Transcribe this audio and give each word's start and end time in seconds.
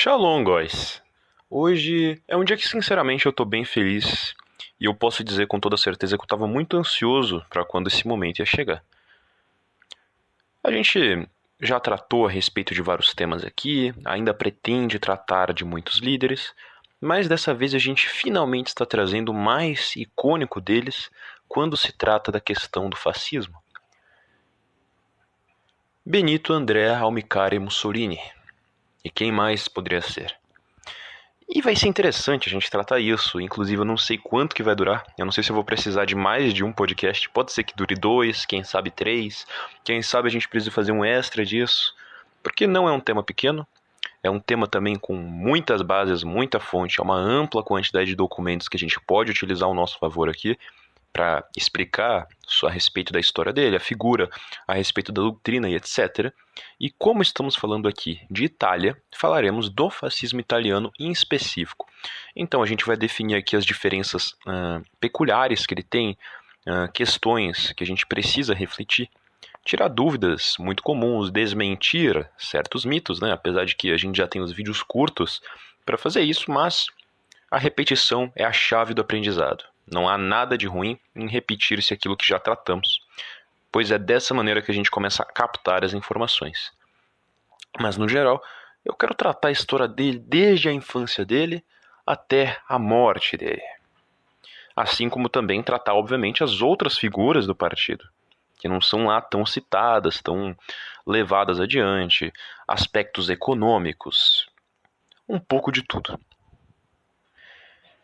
Shalom, 0.00 0.44
guys! 0.44 1.02
Hoje 1.50 2.22
é 2.28 2.36
um 2.36 2.44
dia 2.44 2.56
que, 2.56 2.68
sinceramente, 2.68 3.26
eu 3.26 3.32
tô 3.32 3.44
bem 3.44 3.64
feliz 3.64 4.32
e 4.80 4.84
eu 4.84 4.94
posso 4.94 5.24
dizer 5.24 5.48
com 5.48 5.58
toda 5.58 5.76
certeza 5.76 6.16
que 6.16 6.22
eu 6.22 6.28
tava 6.28 6.46
muito 6.46 6.76
ansioso 6.76 7.44
para 7.50 7.64
quando 7.64 7.88
esse 7.88 8.06
momento 8.06 8.38
ia 8.38 8.46
chegar. 8.46 8.80
A 10.62 10.70
gente 10.70 11.28
já 11.60 11.80
tratou 11.80 12.28
a 12.28 12.30
respeito 12.30 12.72
de 12.72 12.80
vários 12.80 13.12
temas 13.12 13.44
aqui, 13.44 13.92
ainda 14.04 14.32
pretende 14.32 15.00
tratar 15.00 15.52
de 15.52 15.64
muitos 15.64 15.98
líderes, 15.98 16.54
mas 17.00 17.26
dessa 17.26 17.52
vez 17.52 17.74
a 17.74 17.78
gente 17.78 18.08
finalmente 18.08 18.68
está 18.68 18.86
trazendo 18.86 19.30
o 19.30 19.34
mais 19.34 19.96
icônico 19.96 20.60
deles 20.60 21.10
quando 21.48 21.76
se 21.76 21.90
trata 21.90 22.30
da 22.30 22.38
questão 22.38 22.88
do 22.88 22.96
fascismo. 22.96 23.60
Benito 26.06 26.52
André 26.52 26.88
Almicare 26.94 27.58
Mussolini. 27.58 28.20
E 29.08 29.10
quem 29.10 29.32
mais 29.32 29.68
poderia 29.68 30.02
ser? 30.02 30.36
E 31.48 31.62
vai 31.62 31.74
ser 31.74 31.88
interessante 31.88 32.46
a 32.46 32.52
gente 32.52 32.70
tratar 32.70 33.00
isso. 33.00 33.40
Inclusive, 33.40 33.80
eu 33.80 33.84
não 33.86 33.96
sei 33.96 34.18
quanto 34.18 34.54
que 34.54 34.62
vai 34.62 34.74
durar. 34.74 35.02
Eu 35.16 35.24
não 35.24 35.32
sei 35.32 35.42
se 35.42 35.48
eu 35.48 35.54
vou 35.54 35.64
precisar 35.64 36.04
de 36.04 36.14
mais 36.14 36.52
de 36.52 36.62
um 36.62 36.70
podcast. 36.70 37.26
Pode 37.30 37.50
ser 37.50 37.64
que 37.64 37.74
dure 37.74 37.94
dois, 37.94 38.44
quem 38.44 38.62
sabe 38.62 38.90
três. 38.90 39.46
Quem 39.82 40.02
sabe 40.02 40.28
a 40.28 40.30
gente 40.30 40.46
precisa 40.46 40.70
fazer 40.70 40.92
um 40.92 41.02
extra 41.02 41.42
disso. 41.42 41.94
Porque 42.42 42.66
não 42.66 42.86
é 42.86 42.92
um 42.92 43.00
tema 43.00 43.22
pequeno. 43.22 43.66
É 44.22 44.28
um 44.28 44.38
tema 44.38 44.66
também 44.66 44.96
com 44.96 45.14
muitas 45.14 45.80
bases, 45.80 46.22
muita 46.22 46.60
fonte. 46.60 47.00
É 47.00 47.02
uma 47.02 47.16
ampla 47.16 47.62
quantidade 47.62 48.10
de 48.10 48.14
documentos 48.14 48.68
que 48.68 48.76
a 48.76 48.80
gente 48.80 49.00
pode 49.00 49.30
utilizar 49.30 49.66
ao 49.70 49.74
nosso 49.74 49.98
favor 49.98 50.28
aqui 50.28 50.58
para 51.12 51.44
explicar 51.56 52.26
a 52.64 52.70
respeito 52.70 53.12
da 53.12 53.20
história 53.20 53.52
dele, 53.52 53.76
a 53.76 53.80
figura, 53.80 54.30
a 54.66 54.74
respeito 54.74 55.12
da 55.12 55.22
doutrina 55.22 55.68
e 55.68 55.74
etc. 55.74 56.32
E 56.80 56.90
como 56.90 57.22
estamos 57.22 57.56
falando 57.56 57.88
aqui 57.88 58.20
de 58.30 58.44
Itália, 58.44 58.96
falaremos 59.16 59.68
do 59.68 59.90
fascismo 59.90 60.40
italiano 60.40 60.90
em 60.98 61.10
específico. 61.10 61.86
Então 62.34 62.62
a 62.62 62.66
gente 62.66 62.84
vai 62.84 62.96
definir 62.96 63.36
aqui 63.36 63.56
as 63.56 63.64
diferenças 63.64 64.32
uh, 64.46 64.82
peculiares 65.00 65.66
que 65.66 65.74
ele 65.74 65.82
tem, 65.82 66.16
uh, 66.66 66.90
questões 66.92 67.72
que 67.72 67.82
a 67.82 67.86
gente 67.86 68.06
precisa 68.06 68.54
refletir, 68.54 69.10
tirar 69.64 69.88
dúvidas 69.88 70.54
muito 70.58 70.82
comuns, 70.82 71.30
desmentir 71.30 72.28
certos 72.38 72.84
mitos, 72.84 73.20
né? 73.20 73.32
apesar 73.32 73.66
de 73.66 73.76
que 73.76 73.92
a 73.92 73.96
gente 73.96 74.16
já 74.16 74.26
tem 74.26 74.40
os 74.40 74.52
vídeos 74.52 74.82
curtos 74.82 75.40
para 75.84 75.98
fazer 75.98 76.22
isso, 76.22 76.50
mas 76.50 76.86
a 77.50 77.58
repetição 77.58 78.32
é 78.36 78.44
a 78.44 78.52
chave 78.52 78.94
do 78.94 79.00
aprendizado. 79.00 79.64
Não 79.90 80.08
há 80.08 80.18
nada 80.18 80.56
de 80.56 80.66
ruim 80.66 80.98
em 81.14 81.28
repetir-se 81.28 81.94
aquilo 81.94 82.16
que 82.16 82.26
já 82.26 82.38
tratamos, 82.38 83.00
pois 83.72 83.90
é 83.90 83.98
dessa 83.98 84.34
maneira 84.34 84.62
que 84.62 84.70
a 84.70 84.74
gente 84.74 84.90
começa 84.90 85.22
a 85.22 85.26
captar 85.26 85.84
as 85.84 85.94
informações. 85.94 86.72
Mas 87.80 87.96
no 87.96 88.08
geral, 88.08 88.42
eu 88.84 88.94
quero 88.94 89.14
tratar 89.14 89.48
a 89.48 89.52
história 89.52 89.88
dele 89.88 90.18
desde 90.18 90.68
a 90.68 90.72
infância 90.72 91.24
dele 91.24 91.64
até 92.06 92.58
a 92.68 92.78
morte 92.78 93.36
dele. 93.36 93.62
Assim 94.74 95.08
como 95.08 95.28
também 95.28 95.62
tratar, 95.62 95.94
obviamente, 95.94 96.44
as 96.44 96.62
outras 96.62 96.96
figuras 96.96 97.46
do 97.46 97.54
partido, 97.54 98.08
que 98.58 98.68
não 98.68 98.80
são 98.80 99.06
lá 99.06 99.20
tão 99.20 99.44
citadas, 99.44 100.22
tão 100.22 100.56
levadas 101.06 101.60
adiante, 101.60 102.32
aspectos 102.66 103.28
econômicos, 103.28 104.48
um 105.28 105.38
pouco 105.38 105.72
de 105.72 105.82
tudo. 105.82 106.18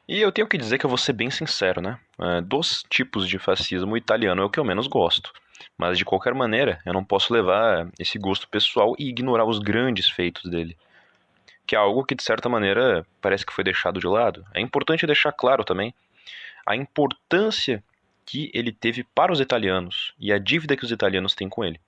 E 0.06 0.20
eu 0.20 0.30
tenho 0.30 0.46
que 0.46 0.58
dizer 0.58 0.78
que 0.78 0.84
eu 0.84 0.90
vou 0.90 0.98
ser 0.98 1.14
bem 1.14 1.30
sincero, 1.30 1.80
né? 1.80 1.98
É, 2.20 2.40
dos 2.42 2.84
tipos 2.90 3.26
de 3.26 3.38
fascismo, 3.38 3.94
o 3.94 3.96
italiano 3.96 4.42
é 4.42 4.44
o 4.44 4.50
que 4.50 4.60
eu 4.60 4.64
menos 4.64 4.86
gosto. 4.86 5.32
Mas 5.78 5.96
de 5.96 6.04
qualquer 6.04 6.34
maneira, 6.34 6.80
eu 6.84 6.92
não 6.92 7.02
posso 7.02 7.32
levar 7.32 7.88
esse 7.98 8.18
gosto 8.18 8.46
pessoal 8.48 8.94
e 8.98 9.08
ignorar 9.08 9.46
os 9.46 9.58
grandes 9.58 10.08
feitos 10.08 10.50
dele. 10.50 10.76
Que 11.66 11.74
é 11.74 11.78
algo 11.78 12.04
que, 12.04 12.14
de 12.14 12.22
certa 12.22 12.50
maneira, 12.50 13.06
parece 13.20 13.46
que 13.46 13.52
foi 13.52 13.64
deixado 13.64 13.98
de 13.98 14.06
lado. 14.06 14.44
É 14.52 14.60
importante 14.60 15.06
deixar 15.06 15.32
claro 15.32 15.64
também 15.64 15.94
a 16.66 16.76
importância 16.76 17.82
que 18.26 18.50
ele 18.54 18.72
teve 18.72 19.04
para 19.14 19.32
os 19.32 19.40
italianos 19.40 20.14
e 20.18 20.32
a 20.32 20.38
dívida 20.38 20.76
que 20.76 20.84
os 20.84 20.90
italianos 20.90 21.34
têm 21.34 21.48
com 21.48 21.64
ele. 21.64 21.80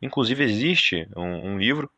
Inclusive, 0.00 0.44
existe 0.44 1.08
um, 1.16 1.52
um 1.52 1.58
livro 1.58 1.90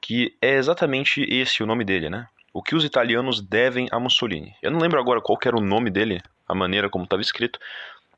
que 0.00 0.36
é 0.40 0.54
exatamente 0.54 1.22
esse 1.22 1.62
o 1.62 1.66
nome 1.66 1.84
dele, 1.84 2.10
né? 2.10 2.28
O 2.52 2.62
que 2.62 2.74
os 2.74 2.84
italianos 2.84 3.40
devem 3.40 3.88
a 3.92 4.00
Mussolini. 4.00 4.56
Eu 4.60 4.70
não 4.70 4.80
lembro 4.80 4.98
agora 4.98 5.20
qual 5.20 5.38
era 5.44 5.56
o 5.56 5.60
nome 5.60 5.90
dele, 5.90 6.20
a 6.48 6.54
maneira 6.54 6.90
como 6.90 7.04
estava 7.04 7.22
escrito, 7.22 7.58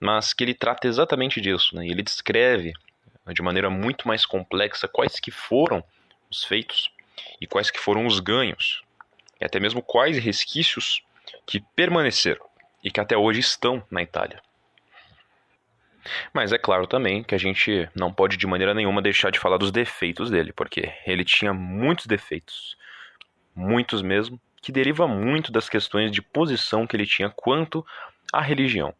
mas 0.00 0.32
que 0.32 0.42
ele 0.42 0.54
trata 0.54 0.88
exatamente 0.88 1.40
disso. 1.40 1.76
Né? 1.76 1.86
Ele 1.86 2.02
descreve 2.02 2.72
de 3.32 3.42
maneira 3.42 3.70
muito 3.70 4.08
mais 4.08 4.26
complexa 4.26 4.88
quais 4.88 5.20
que 5.20 5.30
foram 5.30 5.84
os 6.30 6.44
feitos 6.44 6.90
e 7.40 7.46
quais 7.46 7.70
que 7.70 7.78
foram 7.78 8.06
os 8.06 8.18
ganhos, 8.18 8.82
e 9.40 9.44
até 9.44 9.60
mesmo 9.60 9.82
quais 9.82 10.18
resquícios 10.18 11.02
que 11.46 11.60
permaneceram 11.76 12.44
e 12.82 12.90
que 12.90 13.00
até 13.00 13.16
hoje 13.16 13.40
estão 13.40 13.84
na 13.90 14.02
Itália. 14.02 14.42
Mas 16.32 16.52
é 16.52 16.58
claro 16.58 16.86
também 16.86 17.22
que 17.22 17.34
a 17.34 17.38
gente 17.38 17.88
não 17.94 18.12
pode 18.12 18.36
de 18.36 18.46
maneira 18.46 18.74
nenhuma 18.74 19.00
deixar 19.00 19.30
de 19.30 19.38
falar 19.38 19.56
dos 19.56 19.70
defeitos 19.70 20.30
dele, 20.30 20.52
porque 20.52 20.92
ele 21.06 21.24
tinha 21.24 21.52
muitos 21.54 22.06
defeitos 22.06 22.76
muitos 23.54 24.02
mesmo, 24.02 24.40
que 24.60 24.72
deriva 24.72 25.08
muito 25.08 25.50
das 25.50 25.68
questões 25.68 26.10
de 26.10 26.22
posição 26.22 26.86
que 26.86 26.96
ele 26.96 27.06
tinha 27.06 27.28
quanto 27.30 27.84
à 28.32 28.40
religião. 28.40 28.94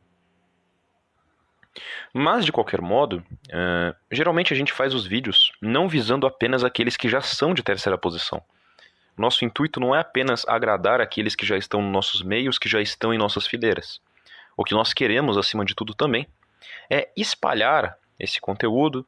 Mas, 2.13 2.45
de 2.45 2.53
qualquer 2.53 2.81
modo, 2.83 3.25
uh, 3.49 3.97
geralmente 4.11 4.53
a 4.53 4.57
gente 4.57 4.73
faz 4.73 4.93
os 4.93 5.07
vídeos 5.07 5.53
não 5.61 5.89
visando 5.89 6.27
apenas 6.27 6.65
aqueles 6.65 6.97
que 6.97 7.09
já 7.09 7.21
são 7.21 7.55
de 7.55 7.63
terceira 7.63 7.97
posição. 7.97 8.43
Nosso 9.17 9.45
intuito 9.45 9.81
não 9.81 9.95
é 9.95 10.01
apenas 10.01 10.47
agradar 10.47 11.01
aqueles 11.01 11.35
que 11.35 11.47
já 11.47 11.57
estão 11.57 11.81
nos 11.81 11.93
nossos 11.93 12.23
meios, 12.23 12.59
que 12.59 12.69
já 12.69 12.81
estão 12.81 13.15
em 13.15 13.19
nossas 13.19 13.47
fileiras. 13.47 14.01
O 14.57 14.65
que 14.65 14.75
nós 14.75 14.93
queremos, 14.93 15.39
acima 15.39 15.65
de 15.65 15.75
tudo, 15.75 15.95
também 15.95 16.27
é 16.91 17.09
espalhar 17.17 17.97
esse 18.19 18.41
conteúdo, 18.41 19.07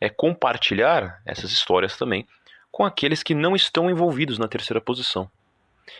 é 0.00 0.08
compartilhar 0.08 1.20
essas 1.24 1.50
histórias 1.50 1.96
também 1.96 2.26
com 2.74 2.84
aqueles 2.84 3.22
que 3.22 3.36
não 3.36 3.54
estão 3.54 3.88
envolvidos 3.88 4.36
na 4.36 4.48
terceira 4.48 4.80
posição. 4.80 5.30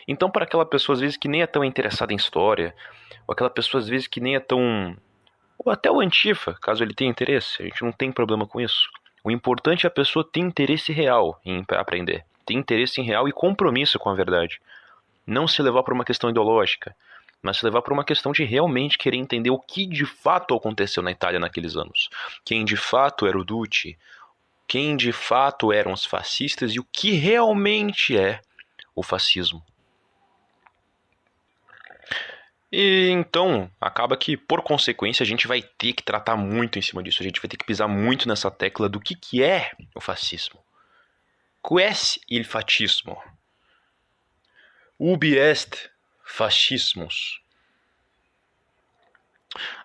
Então, 0.05 0.29
para 0.29 0.43
aquela 0.43 0.65
pessoa 0.65 0.93
às 0.93 0.99
vezes 0.99 1.15
que 1.15 1.29
nem 1.29 1.41
é 1.41 1.47
tão 1.47 1.63
interessada 1.63 2.11
em 2.11 2.17
história, 2.17 2.75
ou 3.25 3.31
aquela 3.31 3.49
pessoa 3.49 3.79
às 3.81 3.87
vezes 3.87 4.07
que 4.07 4.19
nem 4.19 4.35
é 4.35 4.41
tão. 4.41 4.93
ou 5.57 5.71
até 5.71 5.89
o 5.89 6.01
Antifa, 6.01 6.53
caso 6.61 6.83
ele 6.83 6.93
tenha 6.93 7.09
interesse, 7.09 7.61
a 7.61 7.65
gente 7.65 7.81
não 7.81 7.93
tem 7.93 8.11
problema 8.11 8.45
com 8.45 8.59
isso. 8.59 8.89
O 9.23 9.31
importante 9.31 9.85
é 9.85 9.87
a 9.87 9.91
pessoa 9.91 10.29
ter 10.29 10.41
interesse 10.41 10.91
real 10.91 11.39
em 11.45 11.63
aprender, 11.69 12.25
ter 12.45 12.55
interesse 12.55 12.99
em 12.99 13.05
real 13.05 13.25
e 13.25 13.31
compromisso 13.31 13.97
com 13.97 14.09
a 14.09 14.13
verdade. 14.13 14.59
Não 15.25 15.47
se 15.47 15.61
levar 15.61 15.81
por 15.81 15.93
uma 15.93 16.03
questão 16.03 16.29
ideológica, 16.29 16.93
mas 17.41 17.55
se 17.55 17.63
levar 17.63 17.83
por 17.83 17.93
uma 17.93 18.03
questão 18.03 18.33
de 18.33 18.43
realmente 18.43 18.97
querer 18.97 19.15
entender 19.15 19.49
o 19.49 19.59
que 19.59 19.85
de 19.85 20.05
fato 20.05 20.53
aconteceu 20.53 21.01
na 21.01 21.11
Itália 21.11 21.39
naqueles 21.39 21.77
anos. 21.77 22.09
Quem 22.43 22.65
de 22.65 22.75
fato 22.75 23.25
era 23.25 23.39
o 23.39 23.45
Duce, 23.45 23.97
quem 24.67 24.95
de 24.95 25.11
fato 25.11 25.71
eram 25.71 25.93
os 25.93 26.05
fascistas 26.05 26.73
e 26.73 26.79
o 26.79 26.83
que 26.83 27.11
realmente 27.11 28.17
é 28.17 28.41
o 28.95 29.03
fascismo. 29.03 29.63
E 32.71 33.07
então, 33.09 33.71
acaba 33.79 34.17
que, 34.17 34.35
por 34.35 34.61
consequência, 34.61 35.23
a 35.23 35.25
gente 35.25 35.47
vai 35.47 35.61
ter 35.61 35.93
que 35.93 36.03
tratar 36.03 36.35
muito 36.35 36.77
em 36.77 36.81
cima 36.81 37.01
disso. 37.01 37.21
A 37.21 37.23
gente 37.23 37.39
vai 37.39 37.47
ter 37.47 37.57
que 37.57 37.65
pisar 37.65 37.87
muito 37.87 38.27
nessa 38.27 38.51
tecla 38.51 38.89
do 38.89 38.99
que, 38.99 39.15
que 39.15 39.41
é 39.41 39.71
o 39.93 40.01
fascismo. 40.01 40.59
Ques 41.63 42.19
il 42.29 42.43
fascismo? 42.43 43.21
Ubi 44.99 45.37
est 45.37 45.89
fascismus? 46.23 47.41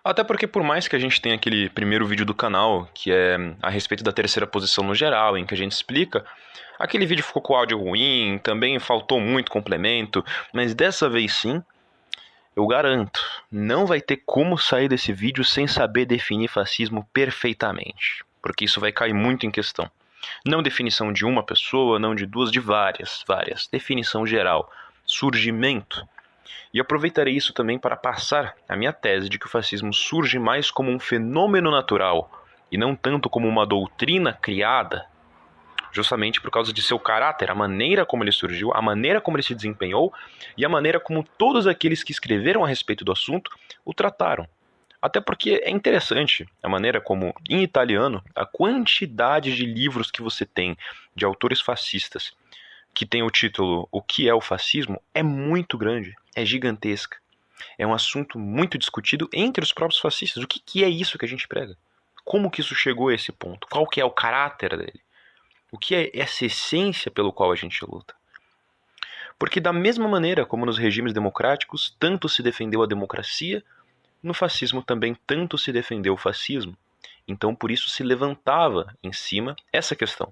Até 0.03 0.23
porque 0.23 0.47
por 0.47 0.63
mais 0.63 0.87
que 0.87 0.95
a 0.95 0.99
gente 0.99 1.21
tenha 1.21 1.35
aquele 1.35 1.69
primeiro 1.69 2.05
vídeo 2.05 2.25
do 2.25 2.33
canal, 2.33 2.89
que 2.93 3.11
é 3.11 3.37
a 3.61 3.69
respeito 3.69 4.03
da 4.03 4.11
terceira 4.11 4.47
posição 4.47 4.83
no 4.83 4.95
geral, 4.95 5.37
em 5.37 5.45
que 5.45 5.53
a 5.53 5.57
gente 5.57 5.71
explica, 5.71 6.25
aquele 6.79 7.05
vídeo 7.05 7.23
ficou 7.23 7.41
com 7.41 7.55
áudio 7.55 7.77
ruim, 7.79 8.39
também 8.43 8.79
faltou 8.79 9.19
muito 9.19 9.51
complemento, 9.51 10.23
mas 10.53 10.73
dessa 10.73 11.09
vez 11.09 11.33
sim, 11.33 11.63
eu 12.55 12.67
garanto, 12.67 13.23
não 13.51 13.85
vai 13.85 14.01
ter 14.01 14.21
como 14.25 14.57
sair 14.57 14.89
desse 14.89 15.13
vídeo 15.13 15.43
sem 15.43 15.67
saber 15.67 16.05
definir 16.05 16.49
fascismo 16.49 17.07
perfeitamente, 17.13 18.25
porque 18.41 18.65
isso 18.65 18.79
vai 18.81 18.91
cair 18.91 19.13
muito 19.13 19.45
em 19.45 19.51
questão. 19.51 19.89
Não 20.45 20.61
definição 20.61 21.11
de 21.11 21.25
uma 21.25 21.43
pessoa, 21.43 21.97
não 21.97 22.13
de 22.13 22.25
duas, 22.25 22.51
de 22.51 22.59
várias, 22.59 23.23
várias. 23.27 23.67
Definição 23.67 24.25
geral. 24.25 24.71
Surgimento 25.05 26.07
e 26.73 26.79
aproveitarei 26.79 27.35
isso 27.35 27.53
também 27.53 27.77
para 27.77 27.95
passar 27.95 28.55
a 28.67 28.75
minha 28.75 28.93
tese 28.93 29.29
de 29.29 29.37
que 29.37 29.45
o 29.45 29.49
fascismo 29.49 29.93
surge 29.93 30.39
mais 30.39 30.71
como 30.71 30.91
um 30.91 30.99
fenômeno 30.99 31.69
natural 31.71 32.45
e 32.71 32.77
não 32.77 32.95
tanto 32.95 33.29
como 33.29 33.47
uma 33.47 33.65
doutrina 33.65 34.33
criada, 34.33 35.05
justamente 35.91 36.39
por 36.39 36.49
causa 36.49 36.71
de 36.71 36.81
seu 36.81 36.97
caráter, 36.97 37.51
a 37.51 37.55
maneira 37.55 38.05
como 38.05 38.23
ele 38.23 38.31
surgiu, 38.31 38.71
a 38.73 38.81
maneira 38.81 39.19
como 39.19 39.35
ele 39.35 39.43
se 39.43 39.53
desempenhou 39.53 40.13
e 40.57 40.65
a 40.65 40.69
maneira 40.69 40.99
como 40.99 41.23
todos 41.37 41.67
aqueles 41.67 42.03
que 42.03 42.11
escreveram 42.11 42.63
a 42.63 42.67
respeito 42.67 43.03
do 43.03 43.11
assunto 43.11 43.51
o 43.83 43.93
trataram. 43.93 44.47
Até 45.01 45.19
porque 45.19 45.61
é 45.63 45.69
interessante 45.69 46.47
a 46.61 46.69
maneira 46.69 47.01
como, 47.01 47.33
em 47.49 47.63
italiano, 47.63 48.23
a 48.35 48.45
quantidade 48.45 49.55
de 49.55 49.65
livros 49.65 50.11
que 50.11 50.21
você 50.21 50.45
tem 50.45 50.77
de 51.15 51.25
autores 51.25 51.59
fascistas 51.59 52.33
que 52.93 53.05
tem 53.05 53.23
o 53.23 53.29
título 53.29 53.87
O 53.91 54.01
que 54.01 54.27
é 54.27 54.33
o 54.33 54.41
fascismo, 54.41 55.01
é 55.13 55.23
muito 55.23 55.77
grande, 55.77 56.15
é 56.35 56.45
gigantesca. 56.45 57.17
É 57.77 57.85
um 57.85 57.93
assunto 57.93 58.39
muito 58.39 58.77
discutido 58.77 59.29
entre 59.33 59.63
os 59.63 59.73
próprios 59.73 59.99
fascistas. 59.99 60.43
O 60.43 60.47
que, 60.47 60.59
que 60.59 60.83
é 60.83 60.89
isso 60.89 61.17
que 61.17 61.25
a 61.25 61.27
gente 61.27 61.47
prega? 61.47 61.77
Como 62.23 62.49
que 62.49 62.61
isso 62.61 62.75
chegou 62.75 63.09
a 63.09 63.13
esse 63.13 63.31
ponto? 63.31 63.67
Qual 63.69 63.87
que 63.87 63.99
é 63.99 64.05
o 64.05 64.11
caráter 64.11 64.77
dele? 64.77 65.01
O 65.71 65.77
que 65.77 65.95
é 65.95 66.11
essa 66.13 66.45
essência 66.45 67.09
pelo 67.09 67.31
qual 67.31 67.51
a 67.51 67.55
gente 67.55 67.83
luta? 67.85 68.13
Porque 69.39 69.59
da 69.59 69.73
mesma 69.73 70.07
maneira 70.07 70.45
como 70.45 70.65
nos 70.65 70.77
regimes 70.77 71.13
democráticos 71.13 71.95
tanto 71.99 72.29
se 72.29 72.43
defendeu 72.43 72.83
a 72.83 72.87
democracia, 72.87 73.63
no 74.21 74.33
fascismo 74.33 74.83
também 74.83 75.15
tanto 75.25 75.57
se 75.57 75.71
defendeu 75.71 76.13
o 76.13 76.17
fascismo. 76.17 76.77
Então 77.27 77.55
por 77.55 77.71
isso 77.71 77.89
se 77.89 78.03
levantava 78.03 78.95
em 79.01 79.11
cima 79.11 79.55
essa 79.71 79.95
questão. 79.95 80.31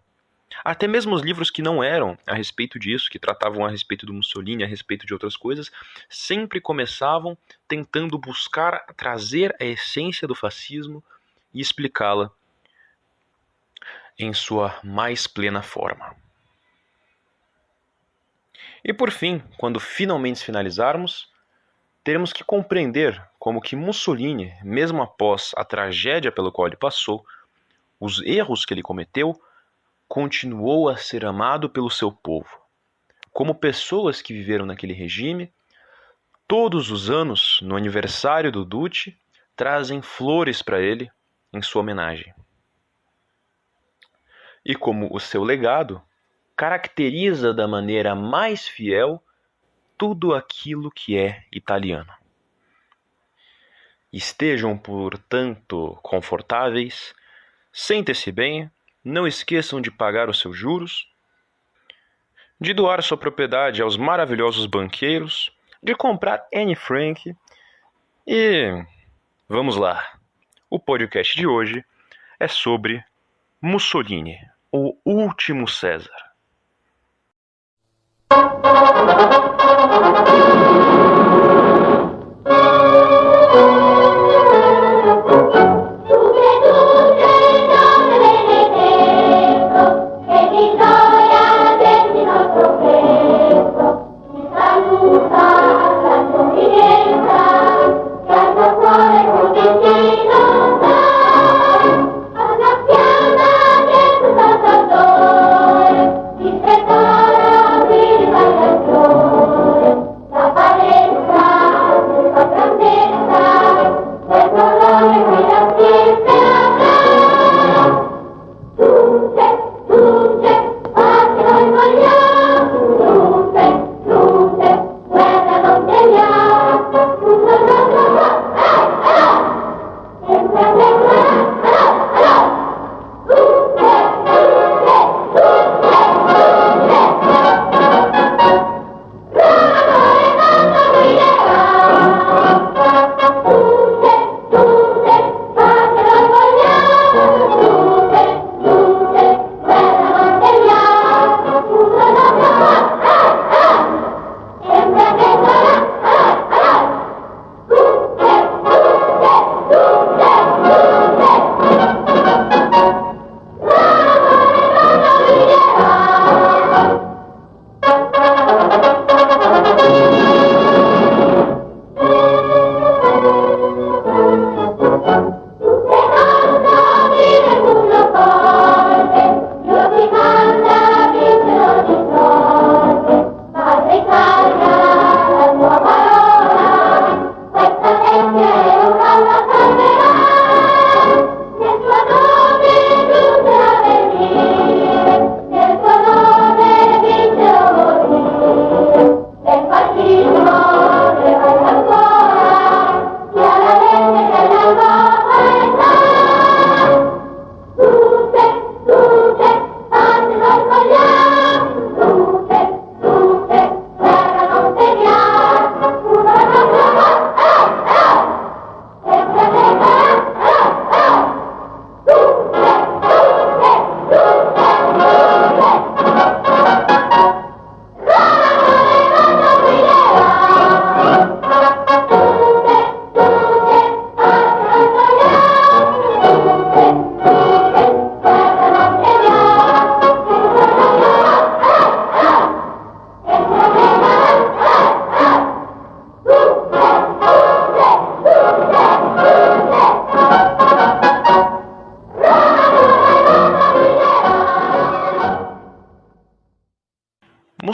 Até 0.63 0.87
mesmo 0.87 1.15
os 1.15 1.21
livros 1.21 1.49
que 1.49 1.61
não 1.61 1.83
eram 1.83 2.17
a 2.25 2.33
respeito 2.33 2.79
disso, 2.79 3.09
que 3.09 3.19
tratavam 3.19 3.65
a 3.65 3.69
respeito 3.69 4.05
do 4.05 4.13
Mussolini, 4.13 4.63
a 4.63 4.67
respeito 4.67 5.05
de 5.05 5.13
outras 5.13 5.37
coisas, 5.37 5.71
sempre 6.09 6.59
começavam 6.59 7.37
tentando 7.67 8.17
buscar 8.17 8.85
trazer 8.97 9.55
a 9.59 9.65
essência 9.65 10.27
do 10.27 10.35
fascismo 10.35 11.03
e 11.53 11.61
explicá-la 11.61 12.31
em 14.17 14.33
sua 14.33 14.77
mais 14.83 15.27
plena 15.27 15.61
forma. 15.61 16.15
E 18.83 18.93
por 18.93 19.11
fim, 19.11 19.39
quando 19.57 19.79
finalmente 19.79 20.43
finalizarmos, 20.43 21.29
teremos 22.03 22.33
que 22.33 22.43
compreender 22.43 23.21
como 23.37 23.61
que 23.61 23.75
Mussolini, 23.75 24.53
mesmo 24.63 25.01
após 25.01 25.51
a 25.55 25.63
tragédia 25.63 26.31
pelo 26.31 26.51
qual 26.51 26.67
ele 26.67 26.75
passou, 26.75 27.25
os 27.99 28.21
erros 28.21 28.65
que 28.65 28.73
ele 28.73 28.81
cometeu, 28.81 29.39
continuou 30.09 30.89
a 30.89 30.97
ser 30.97 31.23
amado 31.23 31.69
pelo 31.69 31.89
seu 31.89 32.11
povo. 32.11 32.49
Como 33.31 33.53
pessoas 33.53 34.23
que 34.23 34.33
viveram 34.33 34.65
naquele 34.65 34.91
regime, 34.91 35.53
todos 36.47 36.89
os 36.89 37.11
anos, 37.11 37.59
no 37.61 37.75
aniversário 37.75 38.51
do 38.51 38.65
Duce, 38.65 39.15
trazem 39.55 40.01
flores 40.01 40.63
para 40.63 40.81
ele 40.81 41.11
em 41.53 41.61
sua 41.61 41.83
homenagem. 41.83 42.33
E 44.65 44.75
como 44.75 45.15
o 45.15 45.19
seu 45.19 45.43
legado 45.43 46.01
caracteriza 46.55 47.53
da 47.53 47.67
maneira 47.67 48.15
mais 48.15 48.67
fiel 48.67 49.23
tudo 49.95 50.33
aquilo 50.33 50.89
que 50.89 51.15
é 51.15 51.45
italiano. 51.51 52.11
Estejam, 54.11 54.75
portanto, 54.75 55.99
confortáveis, 56.01 57.13
sentem-se 57.71 58.31
bem, 58.31 58.71
não 59.03 59.27
esqueçam 59.27 59.81
de 59.81 59.89
pagar 59.89 60.29
os 60.29 60.39
seus 60.39 60.57
juros, 60.57 61.07
de 62.59 62.73
doar 62.73 63.01
sua 63.01 63.17
propriedade 63.17 63.81
aos 63.81 63.95
maravilhosos 63.95 64.65
banqueiros, 64.65 65.51
de 65.81 65.95
comprar 65.95 66.45
Anne 66.53 66.75
Frank 66.75 67.35
e 68.27 68.85
vamos 69.47 69.75
lá. 69.77 70.19
O 70.69 70.79
podcast 70.79 71.35
de 71.35 71.47
hoje 71.47 71.83
é 72.39 72.47
sobre 72.47 73.03
Mussolini, 73.61 74.37
o 74.71 74.95
último 75.03 75.67
César. 75.67 76.29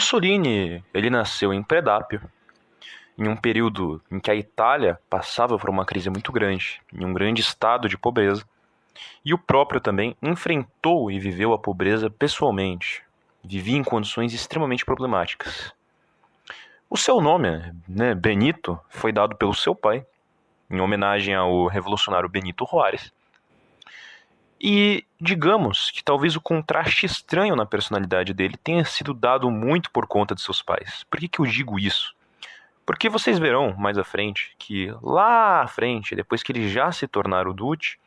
Mussolini, 0.05 0.83
ele 0.93 1.09
nasceu 1.09 1.51
em 1.51 1.63
Predápio, 1.63 2.21
em 3.17 3.27
um 3.27 3.35
período 3.35 3.99
em 4.11 4.19
que 4.19 4.29
a 4.29 4.35
Itália 4.35 4.99
passava 5.09 5.57
por 5.57 5.67
uma 5.67 5.83
crise 5.83 6.11
muito 6.11 6.31
grande, 6.31 6.79
em 6.93 7.03
um 7.03 7.11
grande 7.11 7.41
estado 7.41 7.89
de 7.89 7.97
pobreza, 7.97 8.47
e 9.25 9.33
o 9.33 9.37
próprio 9.39 9.81
também 9.81 10.15
enfrentou 10.21 11.09
e 11.09 11.19
viveu 11.19 11.53
a 11.53 11.57
pobreza 11.57 12.07
pessoalmente. 12.07 13.03
vivia 13.43 13.77
em 13.77 13.83
condições 13.83 14.31
extremamente 14.31 14.85
problemáticas. 14.85 15.73
O 16.87 16.95
seu 16.95 17.19
nome, 17.19 17.73
né, 17.87 18.13
Benito, 18.13 18.79
foi 18.89 19.11
dado 19.11 19.35
pelo 19.35 19.55
seu 19.55 19.73
pai, 19.73 20.05
em 20.69 20.79
homenagem 20.79 21.33
ao 21.33 21.65
revolucionário 21.65 22.29
Benito 22.29 22.63
Juárez. 22.69 23.11
E 24.67 25.05
digamos 25.21 25.91
que 25.91 26.03
talvez 26.03 26.35
o 26.35 26.41
contraste 26.41 27.05
estranho 27.05 27.55
na 27.55 27.67
personalidade 27.67 28.33
dele 28.33 28.57
tenha 28.57 28.83
sido 28.83 29.13
dado 29.13 29.51
muito 29.51 29.91
por 29.91 30.07
conta 30.07 30.33
de 30.33 30.41
seus 30.41 30.59
pais. 30.59 31.05
Por 31.07 31.19
que, 31.19 31.27
que 31.27 31.39
eu 31.39 31.45
digo 31.45 31.79
isso? 31.79 32.15
Porque 32.83 33.07
vocês 33.07 33.37
verão 33.37 33.75
mais 33.77 33.95
à 33.95 34.03
frente 34.03 34.55
que 34.57 34.91
lá 35.03 35.61
à 35.61 35.67
frente, 35.67 36.15
depois 36.15 36.41
que 36.41 36.51
ele 36.51 36.67
já 36.67 36.91
se 36.91 37.07
tornar 37.07 37.47
o 37.47 37.53
Dutch, 37.53 37.97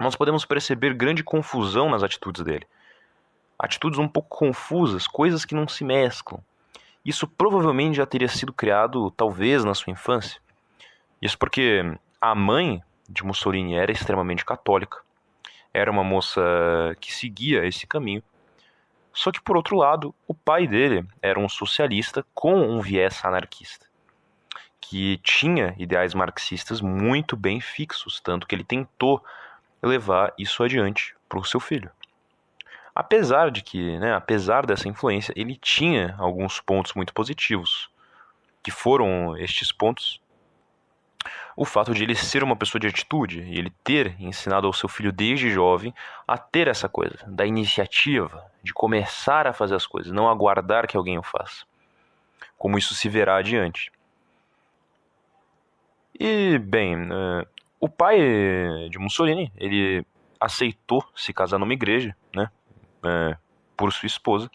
nós 0.00 0.16
podemos 0.16 0.44
perceber 0.44 0.94
grande 0.94 1.22
confusão 1.22 1.88
nas 1.88 2.02
atitudes 2.02 2.42
dele. 2.42 2.66
Atitudes 3.56 4.00
um 4.00 4.08
pouco 4.08 4.36
confusas, 4.36 5.06
coisas 5.06 5.44
que 5.44 5.54
não 5.54 5.68
se 5.68 5.84
mesclam. 5.84 6.42
Isso 7.04 7.28
provavelmente 7.28 7.98
já 7.98 8.04
teria 8.04 8.26
sido 8.26 8.52
criado, 8.52 9.12
talvez, 9.12 9.64
na 9.64 9.74
sua 9.74 9.92
infância. 9.92 10.40
Isso 11.22 11.38
porque 11.38 11.84
a 12.20 12.34
mãe 12.34 12.82
de 13.08 13.24
Mussolini 13.24 13.76
era 13.76 13.92
extremamente 13.92 14.44
católica. 14.44 14.98
Era 15.74 15.90
uma 15.90 16.04
moça 16.04 16.40
que 17.00 17.12
seguia 17.12 17.66
esse 17.66 17.86
caminho. 17.86 18.22
Só 19.12 19.30
que, 19.30 19.40
por 19.40 19.56
outro 19.56 19.76
lado, 19.76 20.14
o 20.26 20.34
pai 20.34 20.66
dele 20.66 21.06
era 21.20 21.38
um 21.38 21.48
socialista 21.48 22.24
com 22.34 22.54
um 22.54 22.80
viés 22.80 23.22
anarquista, 23.24 23.86
que 24.80 25.18
tinha 25.18 25.74
ideais 25.76 26.14
marxistas 26.14 26.80
muito 26.80 27.36
bem 27.36 27.60
fixos, 27.60 28.20
tanto 28.20 28.46
que 28.46 28.54
ele 28.54 28.64
tentou 28.64 29.22
levar 29.82 30.32
isso 30.38 30.62
adiante 30.62 31.14
para 31.28 31.38
o 31.38 31.44
seu 31.44 31.60
filho. 31.60 31.90
Apesar 32.94 33.50
de 33.50 33.62
que, 33.62 33.98
né, 33.98 34.14
apesar 34.14 34.64
dessa 34.64 34.88
influência, 34.88 35.32
ele 35.36 35.56
tinha 35.56 36.14
alguns 36.18 36.60
pontos 36.60 36.94
muito 36.94 37.12
positivos, 37.12 37.90
que 38.62 38.70
foram 38.70 39.36
estes 39.36 39.72
pontos 39.72 40.21
o 41.56 41.64
fato 41.64 41.94
de 41.94 42.02
ele 42.02 42.14
ser 42.14 42.42
uma 42.42 42.56
pessoa 42.56 42.80
de 42.80 42.86
atitude 42.86 43.42
e 43.42 43.58
ele 43.58 43.70
ter 43.84 44.14
ensinado 44.20 44.66
ao 44.66 44.72
seu 44.72 44.88
filho 44.88 45.12
desde 45.12 45.50
jovem 45.50 45.94
a 46.26 46.38
ter 46.38 46.68
essa 46.68 46.88
coisa, 46.88 47.18
da 47.26 47.44
iniciativa, 47.46 48.44
de 48.62 48.72
começar 48.72 49.46
a 49.46 49.52
fazer 49.52 49.74
as 49.74 49.86
coisas, 49.86 50.12
não 50.12 50.28
aguardar 50.28 50.86
que 50.86 50.96
alguém 50.96 51.18
o 51.18 51.22
faça. 51.22 51.64
Como 52.56 52.78
isso 52.78 52.94
se 52.94 53.08
verá 53.08 53.36
adiante. 53.36 53.90
E, 56.18 56.58
bem, 56.58 56.96
uh, 56.96 57.46
o 57.80 57.88
pai 57.88 58.18
de 58.88 58.98
Mussolini, 58.98 59.52
ele 59.56 60.06
aceitou 60.40 61.04
se 61.14 61.32
casar 61.32 61.58
numa 61.58 61.72
igreja, 61.72 62.14
né, 62.34 62.50
uh, 63.04 63.36
por 63.76 63.92
sua 63.92 64.06
esposa. 64.06 64.50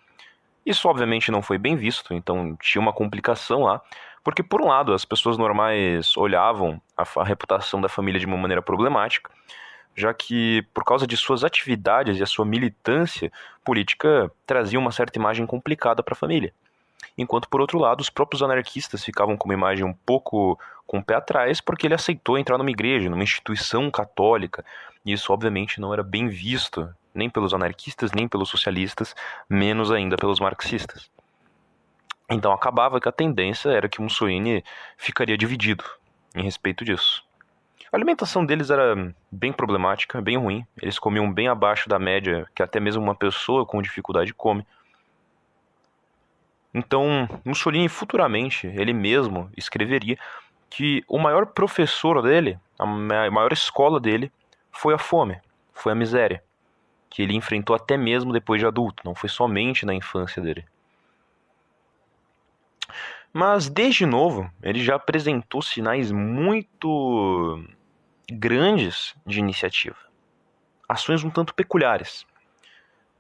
Isso 0.66 0.88
obviamente 0.88 1.32
não 1.32 1.42
foi 1.42 1.58
bem 1.58 1.76
visto, 1.76 2.14
então 2.14 2.56
tinha 2.58 2.82
uma 2.82 2.94
complicação 2.94 3.64
lá, 3.64 3.82
porque, 4.28 4.44
por 4.44 4.62
um 4.62 4.68
lado, 4.68 4.94
as 4.94 5.06
pessoas 5.06 5.38
normais 5.38 6.18
olhavam 6.18 6.82
a, 6.98 7.04
a 7.22 7.24
reputação 7.24 7.80
da 7.80 7.88
família 7.88 8.20
de 8.20 8.26
uma 8.26 8.36
maneira 8.36 8.62
problemática, 8.62 9.32
já 9.96 10.14
que, 10.14 10.66
por 10.74 10.84
causa 10.84 11.08
de 11.08 11.16
suas 11.16 11.46
atividades 11.46 12.20
e 12.20 12.24
a 12.24 12.26
sua 12.26 12.46
militância 12.46 13.32
política, 13.64 14.30
trazia 14.46 14.78
uma 14.78 14.92
certa 14.92 15.18
imagem 15.18 15.46
complicada 15.46 16.04
para 16.04 16.12
a 16.12 16.18
família. 16.18 16.54
Enquanto, 17.18 17.48
por 17.48 17.62
outro 17.62 17.80
lado, 17.80 18.02
os 18.02 18.10
próprios 18.10 18.44
anarquistas 18.44 19.02
ficavam 19.02 19.38
com 19.38 19.46
uma 19.48 19.54
imagem 19.54 19.86
um 19.86 19.94
pouco 19.94 20.60
com 20.86 20.98
o 20.98 21.04
pé 21.04 21.16
atrás, 21.16 21.62
porque 21.62 21.88
ele 21.88 21.96
aceitou 21.96 22.38
entrar 22.38 22.58
numa 22.58 22.70
igreja, 22.70 23.10
numa 23.10 23.24
instituição 23.24 23.90
católica, 23.90 24.66
e 25.06 25.14
isso, 25.14 25.32
obviamente, 25.32 25.80
não 25.80 25.94
era 25.94 26.04
bem 26.04 26.28
visto, 26.28 26.94
nem 27.16 27.30
pelos 27.30 27.54
anarquistas, 27.54 28.12
nem 28.12 28.28
pelos 28.28 28.50
socialistas, 28.50 29.16
menos 29.50 29.90
ainda 29.90 30.18
pelos 30.18 30.42
marxistas. 30.42 31.10
Então 32.30 32.52
acabava 32.52 33.00
que 33.00 33.08
a 33.08 33.12
tendência 33.12 33.70
era 33.70 33.88
que 33.88 34.02
Mussolini 34.02 34.64
ficaria 34.98 35.38
dividido 35.38 35.84
em 36.36 36.44
respeito 36.44 36.84
disso. 36.84 37.24
A 37.92 37.96
alimentação 37.96 38.46
deles 38.46 38.70
era 38.70 39.14
bem 39.32 39.54
problemática, 39.54 40.22
bem 40.22 40.38
ruim. 40.38 40.66
Eles 40.82 41.00
comiam 41.00 41.32
bem 41.32 41.48
abaixo 41.48 41.88
da 41.88 41.98
média 41.98 42.46
que 42.54 42.62
até 42.62 42.82
mesmo 42.82 43.02
uma 43.02 43.16
pessoa 43.16 43.66
com 43.66 43.82
dificuldade 43.82 44.34
come. 44.34 44.68
Então, 46.74 47.30
Mussolini 47.46 47.88
futuramente, 47.88 48.68
ele 48.68 48.92
mesmo 48.92 49.50
escreveria 49.56 50.18
que 50.70 51.04
o 51.08 51.18
maior 51.18 51.46
professor 51.46 52.22
dele, 52.22 52.60
a 52.78 52.86
maior 52.86 53.54
escola 53.54 54.02
dele, 54.02 54.30
foi 54.70 54.94
a 54.94 54.98
fome, 54.98 55.40
foi 55.74 55.94
a 55.94 55.96
miséria, 55.96 56.44
que 57.10 57.22
ele 57.22 57.34
enfrentou 57.34 57.74
até 57.74 57.96
mesmo 57.96 58.34
depois 58.34 58.60
de 58.60 58.68
adulto, 58.68 59.02
não 59.06 59.16
foi 59.16 59.30
somente 59.30 59.86
na 59.86 59.94
infância 59.94 60.42
dele. 60.42 60.66
Mas 63.38 63.70
desde 63.70 64.04
novo, 64.04 64.50
ele 64.64 64.84
já 64.84 64.96
apresentou 64.96 65.62
sinais 65.62 66.12
muito 66.12 67.64
grandes 68.28 69.14
de 69.28 69.38
iniciativa. 69.38 69.96
Ações 70.90 71.24
um 71.24 71.30
tanto 71.30 71.54
peculiares. 71.54 72.26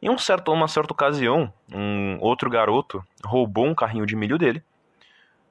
Em 0.02 0.10
um 0.10 0.18
certo, 0.18 0.52
uma 0.52 0.68
certa 0.68 0.92
ocasião, 0.92 1.54
um 1.72 2.18
outro 2.20 2.50
garoto 2.50 3.06
roubou 3.24 3.68
um 3.68 3.76
carrinho 3.76 4.08
de 4.08 4.16
milho 4.16 4.40
dele. 4.40 4.64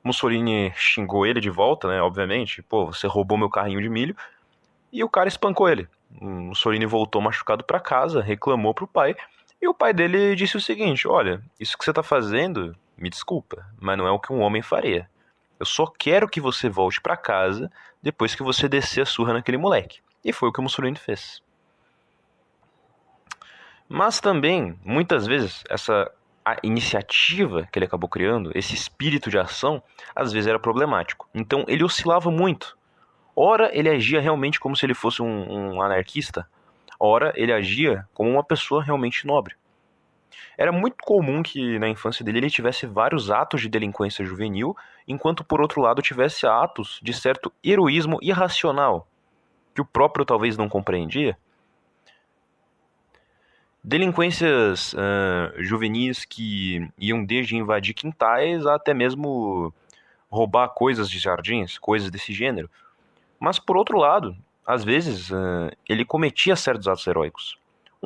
Mussolini 0.03 0.73
xingou 0.75 1.25
ele 1.25 1.41
de 1.41 1.49
volta, 1.49 1.87
né? 1.87 2.03
Obviamente. 2.03 2.61
Pô, 2.61 2.87
você 2.87 3.07
roubou 3.07 3.39
meu 3.39 3.49
carrinho 3.49 3.81
de 3.81 3.89
milho. 3.89 4.17
E 4.93 5.05
o 5.05 5.09
cara 5.09 5.29
espancou 5.29 5.69
ele. 5.69 5.87
Mussolini 6.21 6.87
voltou 6.87 7.23
machucado 7.23 7.63
para 7.63 7.79
casa, 7.79 8.21
reclamou 8.21 8.75
pro 8.75 8.89
pai. 8.89 9.15
E 9.63 9.69
o 9.69 9.75
pai 9.75 9.95
dele 9.95 10.35
disse 10.35 10.57
o 10.57 10.61
seguinte: 10.61 11.07
Olha, 11.07 11.41
isso 11.61 11.79
que 11.79 11.85
você 11.85 11.93
tá 11.93 12.03
fazendo 12.03 12.77
me 12.97 13.11
desculpa, 13.11 13.67
mas 13.79 13.97
não 13.99 14.07
é 14.07 14.11
o 14.11 14.19
que 14.19 14.33
um 14.33 14.41
homem 14.41 14.63
faria. 14.63 15.09
Eu 15.59 15.67
só 15.67 15.87
quero 15.87 16.29
que 16.29 16.41
você 16.41 16.69
volte 16.69 17.01
para 17.01 17.17
casa 17.17 17.71
depois 18.03 18.35
que 18.35 18.43
você 18.43 18.69
descer 18.69 19.03
a 19.03 19.07
surra 19.07 19.33
naquele 19.33 19.57
moleque. 19.57 20.01
E 20.25 20.33
foi 20.33 20.49
o 20.49 20.53
que 20.53 20.61
o 20.61 20.63
Mussolini 20.63 20.99
fez. 20.99 21.43
Mas 23.89 24.21
também, 24.21 24.79
muitas 24.85 25.27
vezes, 25.27 25.63
essa 25.69 26.11
iniciativa 26.63 27.69
que 27.71 27.79
ele 27.79 27.87
acabou 27.87 28.09
criando, 28.09 28.51
esse 28.55 28.75
espírito 28.75 29.31
de 29.31 29.39
ação, 29.39 29.83
às 30.15 30.33
vezes 30.33 30.49
era 30.49 30.59
problemático. 30.59 31.29
Então 31.35 31.65
ele 31.69 31.85
oscilava 31.85 32.31
muito. 32.31 32.77
Ora, 33.35 33.71
ele 33.73 33.89
agia 33.89 34.21
realmente 34.21 34.59
como 34.59 34.77
se 34.77 34.87
ele 34.87 34.95
fosse 34.95 35.23
um, 35.23 35.75
um 35.75 35.83
anarquista, 35.83 36.49
ora, 36.99 37.33
ele 37.37 37.53
agia 37.53 38.09
como 38.15 38.31
uma 38.31 38.43
pessoa 38.43 38.83
realmente 38.83 39.27
nobre. 39.27 39.55
Era 40.59 40.73
muito 40.73 40.97
comum 41.05 41.43
que 41.43 41.79
na 41.79 41.89
infância 41.89 42.25
dele 42.25 42.39
ele 42.39 42.51
tivesse 42.51 42.87
vários 42.87 43.31
atos 43.31 43.61
de 43.61 43.69
delinquência 43.69 44.25
juvenil, 44.25 44.77
enquanto 45.07 45.45
por 45.45 45.61
outro 45.61 45.81
lado 45.81 46.03
tivesse 46.03 46.47
atos 46.47 46.99
de 47.03 47.13
certo 47.13 47.53
heroísmo 47.63 48.19
irracional, 48.23 49.07
que 49.75 49.81
o 49.81 49.85
próprio 49.85 50.25
talvez 50.25 50.57
não 50.57 50.69
compreendia. 50.69 51.37
Delinquências 53.85 54.95
uh, 54.95 55.63
juvenis 55.63 56.25
que 56.25 56.91
iam 56.99 57.25
desde 57.25 57.55
invadir 57.55 57.95
quintais 57.95 58.67
até 58.67 58.93
mesmo 58.93 59.73
roubar 60.29 60.71
coisas 60.71 61.09
de 61.09 61.21
jardins, 61.21 61.79
coisas 61.79 62.11
desse 62.11 62.33
gênero. 62.33 62.69
Mas 63.39 63.61
por 63.61 63.77
outro 63.77 63.97
lado, 63.97 64.37
às 64.67 64.83
vezes 64.83 65.31
uh, 65.31 65.71
ele 65.89 66.05
cometia 66.05 66.57
certos 66.57 66.89
atos 66.89 67.07
heróicos. 67.07 67.57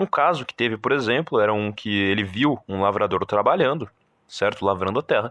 Um 0.00 0.06
caso 0.06 0.46
que 0.46 0.54
teve, 0.54 0.78
por 0.78 0.92
exemplo, 0.92 1.38
era 1.38 1.52
um 1.52 1.70
que 1.70 1.94
ele 1.94 2.24
viu 2.24 2.58
um 2.66 2.80
lavrador 2.80 3.26
trabalhando, 3.26 3.86
certo? 4.26 4.64
Lavrando 4.64 4.98
a 4.98 5.02
terra. 5.02 5.30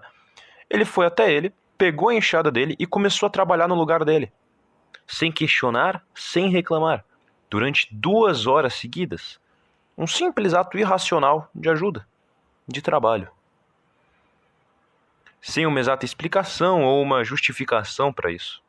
Ele 0.70 0.86
foi 0.86 1.08
até 1.08 1.34
ele, 1.34 1.52
pegou 1.76 2.10
a 2.10 2.14
enxada 2.14 2.52
dele 2.52 2.76
e 2.78 2.86
começou 2.86 3.26
a 3.26 3.32
trabalhar 3.32 3.68
no 3.68 3.74
lugar 3.74 4.06
dele. 4.06 4.32
Sem 5.08 5.32
questionar, 5.32 6.06
sem 6.14 6.52
reclamar. 6.52 7.04
Durante 7.50 7.88
duas 7.92 8.46
horas 8.46 8.76
seguidas. 8.76 9.40
Um 9.98 10.06
simples 10.06 10.54
ato 10.54 10.78
irracional 10.78 11.50
de 11.56 11.68
ajuda, 11.68 12.08
de 12.68 12.80
trabalho. 12.80 13.28
Sem 15.42 15.66
uma 15.66 15.80
exata 15.80 16.06
explicação 16.06 16.84
ou 16.84 17.02
uma 17.02 17.24
justificação 17.24 18.14
para 18.14 18.32
isso. 18.32 18.62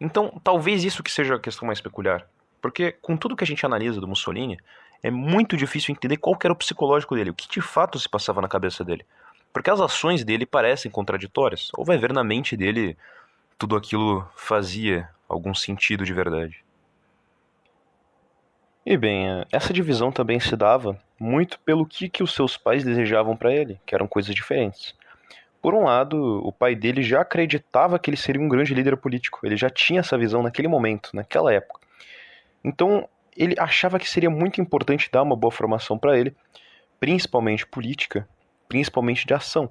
Então, 0.00 0.40
talvez 0.42 0.84
isso 0.84 1.02
que 1.02 1.10
seja 1.10 1.34
a 1.34 1.38
questão 1.38 1.66
mais 1.66 1.82
peculiar. 1.82 2.26
Porque 2.62 2.92
com 2.92 3.16
tudo 3.16 3.36
que 3.36 3.42
a 3.42 3.46
gente 3.46 3.66
analisa 3.66 4.00
do 4.00 4.06
Mussolini, 4.06 4.56
é 5.02 5.10
muito 5.10 5.56
difícil 5.56 5.92
entender 5.92 6.16
qual 6.16 6.38
era 6.42 6.52
o 6.52 6.56
psicológico 6.56 7.16
dele, 7.16 7.30
o 7.30 7.34
que 7.34 7.48
de 7.48 7.60
fato 7.60 7.98
se 7.98 8.08
passava 8.08 8.40
na 8.40 8.48
cabeça 8.48 8.84
dele. 8.84 9.04
Porque 9.52 9.68
as 9.68 9.80
ações 9.80 10.24
dele 10.24 10.46
parecem 10.46 10.90
contraditórias, 10.90 11.70
ou 11.76 11.84
vai 11.84 11.98
ver 11.98 12.12
na 12.12 12.22
mente 12.22 12.56
dele 12.56 12.96
tudo 13.58 13.76
aquilo 13.76 14.26
fazia 14.36 15.08
algum 15.28 15.52
sentido 15.52 16.04
de 16.04 16.14
verdade. 16.14 16.64
E 18.86 18.96
bem, 18.96 19.44
essa 19.52 19.72
divisão 19.72 20.10
também 20.10 20.40
se 20.40 20.56
dava 20.56 20.98
muito 21.18 21.58
pelo 21.60 21.86
que, 21.86 22.08
que 22.08 22.22
os 22.22 22.32
seus 22.32 22.56
pais 22.56 22.84
desejavam 22.84 23.36
para 23.36 23.52
ele, 23.52 23.80
que 23.84 23.94
eram 23.94 24.08
coisas 24.08 24.34
diferentes. 24.34 24.94
Por 25.60 25.74
um 25.74 25.84
lado, 25.84 26.44
o 26.44 26.52
pai 26.52 26.74
dele 26.74 27.02
já 27.02 27.20
acreditava 27.20 27.98
que 27.98 28.10
ele 28.10 28.16
seria 28.16 28.42
um 28.42 28.48
grande 28.48 28.74
líder 28.74 28.96
político, 28.96 29.40
ele 29.44 29.56
já 29.56 29.70
tinha 29.70 30.00
essa 30.00 30.18
visão 30.18 30.42
naquele 30.42 30.66
momento, 30.66 31.10
naquela 31.12 31.52
época. 31.52 31.81
Então, 32.64 33.08
ele 33.36 33.54
achava 33.58 33.98
que 33.98 34.08
seria 34.08 34.30
muito 34.30 34.60
importante 34.60 35.10
dar 35.10 35.22
uma 35.22 35.36
boa 35.36 35.50
formação 35.50 35.98
para 35.98 36.18
ele, 36.18 36.34
principalmente 37.00 37.66
política, 37.66 38.28
principalmente 38.68 39.26
de 39.26 39.34
ação. 39.34 39.70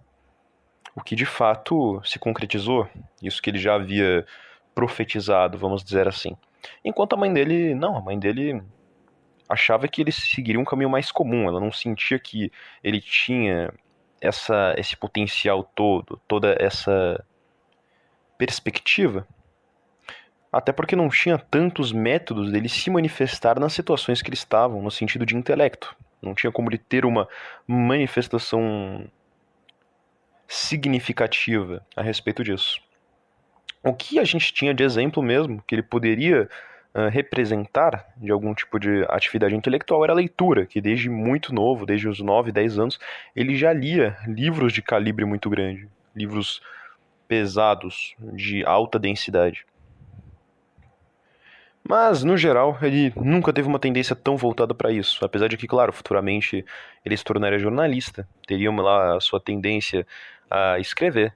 O 0.95 1.01
que 1.01 1.15
de 1.15 1.25
fato 1.25 2.01
se 2.03 2.19
concretizou, 2.19 2.87
isso 3.21 3.41
que 3.41 3.49
ele 3.49 3.59
já 3.59 3.75
havia 3.75 4.25
profetizado, 4.75 5.57
vamos 5.57 5.83
dizer 5.83 6.07
assim. 6.07 6.35
Enquanto 6.83 7.13
a 7.13 7.17
mãe 7.17 7.33
dele, 7.33 7.73
não, 7.73 7.97
a 7.97 8.01
mãe 8.01 8.19
dele 8.19 8.61
achava 9.47 9.87
que 9.87 10.01
ele 10.01 10.11
seguiria 10.11 10.59
um 10.59 10.65
caminho 10.65 10.89
mais 10.89 11.11
comum, 11.11 11.47
ela 11.47 11.59
não 11.59 11.71
sentia 11.71 12.17
que 12.19 12.51
ele 12.83 13.01
tinha 13.01 13.73
essa, 14.21 14.73
esse 14.77 14.95
potencial 14.95 15.63
todo, 15.63 16.21
toda 16.27 16.55
essa 16.59 17.23
perspectiva. 18.37 19.27
Até 20.51 20.73
porque 20.73 20.95
não 20.95 21.07
tinha 21.07 21.37
tantos 21.37 21.91
métodos 21.93 22.51
dele 22.51 22.67
se 22.67 22.89
manifestar 22.89 23.59
nas 23.59 23.73
situações 23.73 24.21
que 24.21 24.29
ele 24.29 24.35
estavam, 24.35 24.81
no 24.81 24.91
sentido 24.91 25.25
de 25.25 25.35
intelecto. 25.35 25.95
Não 26.21 26.35
tinha 26.35 26.51
como 26.51 26.69
ele 26.69 26.77
ter 26.77 27.05
uma 27.05 27.27
manifestação 27.65 29.07
significativa 30.47 31.85
a 31.95 32.01
respeito 32.01 32.43
disso. 32.43 32.81
O 33.81 33.93
que 33.93 34.19
a 34.19 34.23
gente 34.23 34.53
tinha 34.53 34.73
de 34.73 34.83
exemplo 34.83 35.23
mesmo, 35.23 35.63
que 35.65 35.73
ele 35.73 35.81
poderia 35.81 36.49
uh, 36.93 37.07
representar 37.09 38.05
de 38.17 38.31
algum 38.31 38.53
tipo 38.53 38.77
de 38.77 39.05
atividade 39.09 39.55
intelectual, 39.55 40.03
era 40.03 40.13
a 40.13 40.15
leitura, 40.15 40.65
que 40.65 40.81
desde 40.81 41.09
muito 41.09 41.53
novo, 41.53 41.85
desde 41.85 42.07
os 42.07 42.19
9, 42.19 42.51
10 42.51 42.77
anos, 42.77 42.99
ele 43.35 43.55
já 43.55 43.71
lia 43.73 44.17
livros 44.27 44.73
de 44.73 44.81
calibre 44.81 45.25
muito 45.25 45.49
grande, 45.49 45.87
livros 46.15 46.61
pesados, 47.27 48.13
de 48.19 48.63
alta 48.65 48.99
densidade. 48.99 49.65
Mas, 51.83 52.23
no 52.23 52.37
geral, 52.37 52.77
ele 52.81 53.11
nunca 53.15 53.51
teve 53.51 53.67
uma 53.67 53.79
tendência 53.79 54.15
tão 54.15 54.37
voltada 54.37 54.73
para 54.73 54.91
isso. 54.91 55.23
Apesar 55.25 55.47
de 55.47 55.57
que, 55.57 55.67
claro, 55.67 55.91
futuramente 55.91 56.63
ele 57.03 57.17
se 57.17 57.23
tornaria 57.23 57.59
jornalista, 57.59 58.27
teria 58.47 58.71
lá 58.71 59.17
a 59.17 59.19
sua 59.19 59.39
tendência 59.39 60.05
a 60.49 60.77
escrever, 60.79 61.33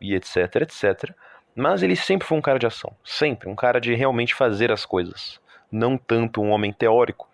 e 0.00 0.14
etc, 0.14 0.56
etc. 0.56 1.12
Mas 1.54 1.82
ele 1.82 1.96
sempre 1.96 2.26
foi 2.26 2.38
um 2.38 2.42
cara 2.42 2.58
de 2.58 2.66
ação. 2.66 2.94
Sempre. 3.04 3.48
Um 3.48 3.54
cara 3.54 3.80
de 3.80 3.94
realmente 3.94 4.34
fazer 4.34 4.70
as 4.70 4.86
coisas. 4.86 5.40
Não 5.70 5.98
tanto 5.98 6.40
um 6.40 6.50
homem 6.50 6.72
teórico. 6.72 7.28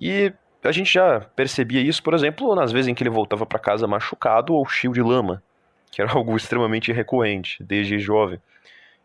E 0.00 0.32
a 0.64 0.72
gente 0.72 0.92
já 0.92 1.20
percebia 1.20 1.80
isso, 1.80 2.02
por 2.02 2.14
exemplo, 2.14 2.54
nas 2.54 2.72
vezes 2.72 2.88
em 2.88 2.94
que 2.94 3.02
ele 3.02 3.10
voltava 3.10 3.46
para 3.46 3.58
casa 3.58 3.86
machucado 3.86 4.54
ou 4.54 4.66
cheio 4.66 4.92
de 4.92 5.02
lama, 5.02 5.42
que 5.90 6.02
era 6.02 6.10
algo 6.14 6.36
extremamente 6.36 6.92
recorrente 6.92 7.62
desde 7.62 7.98
jovem. 7.98 8.40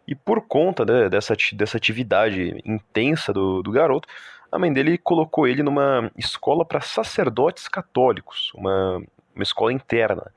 E 0.08 0.16
por 0.16 0.42
conta 0.48 0.86
né, 0.86 1.10
dessa, 1.10 1.36
dessa 1.54 1.78
atividade 1.78 2.62
intensa 2.66 3.34
do, 3.34 3.62
do 3.62 3.72
garoto, 3.72 4.08
a 4.52 4.58
mãe 4.58 4.72
dele 4.72 4.98
colocou 4.98 5.48
ele 5.48 5.62
numa 5.62 6.10
escola 6.18 6.64
para 6.64 6.80
sacerdotes 6.80 7.68
católicos, 7.68 8.52
uma, 8.56 9.04
uma 9.36 9.44
escola 9.44 9.74
interna, 9.74 10.32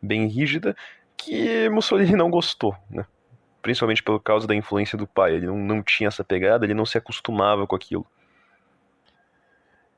bem 0.00 0.26
rígida, 0.26 0.76
que 1.16 1.68
Mussolini 1.68 2.14
não 2.14 2.30
gostou, 2.30 2.74
né? 2.88 3.04
principalmente 3.60 4.02
pelo 4.02 4.20
causa 4.20 4.46
da 4.46 4.54
influência 4.54 4.96
do 4.96 5.06
pai. 5.06 5.34
Ele 5.34 5.46
não, 5.46 5.58
não 5.58 5.82
tinha 5.82 6.08
essa 6.08 6.24
pegada, 6.24 6.64
ele 6.64 6.74
não 6.74 6.86
se 6.86 6.96
acostumava 6.96 7.66
com 7.66 7.76
aquilo. 7.76 8.06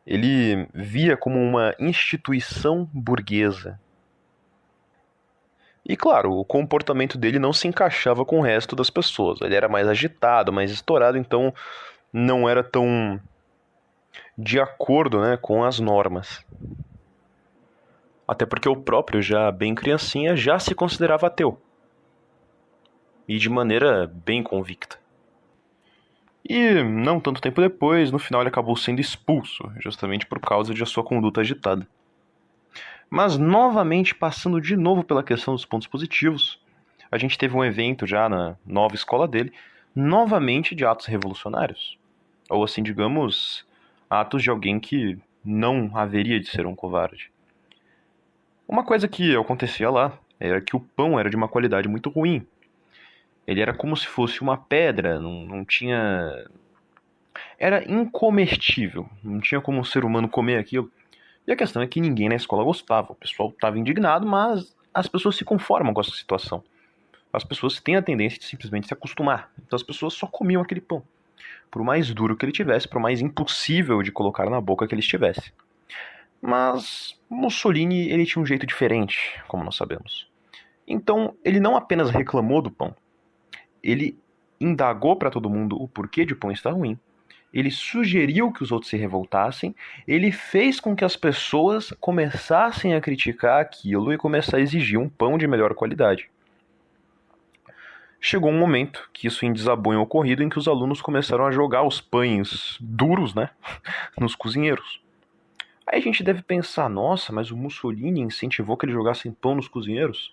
Ele 0.05 0.67
via 0.75 1.17
como 1.17 1.39
uma 1.39 1.75
instituição 1.79 2.89
burguesa, 2.93 3.79
e 5.85 5.97
claro, 5.97 6.33
o 6.33 6.45
comportamento 6.45 7.19
dele 7.19 7.39
não 7.39 7.53
se 7.53 7.67
encaixava 7.67 8.25
com 8.25 8.39
o 8.39 8.43
resto 8.43 8.77
das 8.77 8.89
pessoas. 8.89 9.41
Ele 9.41 9.55
era 9.55 9.69
mais 9.69 9.89
agitado, 9.89 10.53
mais 10.53 10.71
estourado, 10.71 11.19
então 11.19 11.53
não 12.13 12.49
era 12.49 12.63
tão 12.63 13.21
de 14.39 14.61
acordo 14.61 15.21
né, 15.21 15.37
com 15.37 15.65
as 15.65 15.81
normas. 15.81 16.45
Até 18.27 18.47
porque 18.47 18.69
o 18.69 18.77
próprio, 18.77 19.21
já 19.21 19.51
bem 19.51 19.75
criancinha, 19.75 20.37
já 20.37 20.59
se 20.59 20.75
considerava 20.75 21.27
ateu. 21.27 21.61
E 23.27 23.37
de 23.37 23.49
maneira 23.49 24.07
bem 24.07 24.43
convicta. 24.43 24.99
E 26.49 26.83
não 26.83 27.21
tanto 27.21 27.41
tempo 27.41 27.61
depois, 27.61 28.11
no 28.11 28.19
final 28.19 28.41
ele 28.41 28.49
acabou 28.49 28.77
sendo 28.77 29.01
expulso, 29.01 29.71
justamente 29.81 30.27
por 30.27 30.41
causa 30.41 30.73
de 30.73 30.85
sua 30.87 31.05
conduta 31.05 31.41
agitada. 31.41 31.87
Mas 33.15 33.37
novamente, 33.37 34.15
passando 34.15 34.59
de 34.59 34.75
novo 34.75 35.05
pela 35.05 35.23
questão 35.23 35.53
dos 35.53 35.67
pontos 35.67 35.87
positivos, 35.87 36.59
a 37.11 37.19
gente 37.19 37.37
teve 37.37 37.55
um 37.55 37.63
evento 37.63 38.07
já 38.07 38.27
na 38.27 38.57
nova 38.65 38.95
escola 38.95 39.29
dele, 39.29 39.53
novamente 39.95 40.75
de 40.75 40.83
atos 40.87 41.05
revolucionários. 41.05 41.99
Ou 42.49 42.65
assim, 42.65 42.83
digamos, 42.83 43.67
atos 44.09 44.43
de 44.43 44.49
alguém 44.49 44.81
que 44.81 45.19
não 45.45 45.95
haveria 45.95 46.41
de 46.41 46.49
ser 46.49 46.65
um 46.65 46.75
covarde. 46.75 47.31
Uma 48.67 48.83
coisa 48.83 49.07
que 49.07 49.37
acontecia 49.37 49.91
lá 49.91 50.19
era 50.41 50.63
que 50.63 50.75
o 50.75 50.81
pão 50.81 51.21
era 51.21 51.29
de 51.29 51.37
uma 51.37 51.49
qualidade 51.49 51.89
muito 51.89 52.09
ruim. 52.09 52.47
Ele 53.47 53.61
era 53.61 53.75
como 53.75 53.95
se 53.95 54.07
fosse 54.07 54.41
uma 54.41 54.57
pedra, 54.57 55.21
não, 55.21 55.45
não 55.45 55.65
tinha. 55.67 56.47
Era 57.59 57.85
incomestível, 57.85 59.07
não 59.23 59.39
tinha 59.39 59.61
como 59.61 59.79
um 59.79 59.85
ser 59.85 60.03
humano 60.03 60.31
comer 60.31 60.57
aquilo. 60.57 60.91
E 61.47 61.53
a 61.53 61.57
questão 61.57 61.83
é 61.83 61.87
que 61.87 62.01
ninguém 62.01 62.29
na 62.29 62.37
escola 62.37 62.65
gostava. 62.65 63.13
O 63.13 63.17
pessoal 63.17 63.51
estava 63.51 63.79
indignado, 63.79 64.27
mas 64.27 64.75
as 64.95 65.09
pessoas 65.09 65.37
se 65.37 65.45
conformam 65.45 65.93
com 65.93 66.01
essa 66.01 66.13
situação. 66.13 66.63
As 67.33 67.45
pessoas 67.45 67.81
têm 67.81 67.97
a 67.97 68.03
tendência 68.03 68.39
de 68.39 68.45
simplesmente 68.45 68.87
se 68.87 68.95
acostumar. 68.95 69.51
Então 69.59 69.77
as 69.77 69.83
pessoas 69.83 70.15
só 70.15 70.27
comiam 70.27 70.63
aquele 70.63 70.81
pão. 70.81 71.03
Por 71.71 71.83
mais 71.83 72.13
duro 72.13 72.37
que 72.37 72.45
ele 72.45 72.53
tivesse, 72.53 72.87
por 72.87 73.01
mais 73.01 73.21
impossível 73.21 74.03
de 74.03 74.13
colocar 74.13 74.49
na 74.51 74.61
boca 74.61 74.87
que 74.87 74.95
ele 74.95 75.01
estivesse. 75.01 75.53
Mas 76.41 77.19
Mussolini 77.31 78.11
ele 78.11 78.27
tinha 78.27 78.43
um 78.43 78.47
jeito 78.47 78.67
diferente, 78.67 79.41
como 79.49 79.65
nós 79.65 79.77
sabemos. 79.77 80.29
Então 80.87 81.35
ele 81.45 81.59
não 81.59 81.77
apenas 81.77 82.11
reclamou 82.11 82.61
do 82.61 82.71
pão, 82.71 82.95
ele 83.83 84.19
indagou 84.61 85.17
para 85.17 85.31
todo 85.31 85.51
mundo 85.51 85.81
o 85.81 85.89
porquê 85.89 86.25
de 86.25 86.35
pão 86.35 86.51
estar 86.51 86.71
ruim 86.71 86.99
ele 87.53 87.71
sugeriu 87.71 88.51
que 88.51 88.63
os 88.63 88.73
outros 88.73 88.91
se 88.91 88.97
revoltassem, 88.97 89.75
ele 90.09 90.33
fez 90.33 90.81
com 90.81 90.97
que 90.97 91.05
as 91.05 91.17
pessoas 91.17 91.93
começassem 92.01 92.95
a 92.95 93.01
criticar 93.01 93.61
aquilo 93.61 94.13
e 94.13 94.19
começar 94.19 94.57
a 94.57 94.61
exigir 94.61 94.99
um 94.99 95.09
pão 95.09 95.37
de 95.37 95.47
melhor 95.47 95.75
qualidade. 95.75 96.31
Chegou 98.19 98.51
um 98.51 98.59
momento 98.59 99.11
que 99.13 99.27
isso 99.27 99.45
em 99.45 99.53
desabonho 99.53 100.01
ocorrido 100.01 100.43
em 100.43 100.49
que 100.49 100.59
os 100.59 100.69
alunos 100.69 101.03
começaram 101.03 101.45
a 101.45 101.51
jogar 101.51 101.83
os 101.83 102.01
pães 102.01 102.79
duros, 102.81 103.35
né, 103.35 103.51
nos 104.19 104.35
cozinheiros. 104.35 105.03
Aí 105.85 105.99
a 105.99 106.03
gente 106.03 106.23
deve 106.23 106.43
pensar, 106.43 106.89
nossa, 106.89 107.33
mas 107.33 107.51
o 107.51 107.57
Mussolini 107.57 108.21
incentivou 108.21 108.77
que 108.77 108.87
eles 108.87 108.95
jogassem 108.95 109.33
pão 109.33 109.57
nos 109.57 109.67
cozinheiros? 109.67 110.33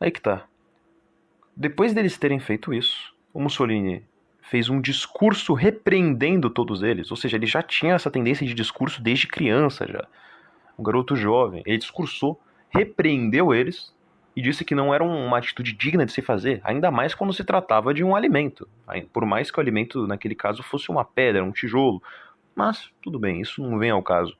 Aí 0.00 0.10
que 0.10 0.20
tá. 0.20 0.44
Depois 1.56 1.94
deles 1.94 2.18
terem 2.18 2.40
feito 2.40 2.74
isso, 2.74 3.14
o 3.32 3.40
Mussolini 3.40 4.04
fez 4.48 4.68
um 4.68 4.80
discurso 4.80 5.54
repreendendo 5.54 6.48
todos 6.48 6.82
eles. 6.82 7.10
Ou 7.10 7.16
seja, 7.16 7.36
ele 7.36 7.46
já 7.46 7.62
tinha 7.62 7.94
essa 7.94 8.10
tendência 8.10 8.46
de 8.46 8.54
discurso 8.54 9.02
desde 9.02 9.26
criança 9.26 9.86
já. 9.86 10.06
Um 10.78 10.84
garoto 10.84 11.16
jovem. 11.16 11.62
Ele 11.66 11.78
discursou, 11.78 12.40
repreendeu 12.70 13.52
eles 13.52 13.94
e 14.36 14.42
disse 14.42 14.64
que 14.64 14.74
não 14.74 14.94
era 14.94 15.02
uma 15.02 15.38
atitude 15.38 15.72
digna 15.72 16.04
de 16.04 16.12
se 16.12 16.20
fazer, 16.22 16.60
ainda 16.62 16.90
mais 16.90 17.14
quando 17.14 17.32
se 17.32 17.42
tratava 17.42 17.92
de 17.92 18.04
um 18.04 18.14
alimento. 18.14 18.68
Por 19.12 19.24
mais 19.24 19.50
que 19.50 19.58
o 19.58 19.60
alimento, 19.60 20.06
naquele 20.06 20.34
caso, 20.34 20.62
fosse 20.62 20.90
uma 20.90 21.04
pedra, 21.04 21.42
um 21.42 21.50
tijolo. 21.50 22.02
Mas, 22.54 22.90
tudo 23.02 23.18
bem, 23.18 23.40
isso 23.40 23.62
não 23.62 23.78
vem 23.78 23.90
ao 23.90 24.02
caso. 24.02 24.36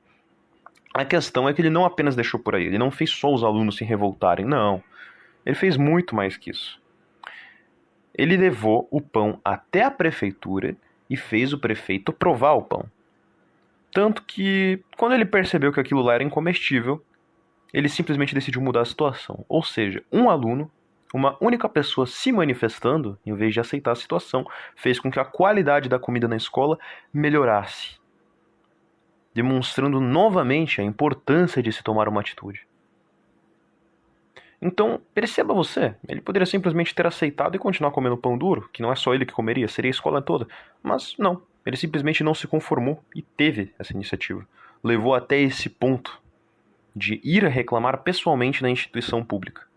A 0.93 1.03
questão 1.03 1.49
é 1.49 1.53
que 1.53 1.61
ele 1.61 1.69
não 1.69 1.83
apenas 1.83 2.15
deixou 2.15 2.39
por 2.39 2.55
aí, 2.55 2.65
ele 2.65 2.77
não 2.77 2.91
fez 2.91 3.09
só 3.09 3.33
os 3.33 3.43
alunos 3.43 3.75
se 3.75 3.83
revoltarem, 3.83 4.45
não. 4.45 4.81
Ele 5.45 5.55
fez 5.55 5.77
muito 5.77 6.15
mais 6.15 6.37
que 6.37 6.51
isso 6.51 6.79
ele 8.17 8.35
levou 8.35 8.87
o 8.89 8.99
pão 8.99 9.39
até 9.45 9.83
a 9.83 9.91
prefeitura 9.91 10.75
e 11.09 11.15
fez 11.15 11.53
o 11.53 11.59
prefeito 11.59 12.11
provar 12.11 12.53
o 12.53 12.63
pão. 12.63 12.89
Tanto 13.93 14.23
que, 14.23 14.83
quando 14.97 15.13
ele 15.13 15.25
percebeu 15.25 15.71
que 15.71 15.79
aquilo 15.79 16.01
lá 16.01 16.15
era 16.15 16.23
incomestível, 16.23 17.03
ele 17.73 17.87
simplesmente 17.87 18.33
decidiu 18.33 18.61
mudar 18.61 18.81
a 18.81 18.85
situação. 18.85 19.45
Ou 19.47 19.63
seja, 19.63 20.03
um 20.11 20.29
aluno, 20.29 20.69
uma 21.13 21.37
única 21.39 21.69
pessoa 21.69 22.05
se 22.05 22.31
manifestando, 22.31 23.17
em 23.25 23.33
vez 23.33 23.53
de 23.53 23.59
aceitar 23.59 23.91
a 23.91 23.95
situação, 23.95 24.45
fez 24.75 24.99
com 24.99 25.09
que 25.09 25.19
a 25.19 25.25
qualidade 25.25 25.87
da 25.87 25.99
comida 25.99 26.27
na 26.27 26.35
escola 26.35 26.77
melhorasse, 27.13 27.97
demonstrando 29.33 30.01
novamente 30.01 30.81
a 30.81 30.83
importância 30.83 31.63
de 31.63 31.71
se 31.71 31.83
tomar 31.83 32.09
uma 32.09 32.21
atitude. 32.21 32.66
Então, 34.61 34.99
perceba 35.13 35.53
você, 35.53 35.95
ele 36.07 36.19
poderia 36.19 36.45
simplesmente 36.45 36.93
ter 36.95 37.05
aceitado 37.05 37.55
e 37.55 37.59
continuar 37.59 37.91
comendo 37.91 38.17
pão 38.17 38.37
duro, 38.37 38.67
que 38.73 38.81
não 38.81 38.91
é 38.91 38.95
só 38.95 39.13
ele 39.13 39.25
que 39.25 39.33
comeria, 39.33 39.67
seria 39.67 39.89
a 39.89 39.91
escola 39.91 40.21
toda. 40.21 40.47
Mas 40.81 41.15
não, 41.17 41.41
ele 41.65 41.77
simplesmente 41.77 42.23
não 42.23 42.33
se 42.33 42.47
conformou 42.47 43.03
e 43.15 43.21
teve 43.21 43.73
essa 43.77 43.93
iniciativa. 43.93 44.47
Levou 44.83 45.13
até 45.13 45.39
esse 45.39 45.69
ponto 45.69 46.19
de 46.95 47.21
ir 47.23 47.43
reclamar 47.43 48.01
pessoalmente 48.01 48.63
na 48.63 48.69
instituição 48.69 49.23
pública. 49.23 49.67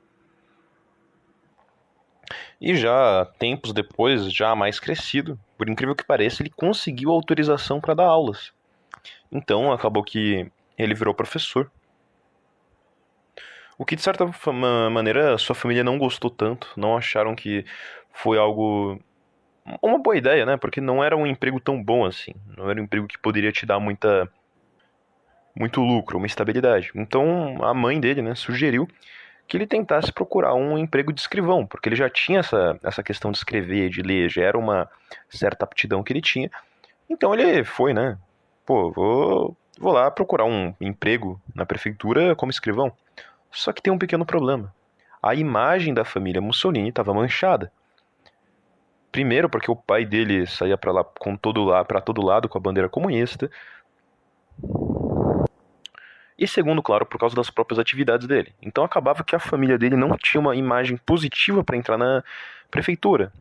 E 2.61 2.75
já 2.75 3.27
tempos 3.39 3.73
depois, 3.73 4.33
já 4.33 4.55
mais 4.55 4.79
crescido, 4.79 5.39
por 5.59 5.69
incrível 5.69 5.95
que 5.95 6.05
pareça, 6.05 6.43
ele 6.43 6.51
conseguiu 6.51 7.11
autorização 7.11 7.81
para 7.81 7.95
dar 7.95 8.07
aulas. 8.07 8.53
Então 9.31 9.73
acabou 9.73 10.03
que 10.03 10.51
ele 10.79 10.95
virou 10.95 11.15
professor. 11.15 11.71
O 13.81 13.85
que 13.87 13.97
de 13.97 14.03
certa 14.03 14.31
maneira 14.91 15.39
sua 15.39 15.55
família 15.55 15.83
não 15.83 15.97
gostou 15.97 16.31
tanto, 16.31 16.71
não 16.77 16.99
acharam 16.99 17.35
que 17.35 17.65
foi 18.13 18.37
algo 18.37 19.01
uma 19.81 19.99
boa 19.99 20.19
ideia, 20.19 20.45
né? 20.45 20.59
Porque 20.59 20.83
não 20.83 21.03
era 21.03 21.17
um 21.17 21.27
emprego 21.27 21.59
tão 21.59 21.83
bom 21.83 22.05
assim, 22.05 22.35
não 22.59 22.69
era 22.69 22.79
um 22.79 22.85
emprego 22.85 23.09
que 23.09 23.19
poderia 23.19 23.51
te 23.51 23.65
dar 23.65 23.81
muita 23.81 24.31
muito 25.57 25.81
lucro, 25.81 26.19
uma 26.19 26.27
estabilidade. 26.27 26.91
Então 26.95 27.57
a 27.65 27.73
mãe 27.73 27.99
dele, 27.99 28.21
né, 28.21 28.35
sugeriu 28.35 28.87
que 29.49 29.57
ele 29.57 29.67
tentasse 29.67 30.13
procurar 30.13 30.53
um 30.53 30.77
emprego 30.77 31.11
de 31.11 31.23
escrivão, 31.23 31.67
porque 31.67 31.89
ele 31.89 31.97
já 31.97 32.11
tinha 32.11 32.41
essa, 32.41 32.79
essa 32.85 33.03
questão 33.03 33.33
de 33.33 33.39
escrever, 33.39 33.89
de 33.89 34.03
ler, 34.03 34.29
já 34.29 34.43
era 34.43 34.59
uma 34.59 34.91
certa 35.31 35.65
aptidão 35.65 36.03
que 36.03 36.13
ele 36.13 36.21
tinha. 36.21 36.51
Então 37.09 37.33
ele 37.33 37.65
foi, 37.65 37.95
né? 37.95 38.19
Pô, 38.67 38.93
vou, 38.93 39.57
vou 39.79 39.93
lá 39.95 40.11
procurar 40.11 40.45
um 40.45 40.75
emprego 40.79 41.41
na 41.55 41.65
prefeitura 41.65 42.37
como 42.37 42.51
escrivão. 42.51 42.93
Só 43.51 43.73
que 43.73 43.83
tem 43.83 43.93
um 43.93 43.99
pequeno 43.99 44.25
problema. 44.25 44.75
A 45.23 45.35
imagem 45.35 45.93
da 45.93 46.05
família 46.05 46.41
Mussolini 46.41 46.89
estava 46.89 47.13
manchada. 47.13 47.73
Primeiro, 49.13 49.49
porque 49.49 49.71
o 49.71 49.77
pai 49.77 50.05
dele 50.05 50.47
saía 50.47 50.79
para 50.79 50.93
lá 50.93 51.05
com 51.05 51.37
todo 51.37 51.65
lá 51.65 51.85
para 51.85 52.01
todo 52.01 52.23
lado 52.23 52.49
com 52.49 52.57
a 52.57 52.61
bandeira 52.61 52.89
comunista. 52.89 53.51
E 56.39 56.47
segundo, 56.47 56.83
claro, 56.83 57.05
por 57.05 57.19
causa 57.19 57.37
das 57.37 57.51
próprias 57.51 57.79
atividades 57.79 58.27
dele. 58.27 58.55
Então 58.63 58.83
acabava 58.83 59.25
que 59.25 59.37
a 59.37 59.41
família 59.41 59.77
dele 59.77 59.97
não 59.97 60.17
tinha 60.17 60.41
uma 60.41 60.57
imagem 60.57 60.97
positiva 60.97 61.63
para 61.63 61.77
entrar 61.77 61.99
na 61.99 62.25
prefeitura. 62.71 63.33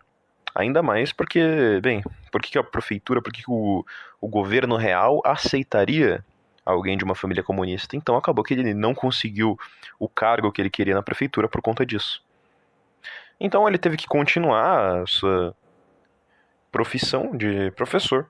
Ainda 0.54 0.82
mais 0.82 1.14
porque, 1.14 1.80
bem, 1.82 2.04
por 2.32 2.42
que 2.42 2.58
a 2.58 2.64
prefeitura, 2.64 3.22
por 3.22 3.32
que 3.32 3.44
o, 3.48 3.86
o 4.20 4.28
governo 4.28 4.76
real 4.76 5.22
aceitaria 5.24 6.26
alguém 6.72 6.98
de 6.98 7.04
uma 7.04 7.16
família 7.16 7.44
comunista? 7.44 7.96
Então 7.96 8.16
acabou 8.16 8.44
que 8.44 8.54
ele 8.54 8.74
não 8.74 8.94
conseguiu 8.94 9.58
o 9.98 10.08
cargo 10.08 10.52
que 10.52 10.62
ele 10.62 10.70
queria 10.70 10.96
na 10.96 11.04
prefeitura 11.04 11.48
por 11.48 11.62
conta 11.62 11.86
disso. 11.86 12.24
Então 13.40 13.68
ele 13.68 13.78
teve 13.78 13.96
que 13.96 14.08
continuar 14.08 15.02
a 15.02 15.06
sua 15.06 15.56
profissão 16.72 17.36
de 17.36 17.72
professor, 17.72 18.28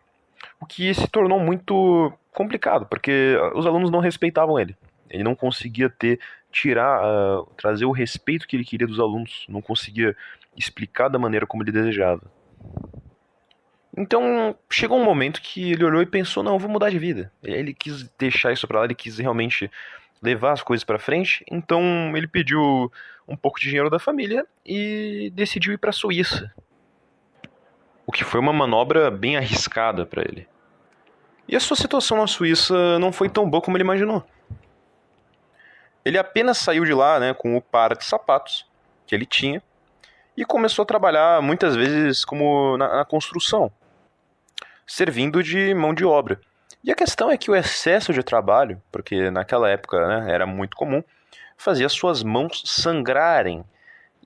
o 0.60 0.66
que 0.66 0.94
se 0.94 1.08
tornou 1.08 1.40
muito 1.40 2.12
complicado, 2.32 2.86
porque 2.86 3.36
os 3.56 3.66
alunos 3.66 3.92
não 3.92 4.00
respeitavam 4.00 4.60
ele. 4.60 4.78
Ele 5.10 5.24
não 5.24 5.36
conseguia 5.36 5.90
ter, 5.90 6.20
tirar, 6.52 7.02
uh, 7.04 7.46
trazer 7.58 7.86
o 7.86 7.92
respeito 7.92 8.48
que 8.48 8.56
ele 8.56 8.64
queria 8.64 8.88
dos 8.88 9.00
alunos, 9.00 9.46
não 9.50 9.62
conseguia 9.62 10.16
explicar 10.56 11.10
da 11.10 11.18
maneira 11.18 11.48
como 11.48 11.64
ele 11.64 11.72
desejava. 11.72 12.22
Então, 14.00 14.56
chegou 14.70 14.98
um 14.98 15.04
momento 15.04 15.42
que 15.42 15.74
ele 15.74 15.84
olhou 15.84 16.02
e 16.02 16.06
pensou: 16.06 16.42
não, 16.42 16.58
vou 16.58 16.70
mudar 16.70 16.90
de 16.90 16.98
vida. 16.98 17.30
Ele 17.44 17.74
quis 17.74 18.10
deixar 18.18 18.54
isso 18.54 18.66
para 18.66 18.80
lá, 18.80 18.86
ele 18.86 18.96
quis 18.96 19.18
realmente 19.18 19.70
levar 20.22 20.54
as 20.54 20.64
coisas 20.64 20.86
para 20.86 20.98
frente. 20.98 21.44
Então, 21.52 21.84
ele 22.16 22.26
pediu 22.26 22.90
um 23.28 23.36
pouco 23.36 23.60
de 23.60 23.68
dinheiro 23.68 23.90
da 23.90 24.00
família 24.00 24.48
e 24.66 25.30
decidiu 25.36 25.74
ir 25.74 25.78
para 25.78 25.90
a 25.90 25.94
Suíça. 25.94 26.50
O 28.08 28.12
que 28.14 28.24
foi 28.24 28.40
uma 28.40 28.54
manobra 28.54 29.12
bem 29.12 29.36
arriscada 29.36 30.06
para 30.06 30.22
ele. 30.22 30.48
E 31.46 31.54
a 31.54 31.60
sua 31.60 31.76
situação 31.76 32.20
na 32.20 32.28
Suíça 32.28 32.98
não 33.00 33.12
foi 33.12 33.28
tão 33.28 33.50
boa 33.50 33.62
como 33.62 33.76
ele 33.76 33.84
imaginou. 33.84 34.24
Ele 36.06 36.18
apenas 36.18 36.58
saiu 36.58 36.86
de 36.86 36.94
lá 36.94 37.20
né, 37.20 37.34
com 37.34 37.58
o 37.58 37.62
par 37.62 37.98
de 37.98 38.06
sapatos 38.06 38.66
que 39.06 39.14
ele 39.14 39.26
tinha 39.26 39.62
e 40.38 40.46
começou 40.46 40.84
a 40.84 40.86
trabalhar 40.86 41.42
muitas 41.42 41.76
vezes 41.76 42.24
como 42.24 42.78
na, 42.78 42.98
na 42.98 43.06
construção, 43.06 43.70
servindo 44.90 45.44
de 45.44 45.72
mão 45.76 45.94
de 45.94 46.04
obra. 46.04 46.42
E 46.84 46.92
a 46.92 46.96
questão 46.96 47.30
é 47.30 47.38
que 47.38 47.52
o 47.52 47.56
excesso 47.56 48.12
de 48.12 48.24
trabalho, 48.24 48.82
porque 48.92 49.30
naquela 49.30 49.70
época 49.70 50.08
né, 50.08 50.34
era 50.34 50.48
muito 50.48 50.76
comum, 50.76 51.04
fazia 51.56 51.88
suas 51.88 52.24
mãos 52.24 52.64
sangrarem. 52.66 53.64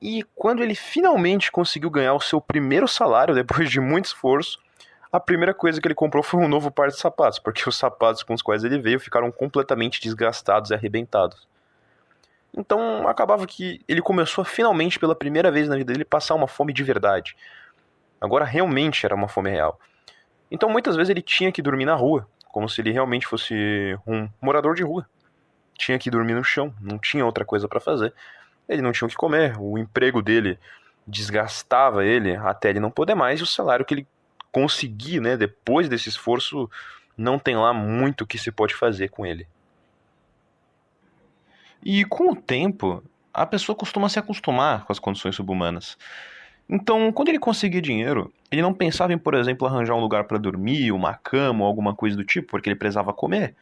E 0.01 0.23
quando 0.33 0.63
ele 0.63 0.73
finalmente 0.73 1.51
conseguiu 1.51 1.89
ganhar 1.89 2.13
o 2.13 2.21
seu 2.21 2.39
primeiro 2.39 2.87
salário, 2.87 3.35
depois 3.35 3.69
de 3.69 3.81
muito 3.81 4.05
esforço, 4.05 4.57
a 5.11 5.19
primeira 5.19 5.53
coisa 5.53 5.81
que 5.81 5.87
ele 5.87 5.93
comprou 5.93 6.23
foi 6.23 6.39
um 6.39 6.47
novo 6.47 6.71
par 6.71 6.87
de 6.87 6.97
sapatos, 6.97 7.39
porque 7.39 7.67
os 7.67 7.75
sapatos 7.75 8.23
com 8.23 8.33
os 8.33 8.41
quais 8.41 8.63
ele 8.63 8.79
veio 8.79 8.99
ficaram 9.01 9.31
completamente 9.31 10.01
desgastados 10.01 10.71
e 10.71 10.73
arrebentados. 10.73 11.45
Então 12.55 13.05
acabava 13.07 13.45
que 13.45 13.81
ele 13.85 14.01
começou 14.01 14.45
finalmente, 14.45 14.97
pela 14.97 15.13
primeira 15.13 15.51
vez 15.51 15.67
na 15.67 15.75
vida 15.75 15.91
dele, 15.91 16.05
passar 16.05 16.35
uma 16.35 16.47
fome 16.47 16.71
de 16.71 16.83
verdade. 16.83 17.35
Agora 18.21 18.45
realmente 18.45 19.05
era 19.05 19.13
uma 19.13 19.27
fome 19.27 19.49
real. 19.49 19.77
Então 20.53 20.69
muitas 20.69 20.95
vezes 20.95 21.09
ele 21.09 21.23
tinha 21.23 21.51
que 21.51 21.63
dormir 21.63 21.85
na 21.85 21.95
rua, 21.95 22.29
como 22.51 22.69
se 22.69 22.79
ele 22.79 22.91
realmente 22.91 23.25
fosse 23.25 23.97
um 24.05 24.29
morador 24.39 24.75
de 24.75 24.83
rua. 24.83 25.09
Tinha 25.75 25.97
que 25.97 26.11
dormir 26.11 26.35
no 26.35 26.43
chão, 26.43 26.71
não 26.79 26.99
tinha 26.99 27.25
outra 27.25 27.43
coisa 27.43 27.67
para 27.67 27.79
fazer. 27.79 28.13
Ele 28.69 28.83
não 28.83 28.91
tinha 28.91 29.07
o 29.07 29.09
que 29.09 29.15
comer, 29.15 29.55
o 29.59 29.79
emprego 29.79 30.21
dele 30.21 30.59
desgastava 31.07 32.05
ele 32.05 32.35
até 32.35 32.69
ele 32.69 32.79
não 32.79 32.91
poder 32.91 33.15
mais, 33.15 33.39
e 33.39 33.43
o 33.43 33.47
salário 33.47 33.83
que 33.83 33.95
ele 33.95 34.07
conseguir, 34.51 35.19
né, 35.19 35.35
depois 35.35 35.89
desse 35.89 36.07
esforço, 36.07 36.69
não 37.17 37.39
tem 37.39 37.57
lá 37.57 37.73
muito 37.73 38.25
que 38.25 38.37
se 38.37 38.51
pode 38.51 38.75
fazer 38.75 39.09
com 39.09 39.25
ele. 39.25 39.47
E 41.83 42.05
com 42.05 42.31
o 42.31 42.35
tempo, 42.35 43.03
a 43.33 43.47
pessoa 43.47 43.75
costuma 43.75 44.07
se 44.07 44.19
acostumar 44.19 44.85
com 44.85 44.93
as 44.93 44.99
condições 44.99 45.35
subhumanas. 45.35 45.97
Então, 46.69 47.11
quando 47.11 47.29
ele 47.29 47.39
conseguia 47.39 47.81
dinheiro, 47.81 48.33
ele 48.51 48.61
não 48.61 48.73
pensava 48.73 49.13
em, 49.13 49.17
por 49.17 49.33
exemplo, 49.33 49.67
arranjar 49.67 49.95
um 49.95 49.99
lugar 49.99 50.23
para 50.23 50.37
dormir, 50.37 50.91
uma 50.91 51.13
cama 51.13 51.61
ou 51.61 51.67
alguma 51.67 51.95
coisa 51.95 52.15
do 52.15 52.23
tipo, 52.23 52.49
porque 52.49 52.69
ele 52.69 52.75
precisava 52.75 53.13
comer. 53.13 53.55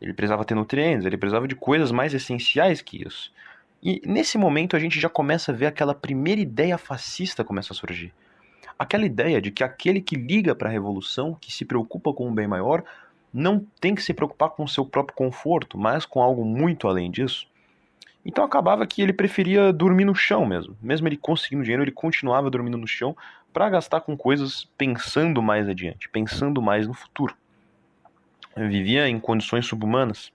Ele 0.00 0.12
precisava 0.12 0.44
ter 0.44 0.54
nutrientes, 0.54 1.06
ele 1.06 1.16
precisava 1.16 1.46
de 1.46 1.54
coisas 1.54 1.92
mais 1.92 2.12
essenciais 2.14 2.80
que 2.80 3.06
isso. 3.06 3.32
E 3.82 4.02
nesse 4.04 4.36
momento 4.36 4.76
a 4.76 4.78
gente 4.78 5.00
já 5.00 5.08
começa 5.08 5.52
a 5.52 5.54
ver 5.54 5.66
aquela 5.66 5.94
primeira 5.94 6.40
ideia 6.40 6.76
fascista 6.76 7.44
começar 7.44 7.72
a 7.72 7.76
surgir 7.76 8.12
aquela 8.80 9.04
ideia 9.04 9.42
de 9.42 9.50
que 9.50 9.62
aquele 9.62 10.00
que 10.00 10.16
liga 10.16 10.54
para 10.54 10.70
a 10.70 10.72
revolução, 10.72 11.36
que 11.38 11.52
se 11.52 11.66
preocupa 11.66 12.14
com 12.14 12.26
um 12.26 12.34
bem 12.34 12.48
maior, 12.48 12.82
não 13.30 13.62
tem 13.78 13.94
que 13.94 14.02
se 14.02 14.14
preocupar 14.14 14.48
com 14.48 14.64
o 14.64 14.68
seu 14.68 14.86
próprio 14.86 15.14
conforto, 15.14 15.76
mas 15.76 16.06
com 16.06 16.22
algo 16.22 16.46
muito 16.46 16.88
além 16.88 17.10
disso. 17.10 17.46
Então 18.24 18.44
acabava 18.44 18.86
que 18.86 19.00
ele 19.00 19.12
preferia 19.12 19.72
dormir 19.72 20.04
no 20.04 20.14
chão 20.14 20.44
mesmo. 20.44 20.76
Mesmo 20.82 21.08
ele 21.08 21.16
conseguindo 21.16 21.62
dinheiro, 21.62 21.82
ele 21.82 21.90
continuava 21.90 22.50
dormindo 22.50 22.76
no 22.76 22.86
chão 22.86 23.16
para 23.52 23.68
gastar 23.68 24.02
com 24.02 24.16
coisas 24.16 24.64
pensando 24.76 25.42
mais 25.42 25.68
adiante, 25.68 26.08
pensando 26.08 26.60
mais 26.60 26.86
no 26.86 26.94
futuro. 26.94 27.34
Ele 28.56 28.68
vivia 28.68 29.08
em 29.08 29.18
condições 29.18 29.66
subhumanas. 29.66 30.32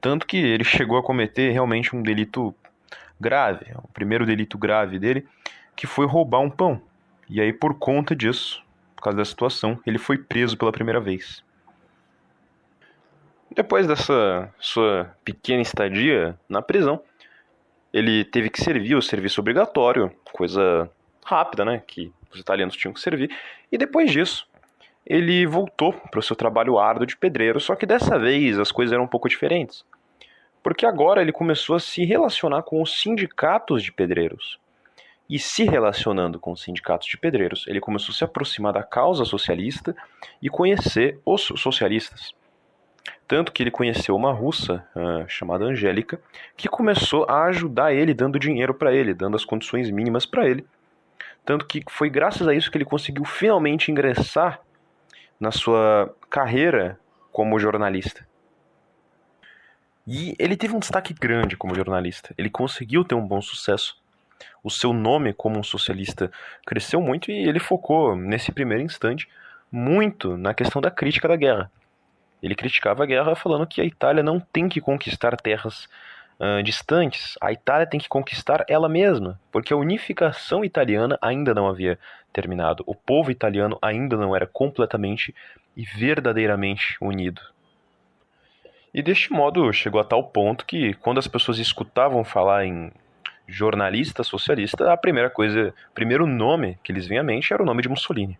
Tanto 0.00 0.26
que 0.26 0.36
ele 0.36 0.64
chegou 0.64 0.98
a 0.98 1.02
cometer 1.02 1.52
realmente 1.52 1.94
um 1.94 2.02
delito 2.02 2.54
grave, 3.20 3.66
o 3.76 3.88
primeiro 3.88 4.24
delito 4.24 4.56
grave 4.56 4.98
dele, 4.98 5.26
que 5.76 5.86
foi 5.86 6.06
roubar 6.06 6.40
um 6.40 6.50
pão. 6.50 6.80
E 7.28 7.40
aí, 7.40 7.52
por 7.52 7.74
conta 7.74 8.16
disso, 8.16 8.62
por 8.96 9.02
causa 9.02 9.18
da 9.18 9.24
situação, 9.24 9.78
ele 9.86 9.98
foi 9.98 10.18
preso 10.18 10.56
pela 10.56 10.72
primeira 10.72 11.00
vez. 11.00 11.44
Depois 13.52 13.86
dessa 13.86 14.52
sua 14.60 15.12
pequena 15.24 15.60
estadia 15.60 16.38
na 16.48 16.62
prisão, 16.62 17.02
ele 17.92 18.24
teve 18.24 18.48
que 18.48 18.62
servir 18.62 18.94
o 18.94 19.02
serviço 19.02 19.40
obrigatório, 19.40 20.12
coisa 20.32 20.88
rápida, 21.24 21.64
né, 21.64 21.82
que 21.84 22.12
os 22.32 22.38
italianos 22.38 22.76
tinham 22.76 22.94
que 22.94 23.00
servir, 23.00 23.30
e 23.70 23.76
depois 23.76 24.10
disso, 24.10 24.46
ele 25.04 25.44
voltou 25.46 25.92
para 25.92 26.20
o 26.20 26.22
seu 26.22 26.36
trabalho 26.36 26.78
árduo 26.78 27.06
de 27.06 27.16
pedreiro, 27.16 27.58
só 27.58 27.74
que 27.74 27.86
dessa 27.86 28.18
vez 28.18 28.58
as 28.58 28.70
coisas 28.70 28.92
eram 28.92 29.04
um 29.04 29.08
pouco 29.08 29.28
diferentes. 29.28 29.84
Porque 30.62 30.86
agora 30.86 31.20
ele 31.20 31.32
começou 31.32 31.74
a 31.74 31.80
se 31.80 32.04
relacionar 32.04 32.62
com 32.62 32.80
os 32.80 33.00
sindicatos 33.00 33.82
de 33.82 33.90
pedreiros. 33.90 34.60
E 35.28 35.38
se 35.38 35.64
relacionando 35.64 36.38
com 36.38 36.52
os 36.52 36.62
sindicatos 36.62 37.08
de 37.08 37.16
pedreiros, 37.16 37.64
ele 37.66 37.80
começou 37.80 38.12
a 38.12 38.16
se 38.16 38.24
aproximar 38.24 38.72
da 38.72 38.82
causa 38.82 39.24
socialista 39.24 39.96
e 40.42 40.48
conhecer 40.48 41.18
os 41.24 41.42
socialistas. 41.56 42.34
Tanto 43.26 43.52
que 43.52 43.62
ele 43.62 43.70
conheceu 43.70 44.16
uma 44.16 44.32
russa 44.32 44.84
uh, 44.94 45.28
chamada 45.28 45.64
Angélica, 45.64 46.20
que 46.56 46.68
começou 46.68 47.24
a 47.28 47.44
ajudar 47.44 47.92
ele, 47.92 48.12
dando 48.12 48.38
dinheiro 48.38 48.74
para 48.74 48.92
ele, 48.92 49.14
dando 49.14 49.36
as 49.36 49.44
condições 49.44 49.90
mínimas 49.90 50.26
para 50.26 50.48
ele. 50.48 50.66
Tanto 51.44 51.66
que 51.66 51.82
foi 51.88 52.10
graças 52.10 52.46
a 52.46 52.54
isso 52.54 52.70
que 52.70 52.76
ele 52.76 52.84
conseguiu 52.84 53.24
finalmente 53.24 53.90
ingressar 53.90 54.60
na 55.38 55.50
sua 55.50 56.14
carreira 56.28 56.98
como 57.32 57.58
jornalista. 57.58 58.26
E 60.06 60.34
ele 60.38 60.56
teve 60.56 60.74
um 60.74 60.80
destaque 60.80 61.14
grande 61.14 61.56
como 61.56 61.74
jornalista. 61.74 62.34
Ele 62.36 62.50
conseguiu 62.50 63.04
ter 63.04 63.14
um 63.14 63.26
bom 63.26 63.40
sucesso 63.40 64.00
o 64.62 64.70
seu 64.70 64.92
nome 64.92 65.32
como 65.32 65.58
um 65.58 65.62
socialista 65.62 66.30
cresceu 66.66 67.00
muito 67.00 67.30
e 67.30 67.48
ele 67.48 67.58
focou, 67.58 68.14
nesse 68.14 68.52
primeiro 68.52 68.82
instante, 68.82 69.28
muito 69.70 70.36
na 70.36 70.52
questão 70.54 70.80
da 70.82 70.90
crítica 70.90 71.28
da 71.28 71.36
guerra. 71.36 71.70
Ele 72.42 72.54
criticava 72.54 73.02
a 73.02 73.06
guerra 73.06 73.34
falando 73.34 73.66
que 73.66 73.80
a 73.80 73.84
Itália 73.84 74.22
não 74.22 74.40
tem 74.40 74.68
que 74.68 74.80
conquistar 74.80 75.36
terras 75.36 75.88
uh, 76.38 76.62
distantes, 76.62 77.36
a 77.40 77.52
Itália 77.52 77.86
tem 77.86 78.00
que 78.00 78.08
conquistar 78.08 78.64
ela 78.68 78.88
mesma, 78.88 79.38
porque 79.52 79.72
a 79.72 79.76
unificação 79.76 80.64
italiana 80.64 81.18
ainda 81.20 81.54
não 81.54 81.68
havia 81.68 81.98
terminado. 82.32 82.82
O 82.86 82.94
povo 82.94 83.30
italiano 83.30 83.78
ainda 83.82 84.16
não 84.16 84.34
era 84.34 84.46
completamente 84.46 85.34
e 85.76 85.84
verdadeiramente 85.84 86.96
unido. 87.00 87.40
E 88.92 89.02
deste 89.02 89.32
modo 89.32 89.72
chegou 89.72 90.00
a 90.00 90.04
tal 90.04 90.24
ponto 90.24 90.66
que, 90.66 90.94
quando 90.94 91.18
as 91.18 91.28
pessoas 91.28 91.58
escutavam 91.58 92.24
falar 92.24 92.64
em 92.64 92.90
jornalista 93.46 94.22
socialista, 94.22 94.92
a 94.92 94.96
primeira 94.96 95.30
coisa, 95.30 95.74
o 95.90 95.94
primeiro 95.94 96.26
nome 96.26 96.78
que 96.82 96.90
eles 96.90 97.06
vinham 97.06 97.22
à 97.22 97.24
mente 97.24 97.52
era 97.52 97.62
o 97.62 97.66
nome 97.66 97.82
de 97.82 97.88
Mussolini. 97.88 98.38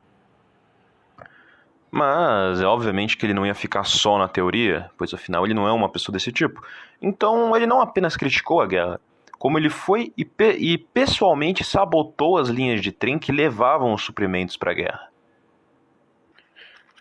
Mas 1.90 2.60
é 2.60 2.66
obviamente 2.66 3.16
que 3.16 3.26
ele 3.26 3.34
não 3.34 3.44
ia 3.44 3.54
ficar 3.54 3.84
só 3.84 4.16
na 4.16 4.28
teoria, 4.28 4.90
pois 4.96 5.12
afinal 5.12 5.44
ele 5.44 5.54
não 5.54 5.66
é 5.66 5.72
uma 5.72 5.88
pessoa 5.88 6.12
desse 6.12 6.30
tipo. 6.30 6.62
Então 7.02 7.54
ele 7.56 7.66
não 7.66 7.80
apenas 7.80 8.16
criticou 8.16 8.60
a 8.60 8.66
guerra, 8.66 9.00
como 9.38 9.58
ele 9.58 9.70
foi 9.70 10.12
e, 10.16 10.24
pe 10.24 10.52
e 10.52 10.78
pessoalmente 10.78 11.64
sabotou 11.64 12.38
as 12.38 12.48
linhas 12.48 12.80
de 12.80 12.92
trem 12.92 13.18
que 13.18 13.32
levavam 13.32 13.92
os 13.92 14.04
suprimentos 14.04 14.56
para 14.56 14.70
a 14.70 14.74
guerra. 14.74 15.08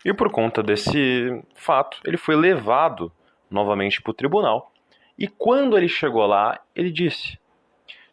E 0.04 0.12
por 0.12 0.30
conta 0.30 0.62
desse 0.62 1.42
fato, 1.54 2.00
ele 2.04 2.16
foi 2.16 2.34
levado 2.34 3.12
novamente 3.50 4.00
para 4.00 4.10
o 4.10 4.14
tribunal. 4.14 4.72
E 5.18 5.28
quando 5.28 5.76
ele 5.76 5.88
chegou 5.88 6.24
lá, 6.26 6.58
ele 6.74 6.90
disse: 6.90 7.38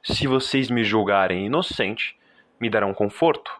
Se 0.04 0.28
vocês 0.28 0.70
me 0.70 0.84
julgarem 0.84 1.46
inocente, 1.46 2.18
me 2.60 2.70
darão 2.70 2.94
conforto. 2.94 3.52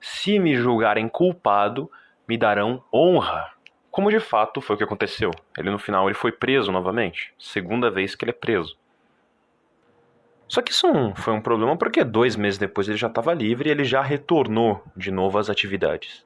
Se 0.00 0.38
me 0.38 0.54
julgarem 0.54 1.08
culpado, 1.08 1.90
me 2.28 2.36
darão 2.36 2.82
honra. 2.92 3.52
Como 3.90 4.10
de 4.10 4.20
fato 4.20 4.60
foi 4.60 4.74
o 4.74 4.76
que 4.76 4.84
aconteceu. 4.84 5.30
Ele 5.56 5.70
no 5.70 5.78
final 5.78 6.08
ele 6.08 6.14
foi 6.14 6.32
preso 6.32 6.72
novamente, 6.72 7.32
segunda 7.38 7.90
vez 7.90 8.14
que 8.14 8.24
ele 8.24 8.30
é 8.30 8.34
preso. 8.34 8.76
Só 10.48 10.60
que 10.62 10.72
isso 10.72 10.86
foi 11.16 11.32
um 11.32 11.40
problema 11.40 11.76
porque 11.76 12.04
dois 12.04 12.36
meses 12.36 12.58
depois 12.58 12.88
ele 12.88 12.98
já 12.98 13.06
estava 13.06 13.32
livre 13.32 13.68
e 13.68 13.72
ele 13.72 13.84
já 13.84 14.02
retornou 14.02 14.82
de 14.96 15.10
novo 15.10 15.38
às 15.38 15.48
atividades. 15.48 16.24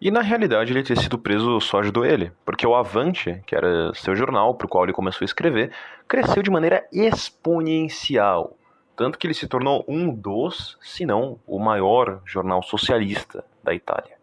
E 0.00 0.10
na 0.10 0.20
realidade 0.20 0.72
ele 0.72 0.82
ter 0.82 0.98
sido 0.98 1.18
preso 1.18 1.58
só 1.60 1.80
ajudou 1.80 2.04
ele, 2.04 2.30
porque 2.44 2.66
o 2.66 2.74
Avante, 2.74 3.42
que 3.46 3.54
era 3.54 3.94
seu 3.94 4.14
jornal 4.14 4.54
para 4.54 4.66
o 4.66 4.68
qual 4.68 4.84
ele 4.84 4.92
começou 4.92 5.24
a 5.24 5.26
escrever, 5.26 5.72
cresceu 6.06 6.42
de 6.42 6.50
maneira 6.50 6.86
exponencial. 6.92 8.56
Tanto 8.94 9.18
que 9.18 9.26
ele 9.26 9.34
se 9.34 9.48
tornou 9.48 9.84
um 9.88 10.12
dos, 10.12 10.76
se 10.80 11.06
não 11.06 11.38
o 11.46 11.58
maior 11.58 12.20
jornal 12.26 12.62
socialista 12.62 13.44
da 13.64 13.74
Itália. 13.74 14.15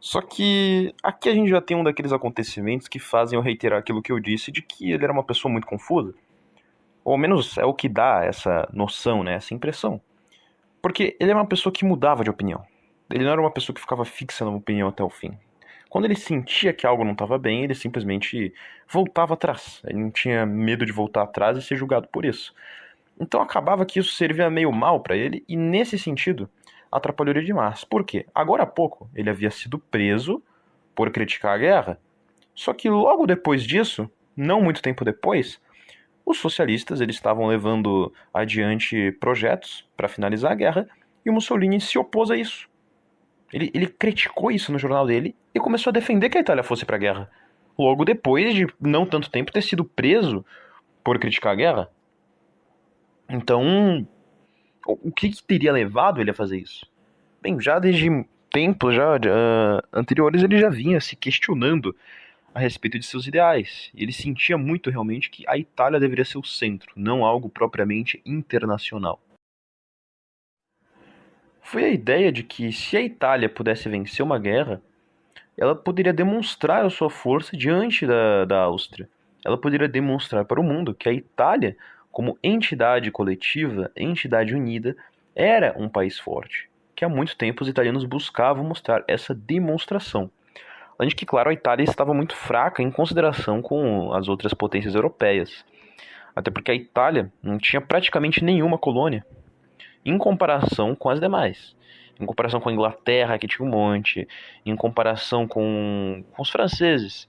Só 0.00 0.22
que 0.22 0.94
aqui 1.02 1.28
a 1.28 1.34
gente 1.34 1.50
já 1.50 1.60
tem 1.60 1.76
um 1.76 1.82
daqueles 1.82 2.12
acontecimentos 2.12 2.86
que 2.86 2.98
fazem 2.98 3.36
eu 3.36 3.42
reiterar 3.42 3.80
aquilo 3.80 4.02
que 4.02 4.12
eu 4.12 4.20
disse 4.20 4.52
de 4.52 4.62
que 4.62 4.92
ele 4.92 5.02
era 5.02 5.12
uma 5.12 5.24
pessoa 5.24 5.50
muito 5.50 5.66
confusa. 5.66 6.14
Ou 7.04 7.12
ao 7.12 7.18
menos 7.18 7.58
é 7.58 7.64
o 7.64 7.74
que 7.74 7.88
dá 7.88 8.24
essa 8.24 8.68
noção, 8.72 9.24
né, 9.24 9.34
essa 9.34 9.54
impressão. 9.54 10.00
Porque 10.80 11.16
ele 11.18 11.32
é 11.32 11.34
uma 11.34 11.46
pessoa 11.46 11.72
que 11.72 11.84
mudava 11.84 12.22
de 12.22 12.30
opinião. 12.30 12.64
Ele 13.10 13.24
não 13.24 13.32
era 13.32 13.40
uma 13.40 13.50
pessoa 13.50 13.74
que 13.74 13.80
ficava 13.80 14.04
fixa 14.04 14.44
numa 14.44 14.58
opinião 14.58 14.88
até 14.88 15.02
o 15.02 15.10
fim. 15.10 15.36
Quando 15.88 16.04
ele 16.04 16.14
sentia 16.14 16.72
que 16.72 16.86
algo 16.86 17.02
não 17.02 17.12
estava 17.12 17.38
bem, 17.38 17.64
ele 17.64 17.74
simplesmente 17.74 18.52
voltava 18.86 19.34
atrás. 19.34 19.80
Ele 19.84 19.98
não 19.98 20.10
tinha 20.10 20.44
medo 20.44 20.84
de 20.84 20.92
voltar 20.92 21.22
atrás 21.22 21.56
e 21.56 21.62
ser 21.62 21.76
julgado 21.76 22.06
por 22.08 22.24
isso. 22.24 22.54
Então 23.18 23.40
acabava 23.40 23.84
que 23.84 23.98
isso 23.98 24.12
servia 24.12 24.48
meio 24.48 24.70
mal 24.70 25.00
para 25.00 25.16
ele 25.16 25.42
e 25.48 25.56
nesse 25.56 25.98
sentido 25.98 26.48
atrapalhou 26.90 27.34
ele 27.34 27.44
demais. 27.44 27.84
Por 27.84 28.04
quê? 28.04 28.26
Agora 28.34 28.62
há 28.62 28.66
pouco 28.66 29.10
ele 29.14 29.30
havia 29.30 29.50
sido 29.50 29.78
preso 29.78 30.42
por 30.94 31.10
criticar 31.10 31.54
a 31.54 31.58
guerra. 31.58 32.00
Só 32.54 32.72
que 32.72 32.88
logo 32.90 33.26
depois 33.26 33.62
disso, 33.62 34.10
não 34.36 34.60
muito 34.60 34.82
tempo 34.82 35.04
depois, 35.04 35.60
os 36.26 36.38
socialistas 36.38 37.00
eles 37.00 37.16
estavam 37.16 37.46
levando 37.46 38.12
adiante 38.34 39.12
projetos 39.12 39.88
para 39.96 40.08
finalizar 40.08 40.52
a 40.52 40.56
guerra 40.56 40.88
e 41.24 41.30
o 41.30 41.32
Mussolini 41.32 41.80
se 41.80 41.98
opôs 41.98 42.30
a 42.30 42.36
isso. 42.36 42.68
Ele, 43.52 43.70
ele 43.72 43.86
criticou 43.86 44.50
isso 44.50 44.70
no 44.70 44.78
jornal 44.78 45.06
dele 45.06 45.34
e 45.54 45.60
começou 45.60 45.90
a 45.90 45.94
defender 45.94 46.28
que 46.28 46.36
a 46.36 46.40
Itália 46.40 46.62
fosse 46.62 46.84
para 46.84 46.96
a 46.96 46.98
guerra. 46.98 47.30
Logo 47.78 48.04
depois 48.04 48.54
de 48.54 48.66
não 48.80 49.06
tanto 49.06 49.30
tempo 49.30 49.52
ter 49.52 49.62
sido 49.62 49.84
preso 49.84 50.44
por 51.02 51.18
criticar 51.18 51.52
a 51.52 51.56
guerra. 51.56 51.90
Então, 53.28 54.06
o 54.92 55.12
que, 55.12 55.28
que 55.28 55.42
teria 55.42 55.72
levado 55.72 56.20
ele 56.20 56.30
a 56.30 56.34
fazer 56.34 56.58
isso? 56.58 56.86
Bem, 57.42 57.60
já 57.60 57.78
desde 57.78 58.08
tempos 58.50 58.94
já, 58.94 59.16
uh, 59.16 59.82
anteriores 59.92 60.42
ele 60.42 60.58
já 60.58 60.70
vinha 60.70 61.00
se 61.00 61.14
questionando 61.14 61.94
a 62.54 62.58
respeito 62.58 62.98
de 62.98 63.06
seus 63.06 63.26
ideais. 63.26 63.90
Ele 63.94 64.12
sentia 64.12 64.56
muito 64.56 64.90
realmente 64.90 65.30
que 65.30 65.44
a 65.46 65.56
Itália 65.56 66.00
deveria 66.00 66.24
ser 66.24 66.38
o 66.38 66.44
centro, 66.44 66.90
não 66.96 67.24
algo 67.24 67.48
propriamente 67.48 68.20
internacional. 68.24 69.20
Foi 71.62 71.84
a 71.84 71.90
ideia 71.90 72.32
de 72.32 72.42
que 72.42 72.72
se 72.72 72.96
a 72.96 73.02
Itália 73.02 73.48
pudesse 73.48 73.88
vencer 73.90 74.24
uma 74.24 74.38
guerra, 74.38 74.80
ela 75.56 75.74
poderia 75.74 76.12
demonstrar 76.12 76.84
a 76.84 76.90
sua 76.90 77.10
força 77.10 77.56
diante 77.56 78.06
da, 78.06 78.46
da 78.46 78.60
Áustria. 78.62 79.08
Ela 79.44 79.58
poderia 79.58 79.88
demonstrar 79.88 80.44
para 80.44 80.60
o 80.60 80.64
mundo 80.64 80.94
que 80.94 81.08
a 81.08 81.12
Itália, 81.12 81.76
como 82.10 82.38
entidade 82.42 83.10
coletiva, 83.10 83.90
entidade 83.96 84.54
unida, 84.54 84.96
era 85.34 85.74
um 85.76 85.88
país 85.88 86.18
forte. 86.18 86.68
Que 86.96 87.04
há 87.04 87.08
muito 87.08 87.36
tempo 87.36 87.62
os 87.62 87.68
italianos 87.68 88.04
buscavam 88.04 88.64
mostrar 88.64 89.04
essa 89.06 89.34
demonstração. 89.34 90.30
Além 90.98 91.10
de 91.10 91.14
que, 91.14 91.24
claro, 91.24 91.50
a 91.50 91.52
Itália 91.52 91.84
estava 91.84 92.12
muito 92.12 92.34
fraca 92.34 92.82
em 92.82 92.90
consideração 92.90 93.62
com 93.62 94.12
as 94.12 94.26
outras 94.26 94.52
potências 94.52 94.96
europeias. 94.96 95.64
Até 96.34 96.50
porque 96.50 96.72
a 96.72 96.74
Itália 96.74 97.32
não 97.42 97.56
tinha 97.56 97.80
praticamente 97.80 98.42
nenhuma 98.42 98.78
colônia 98.78 99.24
em 100.04 100.16
comparação 100.18 100.94
com 100.94 101.08
as 101.08 101.20
demais. 101.20 101.76
Em 102.18 102.26
comparação 102.26 102.60
com 102.60 102.68
a 102.68 102.72
Inglaterra, 102.72 103.38
que 103.38 103.46
tinha 103.46 103.66
um 103.66 103.70
monte, 103.70 104.26
em 104.66 104.74
comparação 104.74 105.46
com, 105.46 106.24
com 106.32 106.42
os 106.42 106.50
franceses 106.50 107.28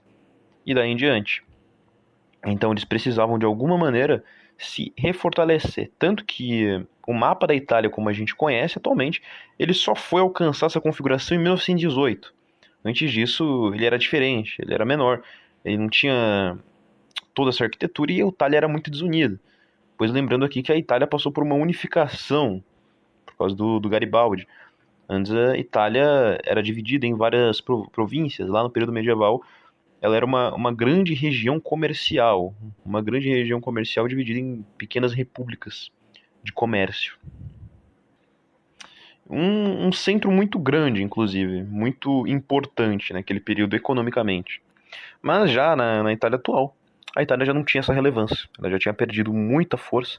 e 0.66 0.74
daí 0.74 0.90
em 0.90 0.96
diante. 0.96 1.44
Então 2.44 2.72
eles 2.72 2.84
precisavam 2.84 3.38
de 3.38 3.44
alguma 3.44 3.76
maneira 3.76 4.24
se 4.60 4.92
refortalecer. 4.96 5.90
Tanto 5.98 6.24
que 6.24 6.84
o 7.06 7.14
mapa 7.14 7.46
da 7.46 7.54
Itália, 7.54 7.88
como 7.88 8.08
a 8.08 8.12
gente 8.12 8.34
conhece 8.34 8.78
atualmente, 8.78 9.22
ele 9.58 9.72
só 9.72 9.94
foi 9.94 10.20
alcançar 10.20 10.66
essa 10.66 10.80
configuração 10.80 11.36
em 11.36 11.40
1918. 11.40 12.32
Antes 12.84 13.10
disso, 13.10 13.72
ele 13.74 13.86
era 13.86 13.98
diferente, 13.98 14.56
ele 14.60 14.74
era 14.74 14.84
menor, 14.84 15.22
ele 15.64 15.78
não 15.78 15.88
tinha 15.88 16.58
toda 17.34 17.50
essa 17.50 17.64
arquitetura 17.64 18.12
e 18.12 18.22
a 18.22 18.26
Itália 18.26 18.58
era 18.58 18.68
muito 18.68 18.90
desunida. 18.90 19.40
Pois 19.96 20.12
lembrando 20.12 20.44
aqui 20.44 20.62
que 20.62 20.72
a 20.72 20.76
Itália 20.76 21.06
passou 21.06 21.32
por 21.32 21.42
uma 21.42 21.54
unificação 21.54 22.62
por 23.24 23.36
causa 23.36 23.54
do, 23.54 23.80
do 23.80 23.88
Garibaldi. 23.88 24.46
Antes 25.08 25.32
a 25.32 25.56
Itália 25.56 26.38
era 26.44 26.62
dividida 26.62 27.06
em 27.06 27.14
várias 27.14 27.60
províncias. 27.92 28.48
Lá 28.48 28.62
no 28.62 28.70
período 28.70 28.92
medieval, 28.92 29.42
ela 30.00 30.16
era 30.16 30.24
uma, 30.24 30.54
uma 30.54 30.72
grande 30.72 31.14
região 31.14 31.60
comercial, 31.60 32.54
uma 32.84 33.02
grande 33.02 33.28
região 33.28 33.60
comercial 33.60 34.08
dividida 34.08 34.38
em 34.38 34.64
pequenas 34.76 35.12
repúblicas 35.12 35.90
de 36.42 36.52
comércio 36.52 37.18
um, 39.30 39.86
um 39.86 39.92
centro 39.92 40.30
muito 40.30 40.58
grande, 40.58 41.02
inclusive, 41.02 41.62
muito 41.62 42.26
importante 42.26 43.12
naquele 43.12 43.38
período 43.38 43.76
economicamente. 43.76 44.60
Mas 45.22 45.50
já 45.52 45.76
na, 45.76 46.02
na 46.02 46.12
Itália 46.12 46.36
atual, 46.36 46.76
a 47.16 47.22
Itália 47.22 47.46
já 47.46 47.54
não 47.54 47.64
tinha 47.64 47.80
essa 47.80 47.92
relevância, 47.92 48.48
ela 48.58 48.68
já 48.70 48.78
tinha 48.78 48.94
perdido 48.94 49.32
muita 49.32 49.76
força 49.76 50.18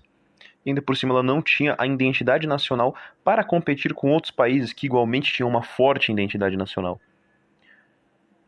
e 0.66 0.70
ainda 0.70 0.82
por 0.82 0.96
cima 0.96 1.14
ela 1.14 1.24
não 1.24 1.42
tinha 1.42 1.76
a 1.78 1.86
identidade 1.86 2.48
nacional 2.48 2.96
para 3.24 3.44
competir 3.44 3.94
com 3.94 4.12
outros 4.12 4.32
países 4.32 4.72
que 4.72 4.86
igualmente 4.86 5.34
tinham 5.34 5.50
uma 5.50 5.64
forte 5.64 6.12
identidade 6.12 6.56
nacional. 6.56 7.00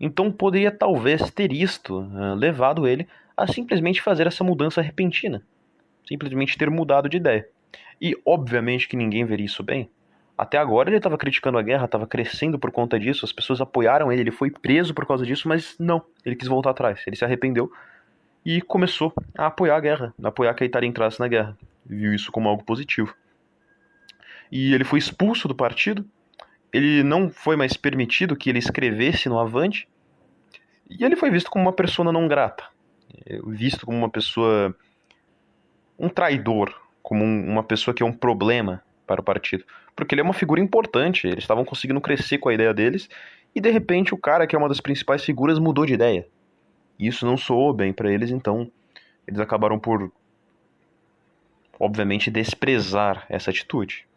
Então 0.05 0.29
poderia 0.29 0.69
talvez 0.69 1.31
ter 1.31 1.53
isto 1.53 2.01
uh, 2.01 2.35
levado 2.35 2.85
ele 2.85 3.07
a 3.37 3.47
simplesmente 3.47 4.01
fazer 4.01 4.27
essa 4.27 4.43
mudança 4.43 4.81
repentina, 4.81 5.41
simplesmente 6.05 6.57
ter 6.57 6.69
mudado 6.69 7.07
de 7.07 7.15
ideia. 7.15 7.47
E 8.01 8.13
obviamente 8.25 8.85
que 8.85 8.97
ninguém 8.97 9.23
veria 9.23 9.45
isso 9.45 9.63
bem, 9.63 9.89
até 10.37 10.57
agora 10.57 10.89
ele 10.89 10.97
estava 10.97 11.17
criticando 11.17 11.57
a 11.57 11.61
guerra, 11.61 11.85
estava 11.85 12.05
crescendo 12.05 12.59
por 12.59 12.69
conta 12.69 12.99
disso, 12.99 13.23
as 13.23 13.31
pessoas 13.31 13.61
apoiaram 13.61 14.11
ele, 14.11 14.23
ele 14.23 14.31
foi 14.31 14.51
preso 14.51 14.93
por 14.93 15.05
causa 15.05 15.25
disso, 15.25 15.47
mas 15.47 15.73
não, 15.79 16.03
ele 16.25 16.35
quis 16.35 16.49
voltar 16.49 16.71
atrás, 16.71 17.01
ele 17.07 17.15
se 17.15 17.23
arrependeu 17.23 17.71
e 18.45 18.61
começou 18.61 19.13
a 19.37 19.45
apoiar 19.45 19.77
a 19.77 19.79
guerra, 19.79 20.13
a 20.21 20.27
apoiar 20.27 20.53
que 20.53 20.65
a 20.65 20.67
Itália 20.67 20.85
entrasse 20.85 21.17
na 21.17 21.29
guerra. 21.29 21.57
Viu 21.85 22.13
isso 22.13 22.29
como 22.29 22.49
algo 22.49 22.61
positivo. 22.65 23.15
E 24.51 24.73
ele 24.73 24.83
foi 24.83 24.99
expulso 24.99 25.47
do 25.47 25.55
partido, 25.55 26.05
ele 26.73 27.03
não 27.03 27.29
foi 27.29 27.55
mais 27.55 27.77
permitido 27.77 28.35
que 28.35 28.49
ele 28.49 28.59
escrevesse 28.59 29.29
no 29.29 29.39
Avante, 29.39 29.87
e 30.89 31.05
ele 31.05 31.15
foi 31.15 31.29
visto 31.29 31.51
como 31.51 31.65
uma 31.65 31.73
pessoa 31.73 32.11
não 32.11 32.27
grata, 32.27 32.63
visto 33.47 33.85
como 33.85 33.97
uma 33.97 34.09
pessoa. 34.09 34.75
um 35.97 36.09
traidor, 36.09 36.73
como 37.01 37.23
um, 37.23 37.51
uma 37.51 37.63
pessoa 37.63 37.93
que 37.93 38.01
é 38.01 38.05
um 38.05 38.11
problema 38.11 38.83
para 39.05 39.21
o 39.21 39.23
partido. 39.23 39.63
Porque 39.95 40.15
ele 40.15 40.21
é 40.21 40.23
uma 40.23 40.33
figura 40.33 40.59
importante, 40.59 41.27
eles 41.27 41.43
estavam 41.43 41.63
conseguindo 41.63 42.01
crescer 42.01 42.39
com 42.39 42.49
a 42.49 42.53
ideia 42.53 42.73
deles, 42.73 43.07
e 43.53 43.61
de 43.61 43.69
repente 43.69 44.13
o 44.13 44.17
cara 44.17 44.47
que 44.47 44.55
é 44.55 44.59
uma 44.59 44.67
das 44.67 44.81
principais 44.81 45.23
figuras 45.23 45.59
mudou 45.59 45.85
de 45.85 45.93
ideia. 45.93 46.27
E 46.97 47.07
isso 47.07 47.25
não 47.25 47.37
soou 47.37 47.73
bem 47.73 47.93
para 47.93 48.11
eles, 48.11 48.31
então 48.31 48.71
eles 49.27 49.39
acabaram 49.39 49.77
por 49.77 50.11
obviamente 51.79 52.31
desprezar 52.31 53.25
essa 53.29 53.51
atitude. 53.51 54.07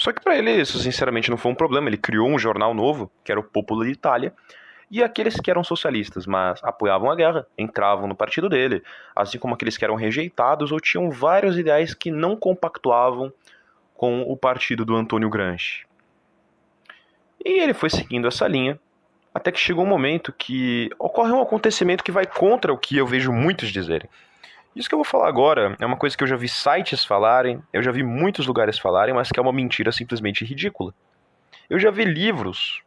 Só 0.00 0.14
que 0.14 0.22
para 0.22 0.34
ele 0.34 0.50
isso 0.50 0.78
sinceramente 0.78 1.28
não 1.28 1.36
foi 1.36 1.52
um 1.52 1.54
problema, 1.54 1.90
ele 1.90 1.98
criou 1.98 2.26
um 2.26 2.38
jornal 2.38 2.72
novo, 2.72 3.12
que 3.22 3.30
era 3.30 3.38
o 3.38 3.44
Popolo 3.44 3.84
de 3.84 3.90
Itália, 3.90 4.32
E 4.90 5.04
aqueles 5.04 5.38
que 5.38 5.50
eram 5.50 5.62
socialistas, 5.62 6.26
mas 6.26 6.58
apoiavam 6.64 7.10
a 7.10 7.14
guerra, 7.14 7.46
entravam 7.56 8.08
no 8.08 8.14
partido 8.14 8.48
dele, 8.48 8.82
assim 9.14 9.38
como 9.38 9.52
aqueles 9.52 9.76
que 9.76 9.84
eram 9.84 9.94
rejeitados 9.94 10.72
ou 10.72 10.80
tinham 10.80 11.10
vários 11.10 11.58
ideais 11.58 11.92
que 11.92 12.10
não 12.10 12.34
compactuavam 12.34 13.30
com 13.94 14.22
o 14.22 14.36
partido 14.38 14.86
do 14.86 14.96
Antônio 14.96 15.28
Gramsci. 15.28 15.84
E 17.44 17.60
ele 17.60 17.74
foi 17.74 17.90
seguindo 17.90 18.26
essa 18.26 18.48
linha, 18.48 18.80
até 19.34 19.52
que 19.52 19.60
chegou 19.60 19.84
um 19.84 19.88
momento 19.88 20.32
que 20.32 20.88
ocorre 20.98 21.30
um 21.30 21.42
acontecimento 21.42 22.02
que 22.02 22.10
vai 22.10 22.24
contra 22.26 22.72
o 22.72 22.78
que 22.78 22.96
eu 22.96 23.06
vejo 23.06 23.30
muitos 23.30 23.68
dizerem. 23.68 24.08
Isso 24.80 24.88
que 24.88 24.94
eu 24.94 24.98
vou 24.98 25.04
falar 25.04 25.28
agora 25.28 25.76
é 25.78 25.84
uma 25.84 25.98
coisa 25.98 26.16
que 26.16 26.24
eu 26.24 26.26
já 26.26 26.36
vi 26.36 26.48
sites 26.48 27.04
falarem, 27.04 27.62
eu 27.70 27.82
já 27.82 27.92
vi 27.92 28.02
muitos 28.02 28.46
lugares 28.46 28.78
falarem, 28.78 29.12
mas 29.12 29.30
que 29.30 29.38
é 29.38 29.42
uma 29.42 29.52
mentira 29.52 29.92
simplesmente 29.92 30.42
ridícula. 30.42 30.94
Eu 31.68 31.78
já 31.78 31.90
vi 31.90 32.02
livros 32.02 32.80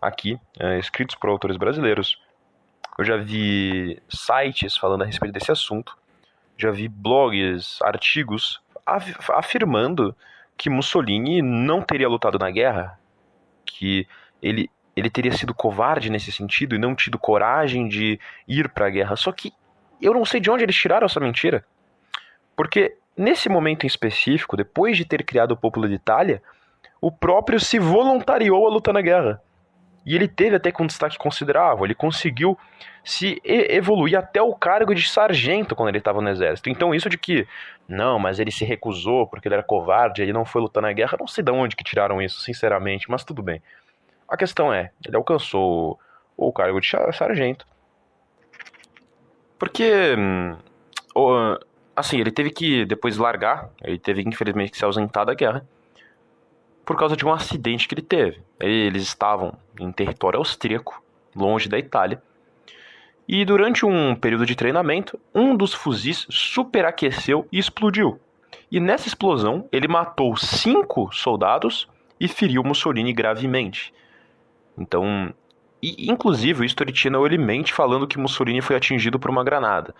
aqui, 0.00 0.38
é, 0.60 0.78
escritos 0.78 1.16
por 1.16 1.28
autores 1.28 1.56
brasileiros, 1.56 2.22
eu 2.96 3.04
já 3.04 3.16
vi 3.16 4.00
sites 4.08 4.76
falando 4.76 5.02
a 5.02 5.06
respeito 5.06 5.32
desse 5.32 5.50
assunto, 5.50 5.98
já 6.56 6.70
vi 6.70 6.86
blogs, 6.86 7.82
artigos 7.82 8.62
af 8.86 9.12
afirmando 9.30 10.14
que 10.56 10.70
Mussolini 10.70 11.42
não 11.42 11.82
teria 11.82 12.08
lutado 12.08 12.38
na 12.38 12.52
guerra, 12.52 12.96
que 13.66 14.06
ele, 14.40 14.70
ele 14.94 15.10
teria 15.10 15.32
sido 15.32 15.52
covarde 15.52 16.10
nesse 16.10 16.30
sentido 16.30 16.76
e 16.76 16.78
não 16.78 16.94
tido 16.94 17.18
coragem 17.18 17.88
de 17.88 18.20
ir 18.46 18.68
para 18.68 18.86
a 18.86 18.90
guerra. 18.90 19.16
Só 19.16 19.32
que 19.32 19.52
eu 20.06 20.14
não 20.14 20.24
sei 20.24 20.40
de 20.40 20.50
onde 20.50 20.64
eles 20.64 20.76
tiraram 20.76 21.06
essa 21.06 21.20
mentira. 21.20 21.64
Porque 22.56 22.96
nesse 23.16 23.48
momento 23.48 23.84
em 23.84 23.86
específico, 23.86 24.56
depois 24.56 24.96
de 24.96 25.04
ter 25.04 25.24
criado 25.24 25.52
o 25.52 25.56
Popolo 25.56 25.88
de 25.88 25.94
Itália, 25.94 26.42
o 27.00 27.10
próprio 27.10 27.60
se 27.60 27.78
voluntariou 27.78 28.66
a 28.66 28.70
lutar 28.70 28.94
na 28.94 29.00
guerra. 29.00 29.40
E 30.06 30.14
ele 30.14 30.28
teve 30.28 30.56
até 30.56 30.70
com 30.70 30.84
um 30.84 30.86
destaque 30.86 31.16
considerável. 31.16 31.84
Ele 31.84 31.94
conseguiu 31.94 32.58
se 33.02 33.40
evoluir 33.44 34.18
até 34.18 34.40
o 34.40 34.54
cargo 34.54 34.94
de 34.94 35.08
sargento 35.08 35.74
quando 35.74 35.88
ele 35.88 35.98
estava 35.98 36.20
no 36.20 36.28
exército. 36.28 36.68
Então 36.68 36.94
isso 36.94 37.08
de 37.08 37.16
que, 37.16 37.46
não, 37.88 38.18
mas 38.18 38.38
ele 38.38 38.50
se 38.50 38.64
recusou 38.64 39.26
porque 39.26 39.48
ele 39.48 39.54
era 39.54 39.62
covarde, 39.62 40.22
ele 40.22 40.32
não 40.32 40.44
foi 40.44 40.60
lutar 40.60 40.82
na 40.82 40.92
guerra, 40.92 41.16
não 41.18 41.26
sei 41.26 41.42
de 41.42 41.50
onde 41.50 41.76
que 41.76 41.84
tiraram 41.84 42.20
isso, 42.20 42.40
sinceramente, 42.40 43.10
mas 43.10 43.24
tudo 43.24 43.42
bem. 43.42 43.62
A 44.28 44.36
questão 44.36 44.72
é, 44.72 44.90
ele 45.06 45.16
alcançou 45.16 45.98
o 46.36 46.52
cargo 46.52 46.80
de 46.80 46.88
sargento. 47.12 47.66
Porque, 49.64 50.14
hum, 50.14 50.56
assim, 51.96 52.20
ele 52.20 52.30
teve 52.30 52.50
que 52.50 52.84
depois 52.84 53.16
largar, 53.16 53.70
ele 53.82 53.98
teve 53.98 54.20
infelizmente 54.20 54.72
que 54.72 54.76
se 54.76 54.84
ausentar 54.84 55.24
da 55.24 55.32
guerra 55.32 55.66
por 56.84 56.98
causa 56.98 57.16
de 57.16 57.24
um 57.24 57.32
acidente 57.32 57.88
que 57.88 57.94
ele 57.94 58.02
teve. 58.02 58.42
Eles 58.60 59.04
estavam 59.04 59.54
em 59.80 59.90
território 59.90 60.38
austríaco, 60.38 61.02
longe 61.34 61.66
da 61.66 61.78
Itália, 61.78 62.22
e 63.26 63.42
durante 63.42 63.86
um 63.86 64.14
período 64.14 64.44
de 64.44 64.54
treinamento, 64.54 65.18
um 65.34 65.56
dos 65.56 65.72
fuzis 65.72 66.26
superaqueceu 66.28 67.48
e 67.50 67.58
explodiu. 67.58 68.20
E 68.70 68.78
nessa 68.78 69.08
explosão, 69.08 69.66
ele 69.72 69.88
matou 69.88 70.36
cinco 70.36 71.10
soldados 71.10 71.88
e 72.20 72.28
feriu 72.28 72.62
Mussolini 72.62 73.14
gravemente. 73.14 73.94
Então, 74.76 75.32
e, 75.84 76.10
inclusive, 76.10 76.64
o 76.64 76.94
Channel 76.94 77.26
ele 77.26 77.36
mente 77.36 77.72
falando 77.72 78.06
que 78.06 78.18
Mussolini 78.18 78.62
foi 78.62 78.76
atingido 78.76 79.18
por 79.18 79.30
uma 79.30 79.44
granada. 79.44 79.94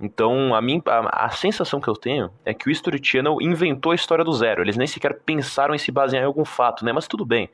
Então, 0.00 0.54
a, 0.54 0.62
minha, 0.62 0.80
a, 0.86 1.26
a, 1.26 1.30
sensação 1.30 1.80
que 1.80 1.88
eu 1.88 1.94
tenho 1.94 2.30
é 2.44 2.54
que 2.54 2.68
o 2.68 2.70
History 2.70 3.00
Channel 3.02 3.36
inventou 3.42 3.92
a 3.92 3.94
história 3.94 4.24
do 4.24 4.32
zero. 4.32 4.62
Eles 4.62 4.76
nem 4.76 4.86
sequer 4.86 5.20
pensaram 5.20 5.74
em 5.74 5.78
se 5.78 5.90
basear 5.90 6.22
em 6.22 6.26
algum 6.26 6.44
fato, 6.44 6.84
né? 6.84 6.92
Mas 6.92 7.08
tudo 7.08 7.26
bem. 7.26 7.50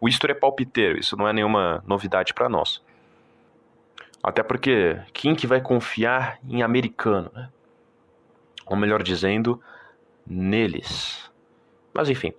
O 0.00 0.08
History 0.08 0.32
é 0.32 0.34
palpiteiro, 0.34 0.98
isso 0.98 1.16
não 1.16 1.26
é 1.26 1.32
nenhuma 1.32 1.82
novidade 1.86 2.32
para 2.32 2.48
nós. 2.48 2.80
Até 4.22 4.42
porque, 4.42 4.96
quem 5.12 5.34
que 5.34 5.46
vai 5.46 5.60
confiar 5.60 6.38
em 6.48 6.62
americano, 6.62 7.30
né? 7.34 7.48
Ou 8.64 8.76
melhor 8.76 9.02
dizendo, 9.02 9.60
neles. 10.26 11.30
Mas 11.92 12.08
enfim, 12.08 12.32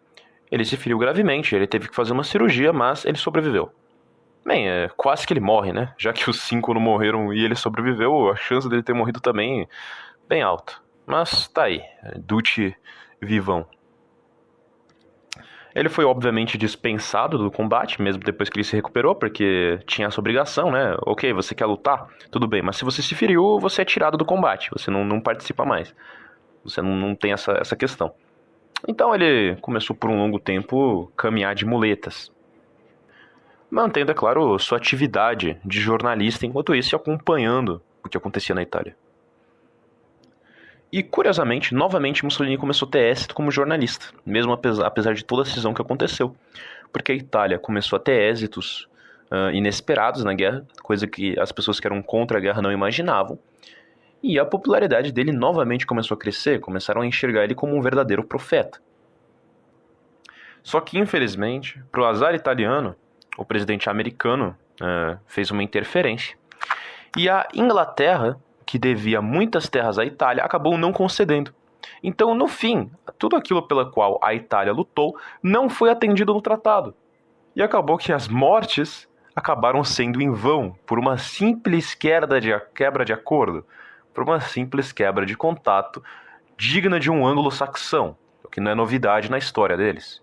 ele 0.49 0.63
se 0.63 0.77
feriu 0.77 0.97
gravemente, 0.97 1.53
ele 1.53 1.67
teve 1.67 1.89
que 1.89 1.95
fazer 1.95 2.13
uma 2.13 2.23
cirurgia, 2.23 2.71
mas 2.71 3.03
ele 3.03 3.17
sobreviveu. 3.17 3.73
Bem, 4.49 4.67
é 4.67 4.89
quase 4.97 5.27
que 5.27 5.33
ele 5.33 5.39
morre, 5.39 5.71
né? 5.71 5.93
Já 5.95 6.11
que 6.11 6.27
os 6.27 6.41
cinco 6.41 6.73
não 6.73 6.81
morreram 6.81 7.31
e 7.31 7.45
ele 7.45 7.53
sobreviveu, 7.53 8.31
a 8.31 8.35
chance 8.35 8.67
dele 8.67 8.81
ter 8.81 8.93
morrido 8.93 9.21
também 9.21 9.69
bem 10.27 10.41
alta. 10.41 10.73
Mas 11.05 11.47
tá 11.47 11.65
aí, 11.65 11.83
Duce 12.17 12.75
vivão. 13.21 13.63
Ele 15.75 15.87
foi 15.87 16.03
obviamente 16.03 16.57
dispensado 16.57 17.37
do 17.37 17.51
combate, 17.51 18.01
mesmo 18.01 18.23
depois 18.23 18.49
que 18.49 18.57
ele 18.57 18.63
se 18.63 18.75
recuperou, 18.75 19.13
porque 19.13 19.77
tinha 19.85 20.07
essa 20.07 20.19
obrigação, 20.19 20.71
né? 20.71 20.97
Ok, 21.05 21.31
você 21.31 21.53
quer 21.53 21.67
lutar? 21.67 22.07
Tudo 22.31 22.47
bem, 22.47 22.63
mas 22.63 22.75
se 22.75 22.83
você 22.83 23.03
se 23.03 23.13
feriu, 23.13 23.59
você 23.59 23.83
é 23.83 23.85
tirado 23.85 24.17
do 24.17 24.25
combate, 24.25 24.71
você 24.71 24.89
não, 24.89 25.05
não 25.05 25.21
participa 25.21 25.63
mais. 25.63 25.93
Você 26.63 26.81
não, 26.81 26.95
não 26.95 27.13
tem 27.13 27.33
essa, 27.33 27.51
essa 27.51 27.75
questão. 27.75 28.11
Então 28.87 29.13
ele 29.13 29.57
começou 29.57 29.95
por 29.95 30.09
um 30.09 30.17
longo 30.17 30.39
tempo 30.39 31.13
caminhar 31.15 31.53
de 31.53 31.67
muletas 31.67 32.31
mantendo, 33.69 34.11
é 34.11 34.15
claro, 34.15 34.57
sua 34.59 34.77
atividade 34.77 35.57
de 35.63 35.79
jornalista 35.79 36.45
enquanto 36.45 36.75
isso 36.75 36.95
acompanhando 36.95 37.81
o 38.03 38.09
que 38.09 38.17
acontecia 38.17 38.55
na 38.55 38.61
Itália. 38.61 38.95
E, 40.91 41.03
curiosamente, 41.03 41.73
novamente 41.73 42.25
Mussolini 42.25 42.57
começou 42.57 42.87
a 42.87 42.91
ter 42.91 43.11
êxito 43.11 43.35
como 43.35 43.51
jornalista, 43.51 44.07
mesmo 44.25 44.51
apesar 44.53 45.13
de 45.13 45.23
toda 45.23 45.43
a 45.43 45.45
cisão 45.45 45.73
que 45.73 45.81
aconteceu, 45.81 46.35
porque 46.91 47.11
a 47.11 47.15
Itália 47.15 47.59
começou 47.59 47.97
a 47.97 47.99
ter 47.99 48.31
êxitos 48.31 48.89
uh, 49.29 49.51
inesperados 49.53 50.23
na 50.23 50.33
guerra, 50.33 50.65
coisa 50.81 51.05
que 51.05 51.39
as 51.39 51.51
pessoas 51.51 51.79
que 51.79 51.85
eram 51.85 52.01
contra 52.01 52.39
a 52.39 52.41
guerra 52.41 52.61
não 52.61 52.71
imaginavam, 52.71 53.37
e 54.21 54.39
a 54.39 54.45
popularidade 54.45 55.11
dele 55.11 55.31
novamente 55.31 55.85
começou 55.85 56.15
a 56.15 56.19
crescer, 56.19 56.59
começaram 56.59 57.01
a 57.01 57.05
enxergar 57.05 57.43
ele 57.43 57.55
como 57.55 57.75
um 57.75 57.81
verdadeiro 57.81 58.23
profeta. 58.23 58.81
Só 60.63 60.81
que, 60.81 60.97
infelizmente, 60.97 61.81
para 61.91 62.01
o 62.01 62.05
azar 62.05 62.33
italiano, 62.33 62.95
o 63.39 63.45
presidente 63.45 63.89
americano 63.89 64.53
uh, 64.81 65.17
fez 65.25 65.49
uma 65.49 65.63
interferência. 65.63 66.37
E 67.17 67.29
a 67.29 67.47
Inglaterra, 67.53 68.37
que 68.65 68.77
devia 68.77 69.21
muitas 69.21 69.69
terras 69.69 69.97
à 69.97 70.03
Itália, 70.03 70.43
acabou 70.43 70.77
não 70.77 70.91
concedendo. 70.91 71.53
Então, 72.03 72.35
no 72.35 72.47
fim, 72.47 72.91
tudo 73.17 73.37
aquilo 73.37 73.63
pela 73.63 73.89
qual 73.89 74.19
a 74.21 74.33
Itália 74.33 74.73
lutou 74.73 75.17
não 75.41 75.69
foi 75.69 75.89
atendido 75.89 76.33
no 76.33 76.41
tratado. 76.41 76.93
E 77.55 77.61
acabou 77.61 77.97
que 77.97 78.11
as 78.11 78.27
mortes 78.27 79.07
acabaram 79.33 79.85
sendo 79.85 80.21
em 80.21 80.29
vão 80.29 80.75
por 80.85 80.99
uma 80.99 81.17
simples 81.17 81.95
de, 81.95 82.59
quebra 82.75 83.05
de 83.05 83.13
acordo, 83.13 83.65
por 84.13 84.25
uma 84.25 84.41
simples 84.41 84.91
quebra 84.91 85.25
de 85.25 85.35
contato 85.35 86.03
digna 86.57 86.99
de 86.99 87.09
um 87.09 87.25
ângulo 87.25 87.49
saxão, 87.49 88.17
o 88.43 88.49
que 88.49 88.59
não 88.59 88.71
é 88.71 88.75
novidade 88.75 89.31
na 89.31 89.37
história 89.37 89.77
deles. 89.77 90.21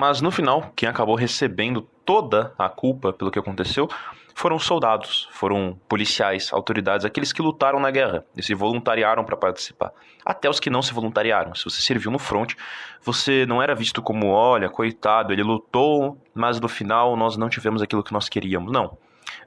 Mas 0.00 0.22
no 0.22 0.30
final, 0.30 0.72
quem 0.74 0.88
acabou 0.88 1.14
recebendo 1.14 1.82
toda 2.06 2.54
a 2.58 2.70
culpa 2.70 3.12
pelo 3.12 3.30
que 3.30 3.38
aconteceu 3.38 3.86
foram 4.34 4.58
soldados, 4.58 5.28
foram 5.30 5.78
policiais, 5.86 6.50
autoridades, 6.54 7.04
aqueles 7.04 7.34
que 7.34 7.42
lutaram 7.42 7.78
na 7.78 7.90
guerra 7.90 8.24
e 8.34 8.42
se 8.42 8.54
voluntariaram 8.54 9.22
para 9.24 9.36
participar. 9.36 9.92
Até 10.24 10.48
os 10.48 10.58
que 10.58 10.70
não 10.70 10.80
se 10.80 10.94
voluntariaram. 10.94 11.54
Se 11.54 11.64
você 11.64 11.82
serviu 11.82 12.10
no 12.10 12.18
front, 12.18 12.54
você 13.02 13.44
não 13.44 13.62
era 13.62 13.74
visto 13.74 14.00
como, 14.00 14.28
olha, 14.28 14.70
coitado, 14.70 15.34
ele 15.34 15.42
lutou, 15.42 16.16
mas 16.32 16.58
no 16.58 16.66
final 16.66 17.14
nós 17.14 17.36
não 17.36 17.50
tivemos 17.50 17.82
aquilo 17.82 18.02
que 18.02 18.14
nós 18.14 18.26
queríamos. 18.26 18.72
Não. 18.72 18.96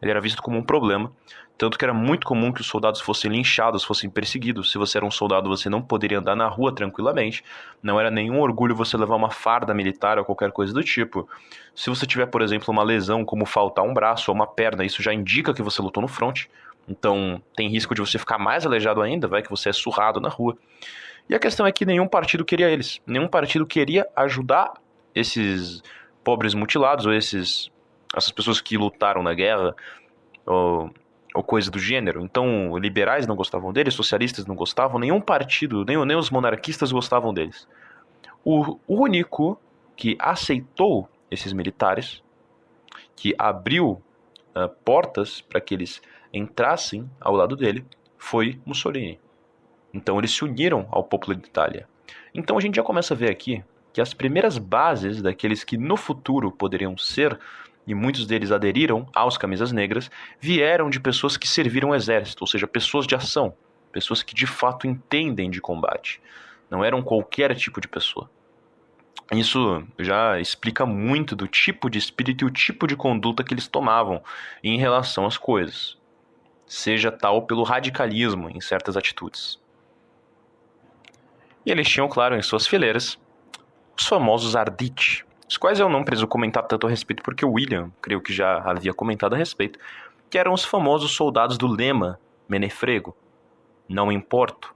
Ele 0.04 0.12
era 0.12 0.22
visto 0.22 0.44
como 0.44 0.58
um 0.58 0.63
problema 0.63 1.12
tanto 1.58 1.78
que 1.78 1.86
era 1.86 1.94
muito 1.94 2.26
comum 2.26 2.52
que 2.52 2.62
os 2.62 2.68
soldados 2.68 3.00
fossem 3.00 3.32
linchados, 3.32 3.84
fossem 3.84 4.10
perseguidos. 4.10 4.72
Se 4.72 4.78
você 4.78 4.98
era 4.98 5.06
um 5.06 5.12
soldado, 5.12 5.48
você 5.48 5.70
não 5.70 5.82
poderia 5.82 6.20
andar 6.20 6.36
na 6.36 6.48
rua 6.48 6.74
tranquilamente. 6.74 7.44
Não 7.82 8.00
era 8.00 8.10
nenhum 8.10 8.42
orgulho 8.42 8.76
você 8.76 8.98
levar 8.98 9.16
uma 9.16 9.30
farda 9.30 9.74
militar 9.74 10.18
ou 10.18 10.26
qualquer 10.26 10.51
coisa 10.51 10.74
do 10.74 10.84
tipo. 10.84 11.30
Se 11.76 11.89
você 11.89 12.06
tiver, 12.06 12.26
por 12.26 12.41
exemplo, 12.41 12.72
uma 12.72 12.84
lesão 12.84 13.24
como 13.24 13.45
faltar 13.45 13.86
um 13.86 13.93
braço 13.93 14.32
ou 14.32 14.36
uma 14.36 14.47
perna, 14.47 14.84
isso 14.84 15.01
já 15.04 15.14
indica 15.14 15.54
que 15.54 15.62
você 15.62 15.82
lutou 15.82 16.01
no 16.01 16.08
front. 16.08 16.45
Então 16.88 17.41
tem 17.56 17.70
risco 17.70 17.93
de 17.93 18.01
você 18.01 18.18
ficar 18.18 18.39
mais 18.39 18.66
aleijado 18.66 19.01
ainda, 19.01 19.28
vai 19.28 19.41
que 19.43 19.49
você 19.49 19.70
é 19.70 19.74
surrado 19.74 20.20
na 20.20 20.30
rua. 20.30 20.58
E 21.30 21.36
a 21.36 21.39
questão 21.39 21.66
é 21.66 21.72
que 21.72 21.86
nenhum 21.86 22.08
partido 22.08 22.43
queria 22.43 22.70
eles. 22.70 22.99
Nenhum 23.06 23.28
partido 23.28 23.66
queria 23.66 24.08
ajudar 24.16 24.74
esses 25.16 25.82
pobres 26.24 26.54
mutilados 26.54 27.06
ou 27.06 27.14
esses 27.14 27.72
essas 28.16 28.32
pessoas 28.32 28.61
que 28.61 28.78
lutaram 28.78 29.24
na 29.24 29.34
guerra 29.34 29.76
ou 30.45 30.91
ou 31.34 31.43
coisa 31.43 31.72
do 31.72 31.80
gênero. 31.80 32.22
Então, 32.22 32.78
liberais 32.78 33.26
não 33.26 33.36
gostavam 33.36 33.74
deles, 33.74 33.93
socialistas 33.93 34.45
não 34.45 34.55
gostavam, 34.55 34.99
nenhum 34.99 35.20
partido, 35.20 35.84
nem, 35.84 35.97
nem 36.05 36.16
os 36.16 36.30
monarquistas 36.30 36.91
gostavam 36.91 37.34
deles. 37.34 37.68
O 38.45 38.78
único 38.88 39.59
que 39.95 40.16
aceitou 40.20 41.09
esses 41.32 41.51
militares, 41.51 42.22
que 43.16 43.34
abriu 43.38 44.01
uh, 44.55 44.70
portas 44.86 45.41
para 45.41 45.59
que 45.59 45.74
eles 45.74 46.01
entrassem 46.32 47.09
ao 47.20 47.34
lado 47.34 47.55
dele, 47.55 47.84
foi 48.18 48.59
Mussolini. 48.66 49.20
Então, 49.93 50.20
eles 50.20 50.32
se 50.32 50.43
uniram 50.43 50.88
ao 50.91 51.03
popolo 51.03 51.36
de 51.36 51.47
Itália. 51.47 51.88
Então, 52.34 52.57
a 52.57 52.61
gente 52.61 52.76
já 52.76 52.84
começa 52.84 53.14
a 53.14 53.18
ver 53.18 53.32
aqui 53.32 53.64
que 53.91 54.01
as 54.01 54.14
primeiras 54.14 54.57
bases 54.57 55.22
daqueles 55.22 55.64
que 55.64 55.78
no 55.78 55.95
futuro 55.95 56.51
poderiam 56.51 56.97
ser 56.97 57.39
e 57.86 57.94
muitos 57.94 58.26
deles 58.26 58.52
aderiram 58.52 59.08
aos 59.14 59.38
camisas 59.38 59.72
negras, 59.72 60.10
vieram 60.40 60.90
de 60.90 61.00
pessoas 61.00 61.38
que 61.38 61.48
serviram 61.48 61.90
o 61.90 61.96
exército, 61.96 62.44
ou 62.44 62.48
seja, 62.48 62.68
pessoas 62.68 63.06
de 63.06 63.16
ação, 63.16 63.54
pessoas 63.92 64.24
que 64.24 64.34
de 64.34 64.48
fato 64.48 64.88
entendem 64.88 65.50
de 65.50 65.62
combate. 65.62 66.22
Não 66.70 66.84
eram 66.84 67.02
qualquer 67.02 67.56
tipo 67.56 67.82
de 67.82 67.88
pessoa. 67.88 68.30
Isso 69.32 69.86
já 69.98 70.40
explica 70.40 70.86
muito 70.86 71.36
do 71.36 71.48
tipo 71.48 71.90
de 71.90 71.98
espírito 71.98 72.44
e 72.44 72.48
o 72.48 72.52
tipo 72.52 72.88
de 72.88 72.96
conduta 72.96 73.44
que 73.44 73.54
eles 73.54 73.68
tomavam 73.68 74.22
em 74.64 74.78
relação 74.78 75.26
às 75.26 75.38
coisas, 75.38 75.98
seja 76.66 77.12
tal 77.12 77.44
pelo 77.44 77.64
radicalismo 77.64 78.50
em 78.50 78.60
certas 78.60 78.98
atitudes. 78.98 79.60
E 81.66 81.72
eles 81.72 81.88
tinham, 81.88 82.10
claro, 82.10 82.36
em 82.36 82.42
suas 82.42 82.68
fileiras 82.68 83.18
os 83.98 84.08
famosos 84.08 84.56
Ardite, 84.56 85.26
os 85.54 85.58
quais 85.58 85.80
eu 85.80 85.88
não 85.88 86.04
preciso 86.04 86.26
comentar 86.26 86.64
tanto 86.64 86.88
a 86.88 86.89
respeito 86.89 87.22
porque 87.22 87.45
o 87.45 87.51
William, 87.51 87.91
creio 88.01 88.20
que 88.20 88.34
já 88.34 88.58
havia 88.58 88.91
comentado 88.91 89.36
a 89.36 89.38
respeito, 89.38 89.78
que 90.28 90.39
eram 90.39 90.51
os 90.51 90.66
famosos 90.66 91.12
soldados 91.12 91.60
do 91.60 91.68
lema 91.68 92.20
Menefrego, 92.49 93.16
não 93.88 94.12
importo, 94.12 94.74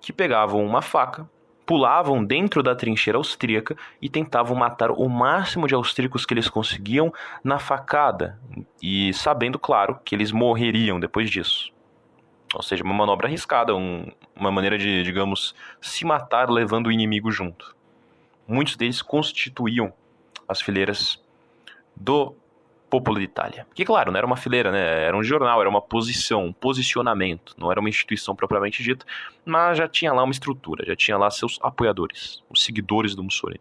que 0.00 0.12
pegavam 0.12 0.64
uma 0.64 0.80
faca, 0.80 1.28
pulavam 1.66 2.24
dentro 2.24 2.62
da 2.62 2.76
trincheira 2.76 3.18
austríaca 3.18 3.76
e 4.00 4.08
tentavam 4.08 4.56
matar 4.56 4.92
o 4.92 5.08
máximo 5.08 5.66
de 5.66 5.74
austríacos 5.74 6.24
que 6.24 6.32
eles 6.32 6.48
conseguiam 6.48 7.12
na 7.42 7.58
facada, 7.58 8.38
e 8.80 9.12
sabendo, 9.14 9.58
claro, 9.58 9.98
que 10.04 10.14
eles 10.14 10.30
morreriam 10.30 11.00
depois 11.00 11.28
disso. 11.28 11.72
Ou 12.54 12.62
seja, 12.62 12.84
uma 12.84 12.94
manobra 12.94 13.26
arriscada, 13.26 13.74
um, 13.74 14.06
uma 14.36 14.52
maneira 14.52 14.78
de, 14.78 15.02
digamos, 15.02 15.56
se 15.80 16.04
matar 16.04 16.48
levando 16.48 16.86
o 16.86 16.92
inimigo 16.92 17.32
junto. 17.32 17.74
Muitos 18.46 18.76
deles 18.76 19.02
constituíam 19.02 19.92
as 20.48 20.60
fileiras 20.60 21.22
do 21.96 22.34
Popolo 22.90 23.18
de 23.18 23.24
Itália. 23.24 23.66
Que, 23.74 23.84
claro, 23.84 24.12
não 24.12 24.18
era 24.18 24.26
uma 24.26 24.36
fileira, 24.36 24.70
né? 24.70 25.04
Era 25.04 25.16
um 25.16 25.22
jornal, 25.22 25.60
era 25.60 25.68
uma 25.68 25.82
posição, 25.82 26.44
um 26.44 26.52
posicionamento. 26.52 27.54
Não 27.58 27.70
era 27.70 27.80
uma 27.80 27.88
instituição 27.88 28.36
propriamente 28.36 28.82
dita, 28.82 29.04
mas 29.44 29.78
já 29.78 29.88
tinha 29.88 30.12
lá 30.12 30.22
uma 30.22 30.32
estrutura, 30.32 30.84
já 30.86 30.94
tinha 30.94 31.18
lá 31.18 31.30
seus 31.30 31.58
apoiadores, 31.60 32.42
os 32.48 32.62
seguidores 32.62 33.14
do 33.14 33.24
Mussolini. 33.24 33.60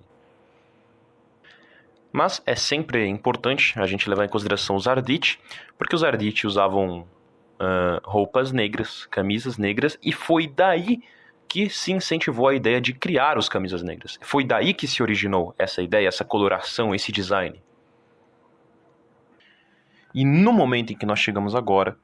Mas 2.12 2.44
é 2.46 2.56
sempre 2.56 3.08
importante 3.08 3.74
a 3.80 3.88
gente 3.88 4.08
levar 4.08 4.26
em 4.26 4.30
consideração 4.30 4.76
os 4.76 4.88
Arditi, 4.88 5.40
porque 5.80 5.96
os 5.96 6.04
Arditi 6.04 6.46
usavam 6.46 7.00
uh, 7.00 8.00
roupas 8.04 8.52
negras, 8.52 9.08
camisas 9.08 9.58
negras, 9.58 9.98
e 10.04 10.12
foi 10.12 10.46
daí 10.46 11.02
se 11.70 11.92
incentivou 11.92 12.48
a 12.48 12.56
ideia 12.56 12.82
de 12.82 12.94
criar 12.94 13.38
os 13.38 13.48
camisas 13.48 13.84
negras. 13.84 14.18
Foi 14.22 14.44
daí 14.44 14.74
que 14.74 14.88
se 14.88 15.04
originou 15.04 15.54
essa 15.58 15.82
ideia, 15.82 16.08
essa 16.08 16.26
coloração, 16.26 16.94
esse 16.94 17.12
design. 17.12 17.62
E 20.14 20.24
no 20.26 20.54
momento 20.54 20.94
em 20.94 20.98
que 20.98 21.06
nós 21.06 21.20
chegamos 21.20 21.56
agora, 21.56 21.98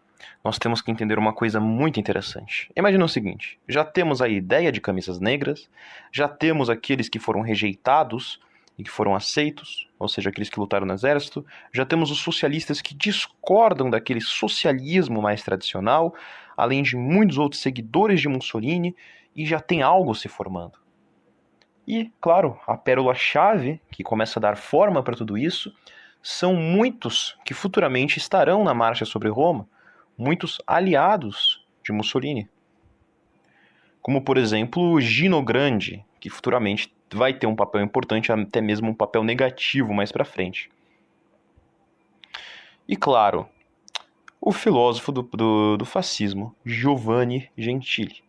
nós 0.43 0.58
temos 0.58 0.82
que 0.82 0.91
entender 0.91 1.18
uma 1.18 1.34
coisa 1.34 1.60
muito 1.60 2.00
interessante. 2.00 2.72
Imagina 2.76 3.06
o 3.06 3.10
seguinte: 3.10 3.60
já 3.68 3.84
temos 3.84 4.22
a 4.22 4.28
ideia 4.28 4.72
de 4.72 4.82
camisas 4.82 5.20
negras, 5.20 5.70
já 6.12 6.28
temos 6.28 6.70
aqueles 6.70 7.10
que 7.10 7.20
foram 7.20 7.41
rejeitados 7.41 8.39
e 8.78 8.84
que 8.84 8.89
foram 8.89 9.14
aceitos, 9.14 9.88
ou 10.00 10.08
seja, 10.08 10.30
aqueles 10.30 10.50
que 10.50 10.60
lutaram 10.60 10.88
no 10.88 10.93
exército, 10.93 11.45
já 11.74 11.86
temos 11.86 12.10
os 12.12 12.20
socialistas 12.20 12.82
que 12.82 12.95
discordam 12.95 13.89
daquele 13.89 14.22
socialismo 14.22 15.22
mais 15.22 15.43
tradicional, 15.43 16.16
além 16.56 16.82
de 16.82 16.95
muitos 16.95 17.38
outros 17.38 17.62
seguidores 17.62 18.22
de 18.22 18.30
Mussolini, 18.30 18.95
e 19.40 19.46
já 19.46 19.62
tem 19.62 19.82
algo 19.82 20.14
se 20.14 20.28
formando. 20.28 20.78
E, 21.88 22.12
claro, 22.20 22.60
a 22.68 22.76
pérola-chave 22.76 23.80
que 23.90 24.04
começa 24.04 24.38
a 24.38 24.42
dar 24.42 24.58
forma 24.58 25.02
para 25.02 25.16
tudo 25.16 25.38
isso 25.38 25.74
são 26.22 26.54
muitos 26.54 27.38
que 27.46 27.54
futuramente 27.54 28.18
estarão 28.18 28.66
na 28.66 28.74
marcha 28.74 29.06
sobre 29.06 29.30
Roma, 29.30 29.66
muitos 30.18 30.62
aliados 30.68 31.66
de 31.82 31.94
Mussolini. 31.94 32.50
Como, 34.02 34.22
por 34.22 34.38
exemplo, 34.38 35.00
Gino 35.00 35.42
Grande, 35.42 36.06
que 36.20 36.30
futuramente 36.30 36.94
vai 37.14 37.34
ter 37.34 37.48
um 37.48 37.56
papel 37.56 37.82
importante, 37.82 38.34
até 38.34 38.60
mesmo 38.60 38.90
um 38.90 38.94
papel 38.94 39.24
negativo 39.24 39.94
mais 39.94 40.12
para 40.12 40.26
frente. 40.26 40.70
E 42.86 42.98
claro, 42.98 43.48
o 44.42 44.52
filósofo 44.52 45.14
do, 45.14 45.22
do, 45.22 45.78
do 45.78 45.86
fascismo, 45.86 46.54
Giovanni 46.66 47.50
Gentili. 47.58 48.28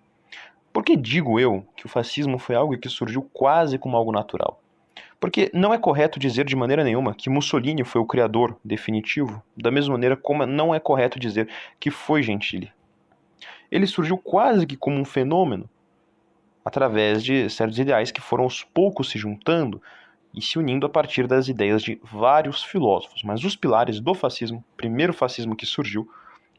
Por 0.73 0.85
que 0.85 0.97
digo 0.97 1.41
eu 1.41 1.67
que 1.77 1.87
o 1.87 1.89
fascismo 1.89 2.39
foi 2.39 2.55
algo 2.55 2.79
que 2.79 2.89
surgiu 2.89 3.23
quase 3.33 3.77
como 3.77 3.97
algo 3.97 4.13
natural? 4.13 4.63
Porque 5.19 5.51
não 5.53 5.75
é 5.75 5.79
correto 5.79 6.19
dizer 6.19 6.45
de 6.45 6.55
maneira 6.55 6.85
nenhuma 6.85 7.15
que 7.15 7.29
Mussolini 7.29 7.85
foi 7.85 8.01
o 8.01 8.07
criador 8.07 8.57
definitivo, 8.65 9.43
da 9.57 9.71
mesma 9.71 9.93
maneira 9.93 10.17
como 10.17 10.47
não 10.47 10.75
é 10.75 10.79
correto 10.79 11.19
dizer 11.19 11.49
que 11.79 11.91
foi 11.91 12.23
Gentili. 12.23 12.73
Ele 13.71 13.87
surgiu 13.87 14.17
quase 14.17 14.67
que 14.67 14.77
como 14.77 14.99
um 14.99 15.05
fenômeno, 15.05 15.69
através 16.65 17.23
de 17.23 17.51
certos 17.51 17.79
ideais 17.79 18.13
que 18.13 18.21
foram 18.21 18.45
aos 18.45 18.63
poucos 18.63 19.11
se 19.11 19.19
juntando 19.19 19.83
e 20.33 20.41
se 20.41 20.59
unindo 20.59 20.87
a 20.87 20.89
partir 20.89 21.27
das 21.27 21.49
ideias 21.49 21.83
de 21.83 22.01
vários 22.03 22.63
filósofos. 22.63 23.23
Mas 23.25 23.43
os 23.43 23.57
pilares 23.57 24.01
do 24.01 24.15
fascismo, 24.15 24.65
primeiro 24.77 25.13
fascismo 25.13 25.57
que 25.57 25.67
surgiu, 25.67 26.09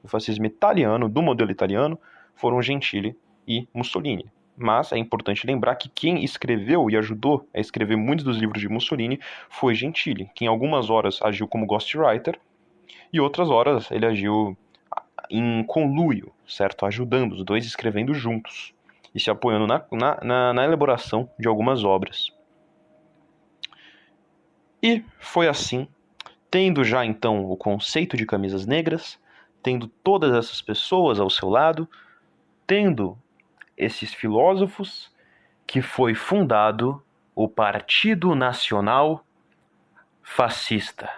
o 0.04 0.08
fascismo 0.08 0.46
italiano, 0.46 1.08
do 1.08 1.22
modelo 1.22 1.50
italiano, 1.50 1.98
foram 2.36 2.62
Gentili 2.62 3.16
e 3.48 3.68
Mussolini. 3.74 4.26
Mas 4.58 4.92
é 4.92 4.98
importante 4.98 5.48
lembrar 5.48 5.76
que 5.76 5.90
quem 5.90 6.24
escreveu 6.24 6.90
e 6.90 6.98
ajudou 6.98 7.48
a 7.54 7.60
escrever 7.60 7.96
muitos 7.96 8.26
dos 8.26 8.38
livros 8.38 8.62
de 8.62 8.70
Mussolini 8.70 9.20
foi 9.50 9.74
Gentili, 9.74 10.30
que 10.36 10.46
em 10.46 10.48
algumas 10.48 10.90
horas 10.90 11.20
agiu 11.22 11.48
como 11.48 11.66
ghostwriter 11.66 12.40
e 13.12 13.20
outras 13.20 13.50
horas 13.50 13.90
ele 13.92 14.06
agiu 14.06 14.58
em 15.30 15.64
conluio, 15.64 16.32
certo? 16.46 16.86
Ajudando 16.86 17.34
os 17.34 17.44
dois 17.44 17.66
escrevendo 17.66 18.14
juntos 18.14 18.74
e 19.16 19.20
se 19.20 19.30
apoiando 19.30 19.68
na, 19.68 19.84
na, 19.92 20.20
na, 20.22 20.54
na 20.54 20.64
elaboração 20.64 21.30
de 21.40 21.48
algumas 21.48 21.84
obras. 21.84 22.32
E 24.84 25.04
foi 25.20 25.48
assim, 25.48 25.88
tendo 26.50 26.84
já 26.84 27.06
então 27.06 27.46
o 27.50 27.56
conceito 27.56 28.18
de 28.18 28.26
camisas 28.26 28.66
negras, 28.66 29.20
tendo 29.62 29.88
todas 29.88 30.34
essas 30.34 30.62
pessoas 30.62 31.20
ao 31.20 31.30
seu 31.30 31.50
lado, 31.50 31.88
tendo 32.66 33.18
esses 33.82 34.14
filósofos 34.14 35.12
que 35.66 35.82
foi 35.82 36.14
fundado 36.14 37.04
o 37.34 37.50
Partido 37.50 38.36
Nacional 38.36 39.26
Fascista. 40.22 41.10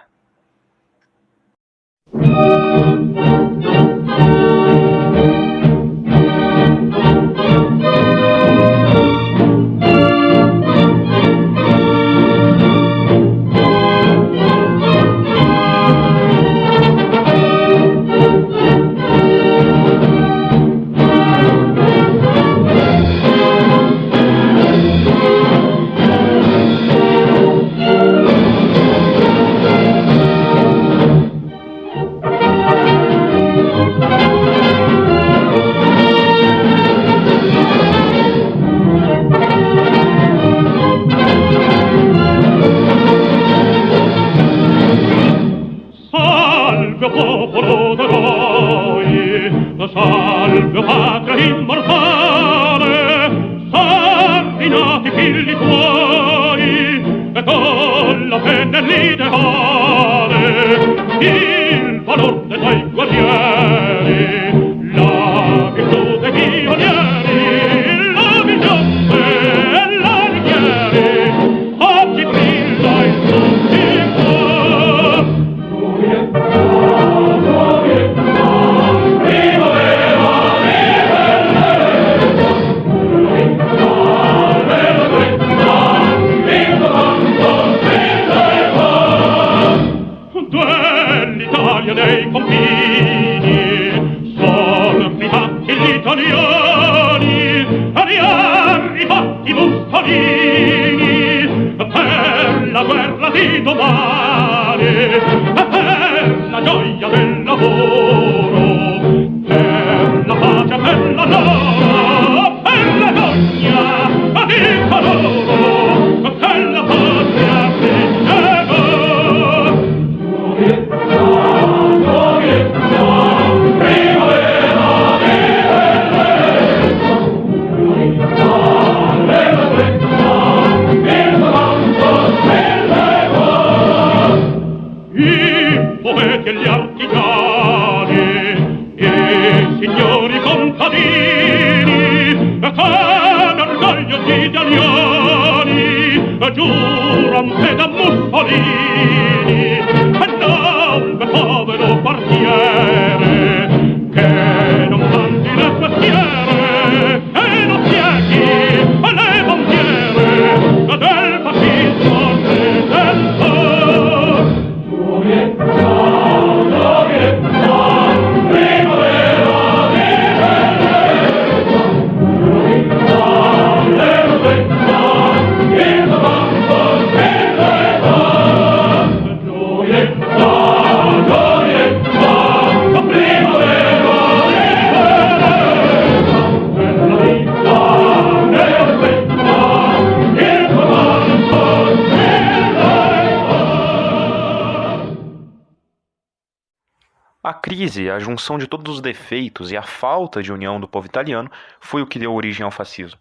Junção 198.34 198.58
de 198.58 198.66
todos 198.66 198.96
os 198.96 199.00
defeitos 199.00 199.70
e 199.70 199.76
a 199.76 199.82
falta 199.82 200.42
de 200.42 200.52
união 200.52 200.80
do 200.80 200.88
povo 200.88 201.06
italiano 201.06 201.50
foi 201.80 202.02
o 202.02 202.06
que 202.06 202.18
deu 202.18 202.34
origem 202.34 202.64
ao 202.64 202.70
fascismo. 202.70 203.18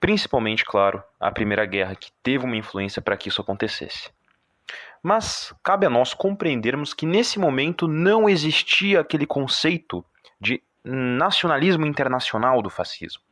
Principalmente, 0.00 0.64
claro, 0.64 1.02
a 1.20 1.30
Primeira 1.30 1.64
Guerra, 1.64 1.94
que 1.94 2.10
teve 2.22 2.44
uma 2.44 2.56
influência 2.56 3.00
para 3.00 3.16
que 3.16 3.28
isso 3.28 3.40
acontecesse. 3.40 4.10
Mas 5.02 5.54
cabe 5.62 5.86
a 5.86 5.90
nós 5.90 6.12
compreendermos 6.12 6.92
que 6.92 7.06
nesse 7.06 7.38
momento 7.38 7.86
não 7.86 8.28
existia 8.28 9.00
aquele 9.00 9.24
conceito 9.24 10.04
de 10.40 10.60
nacionalismo 10.84 11.86
internacional 11.86 12.60
do 12.60 12.68
fascismo. 12.68 13.22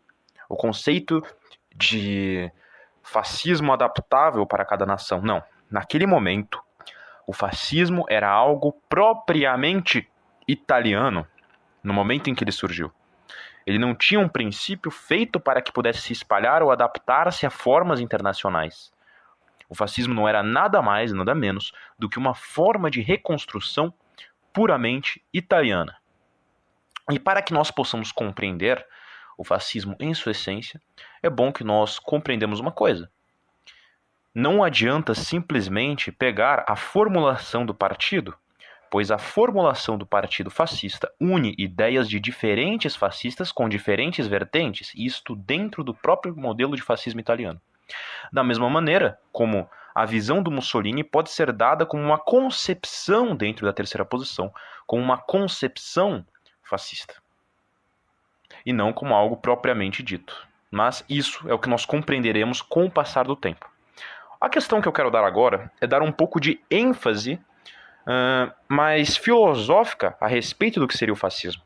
O 0.49 0.57
conceito 0.57 1.23
de 1.75 2.51
fascismo 3.03 3.73
adaptável 3.73 4.47
para 4.47 4.65
cada 4.65 4.87
nação. 4.87 5.21
Não. 5.21 5.43
Naquele 5.69 6.07
momento, 6.07 6.63
o 7.27 7.33
fascismo 7.33 8.05
era 8.09 8.31
algo 8.31 8.73
propriamente 8.89 10.09
italiano 10.47 11.27
no 11.83 11.93
momento 11.93 12.29
em 12.29 12.35
que 12.35 12.45
ele 12.45 12.53
surgiu. 12.53 12.93
Ele 13.67 13.79
não 13.79 13.95
tinha 13.95 14.21
um 14.21 14.29
princípio 14.29 14.91
feito 14.91 15.41
para 15.41 15.63
que 15.63 15.73
pudesse 15.73 16.01
se 16.01 16.13
espalhar 16.13 16.63
ou 16.63 16.71
adaptar-se 16.71 17.47
a 17.47 17.51
formas 17.51 18.01
internacionais. 18.01 18.93
O 19.69 19.75
fascismo 19.75 20.15
não 20.15 20.29
era 20.29 20.43
nada 20.43 20.83
mais, 20.83 21.13
nada 21.13 21.35
menos 21.35 21.73
do 21.99 22.09
que 22.09 22.19
uma 22.19 22.35
forma 22.35 22.91
de 22.91 23.01
reconstrução 23.01 23.93
puramente 24.53 25.25
italiana. 25.33 25.97
E 27.11 27.19
para 27.19 27.43
que 27.43 27.53
nós 27.53 27.71
possamos 27.71 28.13
compreender 28.13 28.85
o 29.37 29.45
fascismo 29.45 29.97
em 29.99 30.15
sua 30.15 30.33
essência, 30.33 30.81
é 31.23 31.29
bom 31.29 31.53
que 31.53 31.65
nós 31.65 31.99
compreendamos 31.99 32.61
uma 32.61 32.71
coisa. 32.71 33.11
Não 34.35 34.63
adianta 34.63 35.15
simplesmente 35.15 36.13
pegar 36.13 36.65
a 36.69 36.77
formulação 36.77 37.65
do 37.65 37.75
partido, 37.75 38.37
pois 38.95 39.11
a 39.11 39.19
formulação 39.19 39.99
do 39.99 40.07
partido 40.07 40.53
fascista 40.53 41.13
une 41.21 41.53
ideias 41.59 42.09
de 42.09 42.21
diferentes 42.21 42.95
fascistas 42.95 43.51
com 43.51 43.69
diferentes 43.69 44.29
vertentes, 44.29 44.93
isto 44.95 45.35
dentro 45.35 45.83
do 45.83 45.93
próprio 45.93 46.33
modelo 46.37 46.77
de 46.77 46.83
fascismo 46.83 47.19
italiano. 47.19 47.61
Da 48.33 48.45
mesma 48.45 48.71
maneira 48.71 49.19
como 49.33 49.69
a 49.93 50.05
visão 50.05 50.41
do 50.41 50.49
Mussolini 50.49 51.03
pode 51.03 51.31
ser 51.31 51.53
dada 51.53 51.85
como 51.85 52.05
uma 52.05 52.19
concepção 52.19 53.35
dentro 53.35 53.67
da 53.67 53.73
terceira 53.73 54.05
posição, 54.05 54.55
como 54.87 55.03
uma 55.03 55.19
concepção 55.19 56.25
fascista, 56.63 57.17
e 58.65 58.73
não 58.73 58.93
como 58.93 59.13
algo 59.13 59.39
propriamente 59.39 60.05
dito. 60.05 60.47
Mas 60.71 61.05
isso 61.09 61.49
é 61.49 61.53
o 61.53 61.59
que 61.59 61.69
nós 61.69 61.85
compreenderemos 61.85 62.63
com 62.63 62.85
o 62.85 62.91
passar 62.93 63.25
do 63.25 63.35
tempo. 63.35 63.69
A 64.41 64.49
questão 64.49 64.81
que 64.81 64.87
eu 64.87 64.93
quero 64.93 65.11
dar 65.11 65.25
agora 65.25 65.69
é 65.81 65.87
dar 65.89 66.01
um 66.01 66.13
pouco 66.13 66.39
de 66.39 66.61
ênfase 66.71 67.41
uh, 68.07 68.53
mais 68.69 69.17
filosófica 69.17 70.17
a 70.21 70.27
respeito 70.27 70.81
do 70.81 70.89
que 70.89 70.97
seria 70.97 71.13
o 71.13 71.17
fascismo. 71.17 71.63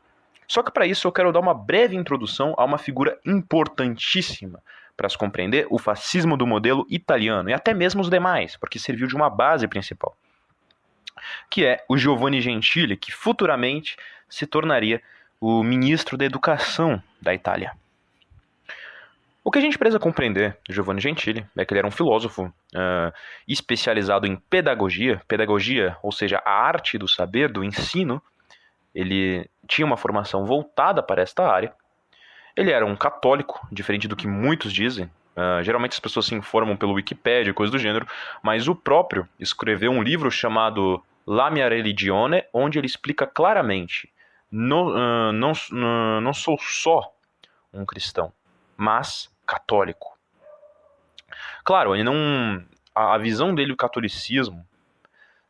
Só 0.47 0.63
que 0.63 0.73
para 0.73 0.87
isso 0.87 1.07
eu 1.07 1.13
quero 1.13 1.33
dar 1.33 1.41
uma 1.41 1.53
breve 1.53 1.95
introdução 1.95 2.55
a 2.57 2.65
uma 2.65 2.79
figura 2.79 3.19
importantíssima 3.25 4.63
para 4.97 5.09
se 5.09 5.17
compreender 5.17 5.67
o 5.71 5.79
fascismo 5.79 6.37
do 6.37 6.47
modelo 6.47 6.87
italiano 6.89 7.51
e 7.51 7.53
até 7.53 7.75
mesmo 7.75 8.01
os 8.01 8.11
demais, 8.11 8.57
porque 8.57 8.79
serviu 8.79 9.07
de 9.07 9.15
uma 9.15 9.29
base 9.29 9.69
principal, 9.69 10.17
que 11.51 11.65
é 11.65 11.85
o 11.89 11.97
Giovanni 11.97 12.41
Gentili, 12.41 12.97
que 12.97 13.13
futuramente 13.13 13.97
se 14.29 14.47
tornaria 14.47 15.03
o 15.41 15.63
ministro 15.63 16.17
da 16.17 16.25
Educação 16.25 17.01
da 17.21 17.33
Itália. 17.33 17.77
O 19.49 19.51
que 19.51 19.59
a 19.59 19.63
gente 19.63 19.79
precisa 19.79 19.99
compreender 19.99 20.59
de 20.69 20.75
Giovanni 20.75 21.01
Gentili 21.01 21.43
é 21.57 21.65
que 21.65 21.73
ele 21.73 21.79
era 21.79 21.89
um 21.89 21.91
filósofo 21.91 22.45
uh, 22.45 23.13
especializado 23.49 24.27
em 24.27 24.37
pedagogia, 24.37 25.23
pedagogia, 25.27 25.97
ou 26.03 26.13
seja, 26.13 26.43
a 26.45 26.51
arte 26.51 26.99
do 26.99 27.09
saber, 27.09 27.51
do 27.51 27.65
ensino. 27.65 28.21
Ele 28.95 29.49
tinha 29.67 29.87
uma 29.87 29.97
formação 29.97 30.45
voltada 30.45 31.03
para 31.03 31.23
esta 31.23 31.51
área. 31.51 31.73
Ele 32.55 32.71
era 32.71 32.85
um 32.85 32.95
católico, 32.95 33.67
diferente 33.73 34.07
do 34.07 34.15
que 34.15 34.27
muitos 34.27 34.71
dizem. 34.71 35.07
Uh, 35.35 35.63
geralmente 35.63 35.93
as 35.93 36.01
pessoas 36.01 36.27
se 36.27 36.35
informam 36.35 36.77
pelo 36.77 36.93
Wikipedia, 36.93 37.55
coisa 37.55 37.73
do 37.73 37.79
gênero, 37.79 38.07
mas 38.43 38.69
o 38.69 38.75
próprio 38.75 39.27
escreveu 39.41 39.91
um 39.91 40.03
livro 40.03 40.31
chamado 40.31 41.03
La 41.27 41.51
mia 41.51 41.71
religione, 41.71 42.45
onde 42.53 42.79
ele 42.79 42.87
explica 42.87 43.27
claramente: 43.27 44.13
uh, 44.53 45.33
não, 45.33 45.53
uh, 45.53 46.21
não 46.21 46.35
sou 46.35 46.59
só 46.61 47.11
um 47.73 47.87
cristão, 47.87 48.31
mas 48.77 49.31
católico. 49.49 50.19
Claro, 51.65 51.95
ele 51.95 52.05
não. 52.05 52.63
A, 52.95 53.15
a 53.15 53.19
visão 53.19 53.55
dele, 53.55 53.73
o 53.73 53.77
catolicismo, 53.77 54.63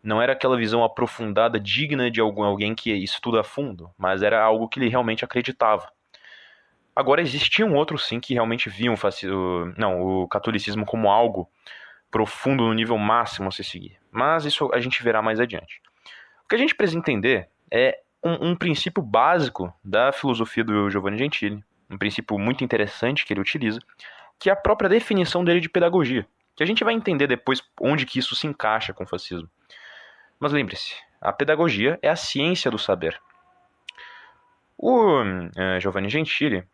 não 0.03 0.23
era 0.23 0.33
aquela 0.33 0.57
visão 0.57 0.85
aprofundada, 0.85 1.59
digna 1.59 2.09
de 2.09 2.21
algum, 2.21 2.45
alguém 2.45 2.75
que 2.77 2.93
estuda 2.93 3.41
a 3.41 3.45
fundo, 3.45 3.91
mas 3.99 4.23
era 4.23 4.41
algo 4.41 4.69
que 4.69 4.79
ele 4.79 4.89
realmente 4.89 5.25
acreditava. 5.25 5.91
Agora 6.95 7.21
existia 7.21 7.67
um 7.67 7.75
outro 7.75 7.99
sim 7.99 8.21
que 8.21 8.35
realmente 8.35 8.69
viam 8.69 8.95
o, 8.95 9.73
não, 9.77 10.01
o 10.01 10.29
catolicismo 10.29 10.85
como 10.87 11.11
algo 11.11 11.49
profundo 12.11 12.65
no 12.65 12.75
nível 12.75 12.99
máximo 12.99 13.49
a 13.49 13.53
se 13.53 13.63
seguir. 13.63 13.99
Mas 14.11 14.45
isso 14.45 14.71
a 14.73 14.81
gente 14.81 15.03
verá 15.03 15.21
mais 15.21 15.41
adiante. 15.41 15.81
O 16.45 16.49
que 16.49 16.55
a 16.55 16.59
gente 16.59 16.75
precisa 16.75 16.99
entender 16.99 17.49
é 17.71 18.01
um, 18.25 18.51
um 18.51 18.57
princípio 18.57 19.03
básico 19.03 19.73
da 19.85 20.11
filosofia 20.11 20.65
do 20.65 20.91
Giovanni 20.91 21.19
Gentili, 21.19 21.63
um 21.91 21.97
princípio 21.97 22.39
muito 22.39 22.63
interessante 22.63 23.25
que 23.25 23.33
ele 23.33 23.41
utiliza, 23.41 23.81
que 24.39 24.51
é 24.51 24.53
a 24.53 24.57
própria 24.57 24.89
definição 24.89 25.45
dele 25.45 25.61
de 25.61 25.69
pedagogia, 25.69 26.27
que 26.55 26.63
a 26.63 26.67
gente 26.67 26.85
vai 26.85 26.95
entender 26.95 27.27
depois 27.27 27.63
onde 27.81 28.07
que 28.07 28.19
isso 28.19 28.37
se 28.37 28.47
encaixa 28.47 28.93
com 28.93 29.05
o 29.05 29.07
fascismo. 29.07 29.49
Mas 30.39 30.53
lembre-se, 30.53 30.95
a 31.21 31.33
pedagogia 31.33 31.99
é 32.01 32.09
a 32.09 32.17
ciência 32.17 32.71
do 32.71 32.79
saber. 32.79 33.21
O 34.77 35.23
uh, 35.23 35.81
Giovanni 35.81 36.09
Gentili, 36.09 36.65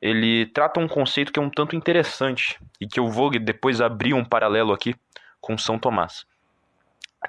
ele 0.00 0.46
trata 0.46 0.78
um 0.78 0.86
conceito 0.86 1.32
que 1.32 1.40
é 1.40 1.42
um 1.42 1.50
tanto 1.50 1.74
interessante 1.74 2.60
e 2.80 2.86
que 2.86 3.00
eu 3.00 3.08
vou 3.08 3.30
depois 3.30 3.80
abrir 3.80 4.14
um 4.14 4.24
paralelo 4.24 4.72
aqui 4.72 4.94
com 5.40 5.58
São 5.58 5.78
Tomás. 5.78 6.26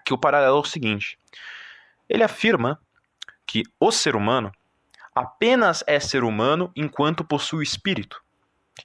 Que 0.05 0.13
o 0.13 0.17
paralelo 0.17 0.57
é 0.57 0.59
o 0.59 0.63
seguinte: 0.63 1.17
ele 2.07 2.21
afirma 2.21 2.79
que 3.47 3.63
o 3.79 3.91
ser 3.91 4.15
humano 4.15 4.51
apenas 5.15 5.83
é 5.87 5.99
ser 5.99 6.25
humano 6.25 6.69
enquanto 6.75 7.23
possui 7.23 7.63
espírito. 7.63 8.21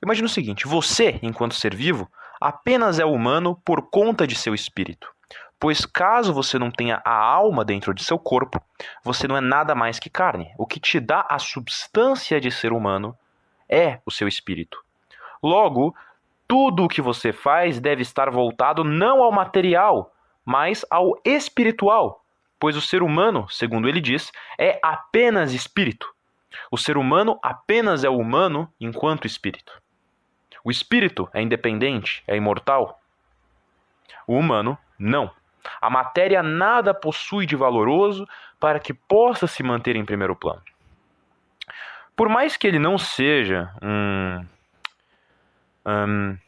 Imagina 0.02 0.26
o 0.26 0.30
seguinte: 0.30 0.68
você, 0.68 1.18
enquanto 1.22 1.54
ser 1.54 1.74
vivo, 1.74 2.08
apenas 2.40 3.00
é 3.00 3.04
humano 3.04 3.60
por 3.64 3.90
conta 3.90 4.26
de 4.26 4.36
seu 4.36 4.54
espírito. 4.54 5.10
Pois 5.58 5.84
caso 5.84 6.32
você 6.32 6.58
não 6.58 6.70
tenha 6.70 7.02
a 7.04 7.14
alma 7.14 7.64
dentro 7.64 7.92
de 7.92 8.02
seu 8.02 8.18
corpo, 8.18 8.62
você 9.04 9.28
não 9.28 9.36
é 9.36 9.42
nada 9.42 9.74
mais 9.74 9.98
que 9.98 10.08
carne. 10.08 10.54
O 10.56 10.64
que 10.64 10.80
te 10.80 10.98
dá 10.98 11.26
a 11.28 11.38
substância 11.38 12.40
de 12.40 12.50
ser 12.50 12.72
humano 12.72 13.14
é 13.68 14.00
o 14.06 14.10
seu 14.10 14.26
espírito. 14.26 14.82
Logo, 15.42 15.94
tudo 16.48 16.84
o 16.84 16.88
que 16.88 17.02
você 17.02 17.32
faz 17.32 17.78
deve 17.78 18.00
estar 18.00 18.30
voltado 18.30 18.82
não 18.84 19.22
ao 19.22 19.30
material, 19.30 20.14
mas 20.44 20.84
ao 20.90 21.20
espiritual, 21.24 22.24
pois 22.58 22.74
o 22.74 22.80
ser 22.80 23.02
humano, 23.02 23.46
segundo 23.50 23.86
ele 23.86 24.00
diz, 24.00 24.32
é 24.58 24.80
apenas 24.82 25.52
espírito. 25.52 26.10
O 26.70 26.76
ser 26.76 26.96
humano 26.96 27.38
apenas 27.42 28.04
é 28.04 28.08
humano 28.08 28.72
enquanto 28.80 29.26
espírito. 29.26 29.72
O 30.64 30.70
espírito 30.70 31.28
é 31.32 31.40
independente, 31.40 32.22
é 32.26 32.36
imortal. 32.36 33.00
O 34.26 34.36
humano, 34.36 34.76
não. 34.98 35.30
A 35.80 35.90
matéria 35.90 36.42
nada 36.42 36.92
possui 36.92 37.46
de 37.46 37.56
valoroso 37.56 38.26
para 38.58 38.78
que 38.78 38.92
possa 38.92 39.46
se 39.46 39.62
manter 39.62 39.96
em 39.96 40.04
primeiro 40.04 40.36
plano. 40.36 40.62
Por 42.14 42.28
mais 42.28 42.56
que 42.56 42.66
ele 42.66 42.78
não 42.78 42.98
seja 42.98 43.72
um, 43.82 44.44
um 45.86 46.38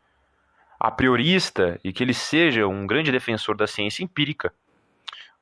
a 0.79 0.91
priorista 0.91 1.79
e 1.85 1.93
que 1.93 2.03
ele 2.03 2.13
seja 2.13 2.67
um 2.67 2.87
grande 2.87 3.13
defensor 3.13 3.57
da 3.57 3.69
ciência 3.69 4.03
empírica, 4.03 4.53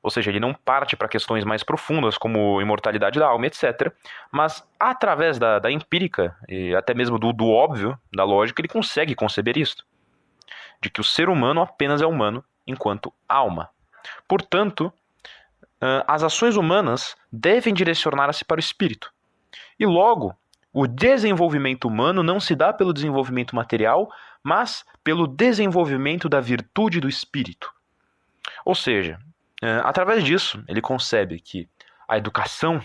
ou 0.03 0.09
seja, 0.09 0.31
ele 0.31 0.39
não 0.39 0.53
parte 0.53 0.95
para 0.95 1.07
questões 1.07 1.43
mais 1.43 1.63
profundas 1.63 2.17
como 2.17 2.61
imortalidade 2.61 3.19
da 3.19 3.27
alma, 3.27 3.45
etc. 3.45 3.93
Mas 4.31 4.65
através 4.79 5.37
da, 5.37 5.59
da 5.59 5.71
empírica 5.71 6.35
e 6.47 6.75
até 6.75 6.93
mesmo 6.93 7.19
do, 7.19 7.31
do 7.31 7.49
óbvio, 7.49 7.97
da 8.13 8.23
lógica, 8.23 8.61
ele 8.61 8.67
consegue 8.67 9.13
conceber 9.13 9.57
isto: 9.57 9.85
de 10.81 10.89
que 10.89 11.01
o 11.01 11.03
ser 11.03 11.29
humano 11.29 11.61
apenas 11.61 12.01
é 12.01 12.05
humano 12.05 12.43
enquanto 12.65 13.13
alma. 13.29 13.69
Portanto, 14.27 14.91
as 16.07 16.23
ações 16.23 16.55
humanas 16.55 17.15
devem 17.31 17.73
direcionar-se 17.73 18.45
para 18.45 18.57
o 18.57 18.59
espírito. 18.59 19.11
E 19.79 19.85
logo, 19.85 20.35
o 20.73 20.87
desenvolvimento 20.87 21.87
humano 21.87 22.23
não 22.23 22.39
se 22.39 22.55
dá 22.55 22.71
pelo 22.71 22.93
desenvolvimento 22.93 23.55
material, 23.55 24.11
mas 24.43 24.85
pelo 25.03 25.27
desenvolvimento 25.27 26.29
da 26.29 26.39
virtude 26.39 26.99
do 26.99 27.09
espírito. 27.09 27.71
Ou 28.63 28.75
seja, 28.75 29.19
através 29.83 30.23
disso, 30.23 30.63
ele 30.67 30.81
concebe 30.81 31.39
que 31.39 31.69
a 32.07 32.17
educação, 32.17 32.81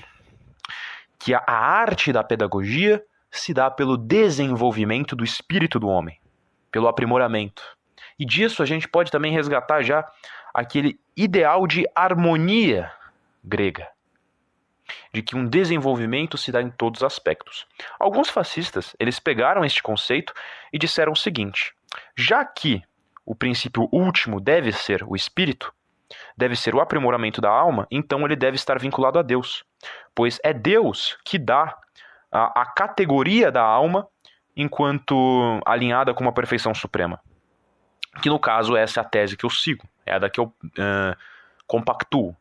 que 1.18 1.34
a 1.34 1.42
arte 1.46 2.12
da 2.12 2.22
pedagogia 2.22 3.02
se 3.30 3.52
dá 3.52 3.70
pelo 3.70 3.96
desenvolvimento 3.96 5.16
do 5.16 5.24
espírito 5.24 5.78
do 5.78 5.88
homem, 5.88 6.20
pelo 6.70 6.88
aprimoramento. 6.88 7.62
E 8.18 8.24
disso 8.24 8.62
a 8.62 8.66
gente 8.66 8.88
pode 8.88 9.10
também 9.10 9.32
resgatar 9.32 9.82
já 9.82 10.06
aquele 10.54 10.98
ideal 11.16 11.66
de 11.66 11.84
harmonia 11.94 12.90
grega, 13.44 13.88
de 15.12 15.22
que 15.22 15.36
um 15.36 15.46
desenvolvimento 15.46 16.38
se 16.38 16.50
dá 16.50 16.62
em 16.62 16.70
todos 16.70 17.00
os 17.00 17.04
aspectos. 17.04 17.66
Alguns 17.98 18.30
fascistas, 18.30 18.94
eles 18.98 19.18
pegaram 19.18 19.64
este 19.64 19.82
conceito 19.82 20.32
e 20.72 20.78
disseram 20.78 21.12
o 21.12 21.16
seguinte: 21.16 21.74
já 22.16 22.44
que 22.44 22.82
o 23.24 23.34
princípio 23.34 23.88
último 23.92 24.40
deve 24.40 24.72
ser 24.72 25.02
o 25.02 25.14
espírito, 25.14 25.74
deve 26.36 26.56
ser 26.56 26.74
o 26.74 26.80
aprimoramento 26.80 27.40
da 27.40 27.50
alma, 27.50 27.86
então 27.90 28.24
ele 28.24 28.36
deve 28.36 28.56
estar 28.56 28.78
vinculado 28.78 29.18
a 29.18 29.22
Deus, 29.22 29.64
pois 30.14 30.38
é 30.42 30.52
Deus 30.52 31.16
que 31.24 31.38
dá 31.38 31.76
a, 32.30 32.62
a 32.62 32.66
categoria 32.66 33.50
da 33.50 33.62
alma 33.62 34.06
enquanto 34.56 35.60
alinhada 35.64 36.14
com 36.14 36.22
uma 36.22 36.32
perfeição 36.32 36.74
suprema. 36.74 37.20
Que 38.22 38.28
no 38.28 38.38
caso 38.38 38.76
essa 38.76 39.00
é 39.00 39.02
a 39.02 39.04
tese 39.04 39.36
que 39.36 39.44
eu 39.44 39.50
sigo, 39.50 39.86
é 40.04 40.14
a 40.14 40.18
da 40.18 40.30
que 40.30 40.40
eu 40.40 40.44
uh, 40.44 41.16
compactuo, 41.66 42.34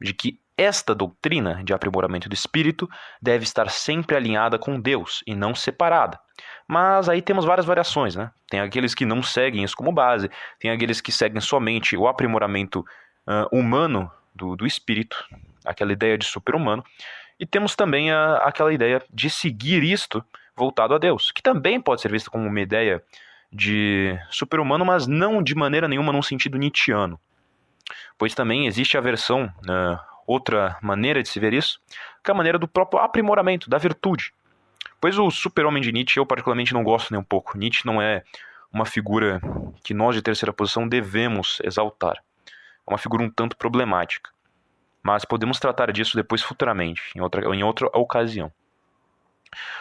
de 0.00 0.12
que 0.12 0.38
esta 0.58 0.92
doutrina 0.92 1.62
de 1.62 1.72
aprimoramento 1.72 2.28
do 2.28 2.34
espírito 2.34 2.90
deve 3.22 3.44
estar 3.44 3.70
sempre 3.70 4.16
alinhada 4.16 4.58
com 4.58 4.80
Deus 4.80 5.22
e 5.24 5.34
não 5.34 5.54
separada. 5.54 6.18
Mas 6.66 7.08
aí 7.08 7.22
temos 7.22 7.44
várias 7.44 7.64
variações, 7.64 8.16
né? 8.16 8.32
Tem 8.50 8.58
aqueles 8.58 8.94
que 8.94 9.06
não 9.06 9.22
seguem 9.22 9.62
isso 9.62 9.76
como 9.76 9.92
base, 9.92 10.28
tem 10.58 10.72
aqueles 10.72 11.00
que 11.00 11.12
seguem 11.12 11.40
somente 11.40 11.96
o 11.96 12.08
aprimoramento 12.08 12.80
uh, 12.80 13.56
humano 13.56 14.10
do, 14.34 14.56
do 14.56 14.66
espírito, 14.66 15.24
aquela 15.64 15.92
ideia 15.92 16.18
de 16.18 16.26
super-humano, 16.26 16.84
e 17.38 17.46
temos 17.46 17.76
também 17.76 18.10
a, 18.10 18.38
aquela 18.38 18.72
ideia 18.72 19.00
de 19.12 19.30
seguir 19.30 19.84
isto 19.84 20.24
voltado 20.56 20.92
a 20.92 20.98
Deus, 20.98 21.30
que 21.30 21.40
também 21.40 21.80
pode 21.80 22.00
ser 22.00 22.10
vista 22.10 22.30
como 22.30 22.46
uma 22.46 22.60
ideia 22.60 23.02
de 23.50 24.18
super-humano, 24.28 24.84
mas 24.84 25.06
não 25.06 25.40
de 25.40 25.54
maneira 25.54 25.86
nenhuma 25.86 26.12
num 26.12 26.22
sentido 26.22 26.58
nietzschiano. 26.58 27.18
Pois 28.18 28.34
também 28.34 28.66
existe 28.66 28.98
a 28.98 29.00
versão 29.00 29.44
uh, 29.44 30.17
outra 30.28 30.76
maneira 30.82 31.22
de 31.22 31.28
se 31.28 31.40
ver 31.40 31.54
isso, 31.54 31.80
que 32.22 32.30
é 32.30 32.32
a 32.32 32.36
maneira 32.36 32.58
do 32.58 32.68
próprio 32.68 33.00
aprimoramento, 33.00 33.70
da 33.70 33.78
virtude. 33.78 34.32
Pois 35.00 35.18
o 35.18 35.30
super-homem 35.30 35.82
de 35.82 35.90
Nietzsche 35.90 36.20
eu 36.20 36.26
particularmente 36.26 36.74
não 36.74 36.84
gosto 36.84 37.10
nem 37.10 37.18
um 37.18 37.24
pouco. 37.24 37.56
Nietzsche 37.56 37.86
não 37.86 38.02
é 38.02 38.22
uma 38.70 38.84
figura 38.84 39.40
que 39.82 39.94
nós 39.94 40.14
de 40.14 40.20
terceira 40.20 40.52
posição 40.52 40.86
devemos 40.86 41.58
exaltar. 41.64 42.22
É 42.86 42.90
uma 42.90 42.98
figura 42.98 43.22
um 43.22 43.30
tanto 43.30 43.56
problemática. 43.56 44.30
Mas 45.02 45.24
podemos 45.24 45.58
tratar 45.58 45.90
disso 45.92 46.16
depois 46.16 46.42
futuramente, 46.42 47.02
em 47.16 47.20
outra, 47.20 47.54
em 47.54 47.62
outra 47.62 47.86
ocasião. 47.94 48.52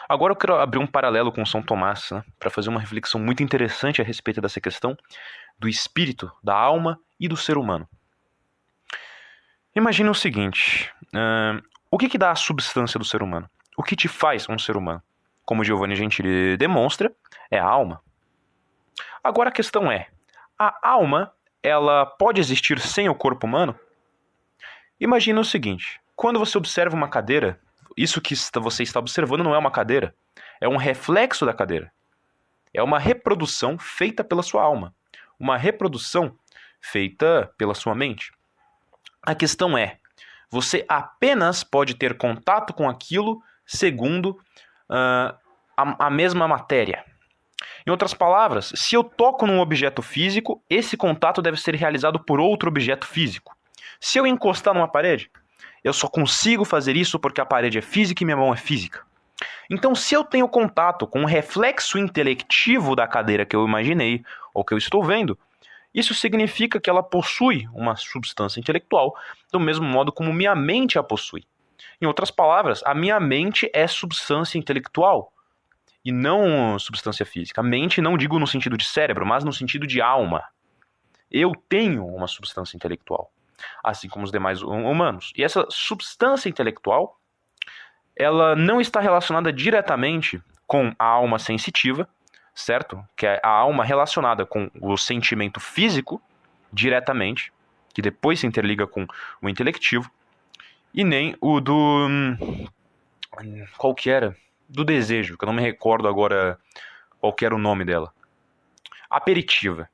Agora 0.07 0.31
eu 0.31 0.37
quero 0.37 0.55
abrir 0.55 0.79
um 0.79 0.87
paralelo 0.87 1.31
com 1.31 1.45
São 1.45 1.61
Tomás, 1.61 2.11
né, 2.11 2.23
para 2.39 2.49
fazer 2.49 2.69
uma 2.69 2.79
reflexão 2.79 3.19
muito 3.19 3.43
interessante 3.43 4.01
a 4.01 4.05
respeito 4.05 4.39
dessa 4.39 4.61
questão 4.61 4.97
do 5.59 5.67
espírito, 5.67 6.31
da 6.41 6.55
alma 6.55 6.97
e 7.19 7.27
do 7.27 7.35
ser 7.35 7.57
humano. 7.57 7.87
Imagine 9.78 10.09
o 10.09 10.15
seguinte: 10.15 10.91
uh, 11.13 11.61
o 11.91 11.99
que, 11.99 12.09
que 12.09 12.17
dá 12.17 12.32
a 12.32 12.36
substância 12.36 12.97
do 12.97 13.05
ser 13.05 13.21
humano? 13.21 13.47
O 13.78 13.84
que 13.84 13.95
te 13.95 14.07
faz 14.07 14.49
um 14.49 14.57
ser 14.57 14.75
humano? 14.75 15.03
Como 15.45 15.63
Giovanni 15.63 15.95
Gentili 15.95 16.57
demonstra, 16.57 17.13
é 17.51 17.59
a 17.59 17.65
alma. 17.65 18.01
Agora 19.23 19.49
a 19.49 19.51
questão 19.51 19.91
é: 19.91 20.07
a 20.57 20.75
alma 20.82 21.32
ela 21.61 22.07
pode 22.07 22.41
existir 22.41 22.80
sem 22.80 23.07
o 23.07 23.13
corpo 23.13 23.45
humano? 23.45 23.80
Imagine 24.99 25.38
o 25.38 25.45
seguinte: 25.45 26.01
quando 26.15 26.39
você 26.39 26.57
observa 26.57 26.95
uma 26.95 27.07
cadeira, 27.07 27.59
isso 27.95 28.19
que 28.19 28.34
você 28.55 28.82
está 28.82 28.99
observando 28.99 29.43
não 29.43 29.53
é 29.53 29.59
uma 29.59 29.69
cadeira, 29.69 30.15
é 30.59 30.67
um 30.67 30.78
reflexo 30.78 31.45
da 31.45 31.53
cadeira. 31.53 31.91
É 32.73 32.82
uma 32.82 32.97
reprodução 32.97 33.78
feita 33.78 34.23
pela 34.23 34.41
sua 34.41 34.63
alma, 34.63 34.91
uma 35.39 35.55
reprodução 35.55 36.36
feita 36.82 37.53
pela 37.59 37.75
sua 37.75 37.93
mente. 37.93 38.32
A 39.24 39.36
questão 39.36 39.78
é: 39.78 39.97
você 40.49 40.86
apenas 40.88 41.63
pode 41.63 41.95
ter 41.95 42.18
contato 42.18 42.74
com 42.74 42.89
aquilo 42.89 43.41
segundo 43.65 44.39
uh, 44.89 45.36
a, 45.76 46.07
a 46.07 46.09
mesma 46.09 46.47
matéria. 46.47 47.03
Em 47.86 47.89
outras 47.89 48.13
palavras, 48.13 48.72
se 48.76 48.95
eu 48.95 49.03
toco 49.03 49.47
num 49.47 49.59
objeto 49.59 50.01
físico, 50.01 50.61
esse 50.70 50.97
contato 50.97 51.41
deve 51.41 51.57
ser 51.57 51.76
realizado 51.76 52.20
por 52.20 52.39
outro 52.39 52.70
objeto 52.70 53.07
físico. 53.07 53.55
Se 53.99 54.18
eu 54.18 54.28
encostar 54.28 54.74
numa 54.74 54.88
parede, 54.88 55.32
eu 55.84 55.93
só 55.93 56.07
consigo 56.07 56.65
fazer 56.65 56.95
isso 56.95 57.18
porque 57.20 57.41
a 57.41 57.45
parede 57.45 57.78
é 57.78 57.82
física 57.82 58.24
e 58.24 58.26
minha 58.26 58.38
mão 58.38 58.53
é 58.53 58.57
física. 58.57 59.05
Então, 59.70 59.93
se 59.95 60.13
eu 60.13 60.24
tenho 60.24 60.47
contato 60.47 61.05
com 61.05 61.24
o 61.24 61.28
reflexo 61.28 61.97
intelectivo 61.97 62.95
da 62.95 63.07
cadeira 63.07 63.45
que 63.45 63.55
eu 63.55 63.65
imaginei 63.65 64.24
ou 64.53 64.63
que 64.63 64.74
eu 64.74 64.78
estou 64.78 65.03
vendo, 65.03 65.38
isso 65.97 66.13
significa 66.13 66.79
que 66.79 66.91
ela 66.91 67.01
possui 67.01 67.67
uma 67.73 67.95
substância 67.95 68.59
intelectual, 68.59 69.15
do 69.51 69.59
mesmo 69.59 69.83
modo 69.83 70.11
como 70.11 70.31
minha 70.31 70.53
mente 70.53 70.99
a 70.99 71.01
possui. 71.01 71.43
Em 71.99 72.05
outras 72.05 72.29
palavras, 72.29 72.83
a 72.85 72.93
minha 72.93 73.19
mente 73.19 73.67
é 73.73 73.87
substância 73.87 74.59
intelectual 74.59 75.33
e 76.05 76.11
não 76.11 76.77
substância 76.77 77.25
física. 77.25 77.63
Mente 77.63 77.99
não 77.99 78.15
digo 78.15 78.37
no 78.37 78.45
sentido 78.45 78.77
de 78.77 78.85
cérebro, 78.85 79.25
mas 79.25 79.43
no 79.43 79.51
sentido 79.51 79.87
de 79.87 79.99
alma. 79.99 80.43
Eu 81.31 81.51
tenho 81.67 82.05
uma 82.05 82.27
substância 82.27 82.77
intelectual, 82.77 83.31
assim 83.83 84.07
como 84.07 84.23
os 84.23 84.31
demais 84.31 84.61
humanos. 84.61 85.33
E 85.35 85.43
essa 85.43 85.65
substância 85.71 86.47
intelectual, 86.47 87.19
ela 88.15 88.55
não 88.55 88.79
está 88.79 88.99
relacionada 88.99 89.51
diretamente 89.51 90.39
com 90.67 90.93
a 90.99 91.05
alma 91.05 91.39
sensitiva, 91.39 92.07
certo? 92.58 93.05
Que 93.16 93.28
é 93.28 93.39
a 93.43 93.49
alma 93.49 93.86
relacionada 93.86 94.45
com 94.45 94.70
o 94.82 94.97
sentimento 94.97 95.60
físico 95.60 96.22
diretamente, 96.74 97.53
que 97.93 98.01
depois 98.01 98.39
se 98.39 98.47
interliga 98.47 98.88
com 98.88 99.05
o 99.41 99.47
intelectivo, 99.47 100.10
e 100.93 101.03
nem 101.03 101.36
o 101.39 101.62
do. 101.62 102.08
Hum, 102.10 102.66
qual 103.78 103.93
que 103.93 104.10
era? 104.10 104.36
Do 104.68 104.84
desejo, 104.84 105.38
que 105.38 105.45
eu 105.45 105.47
não 105.47 105.53
me 105.53 105.62
recordo 105.62 106.08
agora 106.08 106.60
qual 107.20 107.32
que 107.32 107.45
era 107.45 107.55
o 107.55 107.60
nome 107.60 107.86
dela. 107.86 108.12
Aperitiva. 109.10 109.88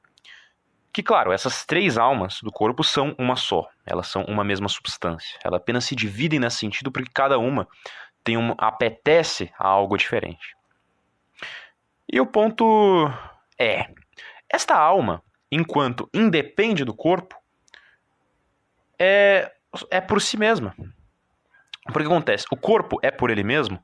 Que, 0.91 1.03
claro, 1.03 1.31
essas 1.31 1.65
três 1.65 1.97
almas 1.97 2.39
do 2.41 2.51
corpo 2.51 2.83
são 2.83 3.13
uma 3.17 3.35
só. 3.35 3.67
Elas 3.85 4.07
são 4.07 4.23
uma 4.23 4.43
mesma 4.43 4.69
substância. 4.69 5.37
Elas 5.43 5.59
apenas 5.59 5.85
se 5.85 5.95
dividem 5.95 6.39
nesse 6.39 6.57
sentido 6.57 6.91
porque 6.91 7.11
cada 7.13 7.37
uma 7.37 7.67
tem 8.23 8.37
um, 8.37 8.55
apetece 8.57 9.51
a 9.59 9.67
algo 9.67 9.97
diferente. 9.97 10.55
E 12.13 12.21
o 12.21 12.27
ponto 12.27 13.11
é: 13.57 13.87
Esta 14.47 14.77
alma, 14.77 15.23
enquanto 15.51 16.07
independe 16.13 16.85
do 16.85 16.93
corpo, 16.93 17.35
é, 18.99 19.51
é 19.89 19.99
por 19.99 20.21
si 20.21 20.37
mesma. 20.37 20.75
Porque 21.85 22.05
acontece? 22.05 22.45
O 22.51 22.55
corpo 22.55 22.99
é 23.01 23.09
por 23.09 23.31
ele 23.31 23.43
mesmo? 23.43 23.83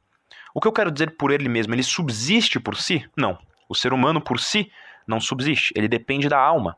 O 0.53 0.61
que 0.61 0.67
eu 0.67 0.71
quero 0.71 0.91
dizer 0.91 1.17
por 1.17 1.31
ele 1.31 1.49
mesmo? 1.49 1.73
Ele 1.73 1.81
subsiste 1.81 2.59
por 2.59 2.77
si? 2.77 3.03
Não. 3.17 3.35
O 3.67 3.73
ser 3.73 3.93
humano 3.93 4.21
por 4.21 4.39
si 4.39 4.71
não 5.07 5.19
subsiste. 5.19 5.73
Ele 5.75 5.87
depende 5.87 6.29
da 6.29 6.37
alma. 6.37 6.77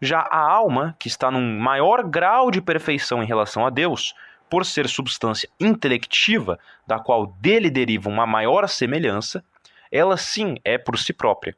Já 0.00 0.20
a 0.20 0.38
alma, 0.38 0.96
que 0.98 1.08
está 1.08 1.30
num 1.30 1.58
maior 1.58 2.04
grau 2.04 2.50
de 2.50 2.62
perfeição 2.62 3.22
em 3.22 3.26
relação 3.26 3.66
a 3.66 3.70
Deus, 3.70 4.14
por 4.48 4.64
ser 4.64 4.88
substância 4.88 5.46
intelectiva, 5.60 6.58
da 6.86 6.98
qual 6.98 7.26
dele 7.26 7.68
deriva 7.68 8.08
uma 8.08 8.26
maior 8.26 8.66
semelhança, 8.66 9.44
ela 9.96 10.16
sim 10.16 10.56
é 10.64 10.76
por 10.76 10.98
si 10.98 11.12
própria. 11.12 11.56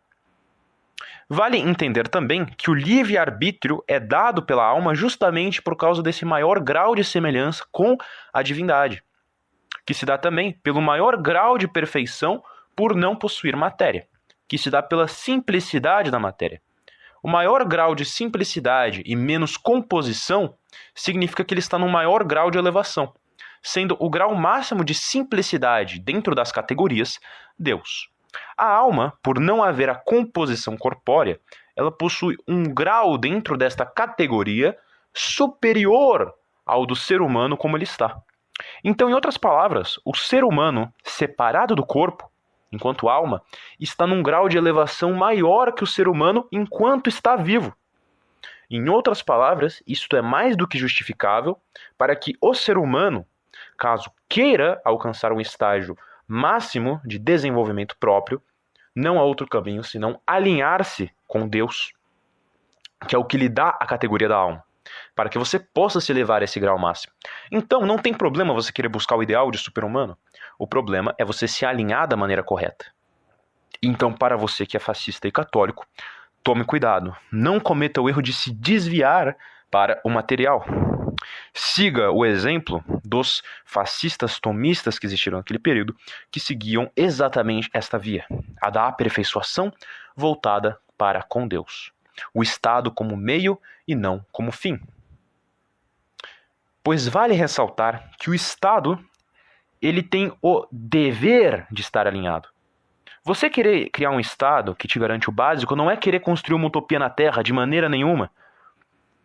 Vale 1.29 1.59
entender 1.59 2.09
também 2.09 2.47
que 2.47 2.71
o 2.71 2.75
livre-arbítrio 2.75 3.85
é 3.87 4.01
dado 4.01 4.43
pela 4.43 4.65
alma 4.65 4.95
justamente 4.95 5.61
por 5.61 5.77
causa 5.77 6.03
desse 6.03 6.25
maior 6.25 6.59
grau 6.59 6.95
de 6.95 7.05
semelhança 7.05 7.67
com 7.71 7.99
a 8.33 8.43
divindade, 8.43 9.03
que 9.85 9.93
se 9.93 10.07
dá 10.07 10.17
também 10.17 10.53
pelo 10.63 10.81
maior 10.81 11.21
grau 11.21 11.59
de 11.59 11.69
perfeição 11.69 12.43
por 12.75 12.95
não 12.95 13.15
possuir 13.15 13.57
matéria, 13.57 14.07
que 14.49 14.57
se 14.57 14.71
dá 14.71 14.83
pela 14.83 15.07
simplicidade 15.07 16.11
da 16.11 16.19
matéria. 16.19 16.63
O 17.23 17.29
maior 17.29 17.65
grau 17.65 17.95
de 17.95 18.05
simplicidade 18.05 19.03
e 19.05 19.15
menos 19.15 19.57
composição 19.57 20.55
significa 20.95 21.45
que 21.45 21.53
ele 21.53 21.61
está 21.61 21.79
no 21.79 21.89
maior 21.89 22.25
grau 22.25 22.51
de 22.51 22.57
elevação, 22.57 23.13
sendo 23.63 23.97
o 24.01 24.09
grau 24.09 24.35
máximo 24.35 24.83
de 24.83 24.95
simplicidade 24.95 25.99
dentro 25.99 26.35
das 26.35 26.51
categorias 26.51 27.19
Deus. 27.59 28.09
A 28.57 28.67
alma, 28.67 29.15
por 29.23 29.39
não 29.39 29.63
haver 29.63 29.89
a 29.89 29.95
composição 29.95 30.77
corpórea, 30.77 31.41
ela 31.77 31.91
possui 31.91 32.37
um 32.47 32.65
grau 32.65 33.17
dentro 33.17 33.57
desta 33.57 33.87
categoria 33.87 34.77
superior 35.15 36.35
ao 36.67 36.85
do 36.85 36.95
ser 36.95 37.21
humano 37.21 37.57
como 37.57 37.77
ele 37.77 37.85
está. 37.85 38.21
Então, 38.83 39.09
em 39.09 39.15
outras 39.15 39.39
palavras, 39.39 39.99
o 40.05 40.15
ser 40.15 40.45
humano, 40.45 40.93
separado 41.03 41.75
do 41.75 41.87
corpo, 41.87 42.31
enquanto 42.73 43.09
alma, 43.09 43.43
está 43.79 44.07
num 44.07 44.23
grau 44.23 44.49
de 44.49 44.59
elevação 44.59 45.13
maior 45.13 45.73
que 45.73 45.85
o 45.85 45.87
ser 45.87 46.09
humano 46.09 46.47
enquanto 46.53 47.09
está 47.09 47.37
vivo. 47.37 47.75
Em 48.71 48.89
outras 48.89 49.23
palavras, 49.23 49.83
isto 49.87 50.15
é 50.15 50.21
mais 50.21 50.57
do 50.57 50.69
que 50.69 50.77
justificável 50.77 51.57
para 51.97 52.15
que 52.15 52.37
o 52.41 52.53
ser 52.53 52.77
humano, 52.77 53.25
caso 53.79 54.11
queira 54.29 54.81
alcançar 54.85 55.33
um 55.33 55.41
estágio 55.41 55.97
máximo 56.29 57.01
de 57.05 57.19
desenvolvimento 57.19 57.97
próprio, 57.99 58.43
não 58.95 59.19
há 59.19 59.23
outro 59.23 59.47
caminho 59.49 59.83
senão 59.83 60.21
alinhar-se 60.27 61.11
com 61.27 61.49
Deus, 61.49 61.93
que 63.09 63.15
é 63.17 63.19
o 63.19 63.25
que 63.25 63.39
lhe 63.39 63.49
dá 63.49 63.71
a 63.81 63.87
categoria 63.87 64.29
da 64.29 64.37
alma, 64.37 64.63
para 65.15 65.29
que 65.29 65.39
você 65.39 65.59
possa 65.59 66.01
se 66.01 66.13
elevar 66.13 66.43
a 66.43 66.45
esse 66.45 66.61
grau 66.61 66.79
máximo. 66.79 67.13
Então, 67.51 67.87
não 67.87 67.97
tem 67.97 68.13
problema 68.13 68.53
você 68.53 68.73
querer 68.73 68.89
buscar 68.89 69.17
o 69.17 69.23
ideal 69.23 69.51
de 69.51 69.59
super-humano. 69.59 70.19
O 70.59 70.67
problema 70.67 71.15
é 71.17 71.25
você 71.25 71.49
se 71.49 71.65
alinhar 71.65 72.07
da 72.07 72.17
maneira 72.17 72.43
correta. 72.43 72.87
Então, 73.83 74.13
para 74.13 74.37
você 74.37 74.67
que 74.67 74.77
é 74.77 74.81
fascista 74.81 75.29
e 75.29 75.33
católico, 75.33 75.87
tome 76.43 76.65
cuidado. 76.65 77.17
Não 77.31 77.61
cometa 77.61 78.01
o 78.03 78.09
erro 78.09 78.21
de 78.21 78.33
se 78.33 78.53
desviar 78.53 79.37
para 79.71 80.01
o 80.05 80.11
material. 80.11 80.65
Siga 81.61 82.13
o 82.13 82.25
exemplo 82.25 82.85
dos 83.05 83.43
fascistas 83.65 84.39
tomistas 84.39 84.97
que 84.97 85.07
existiram 85.07 85.39
naquele 85.39 85.59
período, 85.59 85.93
que 86.31 86.39
seguiam 86.39 86.89
exatamente 86.95 87.69
esta 87.75 87.99
via, 87.99 88.25
a 88.63 88.71
da 88.71 88.87
aperfeiçoação 88.87 89.73
voltada 90.15 90.79
para 90.97 91.21
com 91.21 91.49
Deus. 91.49 91.93
O 92.33 92.45
Estado 92.45 92.93
como 92.93 93.17
meio 93.17 93.61
e 93.89 93.97
não 93.97 94.25
como 94.31 94.53
fim. 94.53 94.81
Pois 96.81 97.09
vale 97.09 97.35
ressaltar 97.35 98.09
que 98.21 98.31
o 98.31 98.35
Estado 98.37 98.97
ele 99.83 100.01
tem 100.01 100.33
o 100.41 100.65
dever 100.71 101.67
de 101.73 101.81
estar 101.81 102.07
alinhado. 102.07 102.49
Você 103.25 103.51
querer 103.51 103.91
criar 103.91 104.13
um 104.13 104.21
Estado 104.21 104.77
que 104.77 104.87
te 104.87 104.97
garante 104.97 105.29
o 105.29 105.33
básico 105.33 105.75
não 105.75 105.91
é 105.91 105.97
querer 105.97 106.21
construir 106.21 106.55
uma 106.55 106.69
utopia 106.69 107.01
na 107.01 107.11
Terra 107.11 107.43
de 107.43 107.53
maneira 107.53 107.89
nenhuma 107.89 108.31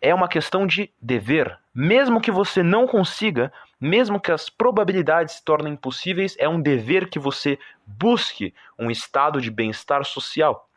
é 0.03 0.13
uma 0.13 0.27
questão 0.27 0.67
de 0.67 0.91
dever. 1.01 1.57
Mesmo 1.73 2.19
que 2.19 2.29
você 2.29 2.61
não 2.61 2.85
consiga, 2.85 3.51
mesmo 3.79 4.19
que 4.19 4.33
as 4.33 4.49
probabilidades 4.49 5.35
se 5.35 5.45
tornem 5.45 5.73
impossíveis, 5.73 6.35
é 6.37 6.47
um 6.47 6.61
dever 6.61 7.09
que 7.09 7.17
você 7.17 7.57
busque 7.87 8.53
um 8.77 8.91
estado 8.91 9.39
de 9.39 9.49
bem-estar 9.49 10.03
social. 10.03 10.69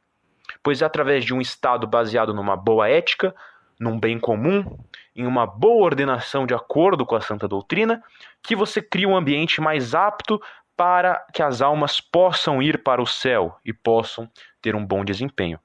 Pois 0.62 0.80
é 0.80 0.84
através 0.84 1.24
de 1.24 1.34
um 1.34 1.40
estado 1.40 1.88
baseado 1.88 2.32
numa 2.32 2.56
boa 2.56 2.88
ética, 2.88 3.34
num 3.80 3.98
bem 3.98 4.16
comum, 4.16 4.78
em 5.14 5.26
uma 5.26 5.44
boa 5.44 5.84
ordenação 5.84 6.46
de 6.46 6.54
acordo 6.54 7.04
com 7.04 7.16
a 7.16 7.20
santa 7.20 7.48
doutrina, 7.48 8.00
que 8.40 8.54
você 8.54 8.80
cria 8.80 9.08
um 9.08 9.16
ambiente 9.16 9.60
mais 9.60 9.92
apto 9.92 10.40
para 10.76 11.26
que 11.32 11.42
as 11.42 11.60
almas 11.60 12.00
possam 12.00 12.62
ir 12.62 12.80
para 12.80 13.02
o 13.02 13.06
céu 13.06 13.58
e 13.64 13.72
possam 13.72 14.30
ter 14.62 14.76
um 14.76 14.86
bom 14.86 15.04
desempenho. 15.04 15.58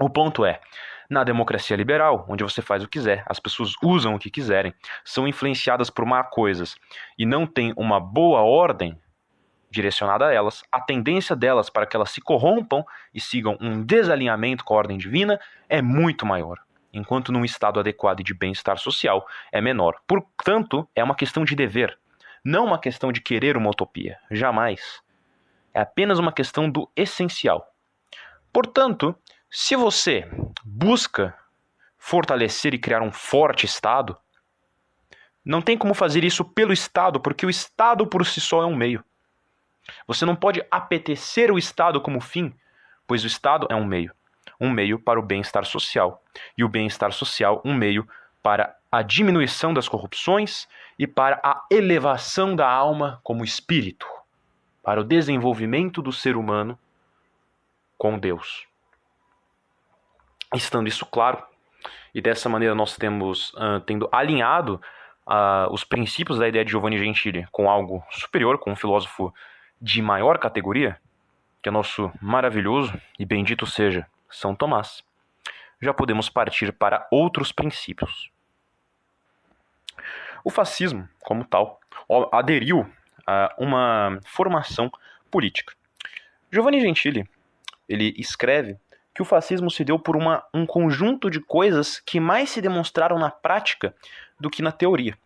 O 0.00 0.10
ponto 0.10 0.44
é, 0.44 0.60
na 1.14 1.24
democracia 1.24 1.76
liberal, 1.76 2.26
onde 2.28 2.42
você 2.42 2.60
faz 2.60 2.82
o 2.82 2.88
que 2.88 2.98
quiser, 2.98 3.24
as 3.26 3.38
pessoas 3.38 3.72
usam 3.82 4.14
o 4.14 4.18
que 4.18 4.28
quiserem, 4.28 4.74
são 5.04 5.26
influenciadas 5.26 5.88
por 5.88 6.04
má 6.04 6.22
coisas 6.24 6.76
e 7.16 7.24
não 7.24 7.46
tem 7.46 7.72
uma 7.76 8.00
boa 8.00 8.40
ordem 8.40 8.98
direcionada 9.70 10.26
a 10.26 10.32
elas, 10.32 10.62
a 10.70 10.80
tendência 10.80 11.34
delas 11.34 11.70
para 11.70 11.86
que 11.86 11.96
elas 11.96 12.10
se 12.10 12.20
corrompam 12.20 12.84
e 13.12 13.20
sigam 13.20 13.56
um 13.60 13.82
desalinhamento 13.82 14.64
com 14.64 14.74
a 14.74 14.76
ordem 14.76 14.98
divina 14.98 15.40
é 15.68 15.80
muito 15.80 16.26
maior, 16.26 16.58
enquanto 16.92 17.32
num 17.32 17.44
estado 17.44 17.80
adequado 17.80 18.22
de 18.22 18.34
bem-estar 18.34 18.76
social 18.76 19.26
é 19.50 19.60
menor. 19.60 19.96
Portanto, 20.06 20.88
é 20.94 21.02
uma 21.02 21.14
questão 21.14 21.44
de 21.44 21.54
dever, 21.54 21.96
não 22.44 22.66
uma 22.66 22.78
questão 22.78 23.10
de 23.10 23.20
querer 23.20 23.56
uma 23.56 23.70
utopia, 23.70 24.18
jamais. 24.30 25.00
É 25.72 25.80
apenas 25.80 26.18
uma 26.18 26.32
questão 26.32 26.68
do 26.68 26.90
essencial. 26.94 27.66
Portanto, 28.52 29.16
se 29.56 29.76
você 29.76 30.28
busca 30.64 31.32
fortalecer 31.96 32.74
e 32.74 32.78
criar 32.78 33.02
um 33.02 33.12
forte 33.12 33.64
Estado, 33.64 34.18
não 35.44 35.62
tem 35.62 35.78
como 35.78 35.94
fazer 35.94 36.24
isso 36.24 36.44
pelo 36.44 36.72
Estado, 36.72 37.20
porque 37.20 37.46
o 37.46 37.50
Estado 37.50 38.04
por 38.04 38.26
si 38.26 38.40
só 38.40 38.62
é 38.62 38.66
um 38.66 38.74
meio. 38.74 39.04
Você 40.08 40.26
não 40.26 40.34
pode 40.34 40.60
apetecer 40.72 41.52
o 41.52 41.58
Estado 41.58 42.00
como 42.00 42.20
fim, 42.20 42.52
pois 43.06 43.22
o 43.22 43.28
Estado 43.28 43.68
é 43.70 43.76
um 43.76 43.84
meio. 43.84 44.12
Um 44.60 44.70
meio 44.70 44.98
para 44.98 45.20
o 45.20 45.22
bem-estar 45.22 45.64
social. 45.64 46.20
E 46.58 46.64
o 46.64 46.68
bem-estar 46.68 47.12
social, 47.12 47.62
um 47.64 47.74
meio 47.74 48.08
para 48.42 48.76
a 48.90 49.02
diminuição 49.02 49.72
das 49.72 49.88
corrupções 49.88 50.66
e 50.98 51.06
para 51.06 51.40
a 51.44 51.64
elevação 51.70 52.56
da 52.56 52.68
alma 52.68 53.20
como 53.22 53.44
espírito, 53.44 54.08
para 54.82 55.00
o 55.00 55.04
desenvolvimento 55.04 56.02
do 56.02 56.12
ser 56.12 56.36
humano 56.36 56.76
com 57.96 58.18
Deus 58.18 58.66
estando 60.54 60.88
isso 60.88 61.04
claro, 61.06 61.42
e 62.14 62.20
dessa 62.20 62.48
maneira 62.48 62.74
nós 62.74 62.96
temos 62.96 63.52
uh, 63.54 63.80
tendo 63.86 64.08
alinhado 64.12 64.80
uh, 65.26 65.72
os 65.72 65.84
princípios 65.84 66.38
da 66.38 66.48
ideia 66.48 66.64
de 66.64 66.70
Giovanni 66.70 66.98
Gentili 66.98 67.46
com 67.50 67.68
algo 67.68 68.04
superior, 68.10 68.58
com 68.58 68.72
um 68.72 68.76
filósofo 68.76 69.32
de 69.80 70.00
maior 70.00 70.38
categoria, 70.38 70.98
que 71.62 71.68
é 71.68 71.72
nosso 71.72 72.12
maravilhoso 72.20 72.98
e 73.18 73.24
bendito 73.24 73.66
seja 73.66 74.06
São 74.30 74.54
Tomás, 74.54 75.02
já 75.80 75.92
podemos 75.92 76.28
partir 76.28 76.72
para 76.72 77.06
outros 77.10 77.52
princípios. 77.52 78.30
O 80.42 80.50
fascismo, 80.50 81.08
como 81.20 81.44
tal, 81.44 81.80
aderiu 82.32 82.90
a 83.26 83.54
uma 83.58 84.20
formação 84.26 84.90
política. 85.30 85.74
Giovanni 86.52 86.80
Gentili 86.80 87.28
ele 87.88 88.14
escreve 88.16 88.78
que 89.14 89.22
o 89.22 89.24
fascismo 89.24 89.70
se 89.70 89.84
deu 89.84 89.98
por 89.98 90.16
uma, 90.16 90.44
um 90.52 90.66
conjunto 90.66 91.30
de 91.30 91.40
coisas 91.40 92.00
que 92.00 92.18
mais 92.18 92.50
se 92.50 92.60
demonstraram 92.60 93.18
na 93.18 93.30
prática 93.30 93.94
do 94.40 94.50
que 94.50 94.60
na 94.60 94.72
teoria. 94.72 95.16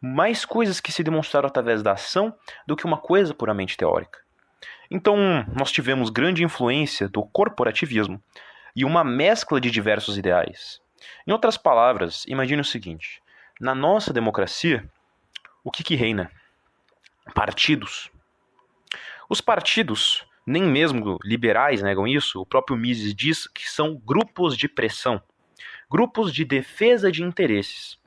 Mais 0.00 0.44
coisas 0.44 0.80
que 0.80 0.92
se 0.92 1.02
demonstraram 1.02 1.48
através 1.48 1.82
da 1.82 1.92
ação 1.92 2.34
do 2.66 2.76
que 2.76 2.84
uma 2.84 2.98
coisa 2.98 3.32
puramente 3.32 3.76
teórica. 3.76 4.18
Então, 4.90 5.16
nós 5.56 5.72
tivemos 5.72 6.10
grande 6.10 6.44
influência 6.44 7.08
do 7.08 7.22
corporativismo 7.22 8.22
e 8.76 8.84
uma 8.84 9.02
mescla 9.02 9.60
de 9.60 9.70
diversos 9.70 10.18
ideais. 10.18 10.80
Em 11.26 11.32
outras 11.32 11.56
palavras, 11.56 12.24
imagine 12.26 12.60
o 12.60 12.64
seguinte: 12.64 13.22
na 13.58 13.74
nossa 13.74 14.12
democracia, 14.12 14.84
o 15.64 15.70
que, 15.70 15.82
que 15.82 15.94
reina? 15.94 16.30
Partidos. 17.34 18.10
Os 19.28 19.40
partidos 19.40 20.26
nem 20.46 20.62
mesmo 20.62 21.18
liberais 21.24 21.82
negam 21.82 22.06
isso. 22.06 22.40
O 22.40 22.46
próprio 22.46 22.76
Mises 22.76 23.14
diz 23.14 23.46
que 23.46 23.68
são 23.68 23.94
grupos 23.96 24.56
de 24.56 24.68
pressão, 24.68 25.22
grupos 25.90 26.32
de 26.32 26.44
defesa 26.44 27.10
de 27.10 27.22
interesses. 27.22 27.98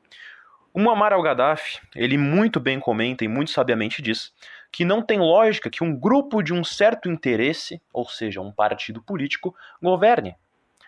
O 0.74 0.80
Muammar 0.80 1.14
al-Gaddafi, 1.14 1.80
ele 1.96 2.18
muito 2.18 2.60
bem 2.60 2.80
comenta 2.80 3.24
e 3.24 3.28
muito 3.28 3.52
sabiamente 3.52 4.02
diz 4.02 4.34
que 4.72 4.84
não 4.84 5.04
tem 5.04 5.20
lógica 5.20 5.70
que 5.70 5.84
um 5.84 5.96
grupo 5.96 6.42
de 6.42 6.52
um 6.52 6.64
certo 6.64 7.08
interesse, 7.08 7.80
ou 7.94 8.10
seja, 8.10 8.42
um 8.42 8.52
partido 8.52 9.00
político, 9.04 9.56
governe. 9.80 10.36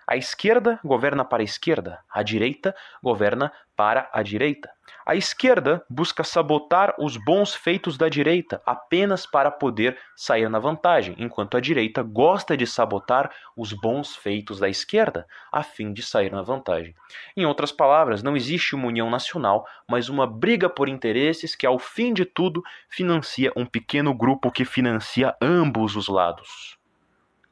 A 0.08 0.16
esquerda 0.16 0.80
governa 0.84 1.26
para 1.26 1.42
a 1.42 1.44
esquerda, 1.44 2.00
a 2.12 2.22
direita 2.22 2.76
governa 3.02 3.52
para 3.76 4.08
a 4.14 4.22
direita. 4.22 4.70
A 5.04 5.16
esquerda 5.16 5.84
busca 5.90 6.24
sabotar 6.24 6.94
os 7.00 7.18
bons 7.18 7.56
feitos 7.56 7.98
da 7.98 8.08
direita 8.08 8.62
apenas 8.66 9.26
para 9.26 9.50
poder 9.50 9.98
sair 10.16 10.48
na 10.48 10.60
vantagem, 10.60 11.16
enquanto 11.18 11.58
a 11.58 11.60
direita 11.60 12.04
gosta 12.04 12.56
de 12.56 12.68
sabotar 12.68 13.32
os 13.58 13.74
bons 13.74 14.16
feitos 14.16 14.60
da 14.60 14.70
esquerda 14.70 15.28
a 15.52 15.64
fim 15.64 15.92
de 15.92 16.04
sair 16.04 16.32
na 16.32 16.44
vantagem. 16.44 16.96
Em 17.36 17.46
outras 17.46 17.72
palavras, 17.72 18.22
não 18.22 18.38
existe 18.38 18.76
uma 18.76 18.88
união 18.88 19.10
nacional, 19.10 19.66
mas 19.90 20.08
uma 20.08 20.28
briga 20.28 20.70
por 20.70 20.88
interesses 20.88 21.56
que, 21.56 21.66
ao 21.66 21.80
fim 21.80 22.14
de 22.14 22.26
tudo, 22.26 22.64
financia 22.90 23.52
um 23.56 23.66
pequeno 23.66 24.14
grupo 24.14 24.52
que 24.52 24.66
financia 24.66 25.36
ambos 25.42 25.96
os 25.96 26.08
lados. 26.08 26.78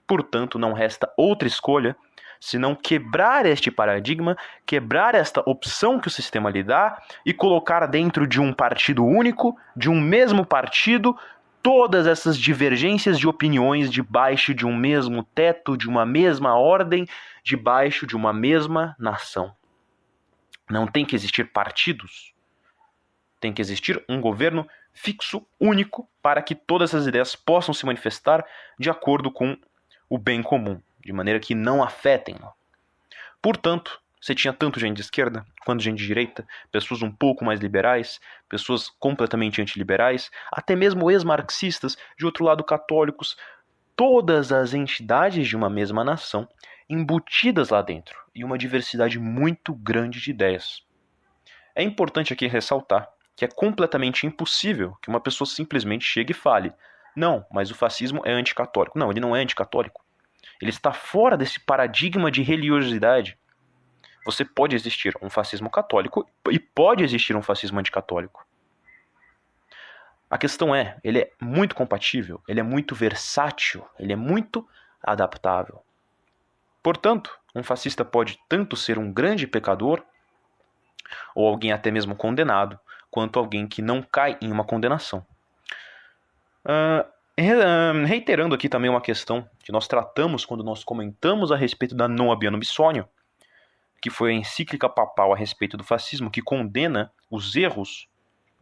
Portanto, 0.05 0.59
não 0.59 0.73
resta 0.73 1.11
outra 1.17 1.47
escolha 1.47 1.95
senão 2.43 2.75
quebrar 2.75 3.45
este 3.45 3.71
paradigma, 3.71 4.37
quebrar 4.65 5.15
esta 5.15 5.41
opção 5.49 5.97
que 5.97 6.09
o 6.09 6.11
sistema 6.11 6.49
lhe 6.49 6.61
dá 6.61 7.01
e 7.25 7.33
colocar 7.33 7.85
dentro 7.85 8.27
de 8.27 8.41
um 8.41 8.51
partido 8.51 9.05
único, 9.05 9.57
de 9.73 9.89
um 9.89 9.97
mesmo 9.97 10.45
partido, 10.45 11.17
todas 11.61 12.05
essas 12.05 12.37
divergências 12.37 13.17
de 13.17 13.29
opiniões 13.29 13.89
debaixo 13.89 14.53
de 14.53 14.65
um 14.65 14.75
mesmo 14.75 15.23
teto, 15.23 15.77
de 15.77 15.87
uma 15.87 16.05
mesma 16.05 16.53
ordem, 16.53 17.07
debaixo 17.45 18.05
de 18.05 18.13
uma 18.13 18.33
mesma 18.33 18.93
nação. 18.99 19.55
Não 20.69 20.85
tem 20.85 21.05
que 21.05 21.15
existir 21.15 21.49
partidos. 21.49 22.33
Tem 23.39 23.53
que 23.53 23.61
existir 23.61 24.03
um 24.09 24.19
governo 24.19 24.67
fixo, 24.91 25.47
único, 25.57 26.09
para 26.21 26.41
que 26.41 26.55
todas 26.55 26.89
essas 26.89 27.07
ideias 27.07 27.37
possam 27.37 27.73
se 27.73 27.85
manifestar 27.85 28.45
de 28.77 28.89
acordo 28.89 29.31
com 29.31 29.57
o 30.09 30.17
bem 30.17 30.43
comum 30.43 30.81
de 31.03 31.13
maneira 31.13 31.39
que 31.39 31.53
não 31.53 31.83
afetem-no. 31.83 32.51
Portanto, 33.41 33.99
você 34.21 34.33
tinha 34.33 34.53
tanto 34.53 34.79
gente 34.79 34.95
de 34.95 35.01
esquerda 35.01 35.45
quanto 35.65 35.83
gente 35.83 35.97
de 35.97 36.07
direita, 36.07 36.47
pessoas 36.71 37.01
um 37.01 37.11
pouco 37.11 37.43
mais 37.43 37.59
liberais, 37.59 38.21
pessoas 38.47 38.89
completamente 38.89 39.61
antiliberais, 39.61 40.31
até 40.51 40.75
mesmo 40.75 41.11
ex-marxistas, 41.11 41.97
de 42.17 42.25
outro 42.25 42.45
lado 42.45 42.63
católicos, 42.63 43.35
todas 43.95 44.51
as 44.51 44.73
entidades 44.73 45.47
de 45.47 45.55
uma 45.57 45.69
mesma 45.69 46.03
nação 46.03 46.47
embutidas 46.89 47.69
lá 47.69 47.81
dentro 47.81 48.17
e 48.33 48.43
uma 48.43 48.57
diversidade 48.57 49.19
muito 49.19 49.73
grande 49.73 50.21
de 50.21 50.31
ideias. 50.31 50.81
É 51.75 51.83
importante 51.83 52.31
aqui 52.31 52.47
ressaltar 52.47 53.09
que 53.35 53.43
é 53.43 53.47
completamente 53.47 54.25
impossível 54.25 54.95
que 55.01 55.09
uma 55.09 55.19
pessoa 55.19 55.47
simplesmente 55.47 56.05
chegue 56.05 56.31
e 56.31 56.35
fale: 56.35 56.71
não, 57.15 57.45
mas 57.51 57.71
o 57.71 57.75
fascismo 57.75 58.21
é 58.25 58.31
anticatólico. 58.31 58.97
Não, 58.97 59.11
ele 59.11 59.19
não 59.19 59.35
é 59.35 59.41
anticatólico. 59.41 60.03
Ele 60.63 60.69
está 60.69 60.93
fora 60.93 61.35
desse 61.35 61.59
paradigma 61.59 62.31
de 62.31 62.41
religiosidade. 62.41 63.37
Você 64.25 64.45
pode 64.45 64.77
existir 64.77 65.13
um 65.21 65.29
fascismo 65.29 65.69
católico 65.69 66.25
e 66.49 66.57
pode 66.57 67.03
existir 67.03 67.35
um 67.35 67.41
fascismo 67.41 67.81
anticatólico. 67.81 68.47
A 70.29 70.37
questão 70.37 70.73
é, 70.73 70.95
ele 71.03 71.19
é 71.19 71.31
muito 71.41 71.75
compatível, 71.75 72.41
ele 72.47 72.61
é 72.61 72.63
muito 72.63 72.95
versátil, 72.95 73.85
ele 73.99 74.13
é 74.13 74.15
muito 74.15 74.65
adaptável. 75.03 75.83
Portanto, 76.81 77.37
um 77.53 77.61
fascista 77.61 78.05
pode 78.05 78.39
tanto 78.47 78.77
ser 78.77 78.97
um 78.97 79.11
grande 79.11 79.45
pecador, 79.45 80.01
ou 81.35 81.45
alguém 81.45 81.73
até 81.73 81.91
mesmo 81.91 82.15
condenado, 82.15 82.79
quanto 83.11 83.37
alguém 83.37 83.67
que 83.67 83.81
não 83.81 84.01
cai 84.01 84.37
em 84.39 84.49
uma 84.49 84.63
condenação. 84.63 85.25
Uh, 86.63 87.05
Reiterando 87.35 88.53
aqui 88.53 88.69
também 88.69 88.89
uma 88.89 89.01
questão 89.01 89.47
que 89.63 89.71
nós 89.71 89.87
tratamos 89.87 90.45
quando 90.45 90.63
nós 90.63 90.83
comentamos 90.83 91.51
a 91.51 91.55
respeito 91.55 91.95
da 91.95 92.07
non 92.07 92.31
abiano 92.31 92.59
bissonio, 92.59 93.07
que 94.01 94.09
foi 94.09 94.31
a 94.31 94.33
encíclica 94.33 94.87
papal 94.87 95.33
a 95.33 95.35
respeito 95.35 95.75
do 95.75 95.83
fascismo, 95.83 96.29
que 96.29 96.41
condena 96.41 97.11
os 97.31 97.55
erros 97.55 98.07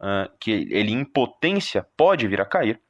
uh, 0.00 0.30
que 0.40 0.50
ele, 0.70 0.92
em 0.92 1.04
potência, 1.04 1.86
pode 1.96 2.26
vir 2.26 2.40
a 2.40 2.46
cair. 2.46 2.80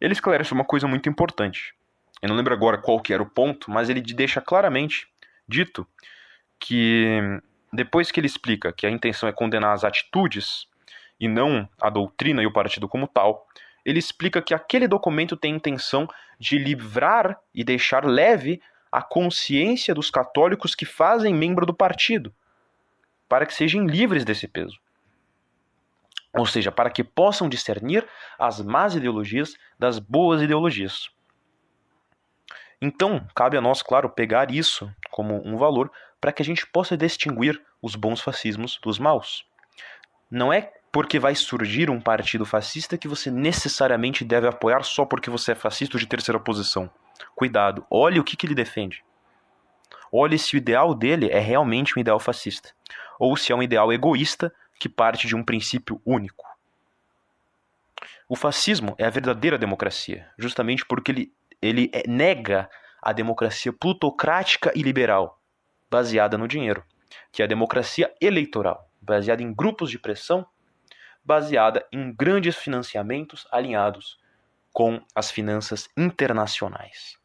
Ele 0.00 0.12
esclarece 0.12 0.52
uma 0.52 0.64
coisa 0.64 0.86
muito 0.86 1.08
importante. 1.08 1.74
Eu 2.20 2.28
não 2.28 2.36
lembro 2.36 2.52
agora 2.52 2.78
qual 2.78 3.00
que 3.00 3.12
era 3.12 3.22
o 3.22 3.30
ponto, 3.30 3.70
mas 3.70 3.88
ele 3.88 4.00
deixa 4.00 4.40
claramente 4.40 5.08
dito 5.48 5.86
que 6.58 7.40
depois 7.72 8.10
que 8.10 8.20
ele 8.20 8.26
explica 8.26 8.72
que 8.72 8.86
a 8.86 8.90
intenção 8.90 9.28
é 9.28 9.32
condenar 9.32 9.72
as 9.72 9.84
atitudes 9.84 10.66
e 11.18 11.28
não 11.28 11.68
a 11.80 11.88
doutrina 11.88 12.42
e 12.42 12.46
o 12.46 12.52
partido 12.52 12.88
como 12.88 13.06
tal, 13.06 13.46
ele 13.88 13.98
explica 13.98 14.42
que 14.42 14.52
aquele 14.52 14.86
documento 14.86 15.34
tem 15.34 15.54
intenção 15.54 16.06
de 16.38 16.58
livrar 16.58 17.40
e 17.54 17.64
deixar 17.64 18.04
leve 18.04 18.60
a 18.92 19.00
consciência 19.00 19.94
dos 19.94 20.10
católicos 20.10 20.74
que 20.74 20.84
fazem 20.84 21.34
membro 21.34 21.64
do 21.64 21.72
partido, 21.72 22.30
para 23.26 23.46
que 23.46 23.54
sejam 23.54 23.86
livres 23.86 24.26
desse 24.26 24.46
peso. 24.46 24.78
Ou 26.34 26.44
seja, 26.44 26.70
para 26.70 26.90
que 26.90 27.02
possam 27.02 27.48
discernir 27.48 28.06
as 28.38 28.60
más 28.60 28.94
ideologias 28.94 29.56
das 29.78 29.98
boas 29.98 30.42
ideologias. 30.42 31.08
Então, 32.82 33.26
cabe 33.34 33.56
a 33.56 33.60
nós, 33.62 33.82
claro, 33.82 34.10
pegar 34.10 34.50
isso 34.50 34.94
como 35.10 35.42
um 35.48 35.56
valor 35.56 35.90
para 36.20 36.30
que 36.30 36.42
a 36.42 36.44
gente 36.44 36.66
possa 36.66 36.94
distinguir 36.94 37.58
os 37.80 37.96
bons 37.96 38.20
fascismos 38.20 38.78
dos 38.82 38.98
maus. 38.98 39.46
Não 40.30 40.52
é 40.52 40.74
porque 40.98 41.20
vai 41.20 41.32
surgir 41.36 41.90
um 41.90 42.00
partido 42.00 42.44
fascista 42.44 42.98
que 42.98 43.06
você 43.06 43.30
necessariamente 43.30 44.24
deve 44.24 44.48
apoiar 44.48 44.82
só 44.82 45.04
porque 45.04 45.30
você 45.30 45.52
é 45.52 45.54
fascista 45.54 45.96
de 45.96 46.08
terceira 46.08 46.40
posição. 46.40 46.90
Cuidado, 47.36 47.86
olhe 47.88 48.18
o 48.18 48.24
que, 48.24 48.36
que 48.36 48.44
ele 48.44 48.54
defende. 48.56 49.04
Olhe 50.10 50.36
se 50.36 50.56
o 50.56 50.58
ideal 50.58 50.92
dele 50.96 51.30
é 51.30 51.38
realmente 51.38 51.96
um 51.96 52.00
ideal 52.00 52.18
fascista, 52.18 52.70
ou 53.16 53.36
se 53.36 53.52
é 53.52 53.54
um 53.54 53.62
ideal 53.62 53.92
egoísta 53.92 54.52
que 54.76 54.88
parte 54.88 55.28
de 55.28 55.36
um 55.36 55.44
princípio 55.44 56.02
único. 56.04 56.44
O 58.28 58.34
fascismo 58.34 58.96
é 58.98 59.04
a 59.04 59.10
verdadeira 59.10 59.56
democracia, 59.56 60.28
justamente 60.36 60.84
porque 60.84 61.12
ele, 61.12 61.32
ele 61.62 61.90
é, 61.94 62.08
nega 62.08 62.68
a 63.00 63.12
democracia 63.12 63.72
plutocrática 63.72 64.72
e 64.74 64.82
liberal, 64.82 65.40
baseada 65.88 66.36
no 66.36 66.48
dinheiro, 66.48 66.82
que 67.30 67.40
é 67.40 67.44
a 67.44 67.48
democracia 67.48 68.12
eleitoral, 68.20 68.90
baseada 69.00 69.44
em 69.44 69.54
grupos 69.54 69.92
de 69.92 69.98
pressão 70.00 70.44
baseada 71.28 71.86
em 71.92 72.10
grandes 72.10 72.56
financiamentos 72.56 73.46
alinhados 73.52 74.18
com 74.72 74.98
as 75.14 75.30
finanças 75.30 75.90
internacionais. 75.94 77.18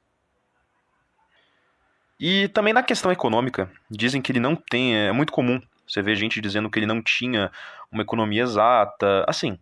E 2.20 2.49
também 2.49 2.74
na 2.74 2.84
questão 2.84 3.14
econômica, 3.14 3.72
dizem 3.89 4.22
que 4.22 4.30
ele 4.34 4.41
não 4.41 4.58
tem, 4.58 4.97
é 5.08 5.14
muito 5.14 5.32
comum 5.32 5.62
você 5.88 6.01
ver 6.01 6.18
gente 6.18 6.41
dizendo 6.41 6.70
que 6.70 6.78
ele 6.78 6.86
não 6.86 7.01
tinha 7.01 7.49
uma 7.89 8.04
economia 8.04 8.43
exata. 8.43 9.24
Assim, 9.26 9.58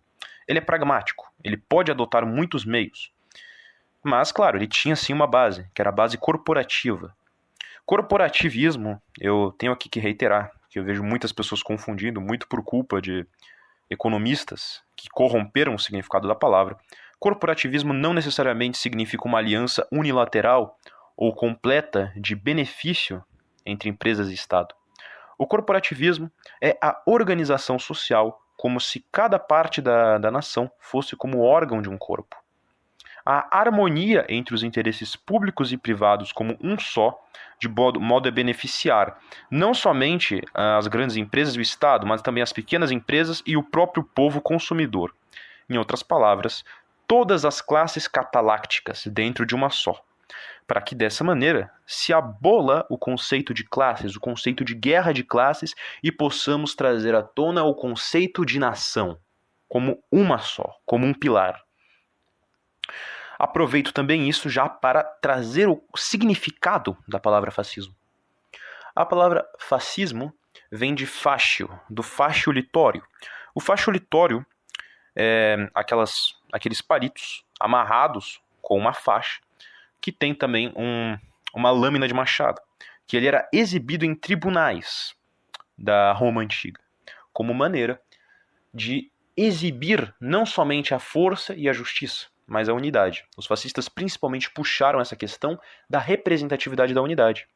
ele 0.47 0.57
é 0.57 0.61
pragmático, 0.61 1.31
ele 1.43 1.57
pode 1.57 1.91
adotar 1.91 2.25
muitos 2.25 2.65
meios. 2.65 3.11
Mas, 4.03 4.31
claro, 4.31 4.57
ele 4.57 4.67
tinha 4.67 4.95
sim 4.95 5.13
uma 5.13 5.27
base, 5.27 5.69
que 5.75 5.83
era 5.83 5.89
a 5.89 5.93
base 5.93 6.17
corporativa. 6.17 7.15
Corporativismo, 7.85 8.99
eu 9.19 9.53
tenho 9.59 9.71
aqui 9.71 9.87
que 9.87 9.99
reiterar, 9.99 10.51
que 10.67 10.79
eu 10.79 10.83
vejo 10.83 11.03
muitas 11.03 11.31
pessoas 11.31 11.61
confundindo, 11.61 12.19
muito 12.19 12.47
por 12.47 12.63
culpa 12.63 12.99
de 12.99 13.27
economistas 13.91 14.81
que 14.95 15.09
corromperam 15.09 15.75
o 15.75 15.79
significado 15.79 16.27
da 16.27 16.33
palavra, 16.33 16.77
corporativismo 17.19 17.93
não 17.93 18.13
necessariamente 18.13 18.77
significa 18.77 19.27
uma 19.27 19.37
aliança 19.37 19.85
unilateral 19.91 20.79
ou 21.15 21.35
completa 21.35 22.11
de 22.15 22.33
benefício 22.33 23.23
entre 23.65 23.89
empresas 23.89 24.29
e 24.29 24.33
Estado. 24.33 24.73
O 25.37 25.45
corporativismo 25.45 26.31
é 26.61 26.77
a 26.81 26.99
organização 27.05 27.77
social 27.77 28.41
como 28.55 28.79
se 28.79 29.05
cada 29.11 29.37
parte 29.37 29.81
da, 29.81 30.17
da 30.17 30.31
nação 30.31 30.71
fosse 30.79 31.15
como 31.15 31.41
órgão 31.41 31.81
de 31.81 31.89
um 31.89 31.97
corpo. 31.97 32.37
A 33.25 33.59
harmonia 33.59 34.25
entre 34.29 34.55
os 34.55 34.63
interesses 34.63 35.15
públicos 35.15 35.71
e 35.71 35.77
privados 35.77 36.31
como 36.31 36.57
um 36.61 36.77
só 36.79 37.19
de 37.59 37.69
modo 37.69 38.27
a 38.27 38.31
beneficiar 38.31 39.19
não 39.49 39.73
somente 39.73 40.41
as 40.53 40.87
grandes 40.87 41.15
empresas 41.15 41.55
e 41.55 41.59
o 41.59 41.61
Estado, 41.61 42.07
mas 42.07 42.21
também 42.21 42.41
as 42.41 42.51
pequenas 42.51 42.89
empresas 42.89 43.43
e 43.45 43.55
o 43.55 43.63
próprio 43.63 44.03
povo 44.03 44.41
consumidor. 44.41 45.13
Em 45.69 45.77
outras 45.77 46.01
palavras, 46.01 46.65
todas 47.07 47.45
as 47.45 47.61
classes 47.61 48.07
catalácticas 48.07 49.05
dentro 49.05 49.45
de 49.45 49.53
uma 49.53 49.69
só. 49.69 50.03
Para 50.65 50.81
que 50.81 50.95
dessa 50.95 51.23
maneira 51.23 51.69
se 51.85 52.13
abola 52.13 52.85
o 52.89 52.97
conceito 52.97 53.53
de 53.53 53.63
classes, 53.63 54.15
o 54.15 54.19
conceito 54.19 54.63
de 54.63 54.73
guerra 54.73 55.11
de 55.11 55.23
classes 55.23 55.75
e 56.01 56.11
possamos 56.11 56.73
trazer 56.73 57.13
à 57.13 57.21
tona 57.21 57.63
o 57.63 57.75
conceito 57.75 58.45
de 58.45 58.57
nação 58.57 59.17
como 59.67 60.03
uma 60.11 60.39
só, 60.39 60.75
como 60.85 61.05
um 61.05 61.13
pilar. 61.13 61.61
Aproveito 63.37 63.91
também 63.91 64.29
isso 64.29 64.49
já 64.49 64.69
para 64.69 65.03
trazer 65.03 65.67
o 65.67 65.81
significado 65.95 66.97
da 67.07 67.19
palavra 67.19 67.49
fascismo. 67.51 67.95
A 68.95 69.05
palavra 69.05 69.45
fascismo 69.57 70.33
vem 70.71 70.93
de 70.93 71.05
fascio, 71.05 71.69
do 71.89 72.03
fascio 72.03 72.51
litório. 72.51 73.03
O 73.55 73.59
fascio 73.59 73.91
litório 73.91 74.45
é 75.15 75.69
aquelas, 75.73 76.35
aqueles 76.51 76.81
palitos 76.81 77.43
amarrados 77.59 78.41
com 78.61 78.77
uma 78.77 78.93
faixa 78.93 79.41
que 79.99 80.11
tem 80.11 80.33
também 80.33 80.73
um, 80.75 81.17
uma 81.53 81.71
lâmina 81.71 82.07
de 82.07 82.13
machado. 82.13 82.61
que 83.07 83.17
ele 83.17 83.27
era 83.27 83.49
exibido 83.51 84.05
em 84.05 84.15
tribunais 84.15 85.13
da 85.77 86.13
Roma 86.13 86.41
antiga, 86.41 86.79
como 87.33 87.53
maneira 87.53 88.01
de 88.73 89.11
exibir 89.35 90.15
não 90.19 90.45
somente 90.45 90.93
a 90.93 90.99
força 90.99 91.53
e 91.53 91.67
a 91.67 91.73
justiça, 91.73 92.27
mas 92.51 92.67
a 92.67 92.73
unidade. 92.73 93.25
Os 93.37 93.45
fascistas 93.45 93.87
principalmente 93.87 94.51
puxaram 94.51 94.99
essa 94.99 95.15
questão 95.15 95.57
da 95.89 95.99
representatividade 95.99 96.93
da 96.93 97.01
unidade. 97.01 97.47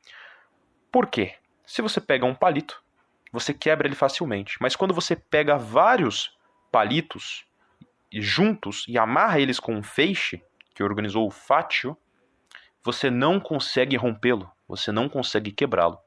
Por 0.90 1.08
quê? 1.08 1.36
Se 1.66 1.82
você 1.82 2.00
pega 2.00 2.26
um 2.26 2.34
palito, 2.34 2.82
você 3.30 3.54
quebra 3.54 3.90
ele 3.90 3.96
facilmente, 3.96 4.56
mas 4.62 4.74
quando 4.74 4.94
você 4.94 5.14
pega 5.14 5.58
vários 5.58 6.34
palitos 6.72 7.46
juntos 8.10 8.86
e 8.88 8.98
amarra 8.98 9.38
eles 9.38 9.60
com 9.60 9.76
um 9.76 9.84
feixe, 9.84 10.42
que 10.74 10.82
organizou 10.82 11.28
o 11.28 11.32
Fátio, 11.32 11.98
você 12.82 13.10
não 13.10 13.38
consegue 13.38 13.98
rompê-lo, 13.98 14.50
você 14.66 14.94
não 14.94 15.10
consegue 15.10 15.52
quebrá-lo. 15.52 16.00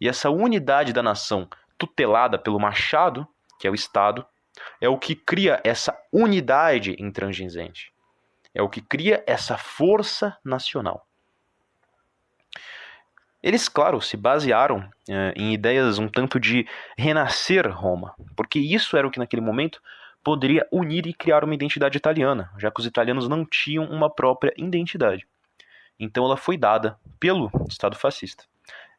E 0.00 0.08
essa 0.08 0.30
unidade 0.30 0.92
da 0.92 1.02
nação, 1.02 1.48
tutelada 1.78 2.40
pelo 2.40 2.58
Machado, 2.58 3.24
que 3.60 3.68
é 3.68 3.70
o 3.70 3.74
Estado, 3.74 4.26
é 4.80 4.88
o 4.88 4.98
que 4.98 5.14
cria 5.14 5.60
essa 5.62 5.96
unidade 6.12 6.96
intransigente. 6.98 7.91
É 8.54 8.62
o 8.62 8.68
que 8.68 8.80
cria 8.80 9.22
essa 9.26 9.56
força 9.56 10.36
nacional. 10.44 11.06
Eles, 13.42 13.68
claro, 13.68 14.00
se 14.00 14.16
basearam 14.16 14.88
eh, 15.08 15.32
em 15.34 15.52
ideias 15.52 15.98
um 15.98 16.06
tanto 16.06 16.38
de 16.38 16.66
renascer 16.96 17.68
Roma, 17.68 18.14
porque 18.36 18.58
isso 18.58 18.96
era 18.96 19.06
o 19.06 19.10
que 19.10 19.18
naquele 19.18 19.42
momento 19.42 19.82
poderia 20.22 20.66
unir 20.70 21.06
e 21.06 21.12
criar 21.12 21.42
uma 21.42 21.54
identidade 21.54 21.96
italiana, 21.96 22.52
já 22.56 22.70
que 22.70 22.78
os 22.78 22.86
italianos 22.86 23.28
não 23.28 23.44
tinham 23.44 23.84
uma 23.84 24.08
própria 24.08 24.52
identidade. 24.56 25.26
Então 25.98 26.24
ela 26.24 26.36
foi 26.36 26.56
dada 26.56 26.96
pelo 27.18 27.50
Estado 27.68 27.96
fascista. 27.96 28.44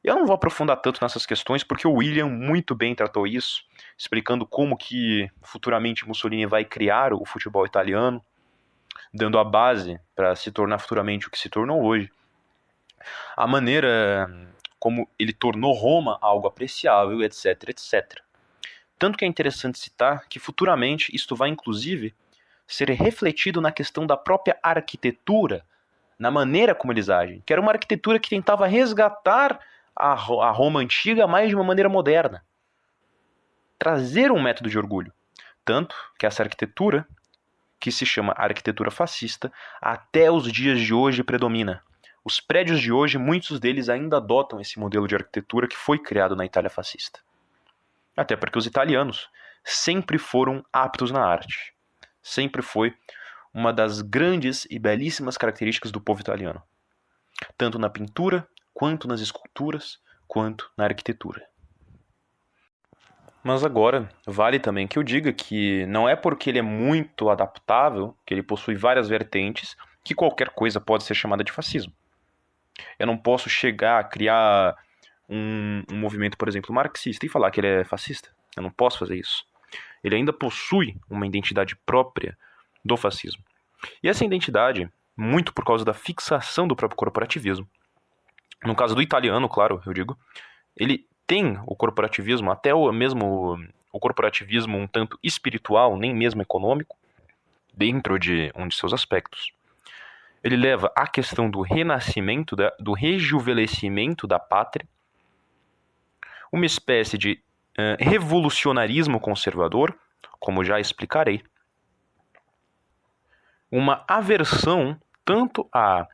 Eu 0.03 0.15
não 0.15 0.25
vou 0.25 0.35
aprofundar 0.35 0.75
tanto 0.81 1.01
nessas 1.01 1.25
questões 1.25 1.63
porque 1.63 1.87
o 1.87 1.93
William 1.93 2.27
muito 2.27 2.75
bem 2.75 2.93
tratou 2.93 3.25
isso, 3.25 3.63
explicando 3.97 4.45
como 4.45 4.75
que 4.75 5.31
futuramente 5.41 6.05
Mussolini 6.05 6.45
vai 6.45 6.65
criar 6.65 7.13
o 7.13 7.25
futebol 7.25 7.65
italiano, 7.65 8.21
dando 9.13 9.37
a 9.37 9.43
base 9.43 9.99
para 10.15 10.35
se 10.35 10.51
tornar 10.51 10.79
futuramente 10.79 11.27
o 11.27 11.31
que 11.31 11.37
se 11.37 11.49
tornou 11.49 11.83
hoje. 11.83 12.11
A 13.35 13.45
maneira 13.45 14.29
como 14.79 15.07
ele 15.17 15.31
tornou 15.31 15.73
Roma 15.73 16.17
algo 16.21 16.47
apreciável, 16.47 17.21
etc, 17.23 17.69
etc. 17.69 18.19
Tanto 18.99 19.17
que 19.17 19.23
é 19.23 19.27
interessante 19.27 19.79
citar 19.79 20.27
que 20.27 20.39
futuramente 20.39 21.13
isto 21.15 21.35
vai 21.35 21.49
inclusive 21.49 22.13
ser 22.67 22.89
refletido 22.89 23.61
na 23.61 23.71
questão 23.71 24.05
da 24.05 24.17
própria 24.17 24.57
arquitetura, 24.61 25.65
na 26.17 26.31
maneira 26.31 26.75
como 26.75 26.91
eles 26.91 27.09
agem, 27.09 27.41
que 27.45 27.53
era 27.53 27.61
uma 27.61 27.71
arquitetura 27.71 28.19
que 28.19 28.29
tentava 28.29 28.67
resgatar 28.67 29.59
a, 29.95 30.13
Roma 30.15 30.79
antiga 30.79 31.27
mais 31.27 31.49
de 31.49 31.55
uma 31.55 31.63
maneira 31.63 31.89
moderna. 31.89 32.43
Trazer 33.77 34.31
um 34.31 34.41
método 34.41 34.69
de 34.69 34.77
orgulho. 34.77 35.13
Tanto 35.63 35.95
que 36.17 36.25
essa 36.25 36.43
arquitetura, 36.43 37.07
que 37.83 37.91
se 37.91 38.05
chama 38.05 38.33
arquitetura 38.37 38.89
fascista, 38.89 39.51
até 39.81 40.31
os 40.31 40.49
dias 40.49 40.79
de 40.79 40.93
hoje 40.93 41.21
predomina. 41.21 41.83
Os 42.23 42.39
prédios 42.39 42.79
de 42.79 42.93
hoje, 42.93 43.17
muitos 43.17 43.59
deles 43.59 43.89
ainda 43.89 44.15
adotam 44.15 44.61
esse 44.61 44.79
modelo 44.79 45.05
de 45.05 45.15
arquitetura 45.15 45.67
que 45.67 45.75
foi 45.75 45.99
criado 45.99 46.33
na 46.33 46.45
Itália 46.45 46.69
fascista. 46.69 47.19
Até 48.15 48.37
porque 48.37 48.57
os 48.57 48.65
italianos 48.65 49.29
sempre 49.65 50.17
foram 50.17 50.63
aptos 50.71 51.11
na 51.11 51.25
arte. 51.25 51.73
Sempre 52.21 52.61
foi 52.61 52.95
uma 53.53 53.73
das 53.73 53.99
grandes 53.99 54.65
e 54.69 54.79
belíssimas 54.79 55.35
características 55.35 55.91
do 55.91 55.99
povo 55.99 56.21
italiano. 56.21 56.63
Tanto 57.57 57.77
na 57.77 57.89
pintura, 57.89 58.47
quanto 58.73 59.09
nas 59.09 59.19
esculturas, 59.19 59.99
quanto 60.25 60.71
na 60.77 60.85
arquitetura. 60.85 61.45
Mas 63.43 63.65
agora, 63.65 64.09
vale 64.25 64.57
também 64.57 64.87
que 64.87 64.97
eu 64.97 65.03
diga 65.03 65.33
que 65.33 65.85
não 65.87 66.07
é 66.07 66.15
porque 66.15 66.49
ele 66.49 66.59
é 66.59 66.61
muito 66.61 67.29
adaptável, 67.29 68.15
que 68.25 68.33
ele 68.33 68.41
possui 68.41 68.75
várias 68.75 69.09
vertentes, 69.09 69.75
que 70.03 70.15
qualquer 70.15 70.49
coisa 70.49 70.79
pode 70.79 71.03
ser 71.03 71.13
chamada 71.13 71.43
de 71.43 71.51
fascismo. 71.51 71.91
Eu 72.97 73.05
não 73.05 73.17
posso 73.17 73.49
chegar 73.49 73.99
a 73.99 74.03
criar 74.03 74.75
um, 75.27 75.83
um 75.91 75.97
movimento, 75.97 76.37
por 76.37 76.47
exemplo, 76.47 76.73
marxista 76.73 77.25
e 77.25 77.29
falar 77.29 77.51
que 77.51 77.59
ele 77.59 77.67
é 77.67 77.83
fascista. 77.83 78.29
Eu 78.55 78.63
não 78.63 78.71
posso 78.71 78.99
fazer 78.99 79.17
isso. 79.17 79.45
Ele 80.01 80.15
ainda 80.15 80.31
possui 80.31 80.95
uma 81.09 81.27
identidade 81.27 81.75
própria 81.75 82.37
do 82.83 82.95
fascismo. 82.95 83.43
E 84.01 84.07
essa 84.07 84.23
identidade, 84.23 84.89
muito 85.17 85.53
por 85.53 85.65
causa 85.65 85.83
da 85.83 85.93
fixação 85.93 86.67
do 86.67 86.75
próprio 86.75 86.97
corporativismo. 86.97 87.67
No 88.63 88.75
caso 88.75 88.95
do 88.95 89.01
italiano, 89.01 89.49
claro, 89.49 89.81
eu 89.85 89.93
digo, 89.93 90.17
ele 90.77 91.05
tem 91.25 91.59
o 91.65 91.75
corporativismo, 91.75 92.51
até 92.51 92.73
o 92.73 92.91
mesmo 92.91 93.57
o 93.91 93.99
corporativismo 93.99 94.75
um 94.75 94.87
tanto 94.87 95.19
espiritual, 95.21 95.95
nem 95.95 96.13
mesmo 96.15 96.41
econômico, 96.41 96.97
dentro 97.71 98.17
de 98.17 98.51
um 98.55 98.67
de 98.67 98.75
seus 98.75 98.91
aspectos. 98.91 99.53
Ele 100.43 100.57
leva 100.57 100.91
a 100.95 101.07
questão 101.07 101.49
do 101.49 101.61
renascimento, 101.61 102.55
da, 102.55 102.73
do 102.79 102.93
rejuvenescimento 102.93 104.25
da 104.25 104.39
pátria, 104.39 104.87
uma 106.51 106.65
espécie 106.65 107.17
de 107.17 107.39
uh, 107.77 107.95
revolucionarismo 107.99 109.19
conservador, 109.19 109.95
como 110.39 110.63
já 110.63 110.79
explicarei, 110.79 111.43
uma 113.71 114.03
aversão 114.07 114.99
tanto 115.23 115.67
a 115.73 116.07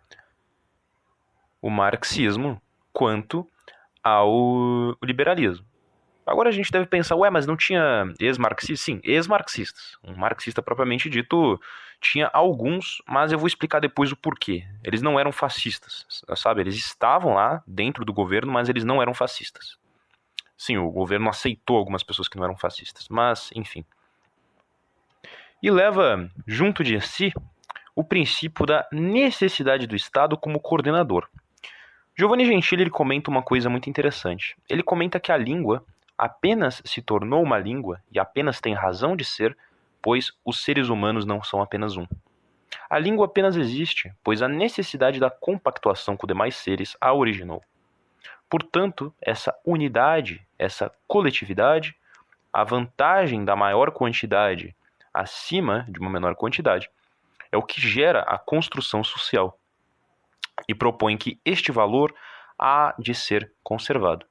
o 1.62 1.70
marxismo 1.70 2.62
quanto 2.94 3.46
ao 4.04 4.96
liberalismo. 5.04 5.66
Agora 6.26 6.50
a 6.50 6.52
gente 6.52 6.72
deve 6.72 6.86
pensar, 6.86 7.16
ué, 7.16 7.30
mas 7.30 7.48
não 7.48 7.58
tinha 7.58 8.14
ex-marxistas? 8.20 8.82
Sim, 8.82 9.00
ex-marxistas. 9.04 9.98
Um 10.04 10.16
marxista 10.16 10.62
propriamente 10.62 11.10
dito 11.10 11.60
tinha 12.00 12.30
alguns, 12.32 13.02
mas 13.08 13.32
eu 13.32 13.40
vou 13.40 13.48
explicar 13.48 13.80
depois 13.80 14.12
o 14.12 14.16
porquê. 14.16 14.64
Eles 14.84 15.02
não 15.02 15.20
eram 15.20 15.32
fascistas, 15.32 16.06
sabe? 16.36 16.62
Eles 16.62 16.76
estavam 16.76 17.34
lá 17.34 17.64
dentro 17.66 18.06
do 18.06 18.14
governo, 18.14 18.52
mas 18.52 18.70
eles 18.70 18.84
não 18.84 19.02
eram 19.02 19.14
fascistas. 19.14 19.78
Sim, 20.56 20.78
o 20.78 20.92
governo 20.92 21.30
aceitou 21.30 21.78
algumas 21.78 22.04
pessoas 22.04 22.28
que 22.28 22.38
não 22.38 22.44
eram 22.44 22.56
fascistas, 22.56 23.08
mas 23.10 23.50
enfim. 23.56 23.84
E 25.64 25.72
leva 25.72 26.30
junto 26.46 26.84
de 26.84 27.02
si 27.02 27.34
o 27.96 28.04
princípio 28.04 28.66
da 28.66 28.88
necessidade 28.92 29.88
do 29.88 29.96
Estado 29.96 30.38
como 30.38 30.60
coordenador. 30.60 31.28
Giovanni 32.20 32.44
Gentili 32.44 32.84
ele 32.84 32.90
comenta 32.90 33.32
uma 33.32 33.42
coisa 33.42 33.70
muito 33.70 33.90
interessante. 33.90 34.58
Ele 34.68 34.84
comenta 34.84 35.22
que 35.22 35.32
a 35.32 35.38
língua 35.38 35.86
apenas 36.18 36.82
se 36.84 37.02
tornou 37.02 37.42
uma 37.42 37.58
língua 37.58 38.02
e 38.12 38.20
apenas 38.20 38.60
tem 38.60 38.74
razão 38.74 39.16
de 39.16 39.24
ser, 39.24 39.58
pois 40.02 40.34
os 40.44 40.62
seres 40.62 40.90
humanos 40.90 41.26
não 41.26 41.42
são 41.42 41.62
apenas 41.62 41.96
um. 41.96 42.06
A 42.90 43.00
língua 43.00 43.26
apenas 43.26 43.56
existe, 43.56 44.14
pois 44.22 44.42
a 44.42 44.50
necessidade 44.50 45.18
da 45.18 45.30
compactuação 45.30 46.18
com 46.18 46.28
demais 46.28 46.58
seres 46.58 46.98
a 47.00 47.14
originou. 47.14 47.64
Portanto, 48.50 49.16
essa 49.22 49.56
unidade, 49.66 50.46
essa 50.58 50.92
coletividade, 51.08 51.96
a 52.52 52.66
vantagem 52.66 53.46
da 53.46 53.56
maior 53.56 53.92
quantidade 53.92 54.76
acima 55.14 55.86
de 55.88 56.02
uma 56.02 56.10
menor 56.10 56.36
quantidade, 56.36 56.90
é 57.50 57.56
o 57.56 57.64
que 57.64 57.80
gera 57.80 58.24
a 58.24 58.38
construção 58.38 59.06
social 59.06 59.58
e 60.68 60.76
propõe 60.76 61.18
que 61.18 61.40
este 61.46 61.72
valor 61.72 62.14
há 62.58 62.94
de 63.00 63.14
ser 63.16 63.52
conservado. 63.64 64.26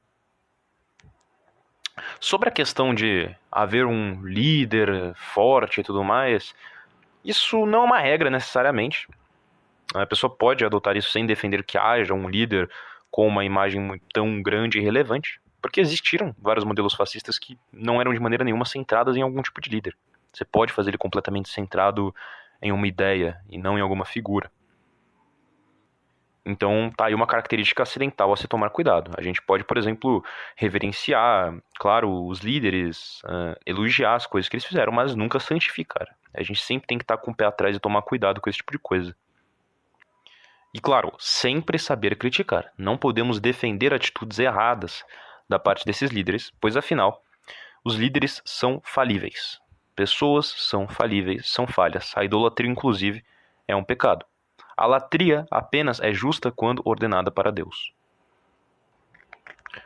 Sobre 2.20 2.48
a 2.48 2.52
questão 2.52 2.94
de 2.94 3.34
haver 3.50 3.86
um 3.86 4.22
líder 4.22 5.14
forte 5.16 5.80
e 5.80 5.84
tudo 5.84 6.04
mais, 6.04 6.54
isso 7.24 7.66
não 7.66 7.82
é 7.82 7.84
uma 7.84 7.98
regra 7.98 8.30
necessariamente. 8.30 9.08
A 9.94 10.06
pessoa 10.06 10.34
pode 10.34 10.64
adotar 10.64 10.96
isso 10.96 11.10
sem 11.10 11.26
defender 11.26 11.64
que 11.64 11.78
haja 11.78 12.14
um 12.14 12.28
líder 12.28 12.70
com 13.10 13.26
uma 13.26 13.44
imagem 13.44 14.00
tão 14.12 14.42
grande 14.42 14.78
e 14.78 14.82
relevante, 14.82 15.40
porque 15.62 15.80
existiram 15.80 16.34
vários 16.38 16.64
modelos 16.64 16.94
fascistas 16.94 17.38
que 17.38 17.58
não 17.72 18.00
eram 18.00 18.12
de 18.12 18.20
maneira 18.20 18.44
nenhuma 18.44 18.64
centrados 18.64 19.16
em 19.16 19.22
algum 19.22 19.42
tipo 19.42 19.60
de 19.60 19.70
líder. 19.70 19.96
Você 20.32 20.44
pode 20.44 20.72
fazer 20.72 20.90
ele 20.90 20.98
completamente 20.98 21.48
centrado 21.48 22.14
em 22.60 22.70
uma 22.70 22.86
ideia 22.86 23.40
e 23.48 23.56
não 23.58 23.78
em 23.78 23.80
alguma 23.80 24.04
figura. 24.04 24.50
Então, 26.48 26.90
tá 26.96 27.04
aí 27.04 27.14
uma 27.14 27.26
característica 27.26 27.82
acidental 27.82 28.32
a 28.32 28.36
se 28.36 28.48
tomar 28.48 28.70
cuidado. 28.70 29.10
A 29.18 29.22
gente 29.22 29.42
pode, 29.42 29.64
por 29.64 29.76
exemplo, 29.76 30.24
reverenciar, 30.56 31.54
claro, 31.78 32.26
os 32.26 32.40
líderes, 32.40 33.20
uh, 33.24 33.54
elogiar 33.66 34.14
as 34.14 34.26
coisas 34.26 34.48
que 34.48 34.56
eles 34.56 34.64
fizeram, 34.64 34.90
mas 34.90 35.14
nunca 35.14 35.38
santificar. 35.38 36.08
A 36.32 36.42
gente 36.42 36.62
sempre 36.62 36.86
tem 36.86 36.96
que 36.96 37.04
estar 37.04 37.18
tá 37.18 37.22
com 37.22 37.32
o 37.32 37.34
pé 37.34 37.44
atrás 37.44 37.76
e 37.76 37.78
tomar 37.78 38.00
cuidado 38.00 38.40
com 38.40 38.48
esse 38.48 38.56
tipo 38.56 38.72
de 38.72 38.78
coisa. 38.78 39.14
E 40.72 40.80
claro, 40.80 41.12
sempre 41.18 41.78
saber 41.78 42.16
criticar. 42.16 42.72
Não 42.78 42.96
podemos 42.96 43.40
defender 43.40 43.92
atitudes 43.92 44.38
erradas 44.38 45.04
da 45.46 45.58
parte 45.58 45.84
desses 45.84 46.10
líderes, 46.10 46.50
pois 46.58 46.78
afinal, 46.78 47.22
os 47.84 47.94
líderes 47.94 48.40
são 48.42 48.80
falíveis. 48.82 49.60
Pessoas 49.94 50.46
são 50.46 50.88
falíveis, 50.88 51.46
são 51.46 51.66
falhas. 51.66 52.14
A 52.16 52.24
idolatria, 52.24 52.70
inclusive, 52.70 53.22
é 53.66 53.76
um 53.76 53.84
pecado. 53.84 54.24
A 54.78 54.86
latria 54.86 55.44
apenas 55.50 55.98
é 55.98 56.12
justa 56.12 56.52
quando 56.52 56.82
ordenada 56.84 57.32
para 57.32 57.50
Deus. 57.50 57.92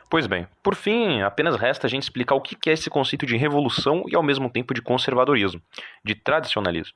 Pois 0.07 0.27
bem, 0.27 0.47
por 0.61 0.75
fim, 0.75 1.23
apenas 1.23 1.55
resta 1.55 1.87
a 1.87 1.89
gente 1.89 2.03
explicar 2.03 2.35
o 2.35 2.41
que 2.41 2.69
é 2.69 2.73
esse 2.73 2.91
conceito 2.91 3.25
de 3.25 3.35
revolução 3.35 4.03
e 4.07 4.15
ao 4.15 4.21
mesmo 4.21 4.51
tempo 4.51 4.71
de 4.71 4.83
conservadorismo, 4.83 5.59
de 6.03 6.13
tradicionalismo. 6.13 6.95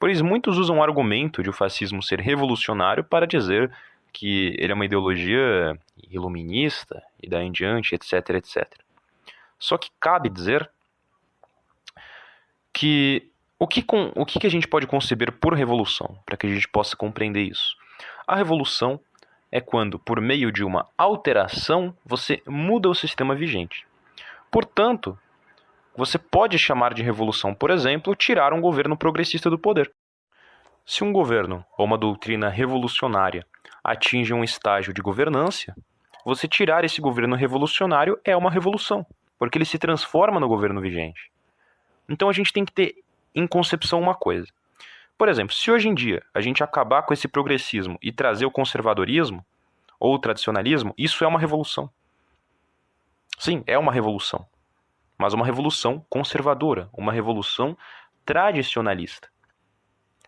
Pois 0.00 0.22
muitos 0.22 0.56
usam 0.56 0.78
o 0.78 0.82
argumento 0.82 1.42
de 1.42 1.50
o 1.50 1.52
fascismo 1.52 2.02
ser 2.02 2.20
revolucionário 2.20 3.04
para 3.04 3.26
dizer 3.26 3.70
que 4.10 4.56
ele 4.58 4.72
é 4.72 4.74
uma 4.74 4.86
ideologia 4.86 5.78
iluminista 6.10 7.02
e 7.22 7.28
daí 7.28 7.44
em 7.44 7.52
diante, 7.52 7.94
etc, 7.94 8.30
etc. 8.30 8.66
Só 9.58 9.76
que 9.76 9.90
cabe 10.00 10.30
dizer 10.30 10.70
que 12.72 13.30
o 13.58 13.66
que, 13.66 13.82
com, 13.82 14.12
o 14.14 14.24
que 14.24 14.46
a 14.46 14.50
gente 14.50 14.68
pode 14.68 14.86
conceber 14.86 15.32
por 15.32 15.52
revolução, 15.52 16.16
para 16.24 16.36
que 16.36 16.46
a 16.46 16.50
gente 16.50 16.68
possa 16.68 16.96
compreender 16.96 17.42
isso? 17.42 17.76
A 18.26 18.36
revolução 18.36 19.00
é 19.50 19.60
quando, 19.60 19.98
por 19.98 20.20
meio 20.20 20.52
de 20.52 20.62
uma 20.62 20.86
alteração, 20.96 21.96
você 22.04 22.40
muda 22.46 22.88
o 22.88 22.94
sistema 22.94 23.34
vigente. 23.34 23.86
Portanto, 24.50 25.18
você 25.96 26.18
pode 26.18 26.56
chamar 26.58 26.94
de 26.94 27.02
revolução, 27.02 27.52
por 27.52 27.70
exemplo, 27.70 28.14
tirar 28.14 28.52
um 28.52 28.60
governo 28.60 28.96
progressista 28.96 29.50
do 29.50 29.58
poder. 29.58 29.90
Se 30.86 31.02
um 31.02 31.12
governo 31.12 31.64
ou 31.76 31.84
uma 31.84 31.98
doutrina 31.98 32.48
revolucionária 32.48 33.44
atinge 33.82 34.32
um 34.32 34.44
estágio 34.44 34.92
de 34.92 35.02
governância, 35.02 35.74
você 36.24 36.46
tirar 36.46 36.84
esse 36.84 37.00
governo 37.00 37.34
revolucionário 37.34 38.18
é 38.24 38.36
uma 38.36 38.50
revolução, 38.50 39.04
porque 39.38 39.58
ele 39.58 39.64
se 39.64 39.78
transforma 39.78 40.38
no 40.38 40.48
governo 40.48 40.80
vigente. 40.80 41.32
Então 42.08 42.28
a 42.28 42.32
gente 42.32 42.52
tem 42.52 42.64
que 42.64 42.72
ter 42.72 42.94
em 43.38 43.46
concepção 43.46 44.00
uma 44.00 44.14
coisa. 44.14 44.48
Por 45.16 45.28
exemplo, 45.28 45.54
se 45.54 45.70
hoje 45.70 45.88
em 45.88 45.94
dia 45.94 46.22
a 46.34 46.40
gente 46.40 46.62
acabar 46.62 47.02
com 47.02 47.14
esse 47.14 47.28
progressismo 47.28 47.96
e 48.02 48.10
trazer 48.10 48.46
o 48.46 48.50
conservadorismo 48.50 49.44
ou 49.98 50.14
o 50.14 50.18
tradicionalismo, 50.18 50.92
isso 50.98 51.24
é 51.24 51.26
uma 51.26 51.38
revolução. 51.38 51.88
Sim, 53.38 53.62
é 53.66 53.78
uma 53.78 53.92
revolução. 53.92 54.44
Mas 55.16 55.34
uma 55.34 55.46
revolução 55.46 56.04
conservadora, 56.10 56.88
uma 56.92 57.12
revolução 57.12 57.76
tradicionalista. 58.24 59.28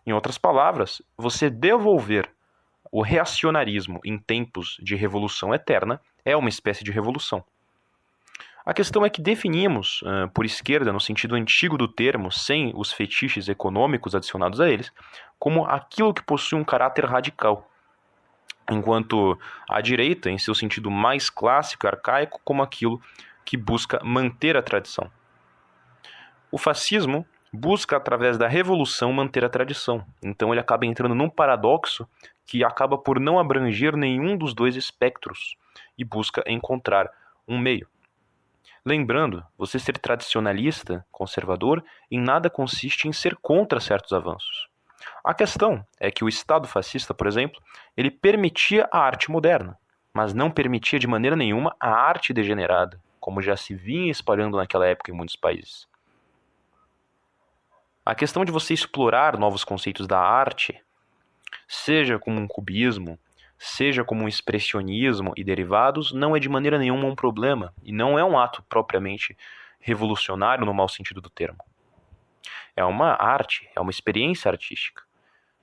Em 0.05 0.13
outras 0.13 0.37
palavras, 0.37 1.01
você 1.17 1.49
devolver 1.49 2.29
o 2.91 3.01
reacionarismo 3.01 3.99
em 4.03 4.17
tempos 4.17 4.77
de 4.81 4.95
revolução 4.95 5.53
eterna 5.53 6.01
é 6.25 6.35
uma 6.35 6.49
espécie 6.49 6.83
de 6.83 6.91
revolução. 6.91 7.43
A 8.63 8.73
questão 8.73 9.03
é 9.03 9.09
que 9.09 9.21
definimos 9.21 10.03
uh, 10.03 10.29
por 10.33 10.45
esquerda, 10.45 10.93
no 10.93 10.99
sentido 10.99 11.35
antigo 11.35 11.77
do 11.77 11.87
termo, 11.87 12.31
sem 12.31 12.71
os 12.75 12.91
fetiches 12.91 13.49
econômicos 13.49 14.13
adicionados 14.13 14.61
a 14.61 14.69
eles, 14.69 14.91
como 15.39 15.65
aquilo 15.65 16.13
que 16.13 16.21
possui 16.21 16.59
um 16.59 16.63
caráter 16.63 17.05
radical, 17.05 17.67
enquanto 18.69 19.37
a 19.67 19.81
direita, 19.81 20.29
em 20.29 20.37
seu 20.37 20.53
sentido 20.53 20.91
mais 20.91 21.27
clássico 21.27 21.87
e 21.87 21.89
arcaico, 21.89 22.39
como 22.43 22.61
aquilo 22.61 23.01
que 23.43 23.57
busca 23.57 23.99
manter 24.03 24.55
a 24.55 24.61
tradição. 24.61 25.09
O 26.51 26.57
fascismo 26.59 27.25
busca, 27.51 27.97
através 27.97 28.37
da 28.37 28.47
revolução, 28.47 29.11
manter 29.11 29.43
a 29.43 29.49
tradição, 29.49 30.05
então 30.21 30.53
ele 30.53 30.61
acaba 30.61 30.85
entrando 30.85 31.15
num 31.15 31.29
paradoxo 31.29 32.07
que 32.45 32.63
acaba 32.63 32.95
por 32.95 33.19
não 33.19 33.39
abranger 33.39 33.97
nenhum 33.97 34.37
dos 34.37 34.53
dois 34.53 34.75
espectros 34.75 35.57
e 35.97 36.05
busca 36.05 36.43
encontrar 36.45 37.09
um 37.47 37.57
meio. 37.57 37.87
Lembrando, 38.83 39.45
você 39.55 39.77
ser 39.77 39.97
tradicionalista, 39.99 41.05
conservador, 41.11 41.83
em 42.09 42.19
nada 42.19 42.49
consiste 42.49 43.07
em 43.07 43.13
ser 43.13 43.35
contra 43.35 43.79
certos 43.79 44.11
avanços. 44.11 44.67
A 45.23 45.35
questão 45.35 45.85
é 45.99 46.09
que 46.09 46.23
o 46.23 46.29
Estado 46.29 46.67
fascista, 46.67 47.13
por 47.13 47.27
exemplo, 47.27 47.61
ele 47.95 48.09
permitia 48.09 48.89
a 48.91 48.99
arte 48.99 49.29
moderna, 49.29 49.77
mas 50.11 50.33
não 50.33 50.49
permitia 50.49 50.97
de 50.97 51.07
maneira 51.07 51.35
nenhuma 51.35 51.75
a 51.79 51.89
arte 51.89 52.33
degenerada, 52.33 52.99
como 53.19 53.41
já 53.41 53.55
se 53.55 53.75
vinha 53.75 54.11
espalhando 54.11 54.57
naquela 54.57 54.87
época 54.87 55.11
em 55.11 55.15
muitos 55.15 55.35
países. 55.35 55.87
A 58.03 58.15
questão 58.15 58.43
de 58.43 58.51
você 58.51 58.73
explorar 58.73 59.37
novos 59.37 59.63
conceitos 59.63 60.07
da 60.07 60.19
arte, 60.19 60.81
seja 61.67 62.17
como 62.17 62.39
um 62.39 62.47
cubismo, 62.47 63.19
seja 63.63 64.03
como 64.03 64.23
um 64.23 64.27
expressionismo 64.27 65.33
e 65.37 65.43
derivados, 65.43 66.11
não 66.11 66.35
é 66.35 66.39
de 66.39 66.49
maneira 66.49 66.79
nenhuma 66.79 67.05
um 67.05 67.13
problema 67.13 67.71
e 67.83 67.91
não 67.91 68.17
é 68.17 68.23
um 68.23 68.35
ato 68.35 68.63
propriamente 68.63 69.37
revolucionário 69.79 70.65
no 70.65 70.73
mau 70.73 70.89
sentido 70.89 71.21
do 71.21 71.29
termo. 71.29 71.63
É 72.75 72.83
uma 72.83 73.13
arte, 73.21 73.69
é 73.75 73.79
uma 73.79 73.91
experiência 73.91 74.49
artística, 74.49 75.03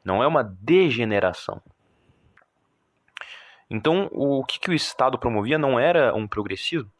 não 0.04 0.22
é 0.22 0.28
uma 0.28 0.44
degeneração. 0.44 1.60
Então, 3.68 4.08
o 4.12 4.44
que, 4.44 4.60
que 4.60 4.70
o 4.70 4.74
Estado 4.74 5.18
promovia 5.18 5.58
não 5.58 5.76
era 5.76 6.14
um 6.14 6.28
progressismo, 6.28 6.90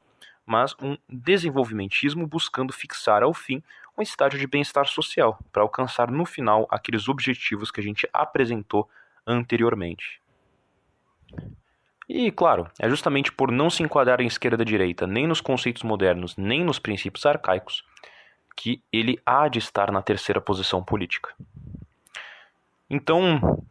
mas 0.45 0.75
um 0.83 0.99
desenvolvimentismo 1.09 2.27
buscando 2.27 2.73
fixar 2.73 3.23
ao 3.23 3.33
fim 3.33 3.63
um 3.97 4.03
estágio 4.03 4.39
de 4.39 4.49
bem-estar 4.49 4.89
social, 4.89 5.39
para 5.53 5.63
alcançar 5.63 6.11
no 6.11 6.27
final 6.27 6.67
aqueles 6.69 7.09
objetivos 7.09 7.71
que 7.71 7.79
a 7.79 7.85
gente 7.85 8.09
apresentou 8.13 8.91
anteriormente. 9.25 10.21
E, 12.09 12.31
claro, 12.31 12.71
é 12.79 12.89
justamente 12.89 13.31
por 13.31 13.53
não 13.53 13.69
se 13.69 13.83
enquadrar 13.83 14.21
em 14.21 14.27
esquerda 14.27 14.63
e 14.63 14.67
direita, 14.67 15.07
nem 15.07 15.27
nos 15.27 15.41
conceitos 15.41 15.83
modernos, 15.83 16.37
nem 16.37 16.65
nos 16.65 16.79
princípios 16.79 17.27
arcaicos, 17.27 17.85
que 18.57 18.83
ele 18.93 19.21
há 19.27 19.47
de 19.49 19.59
estar 19.59 19.93
na 19.93 20.01
terceira 20.01 20.41
posição 20.41 20.83
política. 20.83 21.35
Então, 22.89 23.63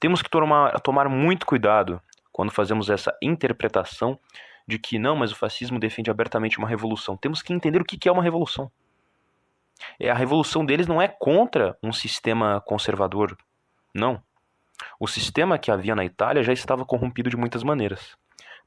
temos 0.00 0.20
que 0.20 0.28
tomar, 0.28 0.80
tomar 0.80 1.08
muito 1.08 1.46
cuidado 1.46 2.02
quando 2.32 2.50
fazemos 2.50 2.90
essa 2.90 3.16
interpretação 3.22 4.18
de 4.66 4.78
que 4.78 4.98
não, 4.98 5.14
mas 5.14 5.30
o 5.30 5.36
fascismo 5.36 5.78
defende 5.78 6.10
abertamente 6.10 6.58
uma 6.58 6.68
revolução. 6.68 7.16
Temos 7.16 7.42
que 7.42 7.52
entender 7.52 7.80
o 7.80 7.84
que 7.84 8.08
é 8.08 8.12
uma 8.12 8.22
revolução. 8.22 8.70
É, 9.98 10.10
a 10.10 10.14
revolução 10.14 10.64
deles 10.64 10.86
não 10.86 11.00
é 11.00 11.08
contra 11.08 11.76
um 11.82 11.92
sistema 11.92 12.60
conservador, 12.60 13.36
não. 13.94 14.22
O 14.98 15.06
sistema 15.06 15.58
que 15.58 15.70
havia 15.70 15.94
na 15.94 16.04
Itália 16.04 16.42
já 16.42 16.52
estava 16.52 16.84
corrompido 16.84 17.30
de 17.30 17.36
muitas 17.36 17.62
maneiras. 17.62 18.16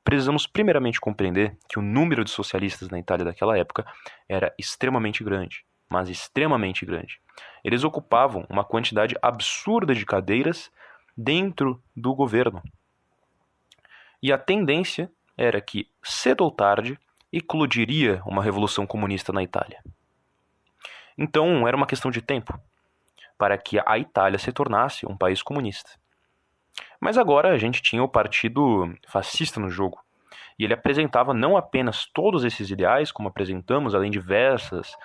Precisamos 0.04 0.48
primeiramente 0.48 1.02
compreender 1.02 1.58
que 1.68 1.78
o 1.78 1.82
número 1.82 2.24
de 2.24 2.32
socialistas 2.32 2.90
na 2.90 3.00
Itália 3.00 3.26
daquela 3.26 3.58
época 3.58 3.86
era 4.30 4.54
extremamente 4.58 5.24
grande, 5.24 5.66
mas 5.90 6.10
extremamente 6.10 6.86
grande. 6.86 7.20
Eles 7.64 7.84
ocupavam 7.84 8.46
uma 8.50 8.64
quantidade 8.64 9.16
absurda 9.22 9.94
de 9.94 10.06
cadeiras 10.06 10.72
dentro 11.16 11.82
do 11.96 12.16
governo. 12.16 12.62
E 14.22 14.32
a 14.32 14.38
tendência 14.38 15.12
era 15.38 15.60
que, 15.60 15.90
cedo 16.02 16.44
ou 16.44 16.52
tarde, 16.52 16.98
eclodiria 17.32 18.22
uma 18.26 18.42
revolução 18.42 18.88
comunista 18.88 19.34
na 19.34 19.44
Itália. 19.44 19.84
Então, 21.18 21.68
era 21.68 21.76
uma 21.76 21.86
questão 21.88 22.10
de 22.10 22.22
tempo 22.22 22.60
para 23.38 23.58
que 23.58 23.80
a 23.86 23.98
Itália 23.98 24.40
se 24.40 24.52
tornasse 24.52 25.06
um 25.06 25.16
país 25.16 25.44
comunista. 25.44 25.92
Mas 27.00 27.18
agora 27.18 27.50
a 27.50 27.58
gente 27.58 27.82
tinha 27.82 28.04
o 28.04 28.08
partido 28.08 28.94
fascista 29.08 29.60
no 29.60 29.70
jogo. 29.70 30.00
E 30.58 30.64
ele 30.64 30.74
apresentava 30.74 31.34
não 31.34 31.56
apenas 31.56 32.06
todos 32.06 32.44
esses 32.44 32.72
ideais, 32.72 33.12
como 33.12 33.30
apresentamos, 33.30 33.94
além 33.94 34.10
de 34.10 34.20
diversas 34.20 34.96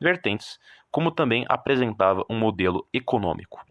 vertentes, 0.00 0.58
como 0.90 1.10
também 1.10 1.44
apresentava 1.48 2.24
um 2.28 2.38
modelo 2.38 2.86
econômico. 2.92 3.64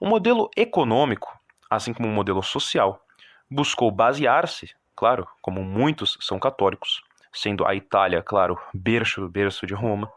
O 0.00 0.06
modelo 0.06 0.50
econômico, 0.56 1.38
assim 1.70 1.92
como 1.92 2.08
o 2.08 2.12
modelo 2.12 2.42
social, 2.42 3.02
buscou 3.50 3.90
basear-se, 3.90 4.74
claro, 4.94 5.26
como 5.40 5.62
muitos 5.62 6.18
são 6.20 6.38
católicos, 6.38 7.02
sendo 7.32 7.66
a 7.66 7.74
Itália, 7.74 8.22
claro, 8.22 8.58
berço, 8.72 9.28
berço 9.28 9.66
de 9.66 9.74
Roma, 9.74 10.10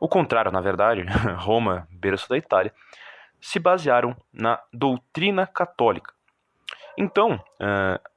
o 0.00 0.08
contrário, 0.08 0.50
na 0.50 0.62
verdade, 0.62 1.04
Roma, 1.36 1.86
berço 1.90 2.28
da 2.28 2.38
Itália, 2.38 2.72
se 3.40 3.58
basearam 3.58 4.16
na 4.32 4.60
doutrina 4.72 5.46
católica. 5.46 6.12
Então, 6.96 7.34
uh, 7.34 8.10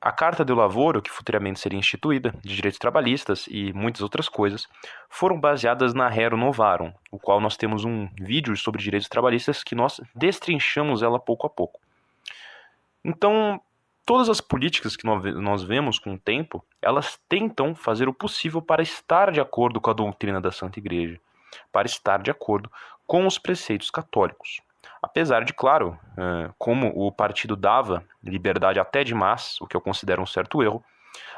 a 0.00 0.12
Carta 0.12 0.44
do 0.44 0.54
Lavoro, 0.54 1.02
que 1.02 1.10
futuramente 1.10 1.58
seria 1.58 1.78
instituída, 1.78 2.32
de 2.42 2.54
direitos 2.54 2.78
trabalhistas 2.78 3.46
e 3.48 3.72
muitas 3.72 4.00
outras 4.00 4.28
coisas, 4.28 4.68
foram 5.08 5.40
baseadas 5.40 5.92
na 5.92 6.08
Rero 6.08 6.36
Novarum, 6.36 6.92
o 7.10 7.18
qual 7.18 7.40
nós 7.40 7.56
temos 7.56 7.84
um 7.84 8.08
vídeo 8.14 8.56
sobre 8.56 8.82
direitos 8.82 9.08
trabalhistas 9.08 9.64
que 9.64 9.74
nós 9.74 10.00
destrinchamos 10.14 11.02
ela 11.02 11.18
pouco 11.18 11.46
a 11.46 11.50
pouco. 11.50 11.80
Então, 13.04 13.60
todas 14.06 14.28
as 14.28 14.40
políticas 14.40 14.96
que 14.96 15.04
nós 15.04 15.62
vemos 15.64 15.98
com 15.98 16.14
o 16.14 16.18
tempo, 16.18 16.64
elas 16.80 17.18
tentam 17.28 17.74
fazer 17.74 18.08
o 18.08 18.14
possível 18.14 18.62
para 18.62 18.82
estar 18.82 19.32
de 19.32 19.40
acordo 19.40 19.80
com 19.80 19.90
a 19.90 19.94
doutrina 19.94 20.40
da 20.40 20.52
Santa 20.52 20.78
Igreja 20.78 21.20
para 21.72 21.86
estar 21.86 22.22
de 22.22 22.30
acordo 22.30 22.70
com 23.06 23.26
os 23.26 23.38
preceitos 23.38 23.90
católicos. 23.90 24.60
Apesar 25.02 25.44
de, 25.44 25.52
claro, 25.52 25.98
eh, 26.16 26.50
como 26.58 26.88
o 26.88 27.12
partido 27.12 27.54
dava 27.54 28.04
liberdade 28.22 28.80
até 28.80 29.04
demais, 29.04 29.56
o 29.60 29.66
que 29.66 29.76
eu 29.76 29.80
considero 29.80 30.22
um 30.22 30.26
certo 30.26 30.62
erro, 30.62 30.82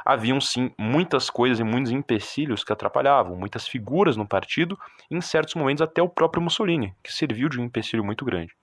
haviam 0.05 0.41
sim 0.41 0.73
muitas 0.79 1.29
coisas 1.29 1.61
e 1.61 1.65
muitos 1.65 1.93
empecilhos 1.93 2.65
que 2.65 2.73
atrapalhavam, 2.73 3.37
muitas 3.37 3.69
figuras 3.69 4.17
no 4.17 4.27
partido, 4.27 4.79
e 5.11 5.17
em 5.17 5.21
certos 5.21 5.55
momentos 5.55 5.83
até 5.83 6.03
o 6.03 6.09
próprio 6.09 6.43
Mussolini, 6.43 6.95
que 7.03 7.13
serviu 7.13 7.49
de 7.49 7.61
um 7.61 7.65
empecilho 7.65 8.05
muito 8.05 8.25
grande. 8.25 8.55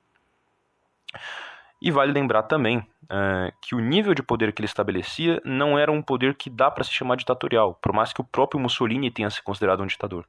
E 1.79 1.91
vale 1.91 2.11
lembrar 2.11 2.43
também 2.43 2.79
uh, 2.79 3.53
que 3.61 3.75
o 3.75 3.79
nível 3.79 4.15
de 4.15 4.23
poder 4.23 4.51
que 4.51 4.61
ele 4.61 4.67
estabelecia 4.67 5.39
não 5.45 5.77
era 5.77 5.91
um 5.91 6.01
poder 6.01 6.33
que 6.33 6.49
dá 6.49 6.71
para 6.71 6.83
se 6.83 6.91
chamar 6.91 7.17
ditatorial, 7.17 7.75
por 7.75 7.93
mais 7.93 8.11
que 8.11 8.21
o 8.21 8.23
próprio 8.23 8.59
Mussolini 8.59 9.11
tenha 9.11 9.29
se 9.29 9.43
considerado 9.43 9.83
um 9.83 9.87
ditador. 9.87 10.25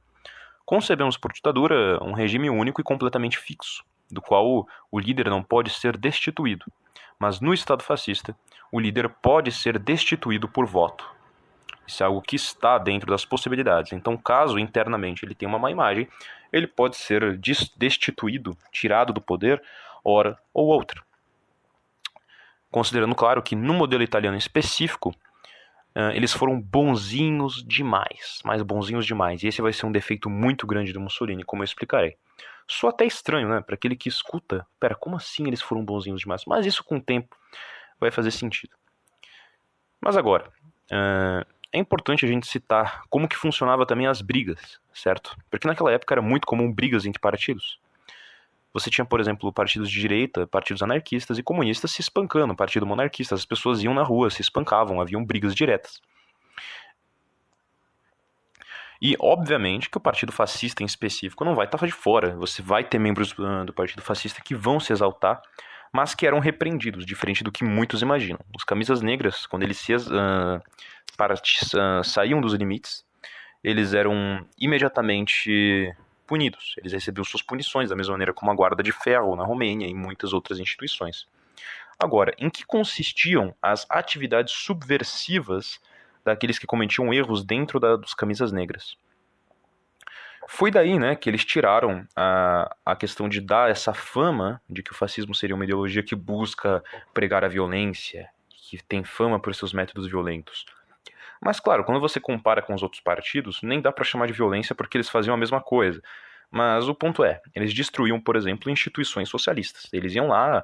Concebemos 0.63 1.17
por 1.17 1.33
ditadura 1.33 1.97
um 2.03 2.13
regime 2.13 2.51
único 2.51 2.79
e 2.79 2.83
completamente 2.83 3.39
fixo, 3.39 3.83
do 4.11 4.21
qual 4.21 4.67
o 4.91 4.99
líder 4.99 5.29
não 5.29 5.43
pode 5.43 5.69
ser 5.69 5.97
destituído. 5.97 6.65
Mas 7.17 7.39
no 7.39 7.53
Estado 7.53 7.83
fascista, 7.83 8.35
o 8.71 8.79
líder 8.79 9.09
pode 9.09 9.51
ser 9.51 9.77
destituído 9.77 10.47
por 10.47 10.65
voto. 10.65 11.05
Isso 11.85 12.03
é 12.03 12.05
algo 12.05 12.21
que 12.21 12.35
está 12.35 12.77
dentro 12.77 13.09
das 13.09 13.25
possibilidades. 13.25 13.93
Então, 13.93 14.15
caso 14.15 14.59
internamente 14.59 15.25
ele 15.25 15.33
tenha 15.33 15.49
uma 15.49 15.57
má 15.57 15.71
imagem, 15.71 16.07
ele 16.53 16.67
pode 16.67 16.95
ser 16.95 17.37
destituído, 17.77 18.55
tirado 18.71 19.11
do 19.11 19.19
poder, 19.19 19.61
hora 20.03 20.37
ou 20.53 20.67
outra. 20.67 21.03
Considerando, 22.71 23.15
claro, 23.15 23.41
que 23.41 23.55
no 23.55 23.73
modelo 23.73 24.03
italiano 24.03 24.37
específico, 24.37 25.13
uh, 25.95 26.11
eles 26.13 26.33
foram 26.33 26.59
bonzinhos 26.59 27.63
demais, 27.65 28.39
mais 28.43 28.61
bonzinhos 28.61 29.05
demais. 29.05 29.43
E 29.43 29.47
esse 29.47 29.61
vai 29.61 29.73
ser 29.73 29.85
um 29.85 29.91
defeito 29.91 30.29
muito 30.29 30.65
grande 30.67 30.93
do 30.93 30.99
Mussolini, 30.99 31.43
como 31.43 31.61
eu 31.61 31.65
explicarei. 31.65 32.17
Só 32.67 32.89
até 32.89 33.05
estranho, 33.05 33.49
né? 33.49 33.61
Para 33.61 33.75
aquele 33.75 33.95
que 33.95 34.07
escuta, 34.07 34.65
pera, 34.79 34.95
como 34.95 35.15
assim 35.15 35.47
eles 35.47 35.61
foram 35.61 35.83
bonzinhos 35.83 36.21
demais? 36.21 36.43
Mas 36.45 36.65
isso 36.65 36.83
com 36.83 36.97
o 36.97 37.01
tempo 37.01 37.35
vai 37.99 38.11
fazer 38.11 38.31
sentido. 38.31 38.75
Mas 39.99 40.15
agora, 40.15 40.47
uh, 40.91 41.45
é 41.71 41.77
importante 41.77 42.25
a 42.25 42.27
gente 42.27 42.47
citar 42.47 43.03
como 43.09 43.27
que 43.27 43.35
funcionava 43.35 43.85
também 43.85 44.07
as 44.07 44.21
brigas, 44.21 44.79
certo? 44.93 45.35
Porque 45.49 45.67
naquela 45.67 45.91
época 45.91 46.13
era 46.13 46.21
muito 46.21 46.47
comum 46.47 46.71
brigas 46.71 47.05
entre 47.05 47.19
partidos. 47.19 47.79
Você 48.73 48.89
tinha, 48.89 49.05
por 49.05 49.19
exemplo, 49.19 49.51
partidos 49.51 49.89
de 49.89 49.99
direita, 49.99 50.45
partidos 50.45 50.83
anarquistas 50.83 51.37
e 51.37 51.43
comunistas 51.43 51.91
se 51.91 52.01
espancando, 52.01 52.55
partido 52.55 52.85
monarquista, 52.85 53.33
as 53.33 53.45
pessoas 53.45 53.83
iam 53.83 53.93
na 53.93 54.03
rua, 54.03 54.29
se 54.29 54.41
espancavam, 54.41 55.01
haviam 55.01 55.25
brigas 55.25 55.55
diretas. 55.55 55.99
E, 59.01 59.15
obviamente, 59.19 59.89
que 59.89 59.97
o 59.97 60.01
Partido 60.01 60.31
Fascista 60.31 60.83
em 60.83 60.85
específico 60.85 61.45
não 61.45 61.55
vai 61.55 61.65
estar 61.65 61.83
de 61.85 61.91
fora. 61.91 62.35
Você 62.35 62.61
vai 62.61 62.83
ter 62.83 62.99
membros 62.99 63.33
ah, 63.39 63.63
do 63.63 63.73
Partido 63.73 64.01
Fascista 64.01 64.41
que 64.43 64.53
vão 64.53 64.79
se 64.79 64.91
exaltar, 64.91 65.41
mas 65.91 66.13
que 66.13 66.27
eram 66.27 66.39
repreendidos, 66.39 67.05
diferente 67.05 67.43
do 67.43 67.51
que 67.51 67.63
muitos 67.63 68.01
imaginam. 68.01 68.39
Os 68.55 68.63
camisas 68.63 69.01
negras, 69.01 69.47
quando 69.47 69.63
eles 69.63 69.77
se, 69.77 69.95
uh, 69.95 70.57
uh, 70.57 72.03
saíam 72.03 72.41
dos 72.41 72.53
limites, 72.53 73.05
eles 73.63 73.93
eram 73.93 74.45
imediatamente 74.59 75.93
punidos. 76.29 76.75
Eles 76.77 76.93
recebiam 76.93 77.23
suas 77.23 77.41
punições, 77.41 77.89
da 77.89 77.95
mesma 77.95 78.11
maneira 78.11 78.31
como 78.31 78.51
a 78.51 78.55
Guarda 78.55 78.83
de 78.83 78.91
Ferro 78.91 79.35
na 79.35 79.43
Romênia 79.43 79.87
e 79.87 79.93
muitas 79.95 80.31
outras 80.31 80.59
instituições. 80.59 81.27
Agora, 81.97 82.35
em 82.37 82.51
que 82.51 82.63
consistiam 82.63 83.53
as 83.59 83.87
atividades 83.89 84.53
subversivas 84.53 85.81
daqueles 86.23 86.59
que 86.59 86.67
cometiam 86.67 87.11
erros 87.11 87.43
dentro 87.43 87.79
da, 87.79 87.95
dos 87.95 88.13
camisas 88.13 88.51
negras. 88.51 88.95
Foi 90.47 90.69
daí 90.69 90.99
né, 90.99 91.15
que 91.15 91.27
eles 91.29 91.43
tiraram 91.43 92.07
a, 92.15 92.75
a 92.85 92.95
questão 92.95 93.27
de 93.27 93.41
dar 93.41 93.71
essa 93.71 93.93
fama 93.93 94.61
de 94.69 94.83
que 94.83 94.91
o 94.91 94.95
fascismo 94.95 95.33
seria 95.33 95.55
uma 95.55 95.63
ideologia 95.65 96.03
que 96.03 96.15
busca 96.15 96.83
pregar 97.13 97.43
a 97.43 97.47
violência, 97.47 98.29
que 98.49 98.81
tem 98.83 99.03
fama 99.03 99.39
por 99.39 99.53
seus 99.55 99.73
métodos 99.73 100.07
violentos. 100.07 100.65
Mas, 101.41 101.59
claro, 101.59 101.83
quando 101.83 101.99
você 101.99 102.19
compara 102.19 102.61
com 102.61 102.73
os 102.73 102.83
outros 102.83 103.01
partidos, 103.01 103.61
nem 103.61 103.81
dá 103.81 103.91
para 103.91 104.03
chamar 104.03 104.27
de 104.27 104.33
violência 104.33 104.75
porque 104.75 104.97
eles 104.97 105.09
faziam 105.09 105.33
a 105.33 105.37
mesma 105.37 105.61
coisa. 105.61 106.01
Mas 106.51 106.87
o 106.89 106.95
ponto 106.95 107.23
é, 107.23 107.41
eles 107.55 107.73
destruíam, 107.73 108.19
por 108.19 108.35
exemplo, 108.35 108.71
instituições 108.71 109.29
socialistas. 109.29 109.87
Eles 109.93 110.15
iam 110.15 110.27
lá, 110.27 110.63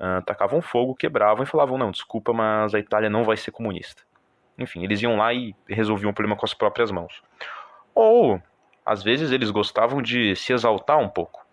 uh, 0.00 0.22
tacavam 0.24 0.60
fogo, 0.60 0.94
quebravam 0.94 1.44
e 1.44 1.46
falavam: 1.46 1.78
não, 1.78 1.90
desculpa, 1.90 2.32
mas 2.32 2.74
a 2.74 2.78
Itália 2.78 3.10
não 3.10 3.24
vai 3.24 3.36
ser 3.36 3.50
comunista. 3.50 4.02
Enfim, 4.58 4.82
eles 4.82 5.00
iam 5.02 5.16
lá 5.16 5.32
e 5.32 5.54
resolviam 5.68 6.10
o 6.10 6.14
problema 6.14 6.36
com 6.36 6.46
as 6.46 6.54
próprias 6.54 6.90
mãos. 6.90 7.22
Ou, 7.94 8.42
às 8.84 9.02
vezes, 9.02 9.30
eles 9.30 9.50
gostavam 9.50 10.02
de 10.02 10.34
se 10.34 10.52
exaltar 10.52 10.98
um 10.98 11.08
pouco. 11.08 11.46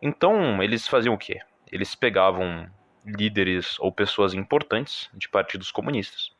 Então, 0.00 0.62
eles 0.62 0.88
faziam 0.88 1.14
o 1.14 1.18
quê? 1.18 1.40
Eles 1.70 1.94
pegavam 1.94 2.66
líderes 3.04 3.78
ou 3.78 3.92
pessoas 3.92 4.34
importantes 4.34 5.10
de 5.14 5.28
partidos 5.28 5.70
comunistas. 5.70 6.35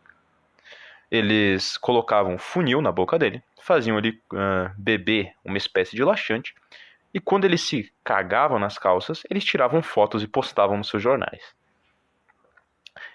Eles 1.11 1.77
colocavam 1.77 2.37
funil 2.39 2.83
na 2.83 2.91
boca 2.91 3.19
dele, 3.19 3.43
faziam 3.62 3.99
ele 3.99 4.20
uh, 4.33 4.70
beber 4.77 5.33
uma 5.45 5.57
espécie 5.57 5.95
de 5.95 6.03
laxante, 6.03 6.55
e 7.15 7.20
quando 7.20 7.45
eles 7.45 7.62
se 7.62 7.93
cagavam 8.05 8.59
nas 8.59 8.78
calças, 8.78 9.23
eles 9.31 9.45
tiravam 9.45 9.83
fotos 9.83 10.23
e 10.23 10.28
postavam 10.28 10.77
nos 10.77 10.89
seus 10.89 11.03
jornais. 11.03 11.55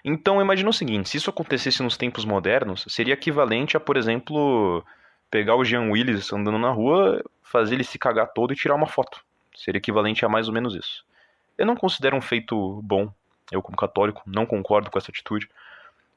Então 0.04 0.40
imagina 0.40 0.70
o 0.70 0.72
seguinte, 0.72 1.08
se 1.08 1.16
isso 1.16 1.30
acontecesse 1.30 1.82
nos 1.82 1.96
tempos 1.96 2.24
modernos, 2.24 2.84
seria 2.88 3.14
equivalente 3.14 3.76
a, 3.76 3.80
por 3.80 3.96
exemplo, 3.96 4.84
pegar 5.30 5.54
o 5.54 5.64
Jean 5.64 5.90
Willis 5.90 6.32
andando 6.32 6.58
na 6.58 6.70
rua, 6.70 7.22
fazer 7.42 7.74
ele 7.76 7.84
se 7.84 7.98
cagar 7.98 8.32
todo 8.32 8.52
e 8.52 8.56
tirar 8.56 8.74
uma 8.74 8.86
foto. 8.86 9.22
Seria 9.54 9.78
equivalente 9.78 10.24
a 10.24 10.28
mais 10.28 10.48
ou 10.48 10.54
menos 10.54 10.74
isso. 10.74 11.04
Eu 11.56 11.66
não 11.66 11.76
considero 11.76 12.16
um 12.16 12.20
feito 12.20 12.80
bom, 12.82 13.12
eu 13.50 13.62
como 13.62 13.76
católico 13.76 14.22
não 14.26 14.46
concordo 14.46 14.90
com 14.90 14.98
essa 14.98 15.10
atitude, 15.10 15.48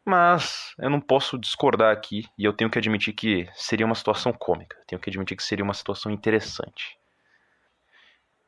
mas 0.05 0.73
eu 0.77 0.89
não 0.89 1.01
posso 1.01 1.37
discordar 1.37 1.91
aqui 1.91 2.25
e 2.37 2.45
eu 2.45 2.53
tenho 2.53 2.69
que 2.69 2.77
admitir 2.77 3.13
que 3.13 3.49
seria 3.53 3.85
uma 3.85 3.95
situação 3.95 4.31
cômica, 4.31 4.77
tenho 4.87 5.01
que 5.01 5.09
admitir 5.09 5.35
que 5.35 5.43
seria 5.43 5.65
uma 5.65 5.73
situação 5.73 6.11
interessante. 6.11 6.97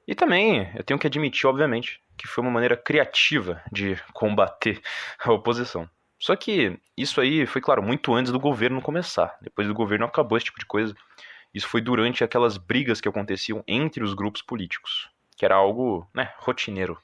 E 0.07 0.15
também 0.15 0.71
eu 0.75 0.83
tenho 0.83 0.99
que 0.99 1.07
admitir, 1.07 1.47
obviamente, 1.47 1.99
que 2.17 2.27
foi 2.27 2.41
uma 2.41 2.51
maneira 2.51 2.77
criativa 2.77 3.61
de 3.71 4.01
combater 4.13 4.81
a 5.19 5.33
oposição. 5.33 5.89
Só 6.19 6.35
que 6.35 6.79
isso 6.95 7.19
aí 7.19 7.45
foi, 7.45 7.61
claro, 7.61 7.83
muito 7.83 8.13
antes 8.13 8.31
do 8.31 8.39
governo 8.39 8.81
começar. 8.81 9.37
Depois 9.41 9.67
do 9.67 9.73
governo 9.73 10.05
acabou 10.05 10.37
esse 10.37 10.45
tipo 10.45 10.59
de 10.59 10.65
coisa. 10.65 10.95
Isso 11.53 11.67
foi 11.67 11.81
durante 11.81 12.23
aquelas 12.23 12.57
brigas 12.57 13.01
que 13.01 13.09
aconteciam 13.09 13.63
entre 13.67 14.03
os 14.03 14.13
grupos 14.13 14.41
políticos, 14.41 15.09
que 15.35 15.45
era 15.45 15.55
algo, 15.55 16.09
né, 16.13 16.33
rotineiro. 16.37 16.97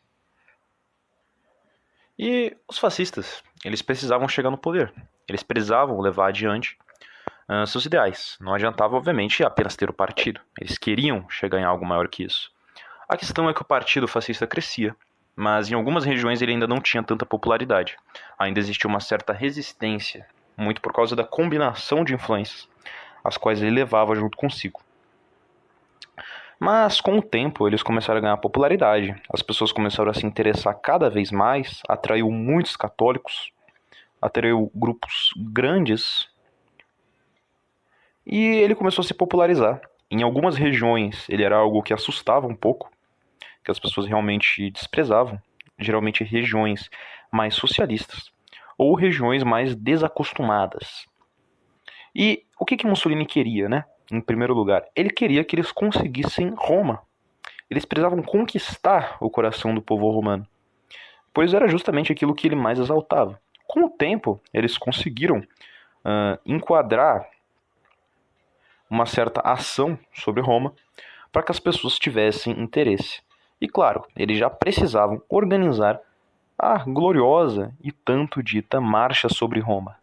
E 2.18 2.56
os 2.68 2.78
fascistas, 2.78 3.44
eles 3.66 3.82
precisavam 3.82 4.28
chegar 4.28 4.52
no 4.52 4.58
poder. 4.58 4.94
Eles 5.28 5.42
precisavam 5.42 6.00
levar 6.00 6.28
adiante 6.28 6.78
uh, 7.50 7.66
seus 7.66 7.86
ideais. 7.86 8.38
Não 8.40 8.54
adiantava, 8.54 8.96
obviamente, 8.96 9.44
apenas 9.44 9.76
ter 9.76 9.90
o 9.90 9.94
partido. 9.94 10.40
Eles 10.60 10.78
queriam 10.78 11.28
chegar 11.30 11.60
em 11.60 11.64
algo 11.64 11.86
maior 11.86 12.08
que 12.08 12.24
isso. 12.24 12.52
A 13.10 13.18
questão 13.18 13.50
é 13.50 13.54
que 13.54 13.62
o 13.62 13.66
partido 13.66 14.08
fascista 14.08 14.46
crescia, 14.46 14.96
mas 15.36 15.72
em 15.72 15.76
algumas 15.76 16.06
regiões 16.06 16.42
ele 16.42 16.52
ainda 16.52 16.68
não 16.68 16.80
tinha 16.80 17.04
tanta 17.04 17.26
popularidade. 17.26 17.98
Ainda 18.38 18.60
existia 18.60 18.88
uma 18.88 19.00
certa 19.00 19.34
resistência, 19.34 20.28
muito 20.56 20.82
por 20.82 20.94
causa 20.94 21.16
da 21.16 21.24
combinação 21.24 22.04
de 22.04 22.14
influências, 22.14 22.68
as 23.24 23.38
quais 23.38 23.62
ele 23.62 23.72
levava 23.72 24.16
junto 24.16 24.38
consigo. 24.38 24.82
Mas 26.64 27.02
com 27.02 27.18
o 27.18 27.22
tempo 27.22 27.68
eles 27.68 27.84
começaram 27.84 28.20
a 28.20 28.22
ganhar 28.22 28.38
popularidade, 28.38 29.14
as 29.34 29.42
pessoas 29.42 29.74
começaram 29.74 30.10
a 30.10 30.14
se 30.14 30.26
interessar 30.26 30.74
cada 30.80 31.10
vez 31.10 31.30
mais, 31.30 31.82
atraiu 31.90 32.32
muitos 32.32 32.78
católicos, 32.78 33.52
atraiu 34.22 34.72
grupos 34.74 35.34
grandes 35.36 36.30
e 38.26 38.40
ele 38.40 38.76
começou 38.76 39.04
a 39.04 39.06
se 39.06 39.14
popularizar. 39.14 39.82
Em 40.10 40.24
algumas 40.24 40.56
regiões 40.56 41.28
ele 41.28 41.44
era 41.44 41.58
algo 41.58 41.84
que 41.84 41.94
assustava 41.94 42.48
um 42.48 42.56
pouco, 42.56 42.90
que 43.62 43.70
as 43.70 43.78
pessoas 43.78 44.08
realmente 44.08 44.72
desprezavam, 44.72 45.38
geralmente 45.78 46.24
regiões 46.24 46.90
mais 47.30 47.56
socialistas 47.56 48.32
ou 48.78 48.96
regiões 48.96 49.44
mais 49.44 49.76
desacostumadas. 49.76 51.08
E 52.16 52.46
o 52.58 52.64
que, 52.64 52.78
que 52.78 52.88
Mussolini 52.88 53.26
queria, 53.26 53.68
né? 53.68 53.84
Em 54.12 54.22
primeiro 54.22 54.54
lugar, 54.54 54.86
ele 54.96 55.10
queria 55.10 55.44
que 55.44 55.56
eles 55.56 55.72
conseguissem 55.72 56.54
Roma. 56.56 57.02
Eles 57.70 57.86
precisavam 57.86 58.22
conquistar 58.22 59.18
o 59.20 59.30
coração 59.30 59.74
do 59.74 59.82
povo 59.82 60.10
romano, 60.12 60.46
pois 61.34 61.54
era 61.54 61.68
justamente 61.68 62.12
aquilo 62.12 62.36
que 62.36 62.48
ele 62.48 62.56
mais 62.56 62.80
exaltava. 62.80 63.40
Com 63.66 63.86
o 63.86 63.90
tempo, 63.90 64.40
eles 64.54 64.78
conseguiram 64.78 65.40
uh, 65.40 66.40
enquadrar 66.46 67.28
uma 68.90 69.06
certa 69.06 69.42
ação 69.42 69.98
sobre 70.14 70.42
Roma 70.42 70.74
para 71.32 71.42
que 71.42 71.52
as 71.52 71.60
pessoas 71.60 71.98
tivessem 71.98 72.60
interesse. 72.62 73.22
E 73.60 73.68
claro, 73.68 74.06
eles 74.16 74.38
já 74.38 74.50
precisavam 74.50 75.22
organizar 75.28 76.00
a 76.58 76.84
gloriosa 76.84 77.74
e 77.82 77.92
tanto 77.92 78.44
dita 78.44 78.80
Marcha 78.80 79.28
sobre 79.30 79.60
Roma. 79.60 79.98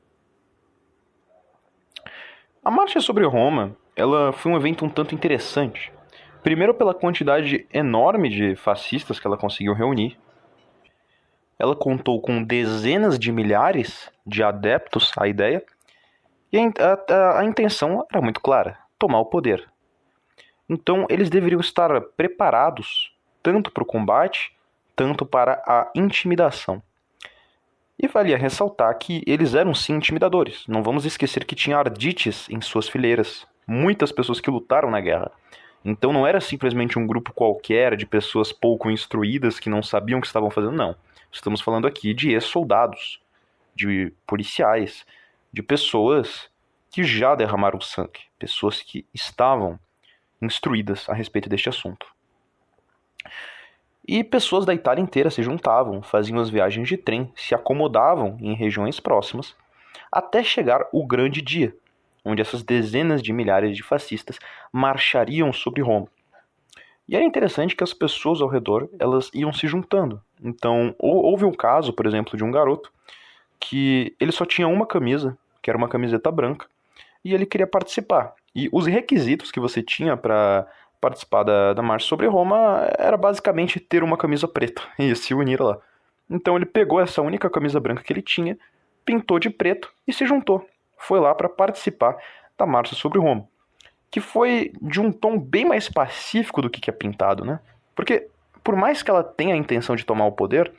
A 2.64 2.70
Marcha 2.70 3.00
sobre 3.00 3.24
Roma, 3.24 3.76
ela 4.00 4.32
foi 4.32 4.50
um 4.50 4.56
evento 4.56 4.84
um 4.84 4.88
tanto 4.88 5.14
interessante. 5.14 5.92
Primeiro 6.42 6.72
pela 6.72 6.94
quantidade 6.94 7.66
enorme 7.72 8.30
de 8.30 8.56
fascistas 8.56 9.20
que 9.20 9.26
ela 9.26 9.36
conseguiu 9.36 9.74
reunir. 9.74 10.18
Ela 11.58 11.76
contou 11.76 12.20
com 12.20 12.42
dezenas 12.42 13.18
de 13.18 13.30
milhares 13.30 14.10
de 14.26 14.42
adeptos 14.42 15.12
à 15.18 15.28
ideia. 15.28 15.62
E 16.50 16.58
a, 16.58 17.14
a, 17.14 17.40
a 17.40 17.44
intenção 17.44 18.06
era 18.10 18.22
muito 18.22 18.40
clara: 18.40 18.78
tomar 18.98 19.20
o 19.20 19.26
poder. 19.26 19.68
Então 20.66 21.06
eles 21.10 21.28
deveriam 21.28 21.60
estar 21.60 22.00
preparados 22.16 23.14
tanto 23.42 23.70
para 23.70 23.82
o 23.82 23.86
combate, 23.86 24.56
tanto 24.96 25.26
para 25.26 25.62
a 25.66 25.90
intimidação. 25.94 26.82
E 28.02 28.08
valia 28.08 28.38
ressaltar 28.38 28.96
que 28.96 29.22
eles 29.26 29.54
eram 29.54 29.74
sim 29.74 29.94
intimidadores. 29.94 30.64
Não 30.66 30.82
vamos 30.82 31.04
esquecer 31.04 31.44
que 31.44 31.54
tinha 31.54 31.76
ardites 31.76 32.48
em 32.48 32.62
suas 32.62 32.88
fileiras, 32.88 33.46
muitas 33.70 34.10
pessoas 34.10 34.40
que 34.40 34.50
lutaram 34.50 34.90
na 34.90 35.00
guerra. 35.00 35.30
Então 35.84 36.12
não 36.12 36.26
era 36.26 36.40
simplesmente 36.40 36.98
um 36.98 37.06
grupo 37.06 37.32
qualquer 37.32 37.96
de 37.96 38.04
pessoas 38.04 38.52
pouco 38.52 38.90
instruídas 38.90 39.60
que 39.60 39.70
não 39.70 39.80
sabiam 39.80 40.18
o 40.18 40.20
que 40.20 40.26
estavam 40.26 40.50
fazendo, 40.50 40.72
não. 40.72 40.96
Estamos 41.30 41.60
falando 41.60 41.86
aqui 41.86 42.12
de 42.12 42.32
ex-soldados, 42.32 43.22
de 43.72 44.12
policiais, 44.26 45.06
de 45.52 45.62
pessoas 45.62 46.50
que 46.90 47.04
já 47.04 47.36
derramaram 47.36 47.80
sangue, 47.80 48.18
pessoas 48.40 48.82
que 48.82 49.06
estavam 49.14 49.78
instruídas 50.42 51.08
a 51.08 51.14
respeito 51.14 51.48
deste 51.48 51.68
assunto. 51.68 52.08
E 54.06 54.24
pessoas 54.24 54.66
da 54.66 54.74
Itália 54.74 55.00
inteira 55.00 55.30
se 55.30 55.44
juntavam, 55.44 56.02
faziam 56.02 56.40
as 56.40 56.50
viagens 56.50 56.88
de 56.88 56.96
trem, 56.96 57.32
se 57.36 57.54
acomodavam 57.54 58.36
em 58.40 58.52
regiões 58.52 58.98
próximas, 58.98 59.54
até 60.10 60.42
chegar 60.42 60.88
o 60.92 61.06
grande 61.06 61.40
dia, 61.40 61.72
onde 62.24 62.42
essas 62.42 62.62
dezenas 62.62 63.22
de 63.22 63.32
milhares 63.32 63.76
de 63.76 63.82
fascistas 63.82 64.38
marchariam 64.72 65.52
sobre 65.52 65.82
Roma. 65.82 66.08
E 67.08 67.16
era 67.16 67.24
interessante 67.24 67.74
que 67.74 67.82
as 67.82 67.92
pessoas 67.92 68.40
ao 68.40 68.48
redor 68.48 68.88
elas 68.98 69.30
iam 69.34 69.52
se 69.52 69.66
juntando. 69.66 70.22
Então, 70.42 70.94
houve 70.98 71.44
um 71.44 71.52
caso, 71.52 71.92
por 71.92 72.06
exemplo, 72.06 72.36
de 72.36 72.44
um 72.44 72.50
garoto 72.50 72.92
que 73.58 74.14
ele 74.20 74.32
só 74.32 74.46
tinha 74.46 74.68
uma 74.68 74.86
camisa, 74.86 75.36
que 75.60 75.68
era 75.68 75.76
uma 75.76 75.88
camiseta 75.88 76.30
branca, 76.30 76.66
e 77.24 77.34
ele 77.34 77.44
queria 77.44 77.66
participar. 77.66 78.32
E 78.54 78.68
os 78.72 78.86
requisitos 78.86 79.50
que 79.50 79.60
você 79.60 79.82
tinha 79.82 80.16
para 80.16 80.66
participar 81.00 81.42
da, 81.42 81.72
da 81.72 81.82
marcha 81.82 82.06
sobre 82.06 82.26
Roma 82.26 82.88
era 82.98 83.16
basicamente 83.16 83.80
ter 83.80 84.02
uma 84.02 84.16
camisa 84.16 84.46
preta 84.46 84.82
e 84.98 85.14
se 85.16 85.34
unir 85.34 85.60
lá. 85.60 85.78
Então 86.28 86.56
ele 86.56 86.66
pegou 86.66 87.00
essa 87.00 87.20
única 87.20 87.50
camisa 87.50 87.80
branca 87.80 88.02
que 88.02 88.12
ele 88.12 88.22
tinha, 88.22 88.56
pintou 89.04 89.38
de 89.38 89.50
preto 89.50 89.92
e 90.06 90.12
se 90.12 90.24
juntou. 90.24 90.64
Foi 91.00 91.18
lá 91.18 91.34
para 91.34 91.48
participar 91.48 92.16
da 92.58 92.66
marcha 92.66 92.94
sobre 92.94 93.18
Roma. 93.18 93.48
Que 94.10 94.20
foi 94.20 94.72
de 94.82 95.00
um 95.00 95.10
tom 95.10 95.38
bem 95.38 95.64
mais 95.64 95.88
pacífico 95.88 96.60
do 96.60 96.68
que, 96.68 96.90
é 96.90 96.92
pintado, 96.92 97.44
né? 97.44 97.58
Porque, 97.94 98.28
por 98.62 98.76
mais 98.76 99.02
que 99.02 99.10
ela 99.10 99.24
tenha 99.24 99.54
a 99.54 99.58
intenção 99.58 99.96
de 99.96 100.04
tomar 100.04 100.26
o 100.26 100.32
poder, 100.32 100.70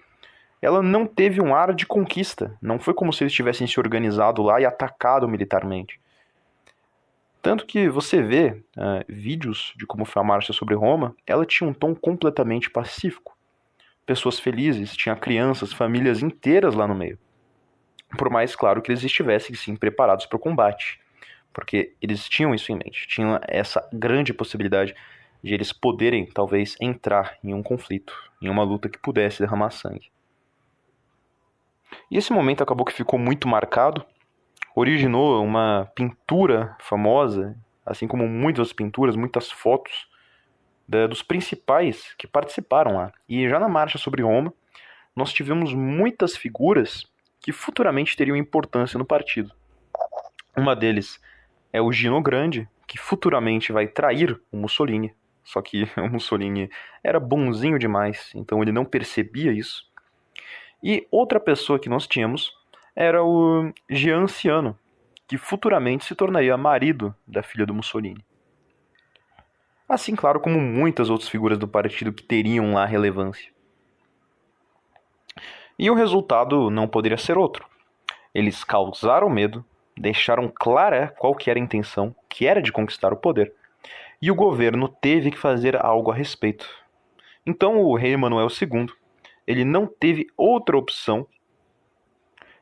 ela 0.61 0.81
não 0.84 1.07
teve 1.07 1.41
um 1.41 1.56
ar 1.56 1.73
de 1.73 1.88
conquista. 1.88 2.56
Não 2.61 2.77
foi 2.77 2.93
como 2.93 3.11
se 3.11 3.23
eles 3.23 3.34
tivessem 3.34 3.65
se 3.65 3.80
organizado 3.80 4.43
lá 4.43 4.61
e 4.61 4.65
atacado 4.65 5.27
militarmente. 5.27 5.99
Tanto 7.41 7.65
que 7.65 7.89
você 7.89 8.22
vê 8.22 8.61
uh, 8.77 9.03
vídeos 9.10 9.73
de 9.76 9.88
como 9.88 10.06
foi 10.06 10.22
a 10.22 10.26
marcha 10.26 10.53
sobre 10.53 10.76
Roma, 10.76 11.15
ela 11.26 11.45
tinha 11.45 11.68
um 11.68 11.73
tom 11.73 11.95
completamente 11.95 12.69
pacífico. 12.69 13.35
Pessoas 14.06 14.39
felizes, 14.39 14.95
tinha 14.95 15.15
crianças, 15.15 15.73
famílias 15.73 16.22
inteiras 16.22 16.76
lá 16.76 16.88
no 16.88 16.93
meio. 16.93 17.18
Por 18.17 18.29
mais 18.29 18.55
claro 18.55 18.81
que 18.81 18.91
eles 18.91 19.03
estivessem 19.03 19.55
sim 19.55 19.75
preparados 19.75 20.25
para 20.25 20.35
o 20.35 20.39
combate, 20.39 20.99
porque 21.53 21.93
eles 22.01 22.27
tinham 22.27 22.53
isso 22.53 22.71
em 22.71 22.75
mente, 22.75 23.07
tinham 23.07 23.39
essa 23.47 23.88
grande 23.91 24.33
possibilidade 24.33 24.95
de 25.43 25.53
eles 25.53 25.73
poderem 25.73 26.25
talvez 26.25 26.75
entrar 26.79 27.38
em 27.43 27.53
um 27.53 27.63
conflito, 27.63 28.13
em 28.41 28.49
uma 28.49 28.63
luta 28.63 28.89
que 28.89 28.99
pudesse 28.99 29.39
derramar 29.39 29.71
sangue. 29.71 30.11
E 32.09 32.17
esse 32.17 32.31
momento 32.31 32.61
acabou 32.61 32.85
que 32.85 32.93
ficou 32.93 33.17
muito 33.17 33.47
marcado 33.47 34.05
originou 34.75 35.43
uma 35.43 35.91
pintura 35.95 36.75
famosa, 36.79 37.55
assim 37.85 38.07
como 38.07 38.27
muitas 38.27 38.71
pinturas, 38.71 39.15
muitas 39.15 39.51
fotos 39.51 40.09
dos 41.09 41.23
principais 41.23 42.13
que 42.17 42.27
participaram 42.27 42.95
lá. 42.95 43.13
E 43.27 43.47
já 43.47 43.59
na 43.59 43.69
marcha 43.69 43.97
sobre 43.97 44.23
Roma, 44.23 44.53
nós 45.15 45.31
tivemos 45.31 45.73
muitas 45.73 46.35
figuras 46.35 47.09
que 47.41 47.51
futuramente 47.51 48.15
teriam 48.15 48.38
importância 48.38 48.97
no 48.97 49.05
partido. 49.05 49.51
Uma 50.55 50.76
deles 50.76 51.19
é 51.73 51.81
o 51.81 51.91
Gino 51.91 52.22
Grande, 52.22 52.69
que 52.88 52.97
futuramente 52.97 53.72
vai 53.72 53.88
trair 53.88 54.39
o 54.51 54.57
Mussolini. 54.57 55.13
Só 55.43 55.61
que 55.61 55.84
o 55.97 56.09
Mussolini 56.09 56.69
era 57.03 57.19
bonzinho 57.19 57.80
demais, 57.80 58.31
então 58.35 58.61
ele 58.61 58.72
não 58.72 58.85
percebia 58.85 59.51
isso. 59.51 59.89
E 60.84 61.07
outra 61.11 61.39
pessoa 61.39 61.80
que 61.80 61.89
nós 61.89 62.07
tínhamos 62.07 62.51
era 62.95 63.23
o 63.23 63.72
Jean 63.89 64.27
Ciano, 64.27 64.77
que 65.27 65.38
futuramente 65.38 66.05
se 66.05 66.13
tornaria 66.13 66.57
marido 66.57 67.15
da 67.26 67.41
filha 67.41 67.65
do 67.65 67.73
Mussolini. 67.73 68.23
Assim, 69.88 70.15
claro, 70.15 70.39
como 70.39 70.59
muitas 70.59 71.09
outras 71.09 71.30
figuras 71.30 71.57
do 71.57 71.68
partido 71.68 72.13
que 72.13 72.23
teriam 72.23 72.73
lá 72.73 72.85
relevância. 72.85 73.51
E 75.81 75.89
o 75.89 75.95
resultado 75.95 76.69
não 76.69 76.87
poderia 76.87 77.17
ser 77.17 77.39
outro. 77.39 77.65
Eles 78.35 78.63
causaram 78.63 79.27
medo, 79.27 79.65
deixaram 79.97 80.47
clara 80.47 81.11
qual 81.17 81.33
que 81.33 81.49
era 81.49 81.57
a 81.57 81.61
intenção, 81.61 82.15
que 82.29 82.45
era 82.45 82.61
de 82.61 82.71
conquistar 82.71 83.11
o 83.11 83.17
poder, 83.17 83.51
e 84.21 84.29
o 84.29 84.35
governo 84.35 84.87
teve 84.87 85.31
que 85.31 85.39
fazer 85.39 85.75
algo 85.75 86.11
a 86.11 86.13
respeito. 86.13 86.69
Então 87.43 87.81
o 87.81 87.95
rei 87.95 88.15
Manuel 88.15 88.47
II, 88.49 88.93
ele 89.47 89.65
não 89.65 89.87
teve 89.87 90.27
outra 90.37 90.77
opção 90.77 91.25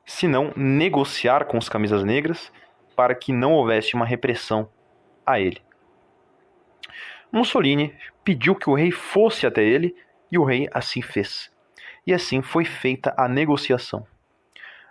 se 0.06 0.26
não 0.26 0.54
negociar 0.56 1.44
com 1.44 1.58
os 1.58 1.68
camisas 1.68 2.06
negras 2.06 2.50
para 2.96 3.14
que 3.14 3.34
não 3.34 3.52
houvesse 3.52 3.96
uma 3.96 4.06
repressão 4.06 4.70
a 5.26 5.42
ele. 5.42 5.62
Mussolini 7.30 7.94
pediu 8.24 8.56
que 8.56 8.70
o 8.70 8.76
rei 8.76 8.92
fosse 8.92 9.46
até 9.46 9.62
ele 9.62 9.94
e 10.32 10.38
o 10.38 10.46
rei 10.46 10.70
assim 10.72 11.02
fez. 11.02 11.52
E 12.10 12.14
assim 12.14 12.42
foi 12.42 12.66
feita 12.66 13.14
a 13.16 13.28
negociação. 13.28 14.04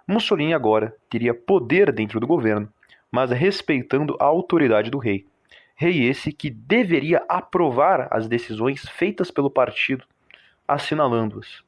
Mussolini 0.06 0.54
agora 0.54 0.94
teria 1.10 1.34
poder 1.34 1.90
dentro 1.90 2.20
do 2.20 2.28
governo, 2.28 2.72
mas 3.10 3.32
respeitando 3.32 4.16
a 4.20 4.24
autoridade 4.24 4.88
do 4.88 4.98
rei. 4.98 5.26
Rei 5.74 6.04
esse 6.04 6.30
que 6.32 6.48
deveria 6.48 7.24
aprovar 7.28 8.06
as 8.12 8.28
decisões 8.28 8.88
feitas 8.88 9.32
pelo 9.32 9.50
partido, 9.50 10.06
assinalando-as. 10.68 11.60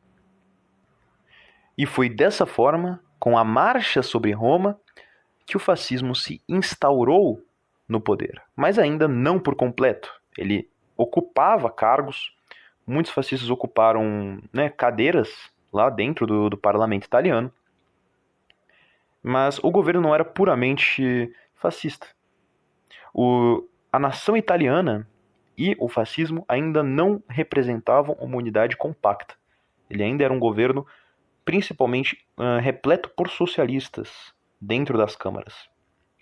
E 1.77 1.85
foi 1.85 2.09
dessa 2.09 2.47
forma 2.47 3.03
com 3.19 3.37
a 3.37 3.43
marcha 3.43 4.05
sobre 4.05 4.31
Roma, 4.31 4.79
que 5.45 5.57
o 5.57 5.61
fascismo 5.61 6.15
se 6.15 6.41
instaurou 6.49 7.45
no 7.89 8.01
poder, 8.01 8.41
mas 8.55 8.79
ainda 8.79 9.09
não 9.09 9.37
por 9.37 9.57
completo. 9.57 10.15
Ele 10.39 10.71
ocupava 10.97 11.69
cargos, 11.69 12.37
muitos 12.91 13.13
fascistas 13.13 13.49
ocuparam 13.51 14.41
né, 14.53 14.69
cadeiras 14.69 15.51
lá 15.73 15.89
dentro 15.89 16.27
do, 16.27 16.51
do 16.51 16.57
parlamento 16.57 17.05
italiano, 17.05 17.53
mas 19.23 19.59
o 19.63 19.71
governo 19.71 20.01
não 20.01 20.15
era 20.15 20.25
puramente 20.25 21.33
fascista. 21.55 22.07
O, 23.15 23.65
a 23.93 23.99
nação 23.99 24.37
italiana 24.37 25.07
e 25.57 25.77
o 25.79 25.89
fascismo 25.89 26.45
ainda 26.49 26.83
não 26.83 27.23
representavam 27.29 28.17
uma 28.21 28.37
unidade 28.37 28.77
compacta. 28.77 29.35
Ele 29.89 30.03
ainda 30.03 30.25
era 30.25 30.33
um 30.33 30.39
governo 30.39 30.87
principalmente 31.45 32.25
uh, 32.37 32.61
repleto 32.61 33.11
por 33.11 33.29
socialistas 33.29 34.33
dentro 34.61 34.97
das 34.97 35.17
câmaras. 35.17 35.69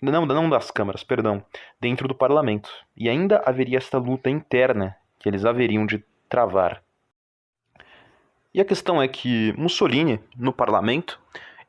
Não, 0.01 0.25
não 0.25 0.49
das 0.49 0.71
câmaras, 0.71 1.03
perdão, 1.03 1.43
dentro 1.79 2.07
do 2.07 2.15
parlamento. 2.15 2.69
E 2.95 3.09
ainda 3.09 3.41
haveria 3.45 3.77
esta 3.77 3.97
luta 3.97 4.29
interna 4.29 4.95
que 5.19 5.27
eles 5.27 5.45
haveriam 5.45 5.85
de 5.85 6.03
travar. 6.29 6.83
E 8.53 8.61
a 8.61 8.65
questão 8.65 9.01
é 9.01 9.07
que 9.07 9.53
Mussolini, 9.57 10.19
no 10.37 10.53
parlamento, 10.53 11.19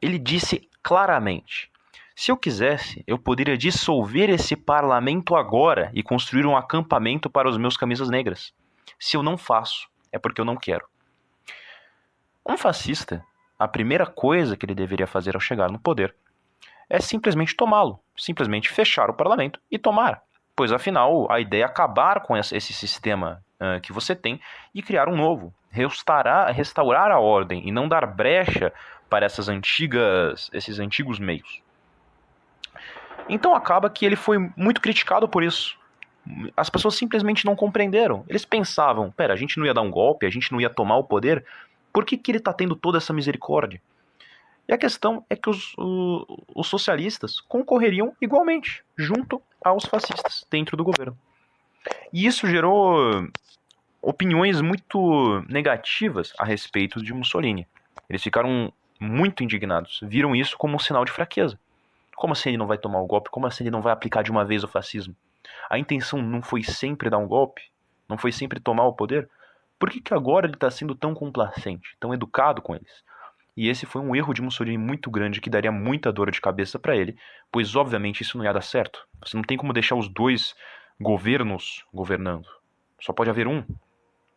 ele 0.01 0.19
disse 0.19 0.69
claramente: 0.83 1.71
se 2.15 2.31
eu 2.31 2.37
quisesse, 2.37 3.03
eu 3.07 3.19
poderia 3.19 3.57
dissolver 3.57 4.31
esse 4.31 4.55
parlamento 4.55 5.35
agora 5.35 5.91
e 5.95 6.03
construir 6.03 6.47
um 6.47 6.57
acampamento 6.57 7.29
para 7.31 7.49
os 7.49 7.57
meus 7.57 7.77
camisas 7.77 8.09
negras. 8.09 8.53
Se 8.99 9.17
eu 9.17 9.23
não 9.23 9.37
faço, 9.37 9.89
é 10.13 10.19
porque 10.19 10.41
eu 10.41 10.45
não 10.45 10.57
quero. 10.57 10.87
Um 12.47 12.57
fascista 12.57 13.25
a 13.61 13.69
primeira 13.69 14.07
coisa 14.07 14.57
que 14.57 14.65
ele 14.65 14.75
deveria 14.75 15.07
fazer 15.07 15.35
ao 15.35 15.41
chegar 15.41 15.71
no 15.71 15.79
poder 15.79 16.17
é 16.89 16.99
simplesmente 16.99 17.55
tomá-lo, 17.55 18.01
simplesmente 18.17 18.71
fechar 18.71 19.11
o 19.11 19.15
parlamento 19.15 19.61
e 19.71 19.79
tomar. 19.79 20.23
Pois 20.57 20.73
afinal, 20.73 21.31
a 21.31 21.39
ideia 21.41 21.65
é 21.65 21.67
acabar 21.67 22.23
com 22.23 22.35
esse 22.35 22.61
sistema 22.61 23.45
uh, 23.61 23.81
que 23.81 23.93
você 23.93 24.15
tem 24.15 24.41
e 24.75 24.83
criar 24.83 25.09
um 25.09 25.17
novo, 25.17 25.53
restaurar, 25.71 26.53
restaurar 26.53 27.11
a 27.11 27.19
ordem 27.19 27.67
e 27.67 27.71
não 27.71 27.89
dar 27.89 28.07
brecha 28.07 28.73
para 29.09 29.27
essas 29.27 29.49
antigas, 29.49 30.51
esses 30.53 30.79
antigos 30.79 31.19
meios. 31.19 31.63
Então 33.29 33.55
acaba 33.55 33.91
que 33.91 34.05
ele 34.05 34.17
foi 34.17 34.39
muito 34.57 34.81
criticado 34.81 35.29
por 35.29 35.43
isso. 35.43 35.79
As 36.57 36.69
pessoas 36.69 36.97
simplesmente 36.97 37.45
não 37.45 37.57
compreenderam. 37.57 38.25
Eles 38.29 38.45
pensavam, 38.45 39.11
pera, 39.11 39.33
a 39.33 39.37
gente 39.37 39.59
não 39.59 39.67
ia 39.67 39.75
dar 39.75 39.83
um 39.83 39.91
golpe, 39.91 40.27
a 40.27 40.31
gente 40.31 40.51
não 40.53 40.61
ia 40.61 40.71
tomar 40.71 40.97
o 40.97 41.05
poder, 41.05 41.45
por 41.93 42.05
que, 42.05 42.17
que 42.17 42.31
ele 42.31 42.39
está 42.39 42.53
tendo 42.53 42.77
toda 42.77 42.99
essa 42.99 43.13
misericórdia? 43.13 43.81
E 44.69 44.73
a 44.73 44.79
questão 44.79 45.25
é 45.29 45.35
que 45.35 45.51
os, 45.51 45.75
os 45.77 46.69
socialistas 46.69 47.41
concorreriam 47.41 48.15
igualmente, 48.21 48.85
junto 48.97 49.43
aos 49.65 49.85
fascistas, 49.85 50.47
dentro 50.49 50.77
do 50.77 50.85
governo. 50.85 51.19
E 52.13 52.27
isso 52.27 52.47
gerou 52.47 53.29
opiniões 54.03 54.61
muito 54.61 55.45
negativas 55.49 56.33
a 56.39 56.45
respeito 56.45 57.03
de 57.03 57.13
Mussolini. 57.13 57.67
Eles 58.09 58.23
ficaram 58.23 58.73
muito 58.99 59.43
indignados, 59.43 60.01
viram 60.03 60.35
isso 60.35 60.57
como 60.59 60.77
um 60.77 60.79
sinal 60.79 61.05
de 61.05 61.13
fraqueza. 61.13 61.59
Como 62.17 62.33
assim 62.33 62.51
ele 62.51 62.59
não 62.59 62.67
vai 62.67 62.77
tomar 62.77 63.01
o 63.01 63.07
golpe? 63.07 63.31
Como 63.31 63.47
assim 63.47 63.65
ele 63.65 63.71
não 63.71 63.81
vai 63.81 63.93
aplicar 63.93 64.23
de 64.23 64.31
uma 64.31 64.45
vez 64.45 64.63
o 64.63 64.69
fascismo? 64.69 65.17
A 65.71 65.79
intenção 65.79 66.21
não 66.21 66.43
foi 66.43 66.63
sempre 66.63 67.09
dar 67.09 67.19
um 67.19 67.27
golpe? 67.27 67.63
Não 68.09 68.19
foi 68.19 68.33
sempre 68.33 68.61
tomar 68.61 68.85
o 68.85 68.93
poder? 68.93 69.29
Por 69.79 69.89
que, 69.89 70.01
que 70.01 70.13
agora 70.13 70.47
ele 70.47 70.55
está 70.55 70.71
sendo 70.71 70.95
tão 70.95 71.15
complacente, 71.15 71.97
tão 71.99 72.13
educado 72.13 72.61
com 72.61 72.75
eles? 72.75 73.03
E 73.57 73.69
esse 73.69 73.87
foi 73.87 74.03
um 74.03 74.15
erro 74.15 74.35
de 74.35 74.43
Mussolini 74.43 74.77
muito 74.77 75.11
grande 75.11 75.41
que 75.41 75.49
daria 75.49 75.73
muita 75.73 76.13
dor 76.13 76.31
de 76.31 76.41
cabeça 76.41 76.79
para 76.79 76.97
ele, 76.97 77.17
pois 77.51 77.75
obviamente 77.75 78.23
isso 78.23 78.37
não 78.37 78.45
ia 78.45 78.53
dar 78.53 78.63
certo. 78.63 79.07
Você 79.25 79.37
não 79.37 79.45
tem 79.45 79.57
como 79.57 79.73
deixar 79.73 79.95
os 79.95 80.09
dois 80.09 80.55
governos 81.01 81.85
governando. 81.93 82.49
Só 83.01 83.13
pode 83.13 83.31
haver 83.31 83.49
um. 83.49 83.65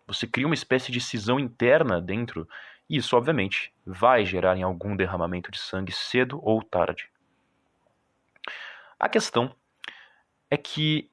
Você 0.08 0.26
cria 0.26 0.46
uma 0.46 0.56
espécie 0.56 0.92
de 0.92 1.02
cisão 1.02 1.40
interna 1.40 2.02
dentro, 2.02 2.48
e 2.90 2.98
isso 2.98 3.16
obviamente 3.18 3.74
vai 3.86 4.26
gerar 4.26 4.56
em 4.58 4.64
algum 4.64 4.96
derramamento 4.96 5.52
de 5.52 5.60
sangue 5.60 5.92
cedo 5.92 6.40
ou 6.42 6.62
tarde. 6.62 7.10
A 9.00 9.10
questão 9.10 9.54
é 10.50 10.56
que 10.56 11.10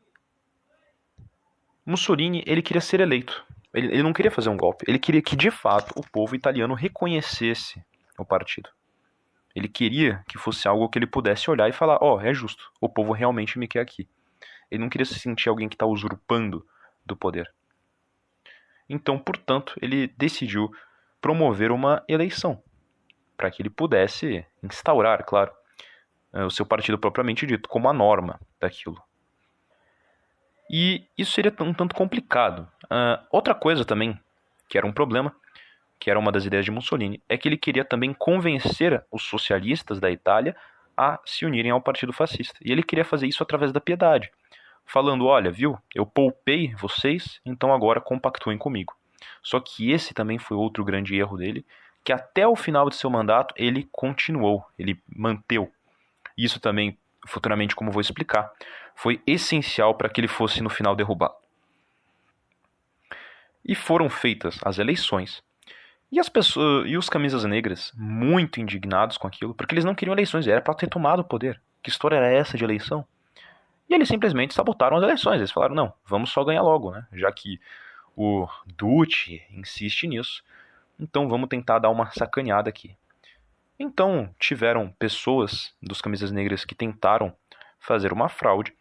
Mussolini 1.84 2.44
ele 2.46 2.62
queria 2.62 2.80
ser 2.80 3.00
eleito. 3.00 3.44
Ele, 3.74 3.88
ele 3.88 4.02
não 4.02 4.12
queria 4.12 4.30
fazer 4.30 4.48
um 4.48 4.56
golpe. 4.56 4.84
Ele 4.86 4.98
queria 4.98 5.22
que 5.22 5.34
de 5.34 5.50
fato 5.50 5.92
o 5.96 6.08
povo 6.08 6.36
italiano 6.36 6.74
reconhecesse 6.74 7.82
o 8.18 8.24
partido. 8.24 8.68
Ele 9.54 9.68
queria 9.68 10.24
que 10.28 10.38
fosse 10.38 10.68
algo 10.68 10.88
que 10.88 10.98
ele 10.98 11.06
pudesse 11.06 11.50
olhar 11.50 11.68
e 11.68 11.72
falar: 11.72 11.98
ó, 12.00 12.16
oh, 12.16 12.20
é 12.20 12.32
justo. 12.32 12.70
O 12.80 12.88
povo 12.88 13.12
realmente 13.12 13.58
me 13.58 13.66
quer 13.66 13.80
aqui. 13.80 14.08
Ele 14.70 14.82
não 14.82 14.88
queria 14.88 15.04
se 15.04 15.18
sentir 15.18 15.48
alguém 15.48 15.68
que 15.68 15.74
está 15.74 15.86
usurpando 15.86 16.66
do 17.04 17.16
poder. 17.16 17.52
Então, 18.88 19.18
portanto, 19.18 19.74
ele 19.80 20.08
decidiu 20.16 20.70
promover 21.20 21.70
uma 21.70 22.02
eleição 22.08 22.62
para 23.36 23.50
que 23.50 23.62
ele 23.62 23.70
pudesse 23.70 24.44
instaurar, 24.62 25.24
claro, 25.24 25.52
eh, 26.32 26.44
o 26.44 26.50
seu 26.50 26.66
partido 26.66 26.98
propriamente 26.98 27.46
dito, 27.46 27.68
como 27.68 27.88
a 27.88 27.92
norma 27.92 28.40
daquilo. 28.60 29.02
E 30.70 31.04
isso 31.18 31.32
seria 31.32 31.52
um 31.60 31.74
tanto 31.74 31.96
complicado. 31.96 32.68
Uh, 32.84 33.26
outra 33.32 33.54
coisa 33.56 33.84
também, 33.84 34.18
que 34.68 34.78
era 34.78 34.86
um 34.86 34.92
problema, 34.92 35.34
que 35.98 36.08
era 36.08 36.18
uma 36.18 36.30
das 36.30 36.44
ideias 36.44 36.64
de 36.64 36.70
Mussolini, 36.70 37.20
é 37.28 37.36
que 37.36 37.48
ele 37.48 37.56
queria 37.56 37.84
também 37.84 38.14
convencer 38.14 39.04
os 39.10 39.24
socialistas 39.24 39.98
da 39.98 40.10
Itália 40.10 40.54
a 40.96 41.18
se 41.24 41.44
unirem 41.44 41.72
ao 41.72 41.80
partido 41.80 42.12
fascista. 42.12 42.56
E 42.64 42.70
ele 42.70 42.84
queria 42.84 43.04
fazer 43.04 43.26
isso 43.26 43.42
através 43.42 43.72
da 43.72 43.80
piedade, 43.80 44.30
falando: 44.90 45.26
olha, 45.26 45.50
viu, 45.50 45.78
eu 45.94 46.04
poupei 46.04 46.74
vocês, 46.74 47.40
então 47.44 47.72
agora 47.72 48.00
compactuem 48.00 48.58
comigo. 48.58 48.94
Só 49.42 49.60
que 49.60 49.90
esse 49.90 50.12
também 50.12 50.38
foi 50.38 50.56
outro 50.56 50.84
grande 50.84 51.16
erro 51.16 51.36
dele, 51.36 51.64
que 52.04 52.12
até 52.12 52.46
o 52.46 52.56
final 52.56 52.88
de 52.88 52.96
seu 52.96 53.08
mandato 53.08 53.54
ele 53.56 53.88
continuou, 53.92 54.64
ele 54.78 55.00
manteu 55.08 55.70
isso 56.36 56.58
também, 56.58 56.98
futuramente, 57.26 57.76
como 57.76 57.90
vou 57.90 58.00
explicar, 58.00 58.50
foi 58.94 59.22
essencial 59.26 59.94
para 59.94 60.08
que 60.08 60.20
ele 60.20 60.28
fosse 60.28 60.62
no 60.62 60.70
final 60.70 60.96
derrubado. 60.96 61.34
E 63.64 63.74
foram 63.74 64.08
feitas 64.08 64.58
as 64.64 64.78
eleições. 64.78 65.42
E 66.10 66.18
as 66.18 66.28
pessoas 66.28 66.88
e 66.88 66.96
os 66.96 67.08
camisas 67.08 67.44
negras, 67.44 67.92
muito 67.94 68.58
indignados 68.58 69.16
com 69.16 69.28
aquilo, 69.28 69.54
porque 69.54 69.74
eles 69.74 69.84
não 69.84 69.94
queriam 69.94 70.14
eleições, 70.14 70.46
era 70.46 70.60
para 70.60 70.74
ter 70.74 70.88
tomado 70.88 71.20
o 71.20 71.24
poder. 71.24 71.60
Que 71.82 71.90
história 71.90 72.16
era 72.16 72.32
essa 72.32 72.56
de 72.56 72.64
eleição? 72.64 73.06
E 73.90 73.94
eles 73.94 74.08
simplesmente 74.08 74.54
sabotaram 74.54 74.96
as 74.96 75.02
eleições. 75.02 75.38
Eles 75.38 75.50
falaram: 75.50 75.74
"Não, 75.74 75.92
vamos 76.06 76.30
só 76.30 76.44
ganhar 76.44 76.62
logo, 76.62 76.92
né? 76.92 77.06
Já 77.12 77.30
que 77.32 77.60
o 78.16 78.46
Duce 78.64 79.42
insiste 79.50 80.06
nisso, 80.06 80.44
então 80.98 81.28
vamos 81.28 81.48
tentar 81.48 81.80
dar 81.80 81.90
uma 81.90 82.10
sacaneada 82.12 82.68
aqui. 82.68 82.96
Então, 83.78 84.34
tiveram 84.38 84.90
pessoas 84.98 85.74
dos 85.82 86.00
camisas 86.00 86.30
negras 86.30 86.64
que 86.64 86.74
tentaram 86.74 87.34
fazer 87.78 88.12
uma 88.12 88.28
fraude, 88.28 88.74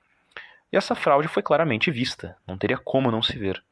e 0.71 0.77
essa 0.77 0.93
fraude 0.93 1.27
foi 1.27 1.41
claramente 1.41 1.89
vista, 1.89 2.37
não 2.45 2.57
teria 2.57 2.77
como 2.77 3.09
não 3.09 3.23
se 3.23 3.37
ver. 3.37 3.63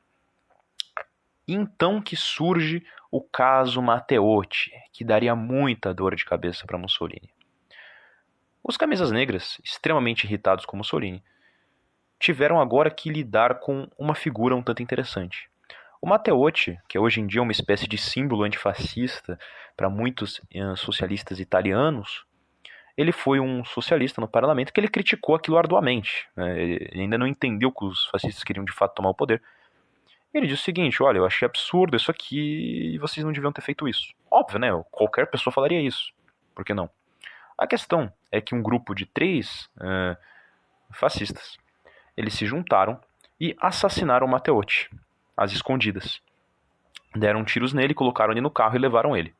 Então 1.47 2.01
que 2.01 2.15
surge 2.15 2.83
o 3.11 3.21
caso 3.21 3.81
Matteotti, 3.81 4.71
que 4.91 5.03
daria 5.03 5.35
muita 5.35 5.93
dor 5.93 6.15
de 6.15 6.25
cabeça 6.25 6.65
para 6.65 6.77
Mussolini. 6.77 7.29
Os 8.67 8.75
camisas 8.75 9.11
negras, 9.11 9.61
extremamente 9.63 10.25
irritados 10.25 10.65
com 10.65 10.75
Mussolini, 10.75 11.23
tiveram 12.19 12.59
agora 12.59 12.91
que 12.91 13.09
lidar 13.09 13.61
com 13.61 13.87
uma 13.97 14.13
figura 14.13 14.53
um 14.53 14.61
tanto 14.61 14.83
interessante. 14.83 15.49
O 16.01 16.07
Matteotti, 16.07 16.77
que 16.85 16.99
hoje 16.99 17.21
em 17.21 17.27
dia 17.27 17.39
é 17.39 17.41
uma 17.41 17.53
espécie 17.53 17.87
de 17.87 17.97
símbolo 17.97 18.43
antifascista 18.43 19.39
para 19.75 19.89
muitos 19.89 20.39
uh, 20.53 20.75
socialistas 20.75 21.39
italianos, 21.39 22.25
ele 22.97 23.13
foi 23.13 23.39
um 23.39 23.63
socialista 23.63 24.19
no 24.19 24.27
parlamento 24.27 24.73
que 24.73 24.81
ele 24.81 24.89
criticou 24.89 25.33
aquilo 25.35 25.57
arduamente. 25.57 26.27
Né? 26.35 26.61
Ele 26.61 27.01
ainda 27.03 27.17
não 27.17 27.25
entendeu 27.25 27.71
que 27.71 27.85
os 27.85 28.07
fascistas 28.07 28.43
queriam 28.43 28.65
de 28.65 28.73
fato 28.73 28.95
tomar 28.95 29.11
o 29.11 29.15
poder. 29.15 29.41
Ele 30.33 30.45
disse 30.45 30.63
o 30.63 30.65
seguinte: 30.65 31.01
olha, 31.01 31.19
eu 31.19 31.25
achei 31.25 31.45
absurdo 31.45 31.95
isso 31.95 32.11
aqui 32.11 32.93
e 32.93 32.97
vocês 32.97 33.23
não 33.23 33.31
deviam 33.31 33.53
ter 33.53 33.61
feito 33.61 33.87
isso. 33.87 34.13
Óbvio, 34.29 34.59
né? 34.59 34.67
Qualquer 34.91 35.27
pessoa 35.27 35.53
falaria 35.53 35.79
isso. 35.79 36.11
Por 36.53 36.65
que 36.65 36.73
não? 36.73 36.89
A 37.57 37.65
questão 37.65 38.11
é 38.31 38.39
que 38.39 38.53
um 38.53 38.61
grupo 38.61 38.93
de 38.93 39.05
três 39.05 39.69
uh, 39.77 40.15
fascistas 40.91 41.57
eles 42.15 42.33
se 42.33 42.45
juntaram 42.45 42.99
e 43.39 43.55
assassinaram 43.59 44.27
Matteotti 44.27 44.89
às 45.35 45.51
escondidas. 45.51 46.19
Deram 47.15 47.45
tiros 47.45 47.73
nele, 47.73 47.93
colocaram 47.93 48.31
ele 48.31 48.41
no 48.41 48.49
carro 48.49 48.75
e 48.75 48.79
levaram 48.79 49.15
ele. 49.15 49.35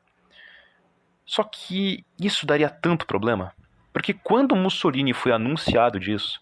Só 1.26 1.42
que 1.42 2.04
isso 2.18 2.46
daria 2.46 2.70
tanto 2.70 3.06
problema, 3.06 3.52
porque 3.92 4.14
quando 4.14 4.56
Mussolini 4.56 5.12
foi 5.12 5.32
anunciado 5.32 6.00
disso, 6.00 6.40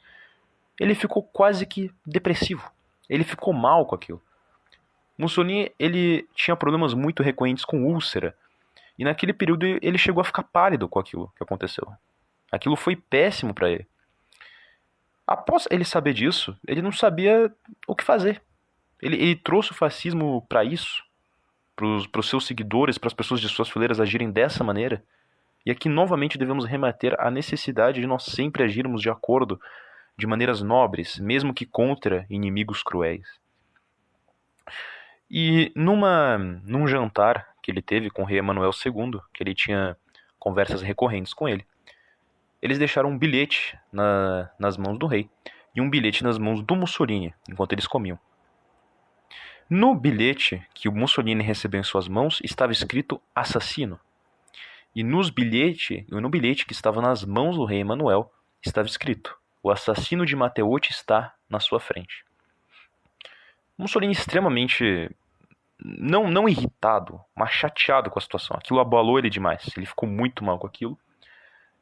ele 0.78 0.94
ficou 0.94 1.22
quase 1.22 1.66
que 1.66 1.90
depressivo. 2.06 2.70
Ele 3.08 3.24
ficou 3.24 3.52
mal 3.52 3.86
com 3.86 3.94
aquilo. 3.94 4.22
Mussolini 5.18 5.72
ele 5.78 6.28
tinha 6.34 6.54
problemas 6.54 6.92
muito 6.92 7.22
recorrentes 7.22 7.64
com 7.64 7.84
úlcera, 7.84 8.36
e 8.98 9.04
naquele 9.04 9.32
período 9.32 9.66
ele 9.66 9.98
chegou 9.98 10.20
a 10.20 10.24
ficar 10.24 10.42
pálido 10.42 10.88
com 10.88 10.98
aquilo 10.98 11.32
que 11.36 11.42
aconteceu. 11.42 11.86
Aquilo 12.50 12.76
foi 12.76 12.96
péssimo 12.96 13.52
para 13.52 13.70
ele. 13.70 13.86
Após 15.26 15.66
ele 15.70 15.84
saber 15.84 16.14
disso, 16.14 16.56
ele 16.66 16.80
não 16.80 16.92
sabia 16.92 17.52
o 17.86 17.94
que 17.94 18.04
fazer. 18.04 18.40
Ele, 19.02 19.16
ele 19.16 19.36
trouxe 19.36 19.72
o 19.72 19.74
fascismo 19.74 20.46
para 20.48 20.64
isso, 20.64 21.02
para 21.74 22.20
os 22.20 22.28
seus 22.28 22.46
seguidores, 22.46 22.96
para 22.96 23.08
as 23.08 23.14
pessoas 23.14 23.40
de 23.40 23.48
suas 23.48 23.68
fileiras 23.68 24.00
agirem 24.00 24.30
dessa 24.30 24.62
maneira. 24.62 25.02
E 25.64 25.70
aqui 25.70 25.88
novamente 25.88 26.38
devemos 26.38 26.64
remeter 26.64 27.16
à 27.18 27.30
necessidade 27.30 28.00
de 28.00 28.06
nós 28.06 28.24
sempre 28.24 28.62
agirmos 28.62 29.02
de 29.02 29.10
acordo, 29.10 29.60
de 30.16 30.26
maneiras 30.26 30.62
nobres, 30.62 31.18
mesmo 31.18 31.52
que 31.52 31.66
contra 31.66 32.24
inimigos 32.30 32.82
cruéis. 32.82 33.26
E 35.28 35.72
numa, 35.74 36.38
num 36.38 36.86
jantar 36.86 37.48
que 37.66 37.72
ele 37.72 37.82
teve 37.82 38.08
com 38.10 38.22
o 38.22 38.24
rei 38.24 38.38
Emanuel 38.38 38.70
II, 38.70 39.20
que 39.34 39.42
ele 39.42 39.52
tinha 39.52 39.96
conversas 40.38 40.82
recorrentes 40.82 41.34
com 41.34 41.48
ele, 41.48 41.66
eles 42.62 42.78
deixaram 42.78 43.10
um 43.10 43.18
bilhete 43.18 43.76
na, 43.92 44.48
nas 44.56 44.76
mãos 44.76 44.96
do 44.96 45.08
rei 45.08 45.28
e 45.74 45.80
um 45.80 45.90
bilhete 45.90 46.22
nas 46.22 46.38
mãos 46.38 46.62
do 46.62 46.76
Mussolini, 46.76 47.34
enquanto 47.50 47.72
eles 47.72 47.88
comiam. 47.88 48.16
No 49.68 49.96
bilhete 49.96 50.64
que 50.72 50.88
o 50.88 50.92
Mussolini 50.92 51.42
recebeu 51.42 51.80
em 51.80 51.82
suas 51.82 52.06
mãos 52.06 52.40
estava 52.44 52.70
escrito 52.70 53.20
assassino. 53.34 53.98
E 54.94 55.02
nos 55.02 55.28
bilhete, 55.28 56.06
no 56.08 56.30
bilhete 56.30 56.66
que 56.66 56.72
estava 56.72 57.02
nas 57.02 57.24
mãos 57.24 57.56
do 57.56 57.64
rei 57.64 57.80
Emanuel 57.80 58.32
estava 58.64 58.86
escrito: 58.86 59.36
o 59.60 59.72
assassino 59.72 60.24
de 60.24 60.36
Matteotti 60.36 60.92
está 60.92 61.34
na 61.50 61.58
sua 61.58 61.80
frente. 61.80 62.24
Mussolini 63.76 64.12
extremamente 64.12 65.10
não 65.98 66.28
não 66.28 66.48
irritado, 66.48 67.20
mas 67.34 67.50
chateado 67.50 68.10
com 68.10 68.18
a 68.18 68.22
situação. 68.22 68.56
Aquilo 68.56 68.80
abalou 68.80 69.18
ele 69.18 69.30
demais. 69.30 69.70
Ele 69.76 69.86
ficou 69.86 70.08
muito 70.08 70.44
mal 70.44 70.58
com 70.58 70.66
aquilo. 70.66 70.98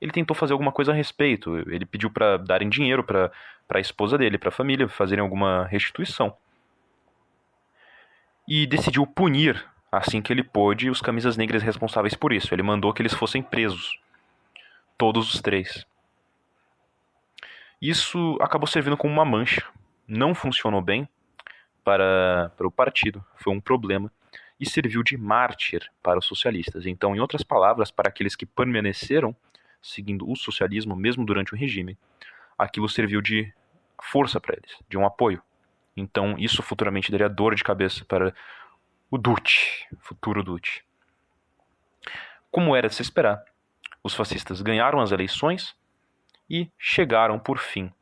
Ele 0.00 0.12
tentou 0.12 0.36
fazer 0.36 0.52
alguma 0.52 0.72
coisa 0.72 0.92
a 0.92 0.94
respeito. 0.94 1.56
Ele 1.70 1.86
pediu 1.86 2.10
para 2.10 2.36
darem 2.36 2.68
dinheiro 2.68 3.02
para 3.02 3.30
a 3.70 3.80
esposa 3.80 4.18
dele, 4.18 4.36
para 4.36 4.50
a 4.50 4.52
família, 4.52 4.88
fazerem 4.88 5.22
alguma 5.22 5.66
restituição 5.66 6.36
e 8.46 8.66
decidiu 8.66 9.06
punir, 9.06 9.64
assim 9.90 10.20
que 10.20 10.32
ele 10.32 10.42
pôde, 10.42 10.90
os 10.90 11.00
camisas 11.00 11.36
negras 11.36 11.62
responsáveis 11.62 12.14
por 12.14 12.32
isso. 12.32 12.54
Ele 12.54 12.62
mandou 12.62 12.92
que 12.92 13.00
eles 13.00 13.14
fossem 13.14 13.42
presos. 13.42 13.98
Todos 14.96 15.32
os 15.34 15.40
três. 15.40 15.86
Isso 17.80 18.38
acabou 18.40 18.66
servindo 18.66 18.96
como 18.96 19.12
uma 19.12 19.24
mancha. 19.24 19.64
Não 20.06 20.34
funcionou 20.34 20.80
bem 20.80 21.08
para, 21.84 22.50
para 22.56 22.66
o 22.66 22.70
partido. 22.70 23.24
Foi 23.36 23.52
um 23.52 23.60
problema. 23.60 24.10
E 24.58 24.68
serviu 24.68 25.02
de 25.02 25.16
mártir 25.16 25.90
para 26.02 26.18
os 26.18 26.26
socialistas. 26.26 26.86
Então, 26.86 27.14
em 27.14 27.20
outras 27.20 27.42
palavras, 27.42 27.90
para 27.90 28.08
aqueles 28.08 28.34
que 28.36 28.46
permaneceram 28.46 29.36
seguindo 29.82 30.28
o 30.28 30.34
socialismo, 30.34 30.96
mesmo 30.96 31.26
durante 31.26 31.52
o 31.52 31.56
regime, 31.56 31.98
aquilo 32.56 32.88
serviu 32.88 33.20
de 33.20 33.52
força 34.02 34.40
para 34.40 34.54
eles, 34.54 34.78
de 34.88 34.96
um 34.96 35.04
apoio. 35.04 35.42
Então, 35.96 36.36
isso 36.38 36.62
futuramente 36.62 37.10
daria 37.10 37.28
dor 37.28 37.54
de 37.54 37.62
cabeça 37.62 38.04
para 38.04 38.34
o 39.10 39.18
Duce, 39.18 39.86
futuro 40.00 40.42
Duce. 40.42 40.82
como 42.50 42.74
era 42.74 42.88
de 42.88 42.94
se 42.94 43.02
esperar, 43.02 43.44
os 44.02 44.14
fascistas 44.14 44.62
ganharam 44.62 45.00
as 45.00 45.12
eleições 45.12 45.76
e 46.48 46.70
chegaram, 46.78 47.38
por 47.38 47.58
fim, 47.58 47.92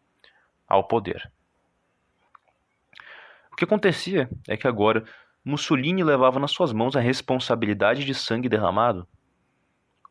ao 0.69 0.85
poder. 0.85 1.31
Que 3.63 3.65
acontecia 3.65 4.29
é 4.49 4.57
que 4.57 4.67
agora 4.67 5.05
Mussolini 5.45 6.03
levava 6.03 6.41
nas 6.41 6.51
suas 6.51 6.73
mãos 6.73 6.97
a 6.97 7.01
responsabilidade 7.01 8.05
de 8.05 8.13
sangue 8.13 8.49
derramado. 8.49 9.07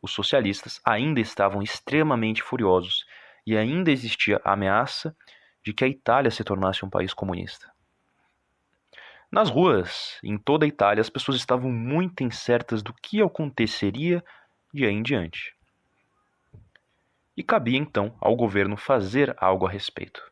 Os 0.01 0.11
socialistas 0.13 0.79
ainda 0.85 1.19
estavam 1.19 1.61
extremamente 1.61 2.41
furiosos 2.41 3.05
e 3.45 3.57
ainda 3.57 3.91
existia 3.91 4.39
a 4.45 4.53
ameaça 4.53 5.13
de 5.61 5.73
que 5.73 5.83
a 5.83 5.87
Itália 5.89 6.31
se 6.31 6.45
tornasse 6.45 6.85
um 6.85 6.89
país 6.89 7.13
comunista. 7.13 7.69
Nas 9.29 9.49
ruas, 9.49 10.17
em 10.23 10.37
toda 10.37 10.63
a 10.63 10.69
Itália, 10.69 11.01
as 11.01 11.09
pessoas 11.09 11.35
estavam 11.35 11.69
muito 11.69 12.23
incertas 12.23 12.81
do 12.81 12.93
que 12.93 13.21
aconteceria 13.21 14.23
de 14.73 14.85
aí 14.85 14.93
em 14.93 15.03
diante. 15.03 15.53
E 17.35 17.43
cabia 17.43 17.77
então 17.77 18.15
ao 18.21 18.33
governo 18.33 18.77
fazer 18.77 19.35
algo 19.37 19.67
a 19.67 19.69
respeito. 19.69 20.30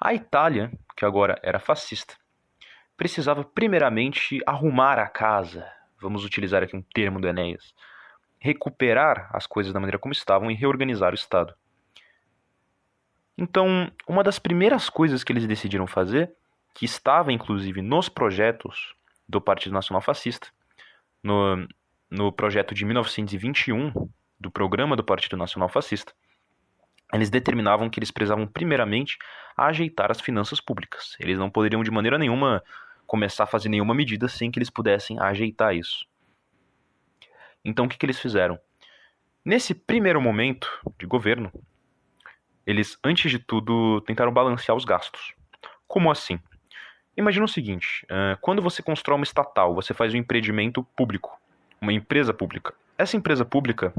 A 0.00 0.14
Itália, 0.14 0.70
que 0.96 1.04
agora 1.04 1.40
era 1.42 1.58
fascista, 1.58 2.16
precisava 2.96 3.44
primeiramente 3.44 4.40
arrumar 4.46 4.98
a 4.98 5.08
casa, 5.08 5.66
vamos 6.00 6.24
utilizar 6.24 6.62
aqui 6.62 6.76
um 6.76 6.82
termo 6.82 7.20
do 7.20 7.26
Enéas, 7.26 7.74
recuperar 8.38 9.28
as 9.32 9.46
coisas 9.46 9.72
da 9.72 9.80
maneira 9.80 9.98
como 9.98 10.12
estavam 10.12 10.50
e 10.50 10.54
reorganizar 10.54 11.12
o 11.12 11.16
Estado. 11.16 11.52
Então, 13.36 13.90
uma 14.06 14.22
das 14.22 14.38
primeiras 14.38 14.88
coisas 14.88 15.24
que 15.24 15.32
eles 15.32 15.46
decidiram 15.46 15.86
fazer 15.86 16.32
que 16.74 16.84
estava 16.84 17.32
inclusive 17.32 17.82
nos 17.82 18.08
projetos 18.08 18.94
do 19.28 19.40
Partido 19.40 19.72
Nacional 19.72 20.00
Fascista, 20.00 20.48
no, 21.20 21.68
no 22.08 22.32
projeto 22.32 22.72
de 22.72 22.84
1921 22.84 23.92
do 24.38 24.50
programa 24.50 24.94
do 24.94 25.02
Partido 25.02 25.36
Nacional 25.36 25.68
Fascista, 25.68 26.12
eles 27.12 27.30
determinavam 27.30 27.88
que 27.88 27.98
eles 27.98 28.10
precisavam 28.10 28.46
primeiramente 28.46 29.18
ajeitar 29.56 30.10
as 30.10 30.20
finanças 30.20 30.60
públicas. 30.60 31.16
Eles 31.18 31.38
não 31.38 31.50
poderiam 31.50 31.82
de 31.82 31.90
maneira 31.90 32.18
nenhuma 32.18 32.62
começar 33.06 33.44
a 33.44 33.46
fazer 33.46 33.68
nenhuma 33.68 33.94
medida 33.94 34.28
sem 34.28 34.50
que 34.50 34.58
eles 34.58 34.70
pudessem 34.70 35.18
ajeitar 35.18 35.74
isso. 35.74 36.06
Então 37.64 37.86
o 37.86 37.88
que, 37.88 37.96
que 37.96 38.06
eles 38.06 38.18
fizeram? 38.18 38.58
Nesse 39.44 39.74
primeiro 39.74 40.20
momento 40.20 40.68
de 40.98 41.06
governo, 41.06 41.50
eles, 42.66 42.98
antes 43.02 43.30
de 43.30 43.38
tudo, 43.38 44.00
tentaram 44.02 44.30
balancear 44.30 44.76
os 44.76 44.84
gastos. 44.84 45.34
Como 45.86 46.10
assim? 46.10 46.38
Imagina 47.16 47.46
o 47.46 47.48
seguinte: 47.48 48.06
quando 48.42 48.60
você 48.60 48.82
constrói 48.82 49.16
uma 49.16 49.24
estatal, 49.24 49.74
você 49.74 49.94
faz 49.94 50.12
um 50.12 50.18
empreendimento 50.18 50.84
público, 50.94 51.40
uma 51.80 51.92
empresa 51.92 52.34
pública. 52.34 52.74
Essa 52.98 53.16
empresa 53.16 53.44
pública, 53.44 53.92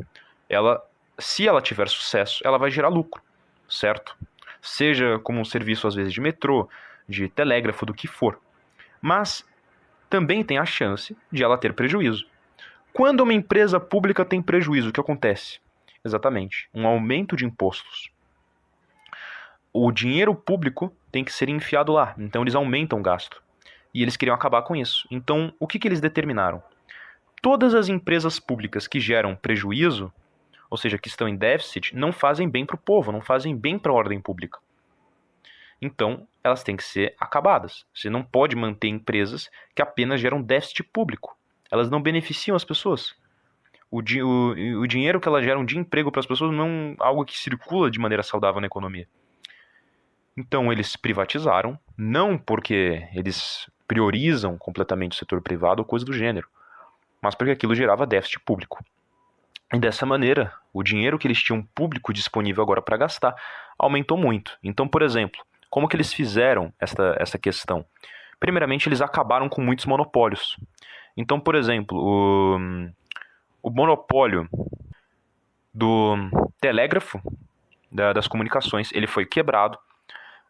ela, 0.47 0.81
se 1.19 1.47
ela 1.47 1.61
tiver 1.61 1.87
sucesso, 1.87 2.41
ela 2.45 2.57
vai 2.57 2.71
gerar 2.71 2.87
lucro, 2.87 3.21
certo? 3.69 4.15
Seja 4.61 5.19
como 5.19 5.39
um 5.39 5.45
serviço 5.45 5.87
às 5.87 5.95
vezes 5.95 6.13
de 6.13 6.21
metrô, 6.21 6.67
de 7.07 7.27
telégrafo, 7.27 7.85
do 7.85 7.93
que 7.93 8.07
for. 8.07 8.39
Mas 9.01 9.45
também 10.09 10.43
tem 10.43 10.57
a 10.57 10.65
chance 10.65 11.15
de 11.31 11.43
ela 11.43 11.57
ter 11.57 11.73
prejuízo. 11.73 12.25
Quando 12.91 13.21
uma 13.21 13.33
empresa 13.33 13.79
pública 13.79 14.25
tem 14.25 14.41
prejuízo, 14.41 14.89
o 14.89 14.93
que 14.93 14.99
acontece? 14.99 15.59
Exatamente, 16.03 16.69
um 16.73 16.87
aumento 16.87 17.35
de 17.35 17.45
impostos 17.45 18.11
o 19.73 19.91
dinheiro 19.91 20.33
público 20.33 20.93
tem 21.11 21.23
que 21.23 21.31
ser 21.31 21.49
enfiado 21.49 21.91
lá. 21.91 22.15
Então 22.17 22.41
eles 22.41 22.55
aumentam 22.55 22.99
o 22.99 23.03
gasto. 23.03 23.41
E 23.93 24.01
eles 24.01 24.17
queriam 24.17 24.35
acabar 24.35 24.61
com 24.61 24.75
isso. 24.75 25.07
Então, 25.09 25.53
o 25.59 25.67
que, 25.67 25.79
que 25.79 25.87
eles 25.87 26.01
determinaram? 26.01 26.61
Todas 27.41 27.73
as 27.73 27.87
empresas 27.87 28.39
públicas 28.39 28.87
que 28.87 28.99
geram 28.99 29.35
prejuízo, 29.35 30.11
ou 30.69 30.77
seja, 30.77 30.97
que 30.97 31.07
estão 31.07 31.27
em 31.27 31.35
déficit, 31.35 31.95
não 31.95 32.11
fazem 32.11 32.47
bem 32.47 32.65
para 32.65 32.75
o 32.75 32.79
povo, 32.79 33.11
não 33.11 33.21
fazem 33.21 33.55
bem 33.55 33.79
para 33.79 33.91
a 33.91 33.95
ordem 33.95 34.21
pública. 34.21 34.59
Então, 35.81 36.27
elas 36.43 36.63
têm 36.63 36.75
que 36.75 36.83
ser 36.83 37.15
acabadas. 37.19 37.85
Você 37.93 38.09
não 38.09 38.23
pode 38.23 38.55
manter 38.55 38.89
empresas 38.89 39.49
que 39.73 39.81
apenas 39.81 40.19
geram 40.19 40.41
déficit 40.41 40.83
público. 40.83 41.37
Elas 41.71 41.89
não 41.89 42.01
beneficiam 42.01 42.55
as 42.55 42.65
pessoas. 42.65 43.15
O, 43.89 44.01
di 44.01 44.21
o, 44.21 44.81
o 44.81 44.87
dinheiro 44.87 45.19
que 45.19 45.27
elas 45.27 45.43
geram 45.43 45.65
de 45.65 45.77
emprego 45.77 46.11
para 46.11 46.19
as 46.19 46.25
pessoas 46.25 46.51
não 46.51 46.95
é 46.99 47.03
algo 47.03 47.25
que 47.25 47.37
circula 47.37 47.89
de 47.89 47.99
maneira 47.99 48.21
saudável 48.21 48.61
na 48.61 48.67
economia. 48.67 49.07
Então 50.37 50.71
eles 50.71 50.95
privatizaram, 50.95 51.77
não 51.97 52.37
porque 52.37 53.07
eles 53.13 53.69
priorizam 53.87 54.57
completamente 54.57 55.13
o 55.13 55.15
setor 55.15 55.41
privado 55.41 55.81
ou 55.81 55.85
coisa 55.85 56.05
do 56.05 56.13
gênero, 56.13 56.47
mas 57.21 57.33
porque 57.33 57.51
aquilo 57.51 57.73
gerava 57.73 58.05
déficit 58.05 58.39
público. 58.41 58.83
E 59.73 59.79
dessa 59.79 60.05
maneira, 60.05 60.51
o 60.73 60.81
dinheiro 60.83 61.17
que 61.19 61.27
eles 61.27 61.41
tinham 61.41 61.61
público 61.75 62.11
disponível 62.11 62.63
agora 62.63 62.81
para 62.81 62.97
gastar 62.97 63.35
aumentou 63.77 64.17
muito. 64.17 64.57
Então, 64.63 64.87
por 64.87 65.01
exemplo, 65.01 65.39
como 65.69 65.87
que 65.87 65.95
eles 65.95 66.11
fizeram 66.13 66.73
essa, 66.79 67.15
essa 67.19 67.37
questão? 67.37 67.85
Primeiramente, 68.39 68.89
eles 68.89 69.01
acabaram 69.01 69.47
com 69.47 69.61
muitos 69.61 69.85
monopólios. 69.85 70.57
Então, 71.15 71.39
por 71.39 71.55
exemplo, 71.55 71.97
o, 71.97 72.57
o 73.61 73.69
monopólio 73.69 74.49
do 75.73 76.15
telégrafo, 76.59 77.21
da, 77.91 78.13
das 78.13 78.27
comunicações, 78.27 78.91
ele 78.91 79.07
foi 79.07 79.25
quebrado 79.25 79.77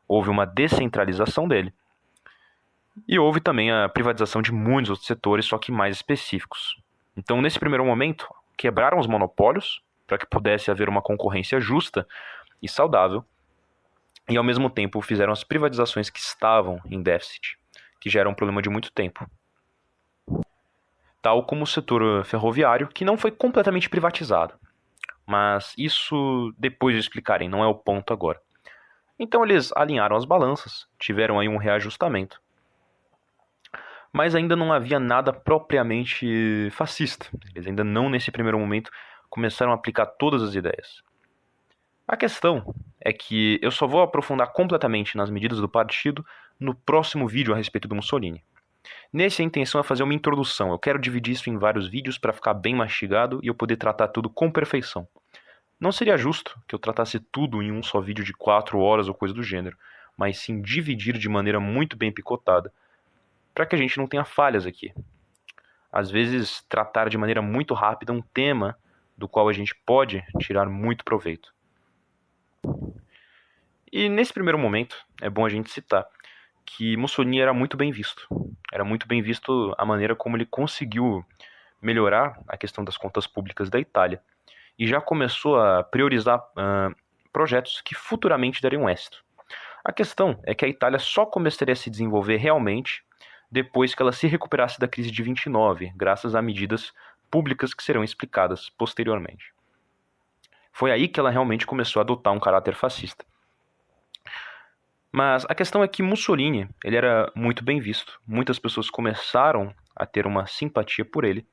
houve 0.10 0.28
uma 0.32 0.44
descentralização 0.44 1.48
dele. 1.48 1.72
E 3.08 3.20
houve 3.20 3.40
também 3.40 3.72
a 3.72 3.88
privatização 3.88 4.42
de 4.42 4.52
muitos 4.52 4.90
outros 4.90 5.08
setores, 5.08 5.46
só 5.46 5.60
que 5.60 5.72
mais 5.72 5.98
específicos. 5.98 6.76
Então, 7.16 7.40
nesse 7.42 7.60
primeiro 7.60 7.86
momento, 7.86 8.28
quebraram 8.60 9.00
os 9.00 9.08
monopólios 9.08 9.82
para 10.06 10.18
que 10.18 10.26
pudesse 10.26 10.70
haver 10.70 10.90
uma 10.90 11.02
concorrência 11.02 11.62
justa 11.62 12.06
e 12.62 12.68
saudável, 12.68 13.24
e 14.28 14.36
ao 14.36 14.44
mesmo 14.44 14.70
tempo 14.70 15.02
fizeram 15.02 15.32
as 15.32 15.46
privatizações 15.46 16.10
que 16.10 16.20
estavam 16.20 16.82
em 16.86 17.02
déficit, 17.02 17.58
que 18.02 18.10
já 18.10 18.20
era 18.20 18.30
um 18.30 18.34
problema 18.34 18.62
de 18.62 18.70
muito 18.70 18.92
tempo. 18.92 19.26
Tal 21.22 21.46
como 21.46 21.64
o 21.64 21.68
setor 21.68 22.26
ferroviário, 22.26 22.90
que 22.90 23.06
não 23.06 23.18
foi 23.18 23.32
completamente 23.32 23.90
privatizado. 23.90 24.56
Mas 25.26 25.74
isso 25.78 26.54
depois 26.58 26.96
de 26.96 27.00
explicarem, 27.00 27.48
não 27.48 27.64
é 27.64 27.68
o 27.68 27.76
ponto 27.76 28.12
agora. 28.12 28.42
Então 29.18 29.46
eles 29.46 29.72
alinharam 29.74 30.18
as 30.18 30.26
balanças, 30.26 30.86
tiveram 31.00 31.40
aí 31.40 31.48
um 31.48 31.58
reajustamento. 31.58 32.42
Mas 34.12 34.34
ainda 34.34 34.56
não 34.56 34.74
havia 34.74 35.00
nada 35.00 35.32
propriamente 35.32 36.70
fascista. 36.72 37.28
Eles 37.54 37.68
ainda 37.68 37.84
não, 37.84 38.10
nesse 38.10 38.32
primeiro 38.32 38.58
momento, 38.58 38.92
começaram 39.30 39.72
a 39.72 39.76
aplicar 39.76 40.06
todas 40.06 40.42
as 40.42 40.56
ideias. 40.56 41.04
A 42.08 42.18
questão 42.18 42.74
é 43.00 43.14
que 43.14 43.60
eu 43.62 43.70
só 43.70 43.86
vou 43.86 44.02
aprofundar 44.02 44.52
completamente 44.52 45.16
nas 45.16 45.30
medidas 45.30 45.60
do 45.60 45.70
partido 45.70 46.26
no 46.60 46.74
próximo 46.74 47.28
vídeo 47.28 47.54
a 47.54 47.58
respeito 47.58 47.88
do 47.88 47.96
Mussolini. 47.96 48.44
Nesse, 49.14 49.42
a 49.42 49.46
intenção 49.46 49.80
é 49.80 49.84
fazer 49.84 50.04
uma 50.04 50.14
introdução. 50.14 50.72
Eu 50.72 50.80
quero 50.80 51.00
dividir 51.00 51.34
isso 51.34 51.50
em 51.50 51.58
vários 51.58 51.88
vídeos 51.88 52.18
para 52.18 52.34
ficar 52.34 52.56
bem 52.56 52.76
mastigado 52.76 53.40
e 53.44 53.48
eu 53.48 53.54
poder 53.54 53.78
tratar 53.78 54.08
tudo 54.08 54.30
com 54.30 54.52
perfeição. 54.52 55.08
Não 55.80 55.92
seria 55.92 56.18
justo 56.18 56.60
que 56.68 56.76
eu 56.76 56.80
tratasse 56.80 57.20
tudo 57.20 57.62
em 57.62 57.72
um 57.72 57.82
só 57.82 58.02
vídeo 58.02 58.26
de 58.26 58.34
4 58.34 58.78
horas 58.80 59.08
ou 59.08 59.14
coisa 59.14 59.34
do 59.34 59.44
gênero, 59.44 59.78
mas 60.18 60.40
sim 60.40 60.62
dividir 60.62 61.18
de 61.18 61.30
maneira 61.30 61.60
muito 61.60 61.96
bem 61.96 62.12
picotada, 62.12 62.74
para 63.60 63.66
que 63.66 63.76
a 63.76 63.78
gente 63.78 63.98
não 63.98 64.08
tenha 64.08 64.24
falhas 64.24 64.66
aqui. 64.66 64.94
Às 65.92 66.10
vezes, 66.10 66.64
tratar 66.70 67.10
de 67.10 67.18
maneira 67.18 67.42
muito 67.42 67.74
rápida 67.74 68.14
um 68.14 68.22
tema 68.22 68.80
do 69.18 69.28
qual 69.28 69.50
a 69.50 69.52
gente 69.52 69.76
pode 69.86 70.24
tirar 70.40 70.70
muito 70.70 71.04
proveito. 71.04 71.54
E 73.92 74.08
nesse 74.08 74.32
primeiro 74.32 74.58
momento, 74.58 74.96
é 75.22 75.30
bom 75.30 75.46
a 75.46 75.50
gente 75.50 75.70
citar 75.70 76.08
que 76.66 76.96
Mussolini 76.96 77.42
era 77.42 77.54
muito 77.54 77.76
bem 77.76 77.92
visto. 77.92 78.26
Era 78.72 78.86
muito 78.86 79.06
bem 79.06 79.22
visto 79.22 79.76
a 79.78 79.86
maneira 79.86 80.16
como 80.16 80.38
ele 80.38 80.46
conseguiu 80.46 81.26
melhorar 81.82 82.40
a 82.48 82.56
questão 82.56 82.86
das 82.86 82.96
contas 82.96 83.28
públicas 83.28 83.70
da 83.70 83.78
Itália 83.78 84.22
e 84.78 84.88
já 84.88 85.02
começou 85.02 85.60
a 85.60 85.84
priorizar 85.84 86.40
uh, 86.40 86.96
projetos 87.34 87.82
que 87.82 87.94
futuramente 87.94 88.62
dariam 88.62 88.90
êxito. 88.90 89.22
A 89.84 89.92
questão 89.92 90.40
é 90.46 90.56
que 90.56 90.64
a 90.64 90.70
Itália 90.70 90.98
só 90.98 91.26
começaria 91.26 91.74
a 91.74 91.76
se 91.76 91.90
desenvolver 91.90 92.38
realmente 92.38 93.04
depois 93.52 93.96
que 93.96 94.02
ela 94.02 94.12
se 94.12 94.28
recuperasse 94.28 94.80
da 94.80 94.88
crise 94.88 95.12
de 95.12 95.24
29, 95.24 95.92
graças 95.96 96.36
a 96.36 96.42
medidas 96.42 96.94
públicas 97.30 97.74
que 97.74 97.84
serão 97.84 98.04
explicadas 98.04 98.70
posteriormente. 98.70 99.54
Foi 100.72 100.92
aí 100.92 101.08
que 101.08 101.20
ela 101.20 101.30
realmente 101.30 101.66
começou 101.66 102.00
a 102.00 102.04
adotar 102.04 102.34
um 102.34 102.40
caráter 102.40 102.76
fascista. 102.76 103.26
Mas 105.12 105.46
a 105.50 105.56
questão 105.56 105.84
é 105.84 105.88
que 105.88 106.04
Mussolini 106.04 106.70
ele 106.84 106.96
era 106.96 107.32
muito 107.36 107.64
bem 107.64 107.80
visto. 107.80 108.22
Muitas 108.28 108.60
pessoas 108.60 108.90
começaram 108.90 109.74
a 109.96 110.06
ter 110.06 110.28
uma 110.28 110.46
simpatia 110.46 111.04
por 111.04 111.24
ele. 111.24 111.46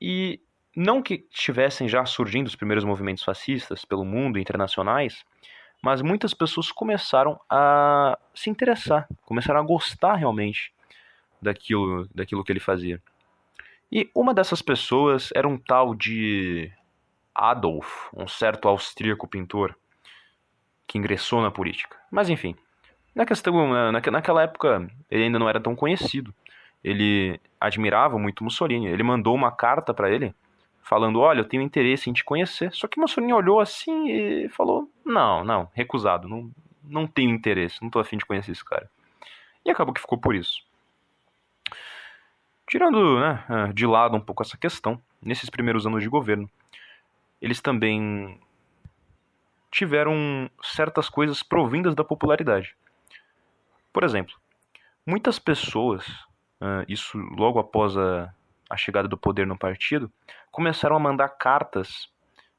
E 0.00 0.40
não 0.76 1.02
que 1.02 1.26
estivessem 1.32 1.88
já 1.88 2.04
surgindo 2.04 2.46
os 2.46 2.54
primeiros 2.54 2.84
movimentos 2.84 3.24
fascistas 3.24 3.84
pelo 3.84 4.04
mundo, 4.04 4.38
internacionais, 4.38 5.24
mas 5.82 6.02
muitas 6.02 6.34
pessoas 6.34 6.70
começaram 6.70 7.40
a 7.48 8.18
se 8.34 8.50
interessar, 8.50 9.08
começaram 9.22 9.60
a 9.60 9.64
gostar 9.64 10.16
realmente 10.16 10.75
daquilo, 11.40 12.08
daquilo 12.14 12.44
que 12.44 12.52
ele 12.52 12.60
fazia. 12.60 13.00
E 13.90 14.10
uma 14.14 14.34
dessas 14.34 14.60
pessoas 14.60 15.30
era 15.34 15.46
um 15.46 15.58
tal 15.58 15.94
de 15.94 16.70
Adolf, 17.34 18.08
um 18.14 18.26
certo 18.26 18.68
austríaco 18.68 19.28
pintor 19.28 19.76
que 20.86 20.98
ingressou 20.98 21.40
na 21.40 21.50
política. 21.50 21.96
Mas 22.10 22.28
enfim, 22.28 22.56
na 23.14 23.24
questão, 23.24 23.68
na, 23.68 23.92
naquela 23.92 24.42
época 24.42 24.88
ele 25.10 25.24
ainda 25.24 25.38
não 25.38 25.48
era 25.48 25.60
tão 25.60 25.74
conhecido. 25.74 26.34
Ele 26.82 27.40
admirava 27.60 28.18
muito 28.18 28.44
Mussolini. 28.44 28.86
Ele 28.86 29.02
mandou 29.02 29.34
uma 29.34 29.50
carta 29.50 29.92
para 29.94 30.10
ele 30.10 30.34
falando: 30.82 31.20
Olha, 31.20 31.40
eu 31.40 31.44
tenho 31.44 31.62
interesse 31.62 32.08
em 32.08 32.12
te 32.12 32.24
conhecer. 32.24 32.72
Só 32.72 32.86
que 32.86 33.00
Mussolini 33.00 33.32
olhou 33.32 33.60
assim 33.60 34.08
e 34.08 34.48
falou: 34.50 34.88
Não, 35.04 35.44
não, 35.44 35.68
recusado, 35.74 36.28
não, 36.28 36.50
não 36.84 37.06
tenho 37.06 37.30
interesse, 37.30 37.82
não 37.82 37.90
tô 37.90 37.98
afim 37.98 38.16
de 38.16 38.24
conhecer 38.24 38.52
esse 38.52 38.64
cara. 38.64 38.88
E 39.64 39.70
acabou 39.70 39.92
que 39.92 40.00
ficou 40.00 40.18
por 40.18 40.34
isso. 40.34 40.64
Tirando 42.68 43.20
né, 43.20 43.44
ah, 43.48 43.72
de 43.72 43.86
lado 43.86 44.16
um 44.16 44.20
pouco 44.20 44.42
essa 44.42 44.56
questão, 44.56 45.00
nesses 45.22 45.48
primeiros 45.48 45.86
anos 45.86 46.02
de 46.02 46.08
governo, 46.08 46.50
eles 47.40 47.60
também 47.60 48.40
tiveram 49.70 50.50
certas 50.62 51.08
coisas 51.08 51.42
provindas 51.42 51.94
da 51.94 52.02
popularidade. 52.02 52.76
Por 53.92 54.02
exemplo, 54.02 54.34
muitas 55.06 55.38
pessoas, 55.38 56.04
ah, 56.60 56.84
isso 56.88 57.16
logo 57.16 57.58
após 57.58 57.96
a, 57.96 58.32
a 58.68 58.76
chegada 58.76 59.06
do 59.06 59.16
poder 59.16 59.46
no 59.46 59.56
partido, 59.56 60.10
começaram 60.50 60.96
a 60.96 61.00
mandar 61.00 61.28
cartas 61.28 62.10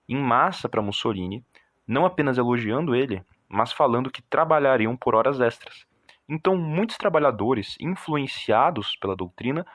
em 0.08 0.16
massa 0.16 0.70
para 0.70 0.82
Mussolini, 0.82 1.44
não 1.86 2.06
apenas 2.06 2.38
elogiando 2.38 2.96
ele, 2.96 3.22
mas 3.50 3.74
falando 3.74 4.12
que 4.12 4.22
trabalhariam 4.22 4.96
por 4.96 5.16
horas 5.16 5.42
extras. 5.42 5.86
Então, 6.30 6.56
muitos 6.56 6.98
trabalhadores, 6.98 7.78
influenciados 7.80 8.96
pela 8.98 9.16
doutrina, 9.16 9.66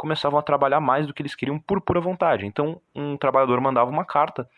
começavam 0.00 0.38
a 0.38 0.42
trabalhar 0.42 0.80
mais 0.80 1.06
do 1.06 1.12
que 1.12 1.20
eles 1.20 1.34
queriam 1.34 1.58
por 1.58 1.78
pura 1.78 2.00
vontade. 2.00 2.46
Então, 2.46 2.80
um 2.94 3.18
trabalhador 3.18 3.60
mandava 3.60 3.90
uma 3.90 4.02
carta 4.02 4.48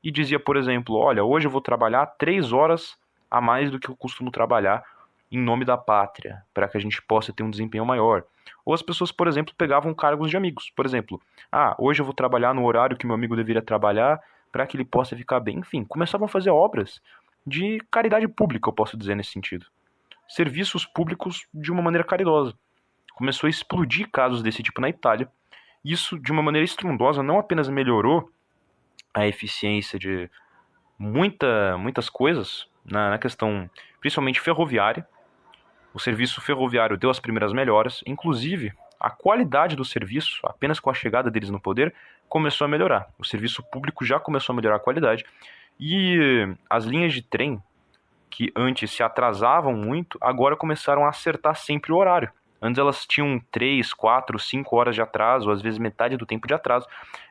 e 0.00 0.12
dizia, 0.12 0.38
por 0.38 0.56
exemplo, 0.56 0.94
olha, 0.94 1.24
hoje 1.24 1.48
eu 1.48 1.50
vou 1.50 1.60
trabalhar 1.60 2.06
três 2.06 2.52
horas 2.52 2.96
a 3.28 3.40
mais 3.40 3.68
do 3.68 3.80
que 3.80 3.88
eu 3.88 3.96
costumo 3.96 4.30
trabalhar 4.30 4.84
em 5.28 5.38
nome 5.38 5.64
da 5.64 5.76
pátria, 5.76 6.44
para 6.54 6.68
que 6.68 6.76
a 6.76 6.80
gente 6.80 7.02
possa 7.02 7.32
ter 7.32 7.42
um 7.42 7.50
desempenho 7.50 7.84
maior. 7.84 8.22
Ou 8.64 8.72
as 8.72 8.80
pessoas, 8.80 9.10
por 9.10 9.26
exemplo, 9.26 9.52
pegavam 9.58 9.92
cargos 9.92 10.30
de 10.30 10.36
amigos. 10.36 10.70
Por 10.70 10.86
exemplo, 10.86 11.20
ah, 11.50 11.74
hoje 11.80 12.00
eu 12.00 12.04
vou 12.04 12.14
trabalhar 12.14 12.54
no 12.54 12.64
horário 12.64 12.96
que 12.96 13.04
meu 13.04 13.16
amigo 13.16 13.34
deveria 13.34 13.62
trabalhar 13.62 14.20
para 14.52 14.64
que 14.68 14.76
ele 14.76 14.84
possa 14.84 15.16
ficar 15.16 15.40
bem. 15.40 15.58
Enfim, 15.58 15.84
começavam 15.84 16.26
a 16.26 16.28
fazer 16.28 16.50
obras 16.50 17.00
de 17.44 17.80
caridade 17.90 18.28
pública, 18.28 18.68
eu 18.68 18.72
posso 18.72 18.96
dizer 18.96 19.16
nesse 19.16 19.32
sentido. 19.32 19.66
Serviços 20.28 20.86
públicos 20.86 21.48
de 21.52 21.72
uma 21.72 21.82
maneira 21.82 22.06
caridosa 22.06 22.54
começou 23.22 23.46
a 23.46 23.50
explodir 23.50 24.10
casos 24.10 24.42
desse 24.42 24.64
tipo 24.64 24.80
na 24.80 24.88
Itália. 24.88 25.28
Isso, 25.84 26.18
de 26.18 26.32
uma 26.32 26.42
maneira 26.42 26.64
estrondosa, 26.64 27.22
não 27.22 27.38
apenas 27.38 27.68
melhorou 27.68 28.28
a 29.14 29.28
eficiência 29.28 29.96
de 29.96 30.28
muita, 30.98 31.78
muitas 31.78 32.10
coisas 32.10 32.66
na, 32.84 33.10
na 33.10 33.18
questão, 33.18 33.70
principalmente 34.00 34.40
ferroviária. 34.40 35.06
O 35.94 36.00
serviço 36.00 36.40
ferroviário 36.40 36.96
deu 36.96 37.10
as 37.10 37.20
primeiras 37.20 37.52
melhoras, 37.52 38.02
inclusive 38.04 38.72
a 38.98 39.08
qualidade 39.08 39.76
do 39.76 39.84
serviço, 39.84 40.40
apenas 40.42 40.80
com 40.80 40.90
a 40.90 40.94
chegada 40.94 41.30
deles 41.30 41.48
no 41.48 41.60
poder, 41.60 41.94
começou 42.28 42.64
a 42.64 42.68
melhorar. 42.68 43.08
O 43.16 43.24
serviço 43.24 43.62
público 43.62 44.04
já 44.04 44.18
começou 44.18 44.52
a 44.52 44.56
melhorar 44.56 44.76
a 44.76 44.80
qualidade 44.80 45.24
e 45.78 46.18
as 46.68 46.86
linhas 46.86 47.12
de 47.12 47.22
trem 47.22 47.62
que 48.28 48.50
antes 48.56 48.90
se 48.90 49.00
atrasavam 49.00 49.76
muito, 49.76 50.18
agora 50.20 50.56
começaram 50.56 51.04
a 51.04 51.10
acertar 51.10 51.54
sempre 51.54 51.92
o 51.92 51.96
horário. 51.96 52.32
Antes 52.62 52.78
elas 52.78 53.04
tinham 53.04 53.42
3, 53.50 53.92
4, 53.92 54.38
5 54.38 54.76
horas 54.76 54.94
de 54.94 55.02
atraso, 55.02 55.50
às 55.50 55.60
vezes 55.60 55.80
metade 55.80 56.16
do 56.16 56.24
tempo 56.24 56.46
de 56.46 56.54
atraso, 56.54 56.86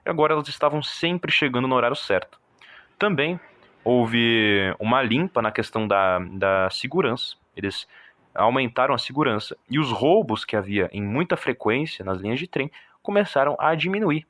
e 0.06 0.10
agora 0.10 0.34
elas 0.34 0.49
estavam 0.49 0.84
sempre 0.84 1.32
chegando 1.32 1.70
no 1.70 1.76
horário 1.76 1.95
certo. 1.95 2.38
Também 2.99 3.40
houve 3.82 4.76
uma 4.78 5.02
limpa 5.02 5.41
na 5.41 5.49
questão 5.49 5.88
da, 5.88 6.20
da 6.20 6.70
segurança. 6.70 7.38
Eles 7.56 7.88
aumentaram 8.36 8.94
a 8.94 8.98
segurança 8.98 9.58
e 9.70 9.80
os 9.80 9.90
roubos 9.90 10.44
que 10.44 10.58
havia 10.58 10.90
em 10.91 11.02
muita 11.02 11.38
frequência 11.38 12.03
nas 12.03 12.20
linhas 12.20 12.38
de 12.38 12.48
trem 12.48 12.70
começaram 13.02 13.56
a 13.58 13.74
diminuir. 13.74 14.28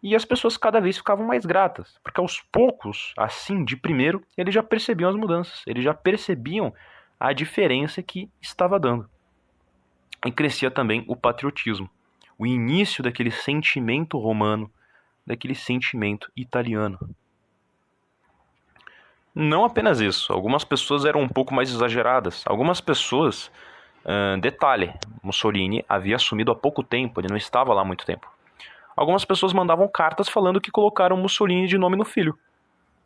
E 0.00 0.14
as 0.14 0.24
pessoas 0.24 0.56
cada 0.56 0.80
vez 0.80 0.96
ficavam 0.96 1.26
mais 1.26 1.44
gratas, 1.44 1.98
porque 2.02 2.20
aos 2.20 2.40
poucos, 2.40 3.12
assim 3.16 3.64
de 3.64 3.76
primeiro, 3.76 4.22
eles 4.36 4.54
já 4.54 4.62
percebiam 4.62 5.10
as 5.10 5.16
mudanças, 5.16 5.62
eles 5.66 5.82
já 5.82 5.94
percebiam 5.94 6.72
a 7.18 7.32
diferença 7.32 8.02
que 8.02 8.30
estava 8.40 8.78
dando 8.80 9.08
e 10.24 10.30
crescia 10.30 10.70
também 10.70 11.04
o 11.08 11.16
patriotismo, 11.16 11.88
o 12.38 12.46
início 12.46 13.02
daquele 13.02 13.30
sentimento 13.30 14.18
romano, 14.18 14.70
daquele 15.26 15.54
sentimento 15.54 16.30
italiano. 16.36 16.98
Não 19.34 19.64
apenas 19.64 20.00
isso, 20.00 20.32
algumas 20.32 20.62
pessoas 20.62 21.04
eram 21.04 21.20
um 21.22 21.28
pouco 21.28 21.54
mais 21.54 21.70
exageradas. 21.70 22.44
Algumas 22.46 22.80
pessoas, 22.80 23.50
uh, 24.04 24.38
detalhe, 24.40 24.92
Mussolini 25.22 25.82
havia 25.88 26.16
assumido 26.16 26.52
há 26.52 26.54
pouco 26.54 26.82
tempo, 26.82 27.20
ele 27.20 27.28
não 27.28 27.36
estava 27.36 27.72
lá 27.72 27.80
há 27.80 27.84
muito 27.84 28.04
tempo. 28.04 28.30
Algumas 28.94 29.24
pessoas 29.24 29.54
mandavam 29.54 29.88
cartas 29.88 30.28
falando 30.28 30.60
que 30.60 30.70
colocaram 30.70 31.16
Mussolini 31.16 31.66
de 31.66 31.78
nome 31.78 31.96
no 31.96 32.04
filho. 32.04 32.38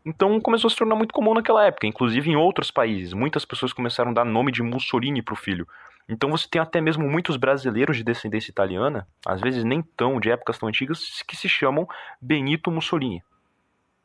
Então 0.04 0.40
começou 0.40 0.68
a 0.68 0.70
se 0.70 0.76
tornar 0.76 0.96
muito 0.96 1.14
comum 1.14 1.34
naquela 1.34 1.64
época, 1.64 1.86
inclusive 1.86 2.30
em 2.30 2.36
outros 2.36 2.70
países. 2.70 3.12
Muitas 3.12 3.44
pessoas 3.44 3.72
começaram 3.72 4.10
a 4.10 4.14
dar 4.14 4.24
nome 4.24 4.50
de 4.50 4.62
Mussolini 4.62 5.22
para 5.22 5.34
o 5.34 5.36
filho. 5.36 5.66
Então 6.08 6.30
você 6.30 6.46
tem 6.48 6.60
até 6.60 6.80
mesmo 6.80 7.08
muitos 7.08 7.36
brasileiros 7.36 7.96
de 7.96 8.04
descendência 8.04 8.50
italiana, 8.50 9.06
às 9.26 9.40
vezes 9.40 9.64
nem 9.64 9.82
tão 9.82 10.20
de 10.20 10.30
épocas 10.30 10.58
tão 10.58 10.68
antigas, 10.68 11.22
que 11.26 11.36
se 11.36 11.48
chamam 11.48 11.86
Benito 12.20 12.70
Mussolini. 12.70 13.22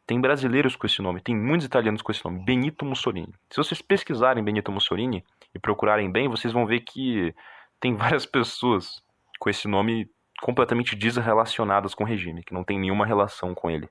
Tem 0.07 0.19
brasileiros 0.19 0.76
com 0.76 0.88
esse 0.88 1.02
nome, 1.02 1.22
tem 1.22 1.36
muitos 1.36 1.65
italianos 1.65 2.02
com 2.02 2.11
esse 2.11 2.26
nome, 2.26 2.44
Benito 2.44 2.84
Mussolini. 2.84 3.34
Se 3.49 3.57
vocês 3.57 3.82
pesquisarem 3.82 4.44
Benito 4.44 4.72
Mussolini 4.72 5.23
e 5.53 5.60
procurarem 5.60 6.11
bem, 6.11 6.28
vocês 6.28 6.52
vão 6.52 6.65
ver 6.65 6.82
que 6.82 7.34
tem 7.80 7.95
várias 7.95 8.26
pessoas 8.26 9.02
com 9.40 9.49
esse 9.49 9.68
nome 9.68 10.10
completamente 10.41 10.95
desrelacionadas 10.95 11.94
com 11.94 12.03
o 12.03 12.07
regime, 12.07 12.44
que 12.44 12.53
não 12.53 12.64
tem 12.64 12.80
nenhuma 12.80 13.06
relação 13.06 13.53
com 13.53 13.69
ele. 13.69 13.88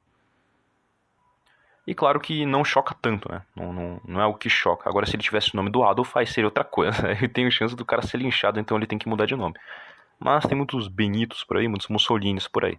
E 1.91 1.95
claro 1.95 2.21
que 2.21 2.47
não 2.47 2.65
choca 2.65 2.95
tanto, 2.95 3.29
né? 3.29 3.43
Não, 3.57 3.73
não, 3.73 4.01
não 4.07 4.21
é 4.21 4.25
o 4.25 4.35
que 4.35 4.49
choca. 4.49 4.89
Agora, 4.89 5.07
se 5.07 5.17
ele 5.17 5.25
tivesse 5.25 5.53
o 5.53 5.57
nome 5.57 5.71
do 5.71 5.83
Adolf, 5.83 6.17
aí 6.17 6.25
seria 6.25 6.47
outra 6.47 6.63
coisa. 6.63 6.97
Ele 7.11 7.27
tem 7.27 7.51
chance 7.51 7.75
do 7.75 7.85
cara 7.85 8.01
ser 8.01 8.19
linchado, 8.19 8.61
então 8.61 8.77
ele 8.77 8.87
tem 8.87 8.97
que 8.97 9.09
mudar 9.09 9.27
de 9.27 9.35
nome. 9.35 9.57
Mas 10.17 10.47
tem 10.47 10.57
muitos 10.57 10.87
Benitos 10.87 11.43
por 11.43 11.57
aí, 11.57 11.67
muitos 11.67 11.89
Mussolinis 11.89 12.47
por 12.47 12.65
aí. 12.65 12.79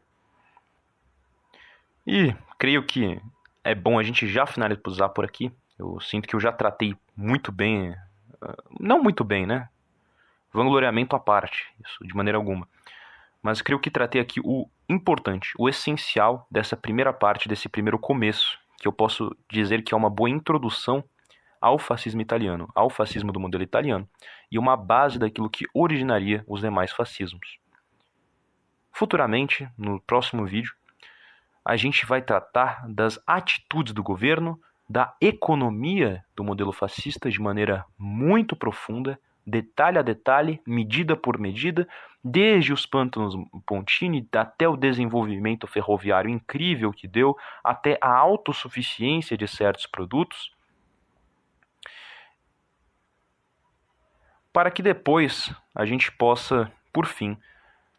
E 2.08 2.34
creio 2.58 2.86
que 2.86 3.22
é 3.66 3.76
bom 3.76 4.00
a 4.00 4.04
gente 4.04 4.26
já 4.30 4.46
finalizar 4.46 5.10
por 5.10 5.26
aqui. 5.26 5.52
Eu 5.78 6.00
sinto 6.00 6.26
que 6.26 6.34
eu 6.34 6.40
já 6.40 6.54
tratei 6.54 6.96
muito 7.14 7.52
bem. 7.52 7.94
Ah, 8.42 8.56
não 8.80 9.04
muito 9.04 9.26
bem, 9.26 9.46
né? 9.46 9.68
Vangloriamento 10.54 11.18
à 11.18 11.20
parte, 11.20 11.66
isso 11.86 12.08
de 12.08 12.16
maneira 12.16 12.38
alguma. 12.38 12.66
Mas 13.44 13.62
creio 13.62 13.82
que 13.82 13.92
tratei 13.92 14.22
aqui 14.22 14.40
o 14.42 14.70
importante, 14.88 15.52
o 15.60 15.68
essencial 15.68 16.48
dessa 16.50 16.78
primeira 16.78 17.12
parte, 17.12 17.50
desse 17.50 17.68
primeiro 17.68 18.00
começo 18.00 18.62
que 18.82 18.88
eu 18.88 18.92
posso 18.92 19.38
dizer 19.48 19.84
que 19.84 19.94
é 19.94 19.98
uma 19.98 20.10
boa 20.10 20.28
introdução 20.28 21.04
ao 21.62 21.78
fascismo 21.78 22.20
italiano, 22.20 22.68
ao 22.74 22.90
fascismo 22.90 23.32
do 23.32 23.40
modelo 23.40 23.62
italiano, 23.62 24.10
e 24.52 24.58
uma 24.58 24.76
base 24.76 25.20
daquilo 25.20 25.52
que 25.52 25.68
originaria 25.72 26.44
os 26.48 26.62
demais 26.62 26.92
fascismos. 26.92 27.60
Futuramente, 28.92 29.70
no 29.78 30.02
próximo 30.02 30.48
vídeo, 30.48 30.74
a 31.64 31.78
gente 31.78 32.08
vai 32.08 32.24
tratar 32.24 32.84
das 32.90 33.22
atitudes 33.28 33.94
do 33.94 34.02
governo, 34.02 34.60
da 34.90 35.16
economia 35.22 36.26
do 36.36 36.44
modelo 36.44 36.72
fascista 36.72 37.30
de 37.30 37.40
maneira 37.40 37.86
muito 38.00 38.56
profunda, 38.56 39.20
detalhe 39.46 39.98
a 39.98 40.02
detalhe, 40.02 40.62
medida 40.66 41.16
por 41.16 41.38
medida, 41.40 41.88
desde 42.24 42.72
os 42.72 42.86
pântanos 42.86 43.36
Pontini 43.66 44.28
até 44.34 44.68
o 44.68 44.78
desenvolvimento 44.78 45.66
ferroviário 45.66 46.30
incrível 46.30 46.92
que 46.92 47.08
deu, 47.08 47.36
até 47.64 47.98
a 48.02 48.14
autossuficiência 48.14 49.36
de 49.38 49.48
certos 49.48 49.88
produtos, 49.88 50.52
para 54.54 54.70
que 54.70 54.84
depois 54.84 55.54
a 55.74 55.86
gente 55.86 56.12
possa, 56.12 56.72
por 56.94 57.06
fim, 57.06 57.38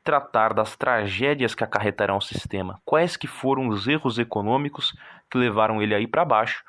tratar 0.05 0.53
das 0.53 0.77
tragédias 0.77 1.55
que 1.55 1.65
acarretarão 1.65 2.17
o 2.17 2.23
sistema, 2.23 2.81
quais 2.85 3.17
que 3.17 3.27
foram 3.27 3.69
os 3.69 3.87
erros 3.87 4.19
econômicos 4.19 4.95
que 5.31 5.39
levaram 5.39 5.81
ele 5.81 5.95
aí 5.95 6.07
para 6.07 6.25
baixo 6.25 6.63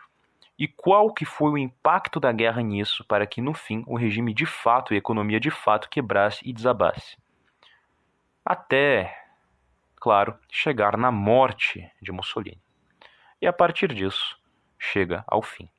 e 0.64 0.68
qual 0.68 1.14
que 1.14 1.26
foi 1.26 1.52
o 1.52 1.57
impacto 1.57 2.19
da 2.19 2.31
guerra 2.31 2.61
nisso 2.61 3.03
para 3.06 3.27
que 3.27 3.41
no 3.41 3.53
fim 3.53 3.84
o 3.85 3.98
regime 3.98 4.34
de 4.34 4.45
fato 4.45 4.94
e 4.94 4.95
a 4.95 4.98
economia 4.98 5.40
de 5.40 5.52
fato 5.52 5.90
quebrasse 5.90 6.40
e 6.48 6.53
desabasse 6.53 7.18
até, 8.45 9.26
claro, 9.95 10.38
chegar 10.49 10.98
na 10.98 11.11
morte 11.11 11.90
de 12.02 12.11
Mussolini. 12.11 12.61
E 13.41 13.48
a 13.48 13.53
partir 13.53 13.94
disso, 13.94 14.38
chega 14.77 15.23
ao 15.27 15.41
fim. 15.41 15.69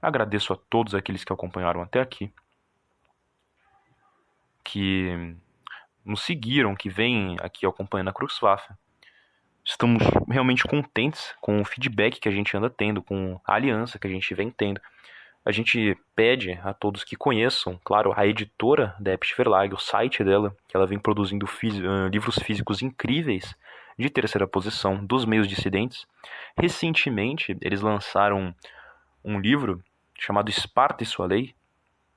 Agradeço 0.00 0.52
a 0.52 0.56
todos 0.56 0.94
aqueles 0.94 1.24
que 1.24 1.32
acompanharam 1.32 1.82
até 1.82 2.00
aqui. 2.00 2.32
Que 4.64 5.36
nos 6.04 6.22
seguiram, 6.22 6.74
que 6.74 6.88
vêm 6.88 7.36
aqui 7.40 7.66
acompanhando 7.66 8.08
a 8.08 8.12
Cruxwaffe. 8.12 8.72
Estamos 9.64 10.02
realmente 10.28 10.64
contentes 10.64 11.34
com 11.40 11.60
o 11.60 11.64
feedback 11.64 12.18
que 12.18 12.28
a 12.28 12.32
gente 12.32 12.56
anda 12.56 12.70
tendo, 12.70 13.02
com 13.02 13.40
a 13.46 13.54
aliança 13.54 13.98
que 13.98 14.06
a 14.06 14.10
gente 14.10 14.34
vem 14.34 14.50
tendo. 14.50 14.80
A 15.44 15.52
gente 15.52 15.96
pede 16.14 16.58
a 16.62 16.74
todos 16.74 17.04
que 17.04 17.16
conheçam, 17.16 17.78
claro, 17.84 18.12
a 18.14 18.26
editora 18.26 18.94
da 18.98 19.12
Epst 19.12 19.36
Verlag, 19.36 19.72
o 19.72 19.78
site 19.78 20.22
dela, 20.22 20.54
que 20.68 20.76
ela 20.76 20.86
vem 20.86 20.98
produzindo 20.98 21.46
uh, 21.46 22.08
livros 22.08 22.38
físicos 22.38 22.82
incríveis 22.82 23.54
de 23.98 24.10
terceira 24.10 24.46
posição 24.46 25.04
dos 25.04 25.24
meios 25.24 25.48
dissidentes. 25.48 26.06
Recentemente, 26.56 27.56
eles 27.60 27.80
lançaram 27.80 28.54
um 29.24 29.38
livro 29.38 29.82
chamado 30.18 30.50
Esparta 30.50 31.02
e 31.02 31.06
sua 31.06 31.26
lei, 31.26 31.54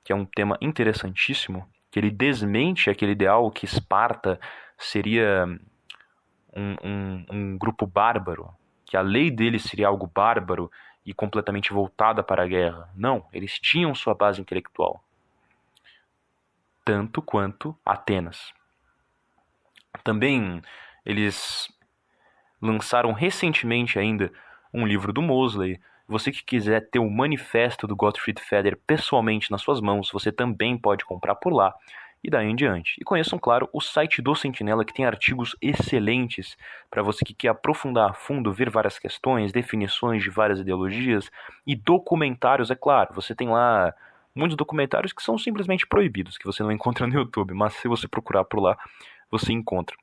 que 0.02 0.12
é 0.12 0.16
um 0.16 0.26
tema 0.26 0.58
interessantíssimo, 0.60 1.66
que 1.90 1.98
ele 1.98 2.10
desmente 2.10 2.90
aquele 2.90 3.12
ideal 3.12 3.50
que 3.50 3.64
Esparta 3.64 4.38
seria 4.76 5.46
um, 6.54 6.76
um, 6.84 7.26
um 7.30 7.58
grupo 7.58 7.86
bárbaro, 7.86 8.48
que 8.84 8.96
a 8.96 9.00
lei 9.00 9.30
deles 9.30 9.64
seria 9.64 9.88
algo 9.88 10.06
bárbaro 10.06 10.70
e 11.04 11.12
completamente 11.12 11.72
voltada 11.72 12.22
para 12.22 12.44
a 12.44 12.46
guerra. 12.46 12.88
Não, 12.94 13.26
eles 13.32 13.58
tinham 13.58 13.94
sua 13.94 14.14
base 14.14 14.40
intelectual. 14.40 15.02
Tanto 16.84 17.20
quanto 17.20 17.76
Atenas. 17.84 18.52
Também 20.02 20.62
eles 21.04 21.68
lançaram 22.60 23.12
recentemente 23.12 23.98
ainda 23.98 24.32
um 24.72 24.86
livro 24.86 25.12
do 25.12 25.22
Mosley. 25.22 25.80
Você 26.06 26.30
que 26.30 26.44
quiser 26.44 26.88
ter 26.90 26.98
o 26.98 27.10
manifesto 27.10 27.86
do 27.86 27.96
Gottfried 27.96 28.40
Feder 28.40 28.78
pessoalmente 28.86 29.50
nas 29.50 29.62
suas 29.62 29.80
mãos, 29.80 30.10
você 30.12 30.30
também 30.30 30.76
pode 30.76 31.04
comprar 31.04 31.34
por 31.34 31.52
lá 31.52 31.74
e 32.24 32.30
daí 32.30 32.48
em 32.48 32.56
diante. 32.56 32.96
E 32.98 33.04
conheçam, 33.04 33.38
claro, 33.38 33.68
o 33.70 33.82
site 33.82 34.22
do 34.22 34.34
Sentinela, 34.34 34.84
que 34.84 34.94
tem 34.94 35.04
artigos 35.04 35.54
excelentes 35.60 36.56
para 36.90 37.02
você 37.02 37.22
que 37.22 37.34
quer 37.34 37.48
aprofundar 37.48 38.10
a 38.10 38.14
fundo, 38.14 38.50
ver 38.50 38.70
várias 38.70 38.98
questões, 38.98 39.52
definições 39.52 40.22
de 40.22 40.30
várias 40.30 40.58
ideologias 40.58 41.30
e 41.66 41.76
documentários, 41.76 42.70
é 42.70 42.74
claro. 42.74 43.12
Você 43.14 43.34
tem 43.34 43.48
lá 43.48 43.92
muitos 44.34 44.56
documentários 44.56 45.12
que 45.12 45.22
são 45.22 45.36
simplesmente 45.36 45.86
proibidos, 45.86 46.38
que 46.38 46.46
você 46.46 46.62
não 46.62 46.72
encontra 46.72 47.06
no 47.06 47.14
YouTube, 47.14 47.52
mas 47.52 47.74
se 47.74 47.86
você 47.86 48.08
procurar 48.08 48.44
por 48.44 48.58
lá, 48.58 48.76
você 49.30 49.52
encontra. 49.52 49.94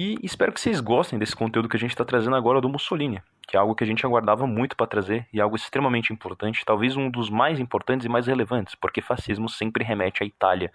E 0.00 0.16
espero 0.22 0.52
que 0.52 0.60
vocês 0.60 0.80
gostem 0.80 1.18
desse 1.18 1.34
conteúdo 1.34 1.68
que 1.68 1.76
a 1.76 1.80
gente 1.80 1.90
está 1.90 2.04
trazendo 2.04 2.36
agora 2.36 2.60
do 2.60 2.68
Mussolini, 2.68 3.20
que 3.48 3.56
é 3.56 3.58
algo 3.58 3.74
que 3.74 3.82
a 3.82 3.86
gente 3.86 4.06
aguardava 4.06 4.46
muito 4.46 4.76
para 4.76 4.86
trazer 4.86 5.26
e 5.32 5.40
algo 5.40 5.56
extremamente 5.56 6.12
importante, 6.12 6.64
talvez 6.64 6.96
um 6.96 7.10
dos 7.10 7.28
mais 7.28 7.58
importantes 7.58 8.06
e 8.06 8.08
mais 8.08 8.28
relevantes, 8.28 8.76
porque 8.76 9.02
fascismo 9.02 9.48
sempre 9.48 9.82
remete 9.82 10.22
à 10.22 10.26
Itália. 10.26 10.72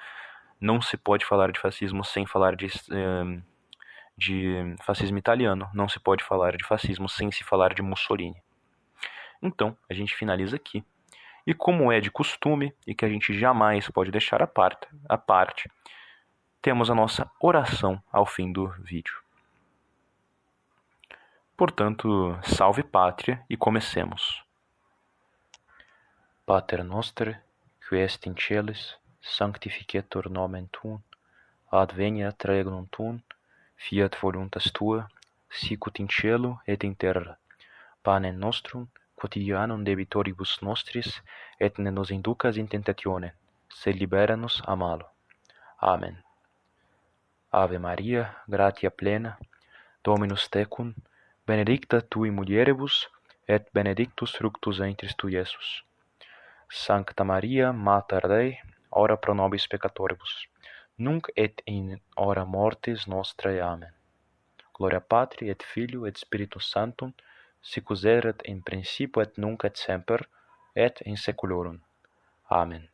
Não 0.59 0.81
se 0.81 0.97
pode 0.97 1.23
falar 1.23 1.53
de 1.53 1.59
fascismo 1.61 2.03
sem 2.03 2.25
falar 2.25 2.53
de, 2.57 2.65
eh, 2.65 3.41
de 4.17 4.75
fascismo 4.83 5.17
italiano, 5.17 5.69
não 5.73 5.87
se 5.87 6.01
pode 6.01 6.21
falar 6.21 6.57
de 6.57 6.65
fascismo 6.65 7.07
sem 7.07 7.31
se 7.31 7.45
falar 7.45 7.73
de 7.73 7.81
Mussolini. 7.81 8.43
Então, 9.41 9.73
a 9.89 9.93
gente 9.93 10.13
finaliza 10.13 10.57
aqui. 10.57 10.83
E 11.47 11.53
como 11.53 11.93
é 11.93 12.01
de 12.01 12.11
costume, 12.11 12.73
e 12.85 12.93
que 12.93 13.05
a 13.05 13.09
gente 13.09 13.33
jamais 13.33 13.87
pode 13.87 14.11
deixar 14.11 14.41
a 14.41 14.47
parte, 14.47 14.85
a 15.07 15.17
parte 15.17 15.69
temos 16.64 16.90
a 16.90 16.95
nossa 16.95 17.30
oração 17.41 18.02
ao 18.10 18.26
fim 18.26 18.49
do 18.49 18.69
vídeo. 18.80 19.22
Portanto, 21.57 22.40
salve 22.41 22.81
pátria 22.81 23.44
e 23.49 23.57
comecemos. 23.57 24.41
Pater 26.45 26.81
noster, 26.85 27.44
qui 27.85 27.98
est 27.98 28.26
in 28.27 28.35
celis, 28.38 28.95
sanctificetur 29.22 30.30
nomen 30.30 30.69
tuum, 30.72 31.02
adveniat 31.69 32.41
regnum 32.45 32.88
tuum, 32.90 33.22
fiat 33.76 34.15
voluntas 34.22 34.72
tua, 34.72 35.10
sicut 35.49 35.99
in 35.99 36.07
cielo 36.07 36.61
et 36.65 36.85
in 36.85 36.95
terra. 36.95 37.38
Panem 38.02 38.38
nostrum 38.38 38.88
quotidianum 39.18 39.84
debitoribus 39.84 40.61
nostris, 40.61 41.22
et 41.60 41.77
ne 41.77 41.91
nos 41.91 42.10
inducas 42.10 42.56
in 42.56 42.68
tentatione, 42.68 43.34
sed 43.68 43.95
libera 43.95 44.38
nos 44.38 44.61
a 44.65 44.76
malo. 44.76 45.10
Amen. 45.81 46.23
Ave 47.53 47.77
Maria, 47.77 48.23
gratia 48.47 48.89
plena, 48.89 49.38
Dominus 50.03 50.49
tecum, 50.49 50.95
benedicta 51.45 52.01
tu 52.01 52.23
in 52.25 52.34
mulieribus, 52.34 53.07
et 53.47 53.67
benedictus 53.71 54.31
fructus 54.34 54.80
ventris 54.80 55.13
tui 55.15 55.35
Iesus. 55.35 55.84
Sancta 56.69 57.23
Maria, 57.23 57.71
Mater 57.71 58.27
Dei, 58.27 58.59
ora 58.89 59.17
pro 59.17 59.34
nobis 59.34 59.67
peccatoribus, 59.67 60.47
nunc 60.97 61.30
et 61.35 61.61
in 61.65 61.99
hora 62.15 62.43
mortis 62.43 63.05
nostrae. 63.05 63.61
Amen. 63.61 63.93
Gloria 64.73 65.01
Patri 65.01 65.49
et 65.49 65.61
Filio 65.61 66.07
et 66.07 66.17
Spiritus 66.17 66.71
Sanctum, 66.71 67.13
sic 67.61 67.91
ut 67.91 68.03
erat 68.03 68.41
in 68.49 68.63
principio 68.63 69.21
et 69.21 69.38
nunc 69.38 69.63
et 69.63 69.77
semper 69.77 70.25
et 70.73 71.05
in 71.05 71.17
saeculorum. 71.17 71.77
Amen. 72.49 72.93